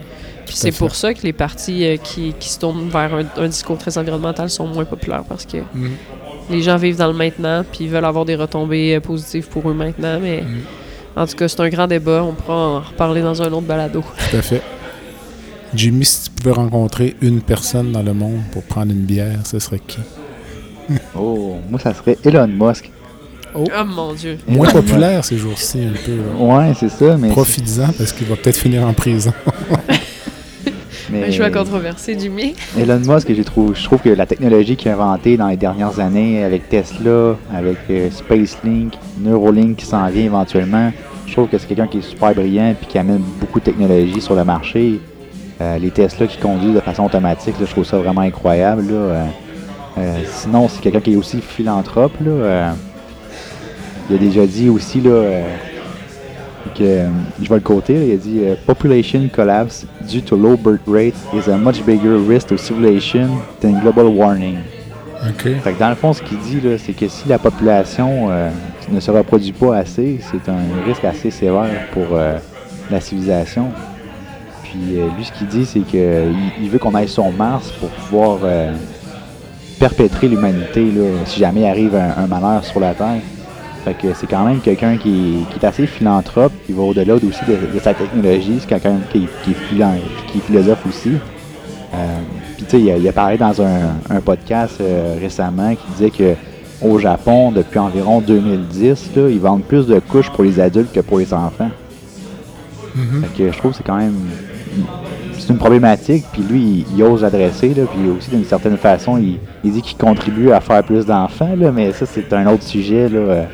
C'est 0.54 0.72
pour 0.72 0.94
ça 0.94 1.14
que 1.14 1.22
les 1.22 1.32
partis 1.32 1.84
euh, 1.84 1.96
qui, 1.96 2.34
qui 2.38 2.48
se 2.48 2.58
tournent 2.58 2.88
vers 2.88 3.14
un, 3.14 3.24
un 3.42 3.48
discours 3.48 3.78
très 3.78 3.96
environnemental 3.98 4.48
sont 4.50 4.66
moins 4.66 4.84
populaires, 4.84 5.24
parce 5.28 5.44
que 5.46 5.58
Mhm. 5.74 5.90
les 6.50 6.62
gens 6.62 6.76
vivent 6.76 6.96
dans 6.96 7.08
le 7.08 7.12
maintenant, 7.14 7.64
puis 7.70 7.84
ils 7.84 7.90
veulent 7.90 8.04
avoir 8.04 8.24
des 8.24 8.36
retombées 8.36 8.96
euh, 8.96 9.00
positives 9.00 9.48
pour 9.48 9.68
eux 9.70 9.74
maintenant. 9.74 10.18
Mais 10.20 10.42
Mhm. 10.42 10.60
en 11.16 11.26
tout 11.26 11.36
cas, 11.36 11.48
c'est 11.48 11.60
un 11.60 11.68
grand 11.68 11.86
débat. 11.86 12.22
On 12.24 12.32
pourra 12.32 12.54
en 12.56 12.80
reparler 12.80 13.22
dans 13.22 13.40
un 13.42 13.46
autre 13.52 13.66
balado. 13.66 14.02
Tout 14.30 14.36
à 14.36 14.42
fait. 14.42 14.62
Jimmy, 15.74 16.04
si 16.04 16.24
tu 16.24 16.30
pouvais 16.30 16.54
rencontrer 16.54 17.14
une 17.20 17.42
personne 17.42 17.92
dans 17.92 18.02
le 18.02 18.14
monde 18.14 18.40
pour 18.52 18.62
prendre 18.62 18.90
une 18.90 19.02
bière, 19.04 19.38
ce 19.44 19.58
serait 19.58 19.80
qui? 19.86 19.98
Oh, 21.14 21.56
moi, 21.68 21.78
ça 21.78 21.92
serait 21.92 22.16
Elon 22.24 22.46
Musk. 22.48 22.90
Oh, 23.54 23.64
mon 23.86 24.14
Dieu. 24.14 24.38
Moins 24.46 24.68
Elon 24.68 24.80
populaire 24.80 25.24
ces 25.24 25.36
jours-ci, 25.36 25.80
un 25.82 25.92
peu. 26.06 26.16
là. 26.16 26.42
Ouais, 26.68 26.72
c'est 26.78 26.88
ça, 26.88 27.16
mais. 27.18 27.28
Profites-en 27.28 27.92
parce 27.92 28.12
qu'il 28.12 28.26
va 28.26 28.36
peut-être 28.36 28.56
finir 28.56 28.86
en 28.86 28.94
prison. 28.94 29.32
mais 31.20 31.28
Un 31.28 31.30
choix 31.30 31.50
controversé, 31.50 32.16
Jimmy. 32.18 32.54
Elon 32.78 33.00
Musk, 33.06 33.32
j'ai 33.34 33.44
trouvé- 33.44 33.74
je 33.74 33.84
trouve 33.84 34.00
que 34.00 34.08
la 34.10 34.26
technologie 34.26 34.76
qu'il 34.76 34.90
a 34.90 34.94
inventée 34.94 35.36
dans 35.36 35.48
les 35.48 35.56
dernières 35.56 35.98
années 36.00 36.42
avec 36.44 36.68
Tesla, 36.68 37.36
avec 37.54 37.76
euh, 37.90 38.10
SpaceLink, 38.10 38.94
Neuralink 39.20 39.76
qui 39.76 39.86
s'en 39.86 40.06
vient 40.08 40.24
éventuellement, 40.24 40.90
je 41.26 41.32
trouve 41.32 41.48
que 41.48 41.58
c'est 41.58 41.66
quelqu'un 41.66 41.86
qui 41.86 41.98
est 41.98 42.02
super 42.02 42.34
brillant 42.34 42.70
et 42.80 42.86
qui 42.86 42.98
amène 42.98 43.22
beaucoup 43.40 43.60
de 43.60 43.64
technologie 43.64 44.20
sur 44.20 44.34
le 44.34 44.44
marché. 44.44 45.00
Euh, 45.60 45.76
les 45.78 45.90
Tesla 45.90 46.26
qui 46.26 46.38
conduisent 46.38 46.74
de 46.74 46.80
façon 46.80 47.04
automatique, 47.04 47.54
là, 47.58 47.66
je 47.66 47.70
trouve 47.72 47.84
ça 47.84 47.98
vraiment 47.98 48.20
incroyable. 48.22 48.86
là. 48.92 48.94
Euh, 48.96 49.24
euh, 49.98 50.14
sinon, 50.30 50.68
c'est 50.68 50.80
quelqu'un 50.80 51.00
qui 51.00 51.14
est 51.14 51.16
aussi 51.16 51.40
philanthrope. 51.40 52.12
Là, 52.24 52.30
euh, 52.30 52.70
il 54.08 54.16
a 54.16 54.18
déjà 54.18 54.46
dit 54.46 54.68
aussi 54.68 55.00
là, 55.00 55.10
euh, 55.10 55.42
que, 56.74 56.82
euh, 56.82 57.08
je 57.42 57.48
vais 57.48 57.54
le 57.56 57.60
côté, 57.60 57.94
il 57.94 58.12
a 58.12 58.16
dit 58.16 58.40
euh, 58.42 58.54
Population 58.66 59.28
collapse 59.32 59.86
due 60.08 60.22
to 60.22 60.36
low 60.36 60.56
birth 60.56 60.86
rate 60.86 61.14
is 61.34 61.50
a 61.50 61.56
much 61.56 61.84
bigger 61.84 62.16
risk 62.16 62.48
to 62.48 62.56
civilization 62.56 63.28
than 63.60 63.80
global 63.80 64.06
warming. 64.06 64.58
OK. 65.28 65.42
Fait 65.62 65.72
que 65.72 65.78
dans 65.78 65.88
le 65.88 65.94
fond, 65.94 66.12
ce 66.12 66.22
qu'il 66.22 66.38
dit, 66.38 66.60
c'est 66.78 66.92
que 66.92 67.08
si 67.08 67.28
la 67.28 67.38
population 67.38 68.28
euh, 68.30 68.50
ne 68.90 69.00
se 69.00 69.10
reproduit 69.10 69.52
pas 69.52 69.78
assez, 69.78 70.20
c'est 70.30 70.50
un 70.50 70.84
risque 70.86 71.04
assez 71.04 71.30
sévère 71.30 71.88
pour 71.92 72.16
la 72.90 73.00
civilisation. 73.00 73.66
Puis 74.62 74.78
lui, 75.16 75.24
ce 75.24 75.32
qu'il 75.32 75.48
dit, 75.48 75.66
c'est 75.66 75.80
qu'il 75.80 76.34
il 76.62 76.70
veut 76.70 76.78
qu'on 76.78 76.94
aille 76.94 77.08
sur 77.08 77.28
Mars 77.32 77.72
pour 77.80 77.88
pouvoir 77.88 78.38
perpétrer 79.80 80.28
l'humanité 80.28 80.86
si 81.24 81.40
jamais 81.40 81.62
il 81.62 81.66
arrive 81.66 81.96
un, 81.96 82.22
un 82.22 82.26
malheur 82.28 82.64
sur 82.64 82.78
la 82.78 82.94
Terre. 82.94 83.20
Fait 83.88 83.94
que 84.08 84.12
c'est 84.14 84.26
quand 84.26 84.44
même 84.44 84.60
quelqu'un 84.60 84.98
qui, 84.98 85.38
qui 85.50 85.58
est 85.58 85.66
assez 85.66 85.86
philanthrope, 85.86 86.52
qui 86.66 86.72
va 86.72 86.82
au-delà 86.82 87.14
aussi 87.14 87.24
de, 87.48 87.74
de 87.74 87.80
sa 87.82 87.94
technologie. 87.94 88.58
C'est 88.60 88.68
quelqu'un 88.68 88.96
qui, 89.10 89.20
qui, 89.44 89.54
qui 89.72 89.80
est 90.38 90.40
philosophe 90.46 90.84
aussi. 90.86 91.12
Euh, 91.94 91.96
Puis 92.56 92.64
tu 92.66 92.70
sais, 92.72 92.80
il, 92.82 92.90
a- 92.90 92.96
il 92.98 93.08
a 93.08 93.12
parlé 93.12 93.38
dans 93.38 93.62
un, 93.62 93.94
un 94.10 94.20
podcast 94.20 94.74
euh, 94.82 95.16
récemment 95.18 95.74
qui 95.74 95.86
disait 95.96 96.10
que 96.10 96.34
au 96.86 96.98
Japon, 96.98 97.50
depuis 97.50 97.78
environ 97.78 98.20
2010, 98.20 99.10
là, 99.16 99.28
ils 99.30 99.40
vendent 99.40 99.64
plus 99.64 99.86
de 99.86 99.98
couches 100.00 100.30
pour 100.30 100.44
les 100.44 100.60
adultes 100.60 100.92
que 100.92 101.00
pour 101.00 101.18
les 101.18 101.32
enfants. 101.32 101.70
Mhm. 102.94 103.22
Fait 103.22 103.44
que 103.44 103.52
je 103.52 103.58
trouve 103.58 103.70
que 103.72 103.78
c'est 103.78 103.86
quand 103.86 103.96
même 103.96 104.14
c'est 105.38 105.48
une 105.54 105.58
problématique, 105.58 106.24
puis 106.32 106.42
lui, 106.42 106.60
il, 106.60 106.96
il 106.96 107.02
ose 107.04 107.22
l'adresser, 107.22 107.68
puis 107.70 108.10
aussi 108.16 108.28
d'une 108.30 108.44
certaine 108.44 108.76
façon, 108.76 109.16
il, 109.16 109.38
il 109.64 109.72
dit 109.72 109.80
qu'il 109.82 109.96
contribue 109.96 110.50
à 110.50 110.60
faire 110.60 110.82
plus 110.84 111.06
d'enfants, 111.06 111.54
mais 111.72 111.92
ça, 111.92 112.04
c'est 112.06 112.30
un 112.34 112.46
autre 112.48 112.64
sujet, 112.64 113.08
là. 113.08 113.46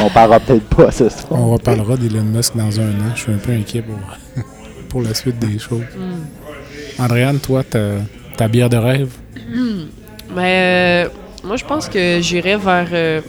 On 0.00 0.08
parlera 0.10 0.40
peut-être 0.40 0.64
pas 0.68 0.90
ce 0.90 1.08
soir. 1.08 1.26
On 1.40 1.52
reparlera 1.52 1.96
d'Elon 1.96 2.22
Musk 2.22 2.56
dans 2.56 2.78
un 2.80 2.90
an. 2.90 3.12
Je 3.14 3.20
suis 3.22 3.32
un 3.32 3.36
peu 3.38 3.52
inquiet 3.52 3.82
pour, 3.82 3.96
pour 4.88 5.02
la 5.02 5.14
suite 5.14 5.38
des 5.38 5.58
choses. 5.58 5.82
Andréane, 6.98 7.38
toi, 7.38 7.62
ta, 7.64 7.80
ta 8.36 8.48
bière 8.48 8.68
de 8.70 8.76
rêve? 8.76 9.10
Mais 10.34 11.06
euh, 11.06 11.08
moi, 11.44 11.56
je 11.56 11.64
pense 11.64 11.88
que 11.88 12.18
j'irais 12.20 12.56
vers. 12.56 12.88
euh, 12.92 13.20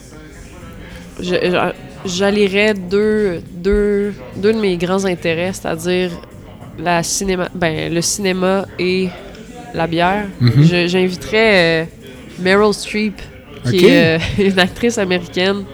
J'allierais 2.05 2.73
deux, 2.75 3.41
deux, 3.51 4.13
deux 4.37 4.53
de 4.53 4.59
mes 4.59 4.77
grands 4.77 5.03
intérêts, 5.03 5.51
c'est-à-dire 5.53 6.11
la 6.77 7.03
cinéma, 7.03 7.49
ben, 7.53 7.93
le 7.93 8.01
cinéma 8.01 8.65
et 8.79 9.09
la 9.73 9.85
bière. 9.85 10.27
Je- 10.41 10.87
J'inviterais 10.87 11.83
euh, 11.83 11.85
Meryl 12.39 12.73
Streep, 12.73 13.21
qui 13.69 13.85
est 13.87 14.17
euh, 14.17 14.19
une 14.39 14.57
actrice 14.59 14.97
américaine, 14.97 15.65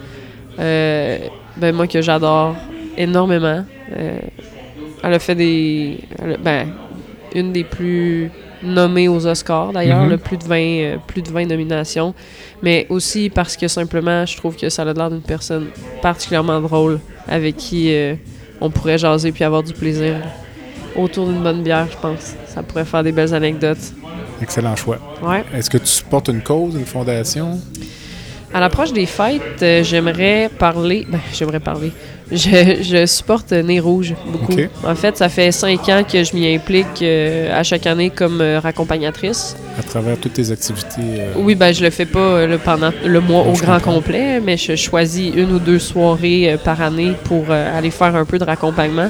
euh, 0.60 1.18
ben, 1.58 1.76
moi 1.76 1.88
que 1.88 2.02
j'adore 2.02 2.56
énormément. 2.98 3.64
Euh, 3.98 4.20
elle 5.04 5.14
a 5.14 5.20
fait 5.20 5.36
des. 5.36 6.00
a- 6.22 6.38
ben, 6.38 6.68
une 7.34 7.52
des 7.52 7.64
plus 7.66 8.32
nommées 8.64 9.08
aux 9.10 9.28
Oscars 9.28 9.74
d'ailleurs, 9.74 10.06
Mhm. 10.06 10.18
plus, 10.18 10.38
de 10.38 10.44
20, 10.46 10.56
euh, 10.58 10.98
plus 11.06 11.22
de 11.22 11.30
20 11.30 11.46
nominations. 11.46 12.14
Mais 12.64 12.88
aussi 12.90 13.30
parce 13.30 13.58
que 13.58 13.68
simplement, 13.68 14.26
je 14.26 14.38
trouve 14.38 14.56
que 14.56 14.70
ça 14.70 14.84
a 14.84 14.94
l'air 14.94 15.10
d'une 15.10 15.22
personne 15.22 15.68
particulièrement 16.02 16.62
drôle 16.62 17.00
avec 17.28 17.58
qui 17.58 17.94
euh, 17.94 18.16
on 18.62 18.70
pourrait 18.70 18.98
jaser 18.98 19.32
puis 19.34 19.44
avoir 19.44 19.62
du 19.64 19.74
plaisir 19.74 20.16
autour 20.96 21.28
d'une 21.28 21.44
bonne 21.44 21.62
bière, 21.62 21.88
je 21.92 21.98
pense. 21.98 22.36
Ça 22.48 22.64
pourrait 22.64 22.86
faire 22.86 23.04
des 23.04 23.12
belles 23.12 23.34
anecdotes. 23.34 23.92
Excellent 24.42 24.76
choix. 24.78 24.98
Ouais. 25.22 25.44
Est-ce 25.54 25.70
que 25.70 25.78
tu 25.78 25.88
supportes 25.88 26.30
une 26.30 26.42
cause, 26.42 26.76
une 26.76 26.86
fondation? 26.86 27.60
À 28.56 28.62
l'approche 28.62 28.94
des 28.94 29.06
fêtes, 29.06 29.62
euh, 29.64 29.84
j'aimerais 29.84 30.50
parler. 30.58 31.06
Ben, 31.10 31.20
j'aimerais 31.34 31.60
parler. 31.60 31.92
Je, 32.32 32.78
je 32.82 33.06
supporte 33.06 33.52
Nez 33.52 33.82
Rouge 33.82 34.14
beaucoup. 34.28 34.54
Ok. 34.54 34.70
En 34.88 34.96
fait, 34.96 35.18
ça 35.18 35.28
fait 35.28 35.52
cinq 35.52 35.90
ans 35.90 36.04
que 36.10 36.24
je 36.24 36.34
m'y 36.34 36.56
implique 36.56 37.02
euh, 37.02 37.52
à 37.60 37.64
chaque 37.64 37.86
année 37.86 38.12
comme 38.12 38.40
euh, 38.40 38.62
raccompagnatrice. 38.62 39.58
À 39.78 39.84
travers 39.84 40.18
toutes 40.18 40.34
tes 40.34 40.52
activités. 40.52 41.02
Oui, 41.36 41.54
ben 41.56 41.74
je 41.74 41.84
le 41.84 41.90
fais 41.90 42.06
pas 42.06 42.48
là, 42.48 42.58
pendant 42.58 42.92
le 43.06 43.20
mois 43.20 43.42
au 43.42 43.52
grand 43.54 43.74
comprends. 43.80 43.96
complet, 43.96 44.40
mais 44.40 44.56
je 44.56 44.78
choisis 44.78 45.34
une 45.36 45.52
ou 45.52 45.60
deux 45.60 45.78
soirées 45.80 46.58
par 46.64 46.82
année 46.82 47.12
pour 47.26 47.52
aller 47.52 47.92
faire 47.92 48.16
un 48.16 48.24
peu 48.24 48.40
de 48.40 48.46
raccompagnement. 48.46 49.10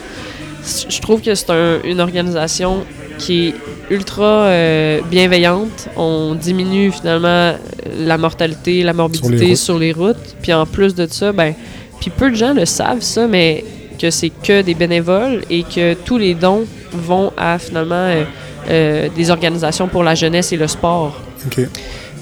Je 0.89 0.99
trouve 1.01 1.21
que 1.21 1.35
c'est 1.35 1.51
un- 1.51 1.77
une 1.83 1.99
organisation 2.01 2.83
qui 3.17 3.47
est 3.47 3.55
ultra 3.89 4.45
euh, 4.45 5.01
bienveillante. 5.09 5.89
On 5.95 6.35
diminue 6.35 6.91
finalement 6.91 7.27
euh, 7.27 7.57
la 7.97 8.17
mortalité, 8.17 8.83
la 8.83 8.93
morbidité 8.93 9.47
routes. 9.47 9.55
sur 9.55 9.77
les 9.77 9.91
routes. 9.91 10.35
Puis 10.41 10.53
en 10.53 10.65
plus 10.65 10.95
de 10.95 11.07
ça, 11.07 11.31
ben, 11.31 11.53
puis 11.99 12.09
peu 12.09 12.31
de 12.31 12.35
gens 12.35 12.53
le 12.53 12.65
savent 12.65 13.01
ça, 13.01 13.27
mais 13.27 13.63
que 13.97 14.11
c'est 14.11 14.29
que 14.29 14.61
des 14.61 14.73
bénévoles 14.73 15.41
et 15.49 15.63
que 15.63 15.93
tous 15.93 16.17
les 16.17 16.33
dons 16.33 16.65
vont 16.91 17.31
à 17.37 17.57
finalement 17.57 17.95
euh, 17.95 18.23
euh, 18.69 19.09
des 19.15 19.29
organisations 19.31 19.87
pour 19.87 20.03
la 20.03 20.15
jeunesse 20.15 20.51
et 20.51 20.57
le 20.57 20.67
sport. 20.67 21.19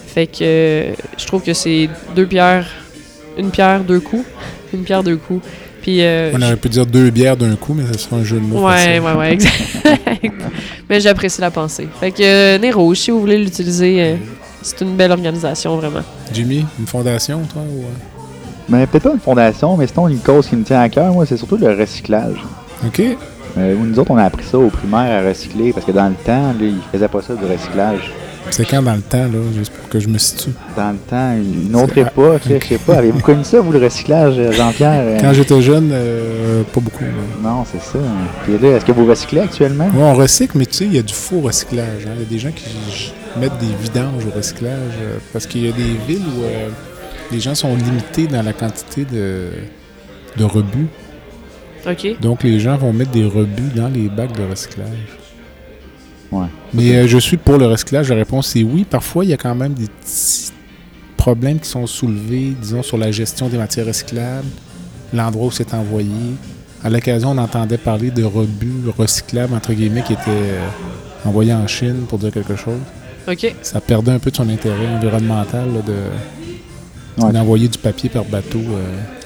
Fait 0.07 0.27
que 0.27 0.93
je 1.17 1.25
trouve 1.25 1.41
que 1.41 1.53
c'est 1.53 1.89
deux 2.15 2.27
pierres, 2.27 2.67
une 3.37 3.49
pierre, 3.49 3.83
deux 3.83 3.99
coups. 3.99 4.25
Une 4.73 4.83
pierre, 4.83 5.03
deux 5.03 5.17
coups. 5.17 5.45
Puis. 5.83 6.01
euh, 6.01 6.31
On 6.33 6.41
aurait 6.41 6.55
pu 6.55 6.69
dire 6.69 6.85
deux 6.87 7.11
bières 7.11 7.37
d'un 7.37 7.55
coup, 7.55 7.75
mais 7.75 7.83
ce 7.93 7.99
sera 7.99 8.15
un 8.15 8.23
jeu 8.23 8.37
de 8.37 8.41
mots. 8.45 8.65
Ouais, 8.65 8.71
facile. 8.73 9.01
ouais, 9.01 9.13
ouais, 9.13 9.33
exact. 9.33 9.53
Mais 10.89 10.99
j'apprécie 10.99 11.39
la 11.41 11.51
pensée. 11.51 11.87
Fait 11.99 12.11
que 12.11 12.23
euh, 12.23 12.57
Nez 12.57 12.71
Rouge, 12.71 12.97
si 12.97 13.11
vous 13.11 13.19
voulez 13.19 13.37
l'utiliser, 13.37 14.01
euh, 14.01 14.15
c'est 14.61 14.81
une 14.81 14.95
belle 14.95 15.11
organisation, 15.11 15.75
vraiment. 15.77 16.01
Jimmy, 16.33 16.65
une 16.79 16.87
fondation, 16.87 17.41
toi? 17.51 17.61
Ou... 17.61 17.81
euh? 17.81 17.85
Mais 18.69 18.87
peut-être 18.87 19.03
pas 19.03 19.13
une 19.13 19.19
fondation, 19.19 19.75
mais 19.77 19.87
sinon, 19.87 20.07
une 20.07 20.19
cause 20.19 20.47
qui 20.47 20.55
me 20.55 20.63
tient 20.63 20.81
à 20.81 20.89
cœur, 20.89 21.11
moi, 21.13 21.25
c'est 21.25 21.37
surtout 21.37 21.57
le 21.57 21.69
recyclage. 21.73 22.37
OK. 22.85 23.01
Euh, 23.57 23.75
nous 23.77 23.99
autres, 23.99 24.11
on 24.11 24.17
a 24.17 24.23
appris 24.23 24.45
ça 24.45 24.57
au 24.57 24.69
primaire 24.69 25.21
à 25.23 25.27
recycler, 25.27 25.73
parce 25.73 25.85
que 25.85 25.91
dans 25.91 26.07
le 26.07 26.15
temps, 26.15 26.53
là, 26.53 26.53
ils 26.61 26.75
faisaient 26.91 27.07
pas 27.07 27.21
ça 27.21 27.35
du 27.35 27.43
recyclage. 27.45 28.11
C'est 28.53 28.65
quand 28.65 28.83
dans 28.83 28.93
le 28.93 29.01
temps, 29.01 29.23
là, 29.23 29.39
juste 29.55 29.71
pour 29.73 29.89
que 29.89 29.99
je 29.99 30.07
me 30.07 30.19
situe? 30.19 30.51
Dans 30.77 30.91
le 30.91 30.97
temps, 30.97 31.33
une 31.35 31.75
autre 31.75 31.97
époque, 31.97 32.45
là, 32.45 32.55
je 32.61 32.67
sais 32.67 32.77
pas. 32.77 32.97
Avez-vous 32.97 33.19
connu 33.21 33.43
ça, 33.43 33.59
vous, 33.61 33.71
le 33.71 33.79
recyclage, 33.83 34.35
euh, 34.37 34.51
Jean-Pierre? 34.51 35.01
Euh, 35.03 35.17
Quand 35.19 35.33
j'étais 35.33 35.59
jeune, 35.59 35.89
euh, 35.91 36.61
pas 36.71 36.79
beaucoup. 36.79 37.03
là. 37.03 37.09
Non, 37.49 37.65
c'est 37.65 37.81
ça. 37.81 37.97
Puis 38.43 38.59
là, 38.59 38.77
est-ce 38.77 38.85
que 38.85 38.91
vous 38.91 39.07
recyclez 39.07 39.39
actuellement? 39.41 39.85
Ouais, 39.87 40.03
on 40.03 40.13
recycle, 40.13 40.55
mais 40.59 40.67
tu 40.67 40.73
sais, 40.75 40.85
il 40.85 40.93
y 40.93 40.99
a 40.99 41.01
du 41.01 41.13
faux 41.15 41.39
recyclage. 41.41 42.05
hein. 42.05 42.11
Il 42.15 42.19
y 42.21 42.25
a 42.25 42.29
des 42.29 42.37
gens 42.37 42.51
qui 42.51 43.11
mettent 43.39 43.57
des 43.57 43.73
vidanges 43.81 44.23
au 44.31 44.37
recyclage 44.37 44.93
euh, 45.01 45.17
parce 45.31 45.47
qu'il 45.47 45.65
y 45.65 45.69
a 45.69 45.71
des 45.71 45.97
villes 46.07 46.21
où 46.37 46.43
euh, 46.43 46.69
les 47.31 47.39
gens 47.39 47.55
sont 47.55 47.75
limités 47.75 48.27
dans 48.27 48.43
la 48.43 48.53
quantité 48.53 49.03
de, 49.11 49.47
de 50.37 50.43
rebuts. 50.43 50.89
OK? 51.89 52.19
Donc, 52.21 52.43
les 52.43 52.59
gens 52.59 52.77
vont 52.77 52.93
mettre 52.93 53.09
des 53.11 53.25
rebuts 53.25 53.71
dans 53.75 53.87
les 53.89 54.09
bacs 54.09 54.37
de 54.37 54.43
recyclage. 54.47 55.17
Ouais. 56.33 56.47
Mais 56.73 56.95
euh, 56.95 57.07
je 57.07 57.17
suis 57.17 57.37
pour 57.37 57.57
le 57.57 57.67
recyclage. 57.67 58.09
La 58.09 58.15
réponse 58.15 58.55
est 58.55 58.63
oui. 58.63 58.85
Parfois, 58.89 59.23
il 59.25 59.29
y 59.29 59.33
a 59.33 59.37
quand 59.37 59.55
même 59.55 59.73
des 59.73 59.87
petits 59.87 60.51
problèmes 61.17 61.59
qui 61.59 61.69
sont 61.69 61.85
soulevés, 61.87 62.53
disons, 62.61 62.83
sur 62.83 62.97
la 62.97 63.11
gestion 63.11 63.47
des 63.49 63.57
matières 63.57 63.85
recyclables, 63.85 64.47
l'endroit 65.13 65.47
où 65.47 65.51
c'est 65.51 65.73
envoyé. 65.73 66.09
À 66.83 66.89
l'occasion, 66.89 67.31
on 67.31 67.37
entendait 67.37 67.77
parler 67.77 68.11
de 68.11 68.23
rebuts 68.23 68.89
recyclables, 68.97 69.53
entre 69.53 69.73
guillemets, 69.73 70.01
qui 70.03 70.13
étaient 70.13 70.21
euh, 70.27 70.67
envoyés 71.25 71.53
en 71.53 71.67
Chine, 71.67 72.05
pour 72.09 72.17
dire 72.19 72.31
quelque 72.31 72.55
chose. 72.55 72.79
OK. 73.27 73.55
Ça 73.61 73.79
perdait 73.79 74.11
un 74.11 74.19
peu 74.19 74.31
de 74.31 74.35
son 74.35 74.49
intérêt 74.49 74.87
environnemental 74.87 75.67
là, 75.73 75.81
de 75.81 75.93
Ouais. 77.15 77.31
d'envoyer 77.31 77.67
du 77.67 77.77
papier 77.77 78.09
par 78.09 78.25
bateau 78.25 78.57
euh, 78.57 78.81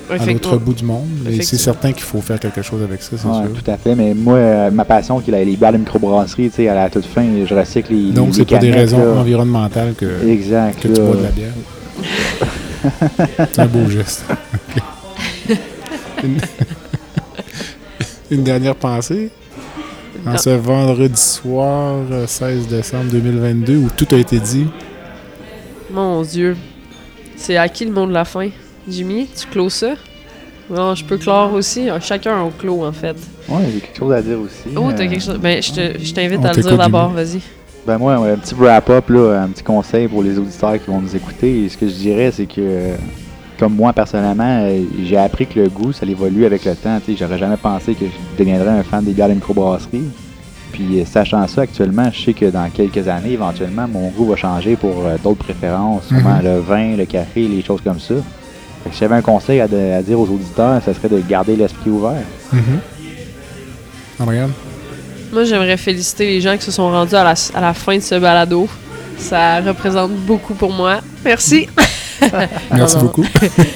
à 0.10 0.26
l'autre 0.26 0.58
bout 0.58 0.74
du 0.74 0.84
monde. 0.86 1.06
Mais 1.26 1.42
c'est 1.42 1.58
certain 1.58 1.92
qu'il 1.92 2.04
faut 2.04 2.22
faire 2.22 2.40
quelque 2.40 2.62
chose 2.62 2.82
avec 2.84 3.02
ça, 3.02 3.12
c'est 3.18 3.28
Ouais, 3.28 3.34
sûr. 3.46 3.54
tout 3.64 3.72
à 3.72 3.78
fait. 3.78 3.96
Mais 3.96 4.14
moi, 4.14 4.36
euh, 4.36 4.72
ma 4.72 4.86
passion, 4.86 5.20
qui 5.20 5.30
est 5.30 5.34
la- 5.34 5.44
les 5.44 5.56
bières 5.56 5.74
de 5.74 5.78
microbrasserie, 5.78 6.50
tu 6.50 6.56
sais, 6.58 6.68
à 6.68 6.76
la 6.76 6.90
toute 6.90 7.06
fin, 7.06 7.26
je 7.46 7.54
recycle 7.54 7.94
les, 7.94 8.12
Donc, 8.12 8.34
c'est 8.36 8.46
pour 8.46 8.60
des 8.60 8.72
raisons 8.72 9.00
là. 9.00 9.20
environnementales 9.22 9.94
que, 9.98 10.28
Exact. 10.28 10.80
que 10.80 10.88
tu 10.88 11.02
bois 11.02 11.16
de 11.16 11.24
la 11.24 11.30
bière. 11.30 11.54
c'est 13.38 13.60
un 13.60 13.66
beau 13.66 13.90
geste. 13.90 14.26
Une... 16.24 16.38
Une 18.32 18.44
dernière 18.44 18.76
pensée? 18.76 19.30
En 20.26 20.32
Non. 20.32 20.38
ce 20.38 20.50
vendredi 20.50 21.22
soir, 21.22 21.96
euh, 22.12 22.28
16 22.28 22.68
décembre 22.68 23.06
2022, 23.12 23.78
où 23.78 23.90
tout 23.96 24.08
a 24.12 24.18
été 24.18 24.40
dit. 24.40 24.68
Mon 25.92 26.22
Dieu. 26.24 26.58
C'est 27.38 27.56
à 27.56 27.70
qui 27.70 27.86
le 27.86 27.92
mot 27.92 28.06
de 28.08 28.12
la 28.12 28.26
fin? 28.26 28.50
Jimmy, 28.88 29.28
tu 29.36 29.48
clôt 29.48 29.70
ça? 29.70 29.94
Non, 30.70 30.96
je 30.96 31.04
peux 31.06 31.18
clore 31.18 31.54
aussi. 31.54 31.88
Chacun 32.02 32.42
on 32.42 32.50
clôt, 32.50 32.86
en 32.86 32.92
fait. 32.92 33.16
Ouais, 33.48 33.64
j'ai 33.74 33.80
quelque 33.80 33.98
chose 33.98 34.12
à 34.14 34.22
dire 34.22 34.38
aussi. 34.40 34.76
Oh, 34.76 34.92
t'as 34.96 35.04
Euh, 35.04 35.08
quelque 35.08 35.24
chose. 35.24 35.40
Ben, 35.42 35.62
je 35.62 35.72
te- 35.72 36.00
je 36.04 36.14
t'invite 36.14 36.44
à 36.44 36.54
le 36.54 36.62
dire 36.62 36.78
d'abord, 36.78 37.10
vas-y. 37.12 37.40
Ben 37.86 37.98
moi, 37.98 38.16
un 38.16 38.36
petit 38.36 38.54
wrap-up, 38.54 39.10
là, 39.10 39.44
un 39.44 39.48
petit 39.48 39.64
conseil 39.64 40.10
pour 40.10 40.22
les 40.22 40.38
auditeurs 40.38 40.74
qui 40.74 40.88
vont 40.92 41.00
nous 41.00 41.16
écouter. 41.16 41.64
Et 41.64 41.70
ce 41.70 41.78
que 41.78 41.88
je 41.88 41.94
dirais, 41.94 42.32
c'est 42.34 42.46
que, 42.46 42.96
comme 43.58 43.76
moi 43.76 43.94
personnellement, 43.94 44.60
euh, 44.64 44.82
j'ai 45.06 45.16
appris 45.16 45.48
que 45.48 45.58
le 45.62 45.70
goût, 45.70 45.94
ça 45.94 46.06
évolue 46.06 46.46
avec 46.46 46.66
le 46.66 46.76
temps. 46.76 47.00
Tu 47.06 47.14
sais, 47.14 47.18
J'aurais 47.18 47.38
jamais 47.38 47.56
pensé 47.56 47.94
que 47.94 48.06
je 48.06 48.38
deviendrais 48.38 48.72
un 48.72 48.84
fan 48.84 49.06
des 49.06 49.14
bières 49.14 49.30
de 49.30 49.36
microbrasserie. 49.36 50.04
Puis 50.74 51.00
euh, 51.00 51.06
sachant 51.06 51.48
ça, 51.48 51.62
actuellement, 51.62 52.10
je 52.12 52.26
sais 52.26 52.34
que 52.34 52.48
dans 52.48 52.70
quelques 52.70 53.08
années, 53.08 53.32
éventuellement, 53.32 53.88
mon 53.88 54.10
goût 54.10 54.26
va 54.26 54.36
changer 54.36 54.76
pour 54.76 55.06
euh, 55.06 55.16
d'autres 55.24 55.46
préférences, 55.46 56.08
sûrement 56.10 56.40
Mhm. 56.40 56.44
le 56.44 56.60
vin, 56.60 56.96
le 56.98 57.06
café, 57.06 57.48
les 57.48 57.62
choses 57.64 57.80
comme 57.82 58.02
ça. 58.02 58.16
Si 58.92 59.00
j'avais 59.00 59.16
un 59.16 59.22
conseil 59.22 59.60
à, 59.62 59.68
de- 59.68 59.94
à 59.98 60.02
dire 60.02 60.20
aux 60.20 60.28
auditeurs, 60.28 60.82
ça 60.84 60.94
serait 60.94 61.10
de 61.10 61.20
garder 61.28 61.56
l'esprit 61.56 61.90
ouvert. 61.90 62.22
Mhm. 62.52 62.80
Andréane? 64.20 64.52
Moi, 65.32 65.44
j'aimerais 65.44 65.78
féliciter 65.78 66.26
les 66.26 66.42
gens 66.42 66.56
qui 66.58 66.64
se 66.64 66.72
sont 66.72 66.90
rendus 66.90 67.16
à 67.16 67.24
la, 67.24 67.34
à 67.54 67.62
la 67.62 67.74
fin 67.74 67.96
de 67.96 68.02
ce 68.02 68.16
balado. 68.16 68.68
Ça 69.18 69.60
représente 69.62 70.12
beaucoup 70.12 70.54
pour 70.54 70.72
moi. 70.72 71.02
Merci. 71.26 71.68
Merci 72.72 72.96
non. 72.96 73.02
beaucoup. 73.04 73.24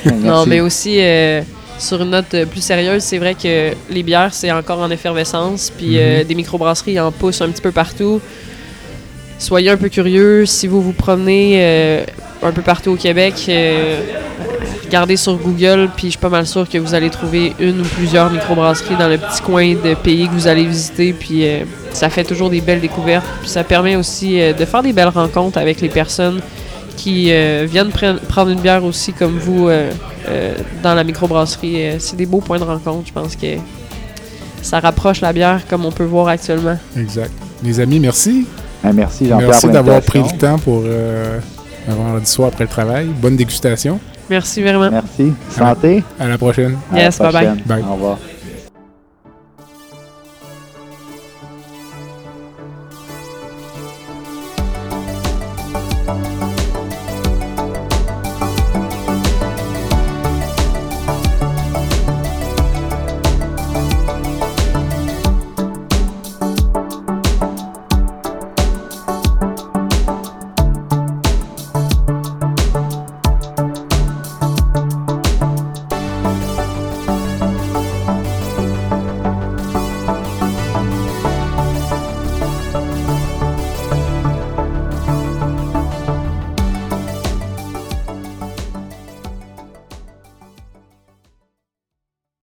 Non, 0.06 0.14
Merci. 0.24 0.50
mais 0.50 0.60
aussi, 0.62 0.98
euh, 1.00 1.42
sur 1.78 2.02
une 2.02 2.10
note 2.12 2.34
euh, 2.34 2.46
plus 2.46 2.62
sérieuse, 2.62 3.04
c'est 3.04 3.18
vrai 3.20 3.36
que 3.36 3.72
les 3.92 4.02
bières, 4.04 4.34
c'est 4.34 4.52
encore 4.52 4.80
en 4.80 4.90
effervescence. 4.90 5.72
Puis 5.78 5.98
euh, 6.00 6.24
des 6.24 6.34
microbrasseries 6.36 7.00
en 7.00 7.12
poussent 7.12 7.42
un 7.42 7.50
petit 7.50 7.62
peu 7.62 7.72
partout. 7.72 8.20
Soyez 9.38 9.70
un 9.70 9.78
peu 9.78 9.90
curieux. 9.90 10.46
Si 10.46 10.68
vous 10.68 10.82
vous 10.82 10.94
promenez 10.94 11.58
euh, 11.58 12.04
un 12.44 12.52
peu 12.52 12.62
partout 12.62 12.92
au 12.92 12.96
Québec, 12.96 13.34
euh, 13.50 14.00
regardez 14.92 15.16
sur 15.16 15.38
Google. 15.38 15.90
Puis 15.96 16.08
je 16.08 16.12
suis 16.12 16.20
pas 16.20 16.28
mal 16.30 16.46
sûr 16.46 16.68
que 16.68 16.78
vous 16.78 16.94
allez 16.94 17.10
trouver 17.10 17.54
une 17.60 17.80
ou 17.80 17.86
plusieurs 17.86 18.30
microbrasseries 18.30 18.98
dans 18.98 19.08
le 19.08 19.18
petit 19.18 19.42
coin 19.42 19.74
de 19.74 19.94
pays 19.96 20.28
que 20.28 20.34
vous 20.34 20.48
allez 20.48 20.66
visiter. 20.66 21.14
Puis 21.14 21.48
euh, 21.48 21.64
ça 21.94 22.10
fait 22.10 22.26
toujours 22.26 22.50
des 22.50 22.60
belles 22.60 22.82
découvertes. 22.82 23.26
Puis 23.40 23.50
ça 23.50 23.64
permet 23.64 23.96
aussi 23.96 24.42
euh, 24.42 24.52
de 24.52 24.66
faire 24.66 24.84
des 24.84 24.92
belles 24.92 25.08
rencontres 25.08 25.58
avec 25.58 25.80
les 25.80 25.88
personnes 25.88 26.42
qui 26.98 27.32
euh, 27.32 27.66
viennent 27.70 27.90
pre- 27.90 28.20
prendre 28.20 28.52
une 28.52 28.60
bière 28.60 28.84
aussi 28.84 29.14
comme 29.14 29.38
vous 29.40 29.70
euh, 29.70 29.90
euh, 30.28 30.56
dans 30.84 30.94
la 30.94 31.06
microbrasserie. 31.06 31.86
Euh, 31.86 31.96
c'est 32.00 32.18
des 32.18 32.26
beaux 32.26 32.42
points 32.42 32.60
de 32.60 32.66
rencontre. 32.66 33.08
Je 33.08 33.14
pense 33.14 33.38
que 33.38 33.48
ça 34.62 34.82
rapproche 34.82 35.22
la 35.22 35.32
bière 35.32 35.62
comme 35.70 35.86
on 35.86 35.92
peut 35.94 36.04
voir 36.04 36.28
actuellement. 36.28 36.78
Exact. 36.98 37.32
Les 37.64 37.80
amis, 37.80 38.02
merci. 38.02 38.46
Ben, 38.84 38.92
merci 38.92 39.28
Jean-Pierre 39.30 39.50
Merci 39.52 39.66
pour 39.68 39.74
d'avoir 39.74 40.02
pris 40.02 40.20
le 40.20 40.38
temps 40.38 40.60
pour 40.60 40.84
euh, 40.86 41.40
un 41.90 41.94
vendredi 41.96 42.30
soir 42.30 42.50
après 42.50 42.66
le 42.66 42.70
travail. 42.70 43.06
Bonne 43.06 43.38
dégustation. 43.38 44.00
Merci 44.32 44.62
vraiment. 44.64 44.90
Merci. 44.90 45.34
Santé. 45.50 46.04
À 46.18 46.28
la 46.28 46.38
prochaine. 46.38 46.78
À 46.92 46.96
la 46.96 47.02
Yes, 47.04 47.20
bye-bye. 47.20 47.32
prochaine. 47.32 47.62
Bye. 47.66 47.84
Au 47.88 47.94
revoir. 47.96 48.18